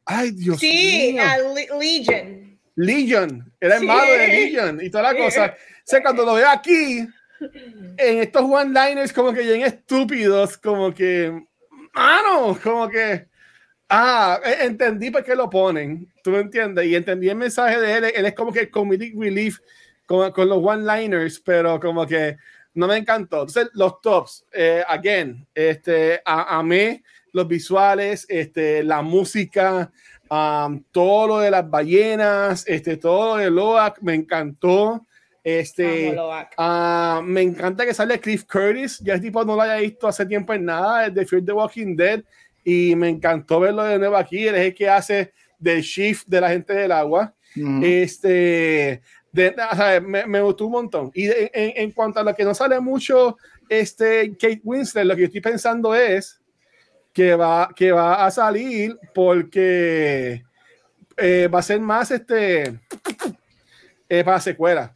Ay, 0.04 0.32
Dios 0.32 0.58
sí, 0.58 1.14
mío. 1.14 1.22
Uh, 1.50 1.80
Legion. 1.80 2.58
Legion, 2.74 3.52
era 3.60 3.74
el 3.74 3.80
sí. 3.80 3.86
malo 3.86 4.12
de 4.12 4.28
Legion 4.28 4.80
y 4.82 4.90
toda 4.90 5.12
la 5.12 5.16
cosa. 5.16 5.54
O 5.54 5.84
sea, 5.84 6.02
cuando 6.02 6.24
lo 6.24 6.34
veo 6.34 6.48
aquí, 6.48 7.06
en 7.96 8.18
estos 8.18 8.42
one-liners 8.42 9.12
como 9.12 9.32
que 9.32 9.42
bien 9.42 9.62
estúpidos, 9.62 10.56
como 10.56 10.92
que, 10.94 11.44
mano, 11.94 12.58
como 12.62 12.88
que, 12.88 13.26
ah, 13.88 14.40
entendí 14.60 15.10
por 15.10 15.24
qué 15.24 15.34
lo 15.34 15.48
ponen, 15.50 16.10
tú 16.22 16.30
me 16.30 16.40
entiendes, 16.40 16.86
y 16.86 16.94
entendí 16.94 17.28
el 17.28 17.36
mensaje 17.36 17.80
de 17.80 17.96
él, 17.96 18.04
él 18.14 18.26
es 18.26 18.34
como 18.34 18.52
que 18.52 18.70
comedic 18.70 19.14
relief 19.18 19.58
con, 20.06 20.32
con 20.32 20.48
los 20.48 20.58
one-liners, 20.62 21.40
pero 21.40 21.78
como 21.80 22.06
que 22.06 22.36
no 22.74 22.86
me 22.86 22.96
encantó. 22.96 23.40
Entonces, 23.40 23.68
los 23.74 24.00
tops, 24.00 24.46
eh, 24.52 24.82
again, 24.88 25.46
este, 25.54 26.20
a, 26.24 26.58
amé 26.58 27.02
los 27.32 27.48
visuales, 27.48 28.26
este, 28.28 28.82
la 28.82 29.02
música, 29.02 29.90
um, 30.30 30.82
todo 30.90 31.26
lo 31.28 31.38
de 31.40 31.50
las 31.50 31.68
ballenas, 31.68 32.64
este, 32.66 32.96
todo 32.96 33.36
lo 33.36 33.42
de 33.42 33.50
Loak, 33.50 34.00
me 34.02 34.14
encantó. 34.14 35.06
Este, 35.44 36.16
uh, 36.16 37.20
me 37.22 37.42
encanta 37.42 37.84
que 37.84 37.94
sale 37.94 38.20
Cliff 38.20 38.44
Curtis, 38.44 39.00
ya 39.00 39.14
el 39.14 39.20
tipo 39.20 39.44
no 39.44 39.56
lo 39.56 39.62
haya 39.62 39.76
visto 39.76 40.06
hace 40.06 40.24
tiempo 40.24 40.52
en 40.54 40.66
nada, 40.66 41.10
de 41.10 41.26
Fear 41.26 41.44
the 41.44 41.52
Walking 41.52 41.96
Dead, 41.96 42.22
y 42.64 42.94
me 42.94 43.08
encantó 43.08 43.58
verlo 43.58 43.82
de 43.82 43.98
nuevo 43.98 44.16
aquí, 44.16 44.46
él 44.46 44.54
es 44.54 44.66
el 44.66 44.74
que 44.74 44.88
hace 44.88 45.32
del 45.58 45.82
shift 45.82 46.26
de 46.28 46.40
la 46.40 46.48
gente 46.48 46.72
del 46.72 46.92
agua. 46.92 47.34
Uh 47.56 47.60
-huh. 47.60 47.84
Este, 47.84 49.02
de, 49.32 49.54
o 49.72 49.76
sea, 49.76 50.00
me, 50.00 50.26
me, 50.26 50.40
gustó 50.40 50.66
un 50.66 50.72
montón. 50.72 51.10
Y 51.14 51.26
de, 51.26 51.50
en, 51.52 51.72
en, 51.76 51.90
cuanto 51.90 52.20
a 52.20 52.24
lo 52.24 52.34
que 52.34 52.44
no 52.44 52.54
sale 52.54 52.78
mucho, 52.80 53.36
este, 53.68 54.32
Kate 54.32 54.60
Winslet, 54.62 55.06
lo 55.06 55.14
que 55.14 55.22
yo 55.22 55.26
estoy 55.26 55.40
pensando 55.40 55.94
es 55.94 56.40
que 57.12 57.34
va, 57.34 57.70
que 57.74 57.92
va 57.92 58.24
a 58.24 58.30
salir 58.30 58.96
porque 59.14 60.42
eh, 61.16 61.48
va 61.52 61.58
a 61.58 61.62
ser 61.62 61.80
más 61.80 62.10
este 62.10 62.80
eh, 64.08 64.24
para 64.24 64.40
secuela. 64.40 64.94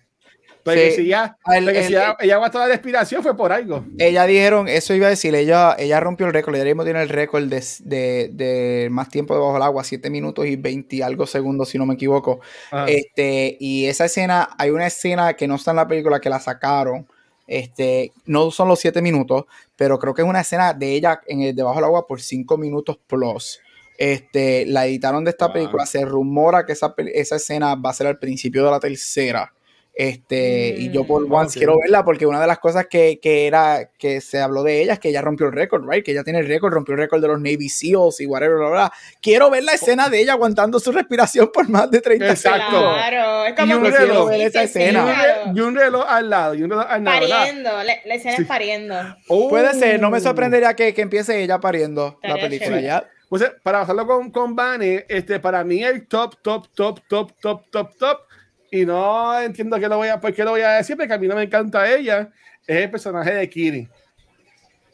Porque 0.66 0.90
sí. 0.90 0.96
si, 0.96 1.06
ya, 1.06 1.38
el, 1.54 1.64
porque 1.64 1.78
el, 1.78 1.84
si 1.86 1.92
ya, 1.92 2.16
ella 2.18 2.38
va 2.38 2.46
a 2.46 2.48
estar 2.48 2.66
de 2.66 2.74
inspiración 2.74 3.22
fue 3.22 3.36
por 3.36 3.52
algo. 3.52 3.84
Ella 3.98 4.26
dijeron, 4.26 4.66
eso 4.66 4.94
iba 4.94 5.06
a 5.06 5.10
decir, 5.10 5.32
ella, 5.36 5.76
ella 5.78 6.00
rompió 6.00 6.26
el 6.26 6.32
récord, 6.32 6.56
ella 6.56 6.64
mismo 6.64 6.82
tiene 6.82 7.00
el 7.00 7.08
récord 7.08 7.44
de, 7.44 7.64
de, 7.84 8.30
de, 8.32 8.88
más 8.90 9.08
tiempo 9.08 9.34
debajo 9.34 9.52
del 9.54 9.62
agua, 9.62 9.84
7 9.84 10.10
minutos 10.10 10.44
y 10.44 10.56
20 10.56 10.96
y 10.96 11.02
algo 11.02 11.24
segundos, 11.24 11.68
si 11.68 11.78
no 11.78 11.86
me 11.86 11.94
equivoco. 11.94 12.40
Ajá. 12.72 12.86
Este, 12.88 13.56
y 13.60 13.86
esa 13.86 14.06
escena, 14.06 14.50
hay 14.58 14.70
una 14.70 14.88
escena 14.88 15.34
que 15.34 15.46
no 15.46 15.54
está 15.54 15.70
en 15.70 15.76
la 15.76 15.86
película 15.86 16.20
que 16.20 16.28
la 16.28 16.40
sacaron, 16.40 17.06
este, 17.46 18.12
no 18.24 18.50
son 18.50 18.66
los 18.66 18.80
7 18.80 19.00
minutos, 19.00 19.44
pero 19.76 20.00
creo 20.00 20.14
que 20.14 20.22
es 20.22 20.28
una 20.28 20.40
escena 20.40 20.72
de 20.74 20.94
ella 20.94 21.20
en 21.28 21.42
el 21.42 21.54
debajo 21.54 21.76
del 21.76 21.84
agua 21.84 22.06
por 22.08 22.20
5 22.20 22.58
minutos 22.58 22.98
plus. 23.06 23.60
Este, 23.98 24.66
la 24.66 24.86
editaron 24.86 25.24
de 25.24 25.30
esta 25.30 25.46
wow. 25.46 25.54
película, 25.54 25.86
se 25.86 26.04
rumora 26.04 26.66
que 26.66 26.72
esa, 26.72 26.94
esa 27.14 27.36
escena 27.36 27.74
va 27.76 27.90
a 27.90 27.94
ser 27.94 28.08
al 28.08 28.18
principio 28.18 28.64
de 28.64 28.70
la 28.70 28.80
tercera. 28.80 29.52
Este, 29.98 30.74
mm, 30.76 30.80
y 30.82 30.90
yo 30.90 31.06
por 31.06 31.22
once 31.22 31.52
okay. 31.52 31.60
quiero 31.60 31.78
verla 31.80 32.04
porque 32.04 32.26
una 32.26 32.38
de 32.38 32.46
las 32.46 32.58
cosas 32.58 32.86
que, 32.86 33.18
que, 33.18 33.46
era 33.46 33.92
que 33.98 34.20
se 34.20 34.42
habló 34.42 34.62
de 34.62 34.82
ella 34.82 34.92
es 34.92 34.98
que 34.98 35.08
ella 35.08 35.22
rompió 35.22 35.46
el 35.46 35.54
récord, 35.54 35.88
right? 35.88 36.04
Que 36.04 36.10
ella 36.10 36.22
tiene 36.22 36.40
el 36.40 36.46
récord, 36.46 36.70
rompió 36.70 36.92
el 36.92 37.00
récord 37.00 37.22
de 37.22 37.28
los 37.28 37.40
Navy 37.40 37.70
SEALs 37.70 38.20
y 38.20 38.26
whatever, 38.26 38.58
bla, 38.58 38.68
bla. 38.68 38.92
Quiero 39.22 39.48
ver 39.48 39.64
la 39.64 39.72
escena 39.72 40.10
de 40.10 40.20
ella 40.20 40.34
aguantando 40.34 40.78
su 40.80 40.92
respiración 40.92 41.50
por 41.50 41.66
más 41.70 41.90
de 41.90 42.02
30 42.02 42.28
Exacto. 42.28 42.78
Claro, 42.78 43.46
es 43.46 43.54
como 43.54 43.72
y 43.72 43.76
un 43.78 43.84
reloj, 43.90 44.28
ver 44.28 44.40
esa 44.42 44.64
escena. 44.64 45.52
Y 45.54 45.60
un 45.60 45.74
reloj 45.74 46.04
al 46.06 46.28
lado, 46.28 46.54
y 46.54 46.62
un 46.62 46.68
reloj 46.68 46.86
al 46.86 47.02
lado. 47.02 47.18
Pariendo, 47.18 47.70
la, 47.70 47.94
la 48.04 48.14
escena 48.14 48.36
sí. 48.36 48.42
es 48.42 48.48
pariendo. 48.48 48.94
Oh. 49.28 49.48
Puede 49.48 49.72
ser, 49.72 49.98
no 49.98 50.10
me 50.10 50.20
sorprendería 50.20 50.74
que, 50.74 50.92
que 50.92 51.00
empiece 51.00 51.42
ella 51.42 51.58
pariendo 51.58 52.18
Estaría 52.22 52.36
la 52.36 52.42
película 52.42 52.80
ya. 52.82 53.08
Pues, 53.30 53.50
para 53.62 53.80
pasarlo 53.80 54.06
con, 54.06 54.30
con 54.30 54.54
Bunny, 54.54 55.00
este, 55.08 55.40
para 55.40 55.64
mí 55.64 55.82
el 55.82 56.06
top, 56.06 56.36
top, 56.42 56.68
top, 56.74 57.00
top, 57.08 57.32
top, 57.40 57.62
top, 57.70 57.96
top 57.96 58.25
y 58.70 58.84
no 58.84 59.38
entiendo 59.40 59.78
qué 59.78 59.88
lo 59.88 59.96
voy 59.96 60.08
a, 60.08 60.20
por 60.20 60.32
qué 60.34 60.44
lo 60.44 60.52
voy 60.52 60.62
a 60.62 60.72
decir, 60.72 60.96
porque 60.96 61.12
a 61.12 61.18
mí 61.18 61.28
no 61.28 61.34
me 61.34 61.44
encanta 61.44 61.90
ella, 61.90 62.28
es 62.66 62.76
el 62.76 62.90
personaje 62.90 63.32
de 63.32 63.48
Kiri. 63.48 63.88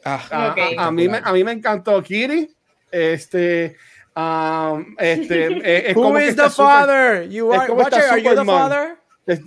Ah, 0.05 0.49
okay. 0.51 0.75
a, 0.75 0.87
a, 0.87 0.91
mí 0.91 1.07
me, 1.07 1.21
a 1.23 1.31
mí 1.31 1.43
me 1.43 1.53
encantó 1.53 2.01
Kiri. 2.03 2.49
Este, 2.91 3.75
um, 4.15 4.95
este, 4.99 5.89
es 5.89 5.95
Who 5.95 6.03
como 6.03 6.19
is 6.19 6.35
the 6.35 6.49
father? 6.49 7.27
You 7.29 7.51
are, 7.53 7.71
Watcher, 7.71 8.03
are 8.09 8.21
you 8.21 8.35
the 8.35 8.45
father? 8.45 8.97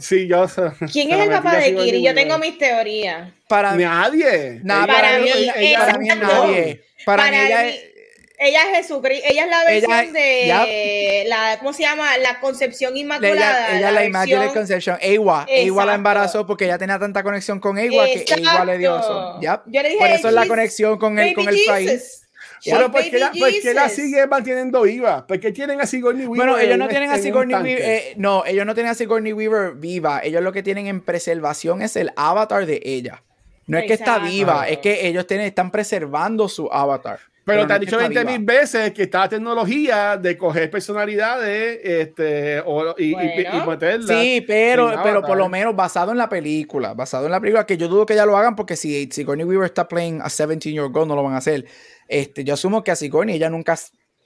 Sí, 0.01 0.27
yo 0.27 0.47
¿Quién 0.91 1.11
es 1.11 1.21
el 1.21 1.31
papá 1.31 1.57
de 1.57 1.75
Kiri? 1.75 2.03
Yo 2.03 2.15
tengo 2.15 2.39
mis 2.39 2.57
teorías. 2.57 3.31
Para 3.47 3.77
nadie. 3.77 4.61
Nadie. 4.65 4.93
Para, 4.93 5.19
mí, 5.19 5.31
ella, 5.35 5.55
ella, 5.57 5.79
para 5.79 5.99
mí, 5.99 6.09
nadie. 6.09 6.85
Para, 7.05 7.23
para 7.23 7.31
mí, 7.31 7.45
ella 7.45 7.69
es 7.69 7.96
ella 8.39 8.61
es 8.71 8.77
Jesucristo, 8.79 9.27
ella 9.29 9.45
es 9.45 9.51
la 9.51 9.65
versión 9.65 10.17
ella, 10.17 10.65
de 10.65 11.23
yep. 11.23 11.29
la, 11.29 11.59
¿cómo 11.59 11.73
se 11.73 11.83
llama? 11.83 12.19
La 12.19 12.39
concepción 12.41 12.97
inmaculada. 12.97 13.69
Ella, 13.69 13.79
ella 13.79 13.91
la, 13.91 14.01
la 14.01 14.05
Immaculate 14.07 14.53
Conception, 14.53 14.99
Ewa, 15.01 15.47
Ewa 15.49 15.87
la 15.87 15.95
embarazó 15.95 16.47
porque 16.47 16.65
ella 16.65 16.79
tenía 16.79 16.99
tanta 16.99 17.23
conexión 17.23 17.61
con 17.61 17.79
Ewa 17.79 18.05
que 18.05 18.25
Ewa 18.37 18.65
le 18.65 18.79
dio 18.79 18.99
eso. 18.99 19.41
Yep. 19.41 19.61
Yo 19.67 19.83
le 19.83 19.89
dije, 19.89 20.01
Por 20.01 20.09
eso 20.09 20.29
es 20.29 20.35
la 20.35 20.47
conexión 20.47 20.99
con 20.99 21.19
el, 21.19 21.35
con 21.35 21.49
el 21.49 21.57
país. 21.67 22.23
Pero 22.65 22.91
¿por 22.91 23.03
qué, 23.03 23.19
la, 23.19 23.33
¿por 23.33 23.51
qué 23.51 23.75
la 23.75 23.89
sigue 23.89 24.27
manteniendo 24.27 24.83
viva? 24.83 25.27
¿Por 25.27 25.39
qué 25.39 25.53
tienen 25.53 25.81
a 25.81 25.87
Sigourney 25.87 26.27
Weaver? 26.27 26.47
Bueno, 26.47 26.59
ellos 26.59 26.79
no 26.79 26.89
tienen 26.89 27.11
a 27.11 27.19
Sigourney 27.19 27.55
Weaver. 27.55 27.85
Eh, 27.85 28.15
no, 28.17 28.45
ellos 28.45 28.67
no 28.67 28.75
tienen 28.75 28.93
a 28.93 28.95
Sigourney 28.95 29.33
Weaver 29.33 29.75
viva. 29.75 30.21
Ellos 30.23 30.43
lo 30.43 30.53
que 30.53 30.63
tienen 30.63 30.87
en 30.87 31.01
preservación 31.01 31.83
es 31.83 31.97
el 31.97 32.13
avatar 32.17 32.67
de 32.67 32.81
ella. 32.85 33.23
No 33.67 33.79
es 33.79 33.87
que 33.87 33.95
está 33.95 34.19
viva, 34.19 34.69
es 34.69 34.79
que 34.79 35.09
ellos 35.09 35.27
tienen, 35.27 35.47
están 35.47 35.71
preservando 35.71 36.49
su 36.49 36.69
avatar. 36.71 37.19
Pero, 37.47 37.65
te 37.65 37.75
han 37.75 37.81
dicho 37.81 37.97
20 37.97 38.25
mil 38.25 38.45
veces 38.45 38.93
que 38.93 39.05
está 39.05 39.21
la 39.21 39.29
tecnología 39.29 40.17
de 40.17 40.37
coger 40.37 40.69
personalidades 40.69 41.79
este, 41.81 42.61
y, 42.99 43.15
meterlas. 43.65 44.09
Sí, 44.09 44.45
pero, 44.45 44.93
pero 45.01 45.23
por 45.23 45.39
lo 45.39 45.49
menos 45.49 45.77
basado 45.77 46.11
en 46.11 46.19
la 46.19 46.29
película, 46.29 46.93
basado 46.95 47.27
en 47.27 47.31
la 47.31 47.39
película, 47.39 47.65
que 47.65 47.77
yo 47.77 47.87
dudo 47.87 48.05
que 48.05 48.17
ya 48.17 48.27
lo 48.27 48.37
hagan 48.37 48.57
porque 48.57 48.75
si 48.75 49.09
Sigourney 49.13 49.47
Weaver 49.47 49.67
está 49.67 49.87
playing 49.87 50.21
a 50.23 50.25
17-year-old 50.25 50.93
girl, 50.93 51.07
no 51.07 51.15
lo 51.15 51.23
van 51.23 51.35
a 51.35 51.37
hacer. 51.37 51.65
Este, 52.09 52.43
yo 52.43 52.55
asumo 52.55 52.83
que 52.83 52.91
a 52.91 52.97
Sigourney 52.97 53.37
ella 53.37 53.49
nunca 53.49 53.79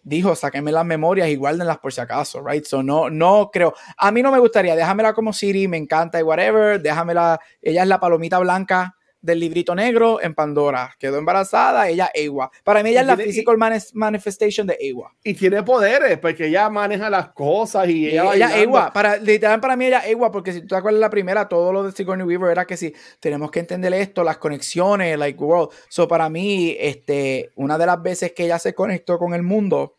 dijo, 0.02 0.34
sáquenme 0.34 0.72
las 0.72 0.86
memorias 0.86 1.28
y 1.28 1.36
guárdenlas 1.36 1.76
por 1.76 1.92
si 1.92 2.00
acaso, 2.00 2.42
right? 2.42 2.64
So 2.64 2.82
no, 2.82 3.10
no 3.10 3.50
creo. 3.52 3.74
A 3.98 4.10
mí 4.10 4.22
no 4.22 4.32
me 4.32 4.38
gustaría, 4.38 4.74
déjamela 4.74 5.12
como 5.12 5.34
Siri, 5.34 5.68
me 5.68 5.76
encanta 5.76 6.18
y 6.18 6.22
whatever, 6.22 6.80
déjamela, 6.80 7.38
ella 7.60 7.82
es 7.82 7.88
la 7.88 8.00
palomita 8.00 8.38
blanca 8.38 8.96
del 9.22 9.40
librito 9.40 9.74
negro 9.74 10.20
en 10.22 10.34
Pandora. 10.34 10.94
Quedó 10.98 11.18
embarazada, 11.18 11.88
ella 11.88 12.10
Ewa. 12.14 12.50
Para 12.64 12.82
mí 12.82 12.90
ella 12.90 13.02
es 13.02 13.06
la 13.06 13.16
physical 13.16 13.56
manifestation 13.94 14.66
de 14.66 14.76
Ewa. 14.80 15.12
Y 15.22 15.34
tiene 15.34 15.62
poderes, 15.62 16.18
porque 16.18 16.46
ella 16.46 16.70
maneja 16.70 17.10
las 17.10 17.30
cosas 17.30 17.88
y 17.88 18.08
ella... 18.08 18.34
ella 18.34 18.58
Ewa, 18.58 18.92
para, 18.92 19.16
literal 19.16 19.60
para 19.60 19.76
mí 19.76 19.86
ella 19.86 20.06
Ewa, 20.06 20.30
porque 20.30 20.52
si 20.52 20.62
tú 20.62 20.68
te 20.68 20.76
acuerdas 20.76 21.00
la 21.00 21.10
primera, 21.10 21.48
todo 21.48 21.72
lo 21.72 21.82
de 21.84 21.92
Sigourney 21.92 22.26
Weaver 22.26 22.50
era 22.50 22.66
que 22.66 22.76
si 22.76 22.94
tenemos 23.20 23.50
que 23.50 23.60
entender 23.60 23.92
esto, 23.92 24.24
las 24.24 24.38
conexiones, 24.38 25.18
like 25.18 25.42
world. 25.42 25.70
So 25.88 26.08
para 26.08 26.28
mí, 26.30 26.76
este, 26.78 27.50
una 27.56 27.76
de 27.76 27.86
las 27.86 28.02
veces 28.02 28.32
que 28.32 28.44
ella 28.44 28.58
se 28.58 28.74
conectó 28.74 29.18
con 29.18 29.34
el 29.34 29.42
mundo 29.42 29.96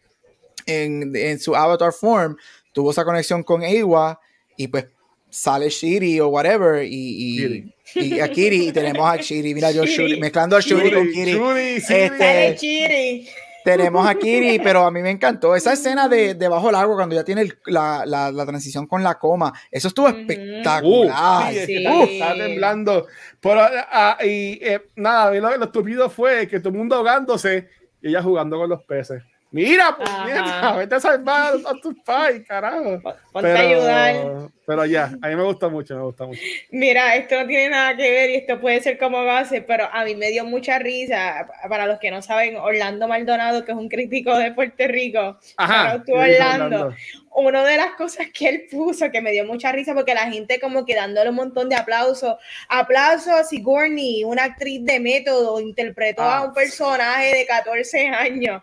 en, 0.66 1.16
en 1.16 1.40
su 1.40 1.56
avatar 1.56 1.94
form, 1.94 2.38
tuvo 2.74 2.92
esa 2.92 3.06
conexión 3.06 3.44
con 3.44 3.64
Ewa 3.64 4.20
y 4.58 4.68
pues 4.68 4.88
sale 5.32 5.70
Shiri 5.70 6.20
o 6.20 6.28
whatever 6.28 6.84
y, 6.84 7.72
y, 7.96 8.20
a 8.20 8.28
Kiri 8.30 8.68
y 8.68 8.72
tenemos 8.72 9.10
a 9.10 9.16
Shiri, 9.18 9.54
mira 9.54 9.72
yo 9.72 9.86
Shuri, 9.86 10.20
mezclando 10.20 10.58
a 10.58 10.60
Shuri, 10.60 10.92
con 10.92 11.08
Kiri. 11.10 11.40
este, 11.78 13.26
tenemos 13.64 14.08
a 14.08 14.16
Kiri, 14.16 14.60
pero 14.60 14.86
a 14.86 14.92
mí 14.92 15.02
me 15.02 15.10
encantó 15.10 15.56
esa 15.56 15.74
escena 15.74 16.10
de 16.10 16.34
debajo 16.34 16.68
del 16.68 16.76
agua 16.76 16.96
cuando 16.96 17.16
ya 17.16 17.24
tiene 17.24 17.48
la, 17.66 18.04
la, 18.06 18.32
la, 18.32 18.46
transición 18.46 18.88
con 18.88 19.04
la 19.04 19.18
coma. 19.18 19.54
Eso 19.70 19.88
estuvo 19.88 20.10
espectacular. 20.10 21.54
Está 21.54 22.36
temblando. 22.36 23.08
Pero, 23.40 23.62
ah, 23.62 24.18
y 24.24 24.60
eh, 24.62 24.82
nada, 24.96 25.32
lo, 25.34 25.58
lo 25.58 25.66
estúpido 25.66 26.10
fue 26.10 26.48
que 26.48 26.60
todo 26.60 26.70
el 26.70 26.78
mundo 26.78 26.96
ahogándose 26.96 27.70
y 28.02 28.10
ella 28.10 28.24
jugando 28.24 28.58
con 28.58 28.70
los 28.70 28.84
peces. 28.84 29.24
Mira, 29.52 29.98
pues, 29.98 30.10
mira, 30.26 30.72
vete 30.78 30.96
a 30.96 31.00
salvar 31.02 31.56
a 31.66 31.74
tus 31.82 31.94
pais, 32.06 32.42
carajo. 32.48 33.02
Ponte 33.34 33.54
pero, 33.54 33.58
ayudar. 33.58 34.50
Pero 34.66 34.86
ya, 34.86 35.12
a 35.22 35.28
mí 35.28 35.36
me 35.36 35.44
gusta 35.44 35.68
mucho, 35.68 35.94
me 35.94 36.04
gusta 36.04 36.26
mucho. 36.26 36.40
Mira, 36.72 37.16
esto 37.18 37.38
no 37.38 37.46
tiene 37.46 37.70
nada 37.70 37.98
que 37.98 38.10
ver 38.10 38.30
y 38.30 38.36
esto 38.36 38.62
puede 38.62 38.82
ser 38.82 38.98
como 38.98 39.26
base, 39.26 39.62
pero 39.62 39.90
a 39.92 40.06
mí 40.06 40.16
me 40.16 40.30
dio 40.30 40.46
mucha 40.46 40.80
risa. 40.80 41.50
Para 41.68 41.86
los 41.86 42.00
que 42.00 42.12
no 42.12 42.22
saben, 42.22 42.56
Orlando 42.56 43.10
Maldonado, 43.10 43.66
que 43.66 43.74
es 43.74 43.78
un 43.78 43.90
crítico 43.90 44.38
de 44.38 44.54
Puerto 44.54 44.88
Rico, 44.88 45.38
Ajá, 45.58 46.02
Orlando. 46.08 46.96
Una 47.34 47.64
de 47.66 47.78
las 47.78 47.94
cosas 47.96 48.28
que 48.34 48.48
él 48.48 48.68
puso 48.72 49.12
que 49.12 49.22
me 49.22 49.32
dio 49.32 49.46
mucha 49.46 49.72
risa 49.72 49.94
porque 49.94 50.14
la 50.14 50.30
gente 50.30 50.60
como 50.60 50.86
que 50.86 50.96
dándole 50.96 51.30
un 51.30 51.36
montón 51.36 51.68
de 51.68 51.76
aplausos. 51.76 52.36
Aplausos 52.70 53.34
a 53.34 53.44
Sigourney, 53.44 54.24
una 54.24 54.46
actriz 54.46 54.84
de 54.86 55.00
método, 55.02 55.60
interpretó 55.60 56.22
a 56.22 56.38
ah. 56.38 56.46
un 56.46 56.54
personaje 56.54 57.36
de 57.36 57.46
14 57.46 58.08
años 58.08 58.62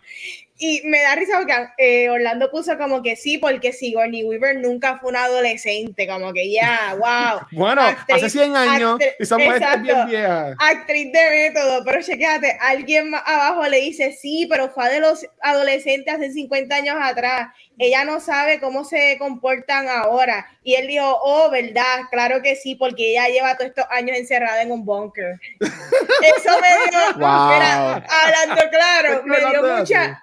y 0.60 0.82
me 0.84 1.00
da 1.00 1.14
risa 1.14 1.38
porque 1.38 1.54
eh, 1.78 2.10
Orlando 2.10 2.50
puso 2.50 2.76
como 2.76 3.00
que 3.00 3.14
sí, 3.14 3.38
porque 3.38 3.72
Sigourney 3.72 4.24
Weaver 4.24 4.56
nunca 4.56 4.98
fue 4.98 5.10
una 5.10 5.24
adolescente, 5.24 6.08
como 6.08 6.32
que 6.32 6.50
ya, 6.50 6.96
wow. 6.98 7.46
bueno, 7.52 7.82
hace 8.12 8.28
100 8.28 8.56
años 8.56 8.98
y 9.20 9.24
son 9.24 9.38
bien 9.38 10.06
viejas. 10.08 10.56
Actriz 10.58 11.12
de 11.12 11.30
método, 11.30 11.84
pero 11.84 12.02
chequéate, 12.02 12.58
alguien 12.60 13.14
abajo 13.14 13.68
le 13.68 13.78
dice 13.78 14.12
sí, 14.12 14.46
pero 14.50 14.68
fue 14.68 14.90
de 14.90 14.98
los 14.98 15.24
adolescentes 15.40 16.12
hace 16.12 16.32
50 16.32 16.74
años 16.74 16.96
atrás. 17.00 17.54
Ella 17.78 18.04
no 18.04 18.18
sabe 18.18 18.58
cómo 18.58 18.84
se 18.84 19.16
comportan 19.20 19.88
ahora. 19.88 20.48
Y 20.64 20.74
él 20.74 20.88
dijo, 20.88 21.16
oh, 21.22 21.48
¿verdad? 21.48 22.00
Claro 22.10 22.42
que 22.42 22.56
sí, 22.56 22.74
porque 22.74 23.12
ella 23.12 23.28
lleva 23.28 23.56
todos 23.56 23.68
estos 23.68 23.84
años 23.90 24.16
encerrada 24.16 24.60
en 24.62 24.72
un 24.72 24.84
bunker. 24.84 25.38
Eso 25.60 26.60
me 26.60 26.90
dio, 26.90 27.18
wow. 27.18 27.28
hablando 27.28 28.70
claro, 28.72 29.22
me 29.24 29.38
dio 29.38 29.62
mucha 29.62 30.20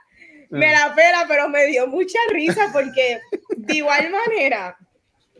me 0.50 0.72
la 0.72 0.94
pela, 0.96 1.26
pero 1.28 1.50
me 1.50 1.66
dio 1.68 1.88
mucha 1.88 2.20
risa 2.30 2.70
porque 2.72 3.20
de 3.56 3.76
igual 3.76 4.10
manera, 4.10 4.78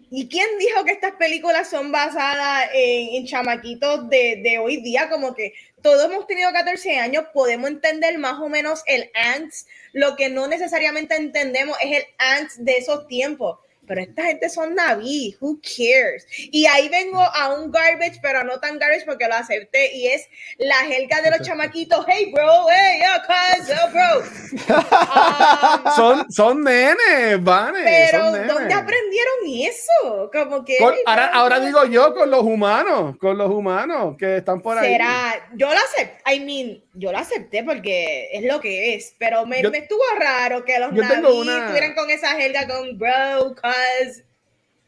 ¿y 0.10 0.28
quién 0.28 0.48
dijo 0.60 0.84
que 0.84 0.92
estas 0.92 1.14
películas 1.14 1.70
son 1.70 1.92
basadas 1.92 2.70
en, 2.74 3.26
chamaquitos 3.26 4.10
de, 4.10 4.42
de, 4.44 4.60
hoy 4.60 4.78
día? 4.78 5.10
Como 5.10 5.34
que 5.34 5.54
todos 5.82 6.06
hemos 6.06 6.28
tenido 6.28 6.52
14 6.52 6.98
años, 6.98 7.26
podemos 7.34 7.70
entender 7.70 8.18
más 8.18 8.40
o 8.40 8.50
menos 8.50 8.84
el 8.88 9.12
angst, 9.14 9.68
lo 9.94 10.16
que 10.16 10.30
no 10.30 10.48
necesariamente 10.48 11.16
entendemos 11.16 11.78
es 11.82 11.98
el 11.98 12.06
angst 12.18 12.58
de 12.58 12.78
esos 12.78 13.08
tiempos 13.08 13.60
pero 13.88 14.02
esta 14.02 14.24
gente 14.24 14.50
son 14.50 14.76
naví, 14.76 15.36
who 15.40 15.60
cares? 15.62 16.26
Y 16.52 16.66
ahí 16.66 16.90
vengo 16.90 17.20
a 17.20 17.54
un 17.54 17.72
garbage, 17.72 18.20
pero 18.22 18.44
no 18.44 18.60
tan 18.60 18.78
garbage 18.80 19.06
porque 19.06 19.28
lo 19.28 19.36
acepté, 19.36 19.96
y 19.96 20.08
es 20.08 20.28
la 20.58 20.76
jerga 20.88 21.22
de 21.22 21.32
los 21.32 21.42
chamaquitos, 21.42 22.06
hey 22.08 22.32
bro, 22.34 22.68
hey, 22.70 23.02
yo, 23.02 23.22
cuz, 23.28 23.68
yo, 23.68 23.92
bro. 23.92 24.86
Um, 25.16 25.92
son, 25.96 26.32
son 26.32 26.64
nenes, 26.64 27.42
vane. 27.44 27.84
Pero, 27.84 28.26
¿dónde 28.32 28.74
aprendieron 28.74 29.36
eso? 29.46 30.30
Como 30.32 30.64
que... 30.64 30.78
ahora, 31.06 31.28
ahora 31.28 31.60
digo 31.60 31.86
yo 31.86 32.14
con 32.14 32.30
los 32.30 32.42
humanos, 32.42 33.18
con 33.18 33.38
los 33.38 33.50
humanos 33.50 34.16
que 34.18 34.38
están 34.38 34.62
por 34.62 34.78
ahí. 34.78 34.94
Será, 34.94 35.50
yo 35.54 35.68
lo 35.68 35.80
acepté, 35.80 36.34
I 36.34 36.40
mean, 36.40 36.84
yo 36.94 37.12
lo 37.12 37.18
acepté 37.18 37.64
porque 37.64 38.30
es 38.32 38.44
lo 38.44 38.60
que 38.60 38.96
es, 38.96 39.16
pero 39.18 39.46
me, 39.46 39.62
me 39.64 39.80
estuvo 39.80 40.04
raro 40.18 40.64
que 40.66 40.80
los 40.80 40.92
naví 40.94 41.50
estuvieran 41.50 41.94
con 41.94 42.10
esa 42.10 42.30
jerga 42.36 42.68
con 42.68 42.98
bro, 42.98 43.56
cuz, 43.56 43.75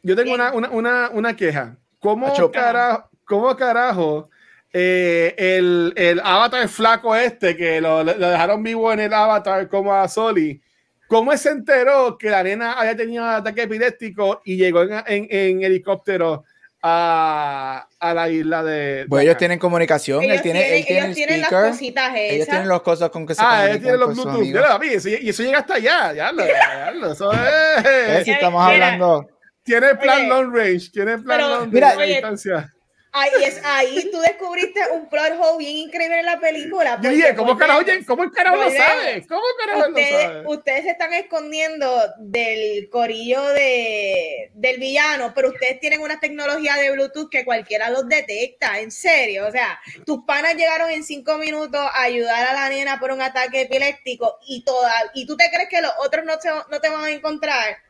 yo 0.02 0.16
tengo 0.16 0.34
una, 0.34 0.52
una, 0.52 1.10
una, 1.10 1.36
queja. 1.36 1.76
¿Cómo 1.98 2.32
carajo, 2.50 3.10
cómo 3.24 3.56
carajo 3.56 4.30
eh, 4.72 5.34
el, 5.36 5.92
el, 5.96 6.20
avatar 6.20 6.68
flaco 6.68 7.14
este 7.16 7.56
que 7.56 7.80
lo, 7.80 8.04
dejaron 8.04 8.62
vivo 8.62 8.92
en 8.92 9.00
el 9.00 9.12
avatar 9.12 9.68
como 9.68 9.92
a 9.92 10.08
Soli? 10.08 10.60
¿Cómo 11.08 11.36
se 11.36 11.50
enteró 11.50 12.18
que 12.18 12.30
la 12.30 12.42
nena 12.42 12.74
había 12.74 12.96
tenido 12.96 13.24
un 13.24 13.30
ataque 13.30 13.62
epiléptico 13.62 14.42
y 14.44 14.56
llegó 14.56 14.82
en, 14.82 15.02
en, 15.06 15.62
helicóptero 15.62 16.44
a, 16.82 17.88
a, 17.98 18.14
la 18.14 18.28
isla 18.28 18.62
de. 18.62 19.06
Pues 19.08 19.24
ellos 19.24 19.36
tienen 19.36 19.58
comunicación. 19.58 20.22
Ellos 20.22 20.36
él 20.36 20.42
tiene, 20.42 20.82
tienen, 20.82 21.04
ellos 21.04 21.16
tienen 21.16 21.40
las 21.40 21.50
cositas 21.50 22.10
esas. 22.10 22.20
Ellos 22.32 22.48
tienen 22.48 22.68
las 22.68 22.80
cosas 22.82 23.10
con 23.10 23.26
que 23.26 23.34
se 23.34 23.42
Ah, 23.44 23.66
ellos 23.68 23.80
tienen 23.80 24.00
los 24.00 24.14
Bluetooth. 24.14 24.84
y 24.84 25.28
eso 25.28 25.42
llega 25.42 25.58
hasta 25.58 25.74
allá. 25.74 26.12
Ya 26.12 26.32
lo, 26.32 26.46
ya 26.46 26.90
lo, 26.92 27.12
eso 27.12 27.32
es. 27.32 28.24
Si 28.24 28.30
estamos 28.30 28.64
hablando. 28.64 29.28
Tiene 29.62 29.94
plan 29.96 30.28
long 30.28 30.54
range. 30.54 30.90
Tiene 30.90 31.18
plan 31.18 31.40
long 31.40 31.60
range. 31.60 31.72
Mira, 31.72 31.96
distancia. 31.96 32.72
Ahí, 33.10 33.30
es, 33.42 33.60
ahí 33.64 34.10
tú 34.12 34.20
descubriste 34.20 34.80
un 34.92 35.08
plot 35.08 35.32
hole 35.40 35.58
bien 35.58 35.76
increíble 35.78 36.20
en 36.20 36.26
la 36.26 36.38
película. 36.38 37.00
Oye, 37.02 37.34
¿cómo 37.34 37.56
carajo, 37.56 37.80
¿cómo 38.06 38.24
el 38.24 38.30
carajo 38.30 38.56
lo 38.56 38.70
sabe? 38.70 39.26
¿Cómo 39.26 39.42
carajo 39.58 39.88
ustedes, 39.88 40.12
lo 40.12 40.32
sabe? 40.32 40.46
Ustedes 40.46 40.84
se 40.84 40.90
están 40.90 41.12
escondiendo 41.14 42.00
del 42.18 42.90
corillo 42.90 43.42
de, 43.48 44.50
del 44.54 44.78
villano, 44.78 45.32
pero 45.34 45.48
ustedes 45.48 45.80
tienen 45.80 46.02
una 46.02 46.20
tecnología 46.20 46.76
de 46.76 46.90
Bluetooth 46.90 47.30
que 47.30 47.46
cualquiera 47.46 47.88
los 47.88 48.06
detecta, 48.08 48.78
en 48.78 48.90
serio. 48.90 49.46
O 49.46 49.50
sea, 49.50 49.80
tus 50.04 50.24
panas 50.24 50.54
llegaron 50.54 50.90
en 50.90 51.02
cinco 51.02 51.38
minutos 51.38 51.80
a 51.80 52.02
ayudar 52.02 52.46
a 52.46 52.52
la 52.52 52.68
nena 52.68 53.00
por 53.00 53.10
un 53.10 53.22
ataque 53.22 53.62
epiléptico 53.62 54.38
y, 54.46 54.64
toda, 54.64 54.92
y 55.14 55.26
tú 55.26 55.36
te 55.36 55.50
crees 55.50 55.70
que 55.70 55.80
los 55.80 55.92
otros 55.98 56.26
no, 56.26 56.34
no 56.70 56.80
te 56.80 56.88
van 56.90 57.04
a 57.04 57.10
encontrar 57.10 57.87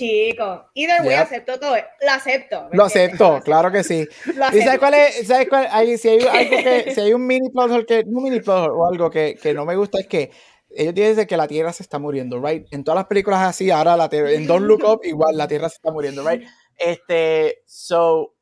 Chico, 0.00 0.70
y 0.72 0.86
way 0.86 1.12
acepto 1.14 1.60
todo, 1.60 1.74
lo 1.74 2.10
acepto. 2.10 2.68
Lo 2.72 2.84
acepto, 2.84 3.40
claro 3.44 3.70
que 3.70 3.84
sí. 3.84 4.08
¿Y 4.54 4.62
sabes 4.62 4.78
cuál 4.78 4.94
es? 4.94 5.26
¿Sabes 5.26 5.46
cuál? 5.46 5.68
Hay, 5.70 5.98
si, 5.98 6.08
hay 6.08 6.20
algo 6.20 6.56
que, 6.56 6.94
si 6.94 7.00
hay 7.02 7.12
un 7.12 7.26
mini 7.26 7.50
plot 7.50 7.84
que, 7.86 8.04
un 8.06 8.22
mini 8.22 8.40
plot 8.40 8.70
o 8.70 8.86
algo 8.86 9.10
que, 9.10 9.34
que, 9.34 9.52
no 9.52 9.66
me 9.66 9.76
gusta 9.76 10.00
es 10.00 10.06
que 10.06 10.30
ellos 10.70 10.94
dicen 10.94 11.26
que 11.26 11.36
la 11.36 11.46
Tierra 11.46 11.74
se 11.74 11.82
está 11.82 11.98
muriendo, 11.98 12.40
right? 12.40 12.66
En 12.70 12.82
todas 12.82 12.96
las 12.96 13.08
películas 13.08 13.40
así, 13.42 13.70
ahora 13.70 13.94
la 13.94 14.08
Tierra, 14.08 14.30
en 14.30 14.46
Don't 14.46 14.64
Look 14.64 14.84
Up, 14.84 15.00
igual 15.02 15.36
la 15.36 15.46
Tierra 15.46 15.68
se 15.68 15.74
está 15.74 15.92
muriendo, 15.92 16.26
right? 16.26 16.48
Este, 16.78 17.62
so, 17.66 18.34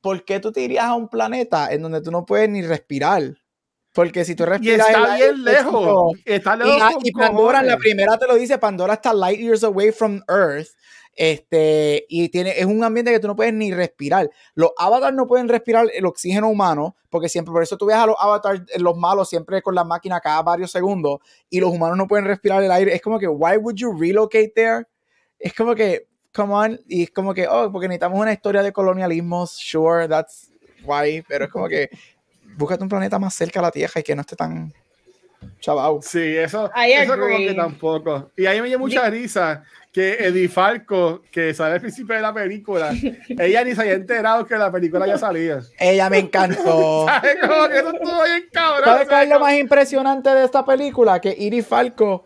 ¿por 0.00 0.24
qué 0.24 0.40
tú 0.40 0.50
te 0.50 0.62
irías 0.62 0.86
a 0.86 0.94
un 0.94 1.08
planeta 1.08 1.72
en 1.72 1.82
donde 1.82 2.00
tú 2.00 2.10
no 2.10 2.26
puedes 2.26 2.48
ni 2.48 2.62
respirar? 2.62 3.22
Porque 3.94 4.24
si 4.24 4.34
tú 4.34 4.46
respiras. 4.46 4.88
Y 4.88 4.92
está 4.92 5.14
bien 5.14 5.44
lejos. 5.44 6.12
está 6.24 6.56
lejos. 6.56 7.04
Y, 7.04 7.08
y 7.08 7.12
Pandora, 7.12 7.62
la 7.62 7.76
primera 7.76 8.18
te 8.18 8.26
lo 8.26 8.34
dice: 8.34 8.58
Pandora 8.58 8.94
está 8.94 9.12
light 9.12 9.38
years 9.38 9.62
away 9.62 9.92
from 9.92 10.22
Earth. 10.28 10.68
Este, 11.20 12.06
y 12.08 12.28
tiene, 12.28 12.60
es 12.60 12.64
un 12.64 12.84
ambiente 12.84 13.10
que 13.10 13.18
tú 13.18 13.26
no 13.26 13.34
puedes 13.34 13.52
ni 13.52 13.72
respirar. 13.72 14.30
Los 14.54 14.70
avatars 14.78 15.16
no 15.16 15.26
pueden 15.26 15.48
respirar 15.48 15.88
el 15.92 16.06
oxígeno 16.06 16.48
humano, 16.48 16.94
porque 17.10 17.28
siempre, 17.28 17.50
por 17.50 17.60
eso 17.60 17.76
tú 17.76 17.86
ves 17.86 17.96
a 17.96 18.06
los 18.06 18.14
avatars, 18.20 18.60
eh, 18.72 18.78
los 18.78 18.96
malos, 18.96 19.28
siempre 19.28 19.60
con 19.60 19.74
la 19.74 19.82
máquina 19.82 20.20
cada 20.20 20.42
varios 20.42 20.70
segundos, 20.70 21.18
y 21.50 21.58
los 21.58 21.72
humanos 21.72 21.98
no 21.98 22.06
pueden 22.06 22.24
respirar 22.24 22.62
el 22.62 22.70
aire. 22.70 22.94
Es 22.94 23.02
como 23.02 23.18
que, 23.18 23.26
why 23.26 23.56
would 23.56 23.74
you 23.74 23.98
relocate 23.98 24.52
there? 24.54 24.84
Es 25.40 25.52
como 25.54 25.74
que, 25.74 26.06
come 26.32 26.54
on, 26.54 26.80
y 26.86 27.02
es 27.02 27.10
como 27.10 27.34
que, 27.34 27.48
oh, 27.48 27.72
porque 27.72 27.88
necesitamos 27.88 28.20
una 28.20 28.32
historia 28.32 28.62
de 28.62 28.72
colonialismo, 28.72 29.44
sure, 29.48 30.06
that's 30.06 30.52
why, 30.84 31.24
pero 31.26 31.46
es 31.46 31.50
como 31.50 31.66
que, 31.66 31.90
búscate 32.56 32.84
un 32.84 32.88
planeta 32.88 33.18
más 33.18 33.34
cerca 33.34 33.58
a 33.58 33.64
la 33.64 33.72
Tierra 33.72 34.00
y 34.00 34.04
que 34.04 34.14
no 34.14 34.20
esté 34.20 34.36
tan 34.36 34.72
Chaval. 35.60 35.98
Sí, 36.02 36.36
eso, 36.36 36.70
I 36.74 36.92
eso 36.92 37.18
como 37.18 37.36
que 37.36 37.54
tampoco. 37.54 38.30
Y 38.36 38.46
ahí 38.46 38.60
me 38.60 38.68
dio 38.68 38.78
mucha 38.78 39.08
risa 39.10 39.64
que 39.92 40.14
Eddie 40.20 40.48
Falco, 40.48 41.22
que 41.30 41.52
sale 41.54 41.74
al 41.74 41.80
principio 41.80 42.14
de 42.14 42.22
la 42.22 42.32
película, 42.32 42.90
ella 43.28 43.64
ni 43.64 43.74
se 43.74 43.80
había 43.80 43.94
enterado 43.94 44.46
que 44.46 44.56
la 44.56 44.70
película 44.70 45.06
ya 45.06 45.18
salía. 45.18 45.60
Ella 45.78 46.08
me 46.10 46.18
encantó. 46.18 47.06
¿Sabes? 47.08 47.36
Como 47.40 47.68
que 47.68 47.78
eso 47.78 47.92
estuvo 47.92 48.24
bien 48.24 48.48
cabrón. 48.52 48.84
¿Sabes 48.84 49.08
cuál 49.08 49.22
es 49.24 49.28
lo 49.30 49.40
más 49.40 49.54
impresionante 49.54 50.30
de 50.30 50.44
esta 50.44 50.64
película? 50.64 51.20
Que 51.20 51.34
Iri 51.36 51.62
Falco 51.62 52.24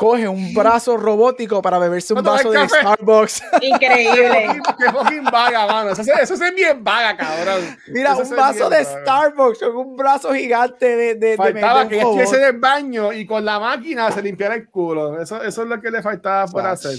coge 0.00 0.26
un 0.26 0.54
brazo 0.54 0.96
robótico 0.96 1.60
para 1.60 1.78
beberse 1.78 2.14
un 2.14 2.22
vaso 2.22 2.50
de. 2.50 2.66
Starbucks. 2.66 3.42
Increíble. 3.60 4.62
Qué 4.78 4.90
fucking 4.90 5.24
vaga, 5.24 5.66
mano. 5.66 5.90
Eso, 5.90 6.02
es 6.34 6.54
bien 6.54 6.82
vaga, 6.82 7.18
cabrón. 7.18 7.76
Mira, 7.88 8.12
Eso 8.12 8.22
un 8.22 8.34
vaso 8.34 8.70
de 8.70 8.82
vaga. 8.82 9.00
Starbucks 9.02 9.58
con 9.58 9.76
un 9.76 9.96
brazo 9.98 10.32
gigante 10.32 10.96
de, 10.96 11.14
de, 11.16 11.30
de 11.32 11.36
Faltaba 11.36 11.84
de 11.84 11.90
que 11.90 11.98
estuviese 11.98 12.36
en 12.38 12.44
el 12.44 12.58
baño 12.58 13.12
y 13.12 13.26
con 13.26 13.44
la 13.44 13.60
máquina 13.60 14.10
se 14.10 14.22
limpiara 14.22 14.54
el 14.54 14.70
culo. 14.70 15.20
Eso, 15.20 15.42
eso 15.42 15.62
es 15.62 15.68
lo 15.68 15.78
que 15.82 15.90
le 15.90 16.00
faltaba 16.00 16.46
por 16.46 16.66
hacer. 16.66 16.96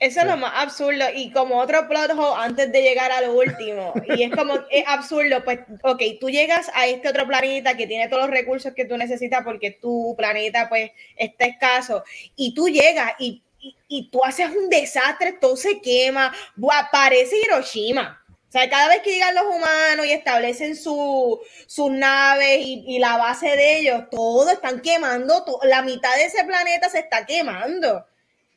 Eso 0.00 0.20
es 0.20 0.26
lo 0.26 0.36
más 0.36 0.52
absurdo. 0.54 1.04
Y 1.14 1.30
como 1.32 1.58
otro 1.58 1.88
plot 1.88 2.10
hole 2.12 2.42
antes 2.42 2.72
de 2.72 2.82
llegar 2.82 3.10
a 3.12 3.20
lo 3.20 3.34
último. 3.34 3.92
Y 4.16 4.22
es 4.22 4.34
como, 4.34 4.54
es 4.70 4.84
absurdo. 4.86 5.44
Pues, 5.44 5.60
ok, 5.82 6.02
tú 6.20 6.30
llegas 6.30 6.70
a 6.74 6.86
este 6.86 7.08
otro 7.08 7.26
planeta 7.26 7.76
que 7.76 7.86
tiene 7.86 8.08
todos 8.08 8.22
los 8.22 8.30
recursos 8.30 8.72
que 8.74 8.84
tú 8.84 8.96
necesitas 8.96 9.42
porque 9.44 9.72
tu 9.72 10.14
planeta, 10.16 10.68
pues, 10.68 10.90
está 11.16 11.46
escaso. 11.46 12.04
Y 12.36 12.54
tú 12.54 12.68
llegas 12.68 13.12
y, 13.18 13.42
y, 13.60 13.76
y 13.88 14.10
tú 14.10 14.24
haces 14.24 14.50
un 14.50 14.68
desastre, 14.68 15.32
todo 15.32 15.56
se 15.56 15.80
quema. 15.80 16.34
Buah, 16.56 16.90
parece 16.90 17.36
Hiroshima. 17.40 18.20
O 18.48 18.56
sea, 18.56 18.70
cada 18.70 18.86
vez 18.86 19.00
que 19.02 19.10
llegan 19.10 19.34
los 19.34 19.46
humanos 19.46 20.06
y 20.06 20.12
establecen 20.12 20.76
su, 20.76 21.40
sus 21.66 21.90
naves 21.90 22.60
y, 22.60 22.84
y 22.86 22.98
la 23.00 23.16
base 23.16 23.48
de 23.48 23.78
ellos, 23.78 24.04
todo 24.12 24.48
están 24.48 24.80
quemando, 24.80 25.44
la 25.64 25.82
mitad 25.82 26.14
de 26.14 26.26
ese 26.26 26.44
planeta 26.44 26.88
se 26.88 27.00
está 27.00 27.26
quemando. 27.26 28.06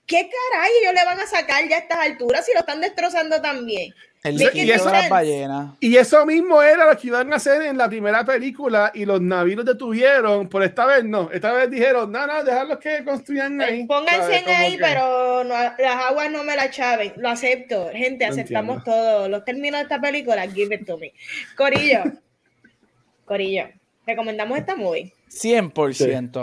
¿Qué 0.07 0.29
caray 0.51 0.71
ellos 0.81 0.93
le 0.93 1.05
van 1.05 1.19
a 1.19 1.27
sacar 1.27 1.67
ya 1.67 1.75
a 1.75 1.79
estas 1.79 1.99
alturas 1.99 2.45
si 2.45 2.53
lo 2.53 2.59
están 2.61 2.79
destrozando 2.81 3.41
también? 3.41 3.93
El 4.23 4.37
sense. 4.39 5.09
ballenas. 5.09 5.75
Y 5.79 5.95
eso 5.95 6.25
mismo 6.25 6.61
era 6.61 6.89
lo 6.91 6.97
que 6.97 7.07
iban 7.07 7.31
a 7.31 7.35
hacer 7.35 7.61
en 7.61 7.77
la 7.77 7.87
primera 7.87 8.25
película 8.25 8.91
y 8.93 9.05
los 9.05 9.21
navíos 9.21 9.63
detuvieron, 9.63 10.49
por 10.49 10.63
esta 10.63 10.85
vez 10.85 11.03
no. 11.05 11.29
Esta 11.31 11.51
vez 11.53 11.69
dijeron, 11.69 12.11
no, 12.11 12.25
no, 12.25 12.43
dejarlos 12.43 12.79
que 12.79 13.03
construyan 13.05 13.61
ahí. 13.61 13.85
Pónganse 13.85 14.21
¿Sabes? 14.21 14.43
en 14.43 14.49
ahí, 14.49 14.71
que- 14.77 14.83
pero 14.83 15.43
no- 15.43 15.53
las 15.53 16.05
aguas 16.05 16.31
no 16.31 16.43
me 16.43 16.55
las 16.55 16.71
chaven. 16.71 17.13
Lo 17.17 17.29
acepto. 17.29 17.89
Gente, 17.93 18.25
No 18.25 18.31
aceptamos 18.31 18.77
entiendo. 18.77 18.99
todo. 19.01 19.29
Los 19.29 19.45
términos 19.45 19.79
de 19.79 19.83
esta 19.83 20.01
película, 20.01 20.47
give 20.49 20.73
it 20.75 20.85
to 20.85 20.97
me. 20.97 21.13
Corillo. 21.55 22.03
Corillo. 23.25 23.69
Recomendamos 24.05 24.57
esta 24.57 24.75
movie. 24.75 25.13
100%. 25.29 25.93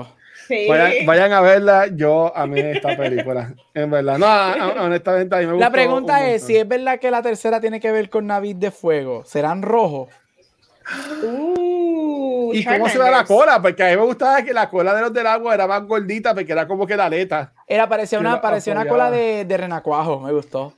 Sí. 0.07 0.14
Vayan, 0.49 1.07
vayan 1.07 1.33
a 1.33 1.41
verla, 1.41 1.87
yo 1.89 2.37
amé 2.37 2.73
esta 2.73 2.97
película, 2.97 3.55
en 3.75 3.91
verdad. 3.91 4.19
No, 4.19 4.27
a- 4.27 4.53
a- 4.53 4.85
honestamente 4.85 5.35
a 5.35 5.39
mí 5.39 5.47
me 5.47 5.53
gustó 5.53 5.65
La 5.65 5.71
pregunta 5.71 6.19
un 6.19 6.25
es, 6.25 6.43
si 6.45 6.57
es 6.57 6.67
verdad 6.69 6.99
que 6.99 7.11
la 7.11 7.23
tercera 7.23 7.61
tiene 7.61 7.81
que 7.81 7.91
ver 7.91 8.11
con 8.11 8.27
navis 8.27 8.59
de 8.59 8.71
fuego, 8.71 9.25
¿serán 9.25 9.63
rojos? 9.63 10.09
Uh, 11.23 12.53
¿Y 12.53 12.65
cómo 12.65 12.89
se 12.89 12.99
ve 12.99 13.11
la 13.11 13.25
cola? 13.25 13.61
Porque 13.61 13.83
a 13.83 13.91
mí 13.91 13.97
me 13.97 14.03
gustaba 14.05 14.43
que 14.43 14.53
la 14.53 14.69
cola 14.69 14.95
de 14.95 15.01
los 15.03 15.13
del 15.13 15.27
agua 15.27 15.55
era 15.55 15.67
más 15.67 15.83
gordita, 15.87 16.35
porque 16.35 16.53
era 16.53 16.67
como 16.67 16.87
que 16.87 16.97
la 16.97 17.07
aleta. 17.07 17.53
Era, 17.67 17.89
parecía 17.89 18.19
Que 18.19 18.25
una, 18.25 18.41
parecía 18.41 18.73
una 18.75 18.87
cola 18.87 19.11
de, 19.11 19.45
de 19.45 19.57
renacuajo, 19.57 20.21
me 20.21 20.33
gustó. 20.33 20.75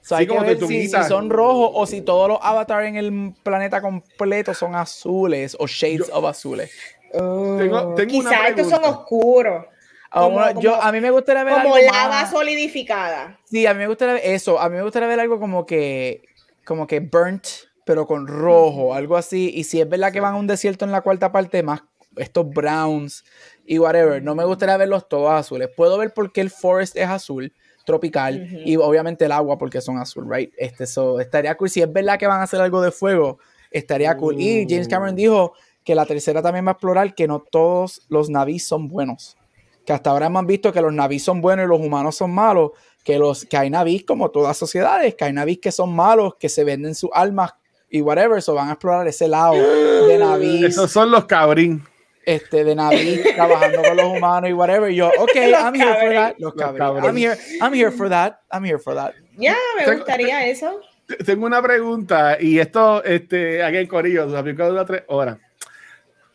So, 0.00 0.14
Sí, 0.16 0.20
hay 0.22 0.26
que 0.26 0.34
como 0.34 0.46
ver 0.46 0.58
si, 0.58 0.88
son 0.88 1.28
rojos 1.28 1.70
o 1.74 1.84
si 1.86 2.00
todos 2.00 2.28
los 2.28 2.38
avatares 2.40 2.88
en 2.88 2.96
el 2.96 3.34
planeta 3.42 3.82
completo 3.82 4.54
son 4.54 4.74
azules 4.74 5.54
o 5.58 5.66
shades 5.66 6.08
of 6.12 6.24
azules. 6.24 6.70
Tengo, 7.12 7.94
tengo 7.94 8.18
una 8.18 8.30
Quizás 8.30 8.48
estos 8.50 8.68
son 8.70 8.84
oscuros. 8.84 9.66
Ah, 10.10 10.20
Como- 10.22 10.60
yo, 10.60 10.80
a 10.80 10.90
mí 10.90 11.00
me 11.00 11.10
gustaría 11.10 11.44
ver 11.44 11.54
Como 11.62 11.74
algo 11.74 11.86
lava 11.92 12.08
más- 12.08 12.30
solidificada. 12.30 13.38
Sí, 13.44 13.66
a 13.66 13.74
mí 13.74 13.80
me 13.80 13.86
gustaría 13.88 14.14
ver 14.14 14.22
eso. 14.24 14.58
A 14.58 14.68
mí 14.68 14.76
me 14.76 14.82
gustaría 14.82 15.08
ver 15.08 15.20
algo 15.20 15.38
como 15.38 15.66
que, 15.66 16.22
como 16.64 16.86
que 16.86 17.00
burnt, 17.00 17.44
pero 17.84 18.06
con 18.06 18.26
rojo, 18.26 18.94
algo 18.94 19.16
así. 19.16 19.50
Y 19.54 19.64
si 19.64 19.80
es 19.80 19.88
verdad 19.88 20.12
que 20.12 20.20
van 20.20 20.34
a 20.34 20.38
un 20.38 20.46
desierto 20.46 20.84
en 20.84 20.92
la 20.92 21.02
cuarta 21.02 21.30
parte, 21.30 21.62
más 21.62 21.82
estos 22.16 22.48
browns 22.48 23.24
y 23.66 23.78
whatever. 23.78 24.22
No 24.22 24.34
me 24.34 24.44
gustaría 24.44 24.76
verlos 24.76 25.08
todos 25.08 25.30
azules. 25.30 25.68
Puedo 25.76 25.98
ver 25.98 26.12
por 26.12 26.32
qué 26.32 26.40
el 26.40 26.50
forest 26.50 26.96
es 26.96 27.06
azul, 27.06 27.52
tropical, 27.84 28.48
y 28.64 28.76
obviamente 28.76 29.24
el 29.26 29.32
agua 29.32 29.56
porque 29.56 29.80
son 29.80 29.98
azul, 29.98 30.26
right? 30.28 30.52
Este, 30.58 30.86
so, 30.86 31.20
estaría 31.20 31.54
cool. 31.56 31.70
Si 31.70 31.80
es 31.80 31.90
verdad 31.92 32.18
que 32.18 32.26
van 32.26 32.40
a 32.40 32.44
hacer 32.44 32.60
algo 32.60 32.80
de 32.82 32.90
fuego, 32.90 33.38
estaría 33.70 34.16
cool. 34.16 34.40
Y 34.40 34.66
James 34.68 34.88
Cameron 34.88 35.14
dijo 35.14 35.52
que 35.88 35.94
la 35.94 36.04
tercera 36.04 36.42
también 36.42 36.66
va 36.66 36.72
a 36.72 36.72
explorar 36.72 37.14
que 37.14 37.26
no 37.26 37.38
todos 37.40 38.02
los 38.10 38.28
navíos 38.28 38.64
son 38.64 38.88
buenos 38.88 39.38
que 39.86 39.94
hasta 39.94 40.10
ahora 40.10 40.26
hemos 40.26 40.44
visto 40.44 40.70
que 40.70 40.82
los 40.82 40.92
navíos 40.92 41.22
son 41.22 41.40
buenos 41.40 41.64
y 41.64 41.68
los 41.70 41.80
humanos 41.80 42.14
son 42.14 42.30
malos, 42.30 42.72
que, 43.02 43.18
los, 43.18 43.46
que 43.46 43.56
hay 43.56 43.70
navíos 43.70 44.02
como 44.06 44.30
todas 44.30 44.54
sociedades, 44.54 45.14
que 45.14 45.24
hay 45.24 45.32
navíos 45.32 45.60
que 45.62 45.72
son 45.72 45.96
malos, 45.96 46.34
que 46.38 46.50
se 46.50 46.62
venden 46.62 46.94
sus 46.94 47.08
almas 47.14 47.54
y 47.88 48.02
whatever, 48.02 48.42
so 48.42 48.52
van 48.52 48.68
a 48.68 48.72
explorar 48.72 49.08
ese 49.08 49.28
lado 49.28 49.54
de 49.54 50.18
navíos, 50.18 50.72
Esos 50.72 50.90
son 50.92 51.10
los 51.10 51.24
cabrín. 51.24 51.82
este, 52.26 52.64
de 52.64 52.74
navíos 52.74 53.26
trabajando 53.34 53.80
con 53.82 53.96
los 53.96 54.06
humanos 54.18 54.50
y 54.50 54.52
whatever. 54.52 54.90
Y 54.90 54.96
yo, 54.96 55.08
ok, 55.18 55.36
I'm 55.36 55.74
here 55.74 55.94
for 55.94 56.12
that. 56.12 56.34
Los 56.36 56.52
cabrones. 56.52 57.04
I'm 57.04 57.16
here, 57.16 57.36
I'm 57.62 57.72
here 57.72 57.90
for 57.90 58.10
that. 58.10 58.40
I'm 58.52 58.64
here 58.66 58.78
for 58.78 58.94
that. 58.94 59.14
Ya, 59.38 59.56
me 59.78 59.84
Tengo- 59.86 59.96
gustaría 60.00 60.46
eso. 60.48 60.80
Tengo 61.24 61.46
una 61.46 61.62
pregunta, 61.62 62.36
y 62.38 62.58
esto, 62.58 63.02
este, 63.04 63.62
aquí 63.62 63.78
en 63.78 63.86
Corillo, 63.86 64.26
la 64.26 64.42
película 64.42 64.68
dura 64.68 64.84
tres 64.84 65.04
horas. 65.08 65.38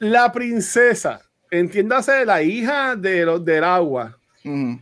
La 0.04 0.32
princesa, 0.32 1.22
entiéndase, 1.50 2.26
la 2.26 2.42
hija 2.42 2.96
de 2.96 3.26
los 3.26 3.44
del 3.46 3.64
agua. 3.64 4.18
Ujú. 4.44 4.80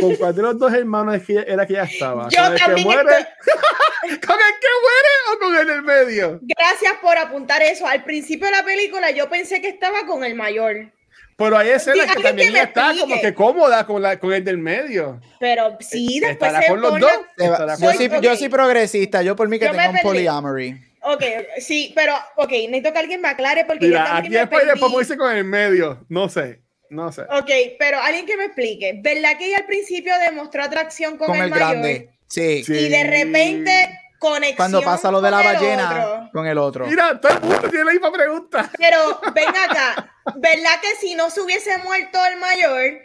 ¿Con 0.00 0.16
cuál 0.16 0.34
de 0.34 0.42
los 0.42 0.58
dos 0.58 0.72
hermanos 0.74 1.14
es 1.16 1.22
que 1.24 1.32
ella- 1.32 1.44
era 1.46 1.66
que 1.66 1.72
ella 1.72 1.84
estaba? 1.84 2.28
Yo 2.28 2.42
¿Con 2.42 2.52
el 2.52 2.58
que 2.58 2.64
también 2.66 2.86
muere? 2.86 3.00
estoy- 3.10 3.24
¿Con 4.26 4.36
el 4.36 4.54
que 4.60 4.68
muere 4.82 5.12
o 5.32 5.38
con 5.38 5.56
el 5.56 5.66
del 5.66 5.82
medio? 5.82 6.38
Gracias 6.42 6.94
por 7.00 7.16
apuntar 7.16 7.62
eso. 7.62 7.86
Al 7.86 8.04
principio 8.04 8.46
de 8.46 8.52
la 8.52 8.62
película 8.64 9.10
yo 9.10 9.30
pensé 9.30 9.62
que 9.62 9.68
estaba 9.68 10.04
con 10.06 10.22
el 10.24 10.34
mayor. 10.34 10.90
Pero 11.36 11.56
hay 11.56 11.70
escenas 11.70 12.04
que 12.04 12.10
alguien 12.12 12.22
también 12.26 12.52
que 12.52 12.60
está 12.60 12.92
como 13.00 13.18
que 13.18 13.34
cómoda 13.34 13.86
con, 13.86 14.02
la, 14.02 14.18
con 14.18 14.34
el 14.34 14.44
del 14.44 14.58
medio. 14.58 15.18
Pero 15.38 15.78
sí, 15.80 16.20
después 16.20 16.48
¿Estará 16.50 16.60
se 16.62 16.68
con 16.68 16.80
los 16.82 17.00
dos? 17.00 17.10
Yo 17.38 17.92
soy, 17.94 18.06
ok. 18.08 18.20
yo 18.20 18.36
soy 18.36 18.48
progresista, 18.50 19.22
yo 19.22 19.34
por 19.34 19.48
mí 19.48 19.58
que 19.58 19.64
Yo 19.64 19.70
tenga 19.70 19.86
un 19.86 19.92
perdí. 19.92 20.06
polyamory. 20.06 20.89
Ok, 21.02 21.22
sí, 21.58 21.92
pero, 21.94 22.14
ok, 22.36 22.50
necesito 22.50 22.92
que 22.92 22.98
alguien 22.98 23.20
me 23.20 23.28
aclare 23.28 23.64
porque 23.64 23.86
yo 23.86 23.92
Mira, 23.92 24.04
también 24.04 24.18
aquí 24.24 24.30
me 24.30 24.38
después 24.40 24.64
perdí. 24.64 24.80
después 24.80 25.06
irse 25.06 25.16
con 25.16 25.34
el 25.34 25.44
medio. 25.44 26.04
No 26.08 26.28
sé, 26.28 26.60
no 26.90 27.10
sé. 27.10 27.22
Ok, 27.22 27.50
pero 27.78 27.98
alguien 28.00 28.26
que 28.26 28.36
me 28.36 28.44
explique. 28.46 29.00
¿Verdad 29.02 29.38
que 29.38 29.46
ella 29.46 29.58
al 29.58 29.66
principio 29.66 30.12
demostró 30.18 30.62
atracción 30.62 31.16
con, 31.16 31.28
Con 31.28 31.36
el, 31.36 31.44
el 31.44 31.50
mayor? 31.50 31.68
grande. 31.70 32.10
Sí. 32.28 32.62
Sí. 32.64 32.74
Y 32.74 32.88
de 32.88 33.04
repente 33.04 33.98
conexión 34.18 34.56
Cuando 34.56 34.82
pasa 34.82 35.10
lo 35.10 35.22
de 35.22 35.30
la 35.30 35.38
ballena 35.42 35.88
otro. 36.06 36.30
con 36.34 36.46
el 36.46 36.58
otro. 36.58 36.86
Mira, 36.86 37.18
todo 37.18 37.32
el 37.32 37.40
mundo 37.40 37.68
tiene 37.70 37.84
la 37.86 37.92
misma 37.92 38.12
pregunta. 38.12 38.70
Pero 38.78 39.20
ven 39.34 39.48
acá, 39.48 40.14
¿verdad 40.36 40.80
que 40.82 40.94
si 41.00 41.14
no 41.14 41.30
se 41.30 41.40
hubiese 41.40 41.78
muerto 41.78 42.18
el 42.26 42.38
mayor, 42.38 42.98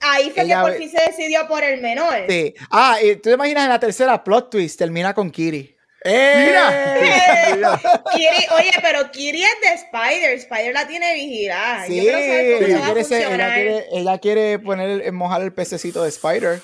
ahí 0.00 0.30
fue 0.30 0.44
Ella 0.44 0.56
que 0.64 0.70
por 0.70 0.78
fin 0.78 0.90
se 0.90 1.02
decidió 1.04 1.46
por 1.46 1.62
el 1.62 1.82
menor? 1.82 2.24
Sí. 2.28 2.54
Ah, 2.70 2.96
y 3.02 3.16
tú 3.16 3.22
te 3.28 3.32
imaginas 3.32 3.64
en 3.64 3.70
la 3.70 3.78
tercera 3.78 4.24
plot 4.24 4.50
twist 4.50 4.78
termina 4.78 5.12
con 5.12 5.30
Kiri. 5.30 5.76
¡Eh! 6.04 6.44
Mira. 6.46 7.80
Kiri, 8.14 8.46
oye, 8.56 8.70
pero 8.82 9.10
Kiri 9.10 9.42
es 9.42 9.60
de 9.62 9.74
Spider, 9.74 10.32
Spider 10.34 10.72
la 10.72 10.86
tiene 10.86 11.12
vigilada. 11.14 11.86
Sí, 11.86 11.96
Yo 11.96 12.12
saber 12.12 12.54
cómo 12.54 12.66
ella, 12.66 12.84
quiere 12.84 13.04
ser- 13.04 13.22
ella 13.32 13.54
quiere, 13.54 13.84
ella 13.92 14.18
quiere 14.18 14.58
poner 14.58 15.12
mojar 15.12 15.42
el 15.42 15.52
pececito 15.52 16.02
de 16.02 16.08
Spider. 16.10 16.60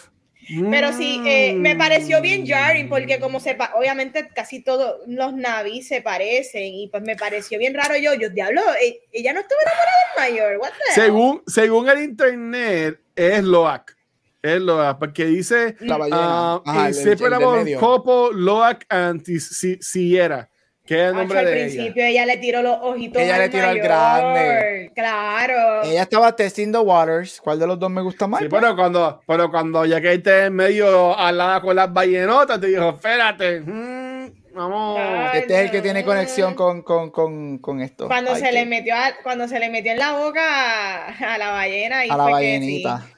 Pero 0.70 0.92
sí, 0.92 1.22
eh, 1.26 1.54
Mm. 1.54 1.60
me 1.62 1.74
pareció 1.74 2.20
bien 2.20 2.46
jarring 2.46 2.90
porque 2.90 3.18
como 3.18 3.40
sepa, 3.40 3.72
obviamente 3.76 4.28
casi 4.28 4.60
todos 4.62 4.96
los 5.06 5.32
navis 5.32 5.88
se 5.88 6.02
parecen 6.02 6.64
y 6.64 6.88
pues 6.88 7.02
me 7.02 7.16
pareció 7.16 7.58
bien 7.58 7.72
raro 7.72 7.96
yo, 7.96 8.12
yo 8.12 8.28
diablo, 8.28 8.60
eh, 8.78 9.00
ella 9.10 9.32
no 9.32 9.40
estuvo 9.40 9.58
enamorada 9.62 9.96
del 10.04 10.32
mayor, 10.34 10.58
what 10.58 10.68
the 10.68 10.76
hell? 10.90 10.94
Según, 11.06 11.42
según 11.46 11.88
el 11.88 12.02
internet, 12.02 12.98
es 13.16 13.42
Loak. 13.42 13.93
Es 14.44 14.60
Loak, 14.60 14.98
porque 14.98 15.24
dice 15.24 15.74
La 15.80 15.96
ballena. 15.96 16.18
ah, 16.20 16.62
Ajá, 16.66 16.88
el- 16.88 16.94
el- 16.94 16.98
el 16.98 17.04
del 17.04 17.12
Inseparable 17.12 17.64
medio. 17.64 17.80
Couple 17.80 18.38
Loak 18.40 18.84
and 18.90 19.24
Si- 19.24 19.78
Sierra, 19.80 20.50
que 20.84 20.94
es 21.02 21.08
el 21.10 21.16
nombre 21.16 21.38
al 21.38 21.44
de 21.46 21.64
ella. 21.64 21.72
principio 21.74 22.04
ella. 22.04 22.26
le 22.26 22.36
tiró 22.36 22.60
los 22.62 22.78
ojitos 22.82 23.22
Ella 23.22 23.36
al 23.36 23.40
le 23.40 23.48
tiró 23.48 23.66
al 23.68 23.78
grande. 23.78 24.92
Claro. 24.94 25.82
Ella 25.84 26.02
estaba 26.02 26.36
testing 26.36 26.72
the 26.72 26.78
waters. 26.78 27.40
¿Cuál 27.40 27.58
de 27.58 27.66
los 27.66 27.78
dos 27.78 27.90
me 27.90 28.02
gusta 28.02 28.26
más? 28.26 28.40
Sí, 28.42 28.48
pero 28.50 28.76
cuando, 28.76 29.20
pero 29.26 29.50
cuando 29.50 29.86
ya 29.86 29.98
que 30.00 30.12
esté 30.12 30.44
en 30.44 30.54
medio 30.54 31.18
al 31.18 31.38
lado 31.38 31.62
con 31.62 31.76
las 31.76 31.90
ballenotas, 31.90 32.60
te 32.60 32.66
dijo, 32.66 32.90
espérate, 32.90 33.60
mm, 33.60 34.54
vamos. 34.54 34.98
Ay, 35.00 35.40
este 35.40 35.54
es 35.54 35.60
el 35.64 35.70
que 35.70 35.80
tiene 35.80 36.04
conexión 36.04 36.54
con, 36.54 36.82
con, 36.82 37.10
con, 37.10 37.56
con 37.58 37.80
esto. 37.80 38.08
Cuando 38.08 38.32
Ay, 38.32 38.40
se 38.40 38.46
qué- 38.48 38.52
le 38.52 38.66
metió 38.66 38.94
a, 38.94 39.12
cuando 39.22 39.48
se 39.48 39.58
le 39.58 39.70
metió 39.70 39.92
en 39.92 39.98
la 39.98 40.12
boca 40.12 40.42
a, 41.08 41.34
a 41.34 41.38
la 41.38 41.50
ballena 41.50 42.04
y 42.04 42.10
a 42.10 42.16
la 42.18 42.24
ballenita. 42.24 43.00
que 43.02 43.06
sí, 43.08 43.13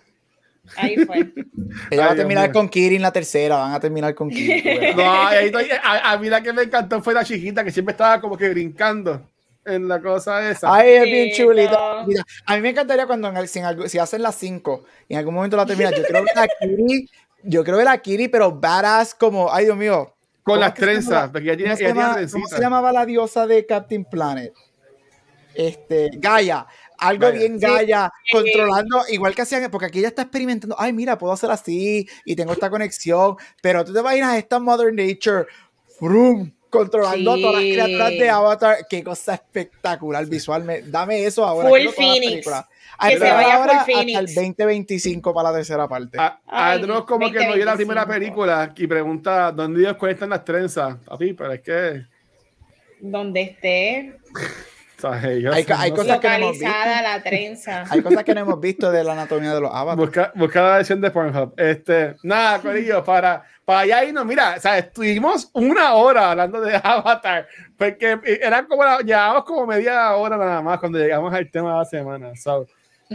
ahí 0.76 0.96
fue. 1.04 1.18
Ella 1.90 1.90
Ay, 1.90 1.98
va 1.98 2.04
a 2.04 2.14
Dios 2.14 2.16
terminar 2.16 2.44
mío. 2.48 2.52
con 2.52 2.68
Kiri 2.68 2.96
en 2.96 3.02
la 3.02 3.12
tercera. 3.12 3.56
Van 3.56 3.72
a 3.74 3.80
terminar 3.80 4.14
con 4.14 4.28
Kiri. 4.30 4.62
tú 4.62 4.68
verás. 4.68 4.96
No, 4.96 5.26
ahí 5.26 5.52
a, 5.82 6.12
a 6.12 6.18
mí 6.18 6.28
la 6.28 6.42
que 6.42 6.52
me 6.52 6.62
encantó 6.62 7.02
fue 7.02 7.14
la 7.14 7.24
chiquita 7.24 7.62
que 7.64 7.70
siempre 7.70 7.92
estaba 7.92 8.20
como 8.20 8.36
que 8.36 8.48
brincando. 8.48 9.22
en 9.64 9.88
la 9.88 10.00
cosa 10.00 10.48
esa. 10.50 10.72
Ay, 10.72 10.90
es 10.92 11.04
bien 11.04 11.32
chulito. 11.34 12.04
Mira, 12.06 12.24
a 12.46 12.54
mí 12.56 12.62
me 12.62 12.70
encantaría 12.70 13.06
cuando 13.06 13.28
en 13.28 13.36
el, 13.36 13.48
si, 13.48 13.60
si, 13.86 13.98
hacen 13.98 14.22
las 14.22 14.36
5 14.36 14.84
y 15.08 15.14
en 15.14 15.18
algún 15.18 15.34
momento 15.34 15.56
la 15.56 15.66
terminan, 15.66 15.92
yo 15.94 16.04
creo 16.04 16.24
que 16.24 16.32
la 16.34 16.48
Kiri, 16.60 17.10
yo 17.42 17.64
creo 17.64 17.78
que 17.78 17.84
la 17.84 17.98
Kiri, 17.98 18.28
pero 18.28 18.52
badass 18.52 19.14
como, 19.14 19.52
ay 19.52 19.64
Dios 19.64 19.76
mío. 19.76 20.12
Con 20.44 20.60
las 20.60 20.74
trenzas, 20.74 21.30
porque 21.30 21.48
ya 21.48 21.56
tiene, 21.56 21.76
¿cómo, 21.92 22.14
¿Cómo 22.30 22.46
se 22.46 22.60
llamaba 22.60 22.92
la 22.92 23.04
diosa 23.04 23.48
de 23.48 23.66
Captain 23.66 24.04
Planet? 24.04 24.52
Este, 25.52 26.10
Gaia 26.18 26.64
algo 26.98 27.32
bien 27.32 27.58
Gaia, 27.58 28.12
controlando, 28.30 29.02
igual 29.08 29.34
que 29.34 29.42
hacían, 29.42 29.70
porque 29.70 29.86
aquí 29.86 29.98
ella 29.98 30.08
está 30.08 30.22
experimentando, 30.22 30.76
ay, 30.78 30.92
mira, 30.92 31.18
puedo 31.18 31.32
hacer 31.32 31.50
así 31.50 32.08
y 32.24 32.36
tengo 32.36 32.52
esta 32.52 32.70
conexión, 32.70 33.36
pero 33.62 33.84
tú 33.84 33.92
te 33.92 34.00
imaginas 34.00 34.36
esta 34.36 34.58
Mother 34.58 34.92
Nature, 34.92 35.46
frum, 35.98 36.52
controlando 36.76 37.32
a 37.32 37.36
todas 37.36 37.54
las 37.54 37.62
criaturas 37.62 38.10
de 38.10 38.30
Avatar. 38.30 38.76
Qué 38.88 39.02
cosa 39.02 39.34
espectacular 39.34 40.26
visualmente. 40.26 40.90
Dame 40.90 41.24
eso 41.24 41.44
ahora. 41.44 41.68
Full 41.68 41.88
Phoenix. 41.88 42.46
Que 43.00 43.18
se 43.18 43.30
vaya 43.30 43.64
full 43.64 43.94
Phoenix. 43.94 44.18
Hasta 44.18 44.40
el 44.40 44.54
2025 44.54 45.34
para 45.34 45.50
la 45.50 45.56
tercera 45.56 45.88
parte. 45.88 46.18
A, 46.18 46.40
Andros 46.46 47.04
como 47.04 47.30
que 47.30 47.46
no 47.46 47.54
vio 47.54 47.64
la 47.64 47.76
primera 47.76 48.06
película 48.06 48.72
y 48.76 48.86
pregunta 48.86 49.52
dónde 49.52 49.80
Dios 49.80 49.96
cuestan 49.96 50.30
las 50.30 50.44
trenzas. 50.44 50.96
A 51.08 51.16
ti, 51.16 51.32
pero 51.32 51.52
es 51.52 51.60
que... 51.60 52.06
Donde 53.00 53.42
esté. 53.42 54.16
Hay, 55.02 55.46
hay 55.46 55.92
cosas 55.92 56.18
que 56.20 56.28
no 56.28 56.34
hemos 56.34 56.58
visto. 56.58 56.68
la 56.68 57.22
trenza. 57.22 57.84
Hay 57.90 58.02
cosas 58.02 58.24
que 58.24 58.34
no 58.34 58.40
hemos 58.40 58.60
visto 58.60 58.90
de 58.90 59.04
la 59.04 59.12
anatomía 59.12 59.54
de 59.54 59.60
los 59.60 59.70
avatars. 59.70 59.96
Busca, 59.96 60.32
busca 60.34 60.62
la 60.62 60.76
versión 60.76 61.00
de 61.00 61.10
Pornhub. 61.10 61.54
Este, 61.56 62.16
nada, 62.22 62.58
Corillo, 62.62 63.04
para 63.04 63.44
para 63.66 63.80
allá 63.80 64.04
y 64.04 64.12
no, 64.12 64.24
mira, 64.24 64.54
o 64.56 64.60
sea, 64.60 64.78
estuvimos 64.78 65.50
una 65.52 65.94
hora 65.94 66.30
hablando 66.30 66.60
de 66.60 66.76
Avatar, 66.82 67.48
porque 67.76 68.16
eran 68.40 68.66
como, 68.66 68.84
llevábamos 69.00 69.44
como 69.44 69.66
media 69.66 70.14
hora 70.14 70.36
nada 70.36 70.62
más 70.62 70.78
cuando 70.78 70.98
llegamos 70.98 71.34
al 71.34 71.50
tema 71.50 71.72
de 71.72 71.78
la 71.78 71.84
semana. 71.84 72.36
So, 72.36 72.68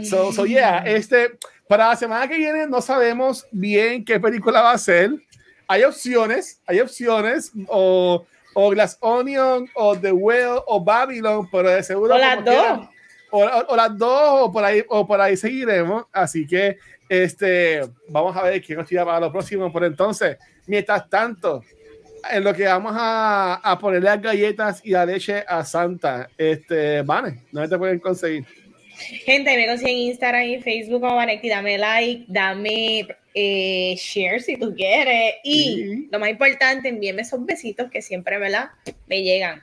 so, 0.04 0.30
so 0.30 0.44
yeah, 0.44 0.84
este, 0.84 1.38
para 1.66 1.88
la 1.88 1.96
semana 1.96 2.28
que 2.28 2.36
viene 2.36 2.66
no 2.66 2.82
sabemos 2.82 3.46
bien 3.50 4.04
qué 4.04 4.20
película 4.20 4.60
va 4.60 4.72
a 4.72 4.78
ser. 4.78 5.12
Hay 5.66 5.84
opciones, 5.84 6.60
hay 6.66 6.80
opciones, 6.80 7.50
o, 7.68 8.26
o 8.54 8.70
Glass 8.70 8.96
Onion, 9.00 9.68
o 9.74 9.96
The 9.96 10.12
Whale, 10.12 10.62
o 10.66 10.82
Babylon, 10.82 11.48
pero 11.50 11.70
de 11.70 11.82
seguro. 11.82 12.14
O 12.14 12.18
las 12.18 12.44
dos. 12.44 12.88
o, 13.30 13.44
o, 13.68 13.76
las 13.76 13.96
dos, 13.96 14.42
o 14.42 14.52
por 14.52 14.64
ahí, 14.64 14.84
o 14.88 15.06
por 15.06 15.20
ahí 15.20 15.36
seguiremos. 15.36 16.06
Así 16.12 16.46
que 16.46 16.78
este, 17.08 17.82
vamos 18.08 18.36
a 18.36 18.42
ver 18.42 18.62
qué 18.62 18.74
nos 18.74 18.86
tira 18.86 19.04
para 19.04 19.20
lo 19.20 19.32
próximo. 19.32 19.72
Por 19.72 19.84
entonces, 19.84 20.36
mientras 20.66 21.08
tanto, 21.08 21.62
en 22.30 22.44
lo 22.44 22.54
que 22.54 22.64
vamos 22.64 22.94
a, 22.96 23.54
a 23.56 23.78
ponerle 23.78 24.08
las 24.08 24.22
galletas 24.22 24.80
y 24.84 24.90
la 24.90 25.04
leche 25.04 25.44
a 25.46 25.64
Santa, 25.64 26.28
este, 26.36 27.02
Vane, 27.02 27.44
¿dónde 27.50 27.68
te 27.68 27.78
pueden 27.78 27.98
conseguir? 27.98 28.46
Gente, 29.24 29.56
me 29.56 29.66
consiguen 29.66 29.96
en 29.96 30.02
Instagram 30.08 30.42
y 30.42 30.60
Facebook 30.60 31.00
como 31.00 31.16
Vanetti. 31.16 31.48
Dame 31.48 31.78
like, 31.78 32.24
dame 32.28 33.08
eh, 33.34 33.94
share 33.96 34.40
si 34.40 34.56
tú 34.56 34.74
quieres. 34.74 35.34
Y 35.44 36.08
lo 36.10 36.18
más 36.18 36.30
importante, 36.30 36.88
envíeme 36.88 37.22
esos 37.22 37.44
besitos 37.44 37.90
que 37.90 38.02
siempre, 38.02 38.38
¿verdad? 38.38 38.70
Me 39.06 39.22
llegan. 39.22 39.62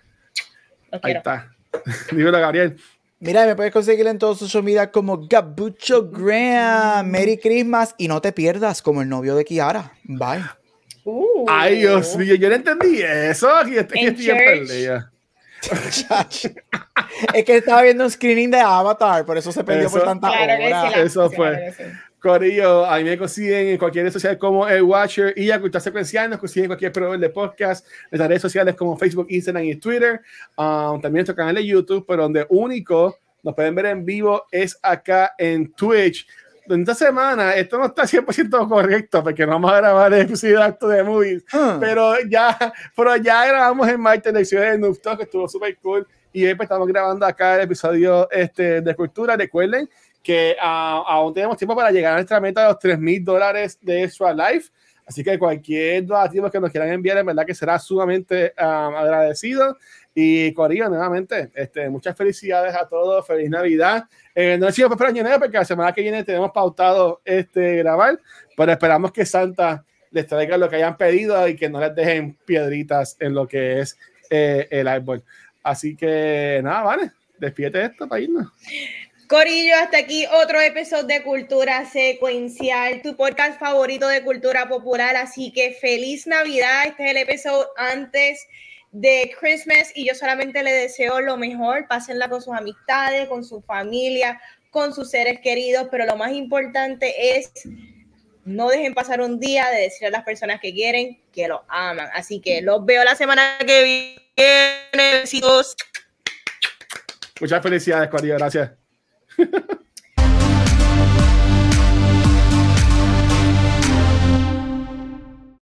Los 0.92 1.04
Ahí 1.04 1.14
está. 1.14 1.52
Dímelo, 2.12 2.40
Gabriel. 2.40 2.78
Mira, 3.22 3.46
me 3.46 3.56
puedes 3.56 3.74
conseguir 3.74 4.08
en 4.08 4.18
todos 4.18 4.40
sus 4.40 4.64
medios 4.64 4.88
como 4.88 5.28
Gabucho 5.28 6.10
Graham. 6.10 7.10
Merry 7.10 7.38
Christmas 7.38 7.94
y 7.98 8.08
no 8.08 8.22
te 8.22 8.32
pierdas 8.32 8.82
como 8.82 9.02
el 9.02 9.10
novio 9.10 9.36
de 9.36 9.44
Kiara. 9.44 9.92
Bye. 10.04 10.44
Uh. 11.04 11.46
Ay, 11.50 11.80
Dios 11.80 12.16
mío, 12.16 12.36
yo 12.36 12.50
no 12.50 12.56
entendí 12.56 13.02
eso. 13.02 13.54
Aquí, 13.54 13.78
estoy 13.78 14.16
es 17.34 17.46
que 17.46 17.58
estaba 17.58 17.82
viendo 17.84 18.04
un 18.04 18.12
screening 18.12 18.52
de 18.52 18.60
Avatar, 18.60 19.26
por 19.26 19.38
eso 19.38 19.52
se 19.52 19.64
perdió 19.64 19.90
por 19.90 20.04
tanta 20.04 20.30
hora. 20.30 20.90
eso 21.02 21.30
fue. 21.30 21.74
Corillo, 22.20 22.86
a 22.86 22.98
mí 22.98 23.06
me 23.06 23.18
consiguen 23.18 23.68
en 23.68 23.78
cualquier 23.78 24.04
red 24.06 24.12
social 24.12 24.38
como 24.38 24.68
el 24.68 24.82
Watcher 24.84 25.34
y 25.38 25.52
a 25.52 25.60
Cultura 25.60 25.80
Secuencial, 25.80 26.30
nos 26.30 26.40
consiguen 26.40 26.66
en 26.66 26.70
cualquier 26.70 26.92
proveedor 26.92 27.20
de 27.20 27.30
podcast, 27.30 27.88
en 28.12 28.20
las 28.20 28.28
redes 28.28 28.42
sociales 28.42 28.76
como 28.76 28.98
Facebook, 28.98 29.28
Instagram 29.30 29.64
y 29.64 29.76
Twitter, 29.76 30.22
um, 30.58 31.00
también 31.00 31.14
nuestro 31.14 31.36
canal 31.36 31.56
de 31.56 31.66
YouTube, 31.66 32.06
pero 32.06 32.24
donde 32.24 32.46
único 32.50 33.18
nos 33.42 33.56
pueden 33.56 33.74
ver 33.74 33.86
en 33.86 34.06
vivo 34.06 34.44
es 34.52 34.78
acá 34.82 35.34
en 35.38 35.72
Twitch. 35.72 36.28
En 36.70 36.82
esta 36.82 36.94
semana, 36.94 37.56
esto 37.56 37.80
no 37.80 37.88
está 37.88 38.04
100% 38.04 38.70
correcto 38.70 39.24
porque 39.24 39.44
no 39.44 39.54
vamos 39.54 39.72
a 39.72 39.78
grabar 39.78 40.14
el 40.14 40.22
episodio 40.22 40.62
acto 40.62 40.88
de 40.88 41.04
movies, 41.04 41.44
hmm. 41.52 41.80
pero 41.80 42.14
ya, 42.30 42.56
pero 42.96 43.16
ya 43.16 43.48
grabamos 43.48 43.88
en 43.88 44.00
martes 44.00 44.32
la 44.32 44.40
edición 44.40 44.62
de 44.62 44.78
Noob 44.78 45.18
que 45.18 45.24
estuvo 45.24 45.48
súper 45.48 45.76
cool 45.78 46.08
y 46.32 46.46
hoy 46.46 46.54
pues 46.54 46.68
estamos 46.68 46.88
grabando 46.88 47.26
acá 47.26 47.56
el 47.56 47.62
episodio 47.62 48.30
este, 48.30 48.82
de 48.82 48.96
cultura. 48.96 49.36
Recuerden 49.36 49.90
que 50.22 50.56
uh, 50.62 51.04
aún 51.08 51.34
tenemos 51.34 51.58
tiempo 51.58 51.76
para 51.76 51.90
llegar 51.90 52.14
a 52.14 52.16
nuestra 52.18 52.40
meta 52.40 52.62
de 52.62 52.68
los 52.68 52.78
3 52.78 53.00
mil 53.00 53.26
dólares 53.26 53.80
de 53.82 54.04
Extra 54.04 54.32
Life. 54.32 54.70
Así 55.08 55.24
que 55.24 55.40
cualquier 55.40 56.06
donativo 56.06 56.52
que 56.52 56.60
nos 56.60 56.70
quieran 56.70 56.92
enviar, 56.92 57.18
en 57.18 57.26
verdad 57.26 57.48
que 57.48 57.56
será 57.56 57.80
sumamente 57.80 58.54
um, 58.60 58.96
agradecido. 58.96 59.76
Y 60.22 60.54
Corillo, 60.54 60.90
nuevamente, 60.90 61.50
este, 61.56 61.90
muchas 61.90 62.14
felicidades 62.14 62.76
a 62.76 62.90
todos, 62.90 63.26
feliz 63.26 63.50
Navidad. 63.50 64.04
Eh, 64.36 64.58
no 64.60 64.70
sido 64.70 64.90
para 64.90 65.12
año 65.12 65.24
nuevo 65.24 65.40
porque 65.40 65.58
la 65.58 65.64
semana 65.64 65.94
que 65.94 66.02
viene 66.02 66.26
tenemos 66.26 66.52
pautado 66.52 67.22
este 67.24 67.78
grabar, 67.78 68.20
pero 68.58 68.70
esperamos 68.70 69.14
que 69.14 69.26
Santa 69.26 69.86
les 70.12 70.28
traiga 70.28 70.58
lo 70.58 70.70
que 70.70 70.76
hayan 70.76 70.98
pedido 70.98 71.48
y 71.48 71.56
que 71.56 71.70
no 71.70 71.80
les 71.80 71.96
dejen 71.96 72.34
piedritas 72.46 73.16
en 73.22 73.34
lo 73.34 73.48
que 73.48 73.80
es 73.80 73.98
eh, 74.30 74.68
el 74.72 74.90
árbol. 74.90 75.24
Así 75.64 75.96
que 75.96 76.60
nada, 76.66 76.82
vale, 76.82 77.12
despídete 77.38 77.86
esto 77.86 78.06
para 78.06 78.22
irnos. 78.22 78.52
Corillo, 79.30 79.76
hasta 79.82 80.00
aquí 80.00 80.26
otro 80.44 80.60
episodio 80.60 81.06
de 81.06 81.24
Cultura 81.24 81.86
Secuencial, 81.86 83.02
tu 83.02 83.16
podcast 83.16 83.58
favorito 83.58 84.10
de 84.10 84.22
cultura 84.22 84.68
popular. 84.68 85.16
Así 85.16 85.54
que 85.54 85.78
feliz 85.80 86.28
Navidad. 86.28 86.88
Este 86.88 87.06
es 87.06 87.12
el 87.12 87.18
episodio 87.18 87.70
antes 87.78 88.46
de 88.92 89.36
Christmas 89.40 89.92
y 89.96 90.08
yo 90.08 90.16
solamente 90.16 90.64
le 90.64 90.72
deseo 90.72 91.22
lo 91.22 91.38
mejor. 91.38 91.88
Pásenla 91.88 92.30
con 92.30 92.42
sus 92.42 92.54
amistades, 92.54 93.28
con 93.28 93.44
su 93.44 93.62
familia, 93.62 94.42
con 94.72 94.94
sus 94.94 95.10
seres 95.10 95.40
queridos. 95.42 95.88
Pero 95.92 96.06
lo 96.06 96.16
más 96.16 96.32
importante 96.32 97.38
es 97.38 97.52
no 98.46 98.70
dejen 98.70 98.94
pasar 98.94 99.22
un 99.22 99.40
día 99.40 99.70
de 99.70 99.82
decir 99.82 100.08
a 100.08 100.12
las 100.12 100.24
personas 100.24 100.60
que 100.60 100.74
quieren 100.74 101.22
que 101.32 101.48
lo 101.48 101.64
aman. 101.68 102.10
Así 102.14 102.40
que 102.40 102.62
los 102.62 102.84
veo 102.86 103.04
la 103.04 103.16
semana 103.16 103.58
que 103.66 103.84
viene. 103.84 105.22
Besitos. 105.22 105.76
Muchas 107.40 107.62
felicidades, 107.62 108.10
Corillo. 108.10 108.36
Gracias. 108.38 108.72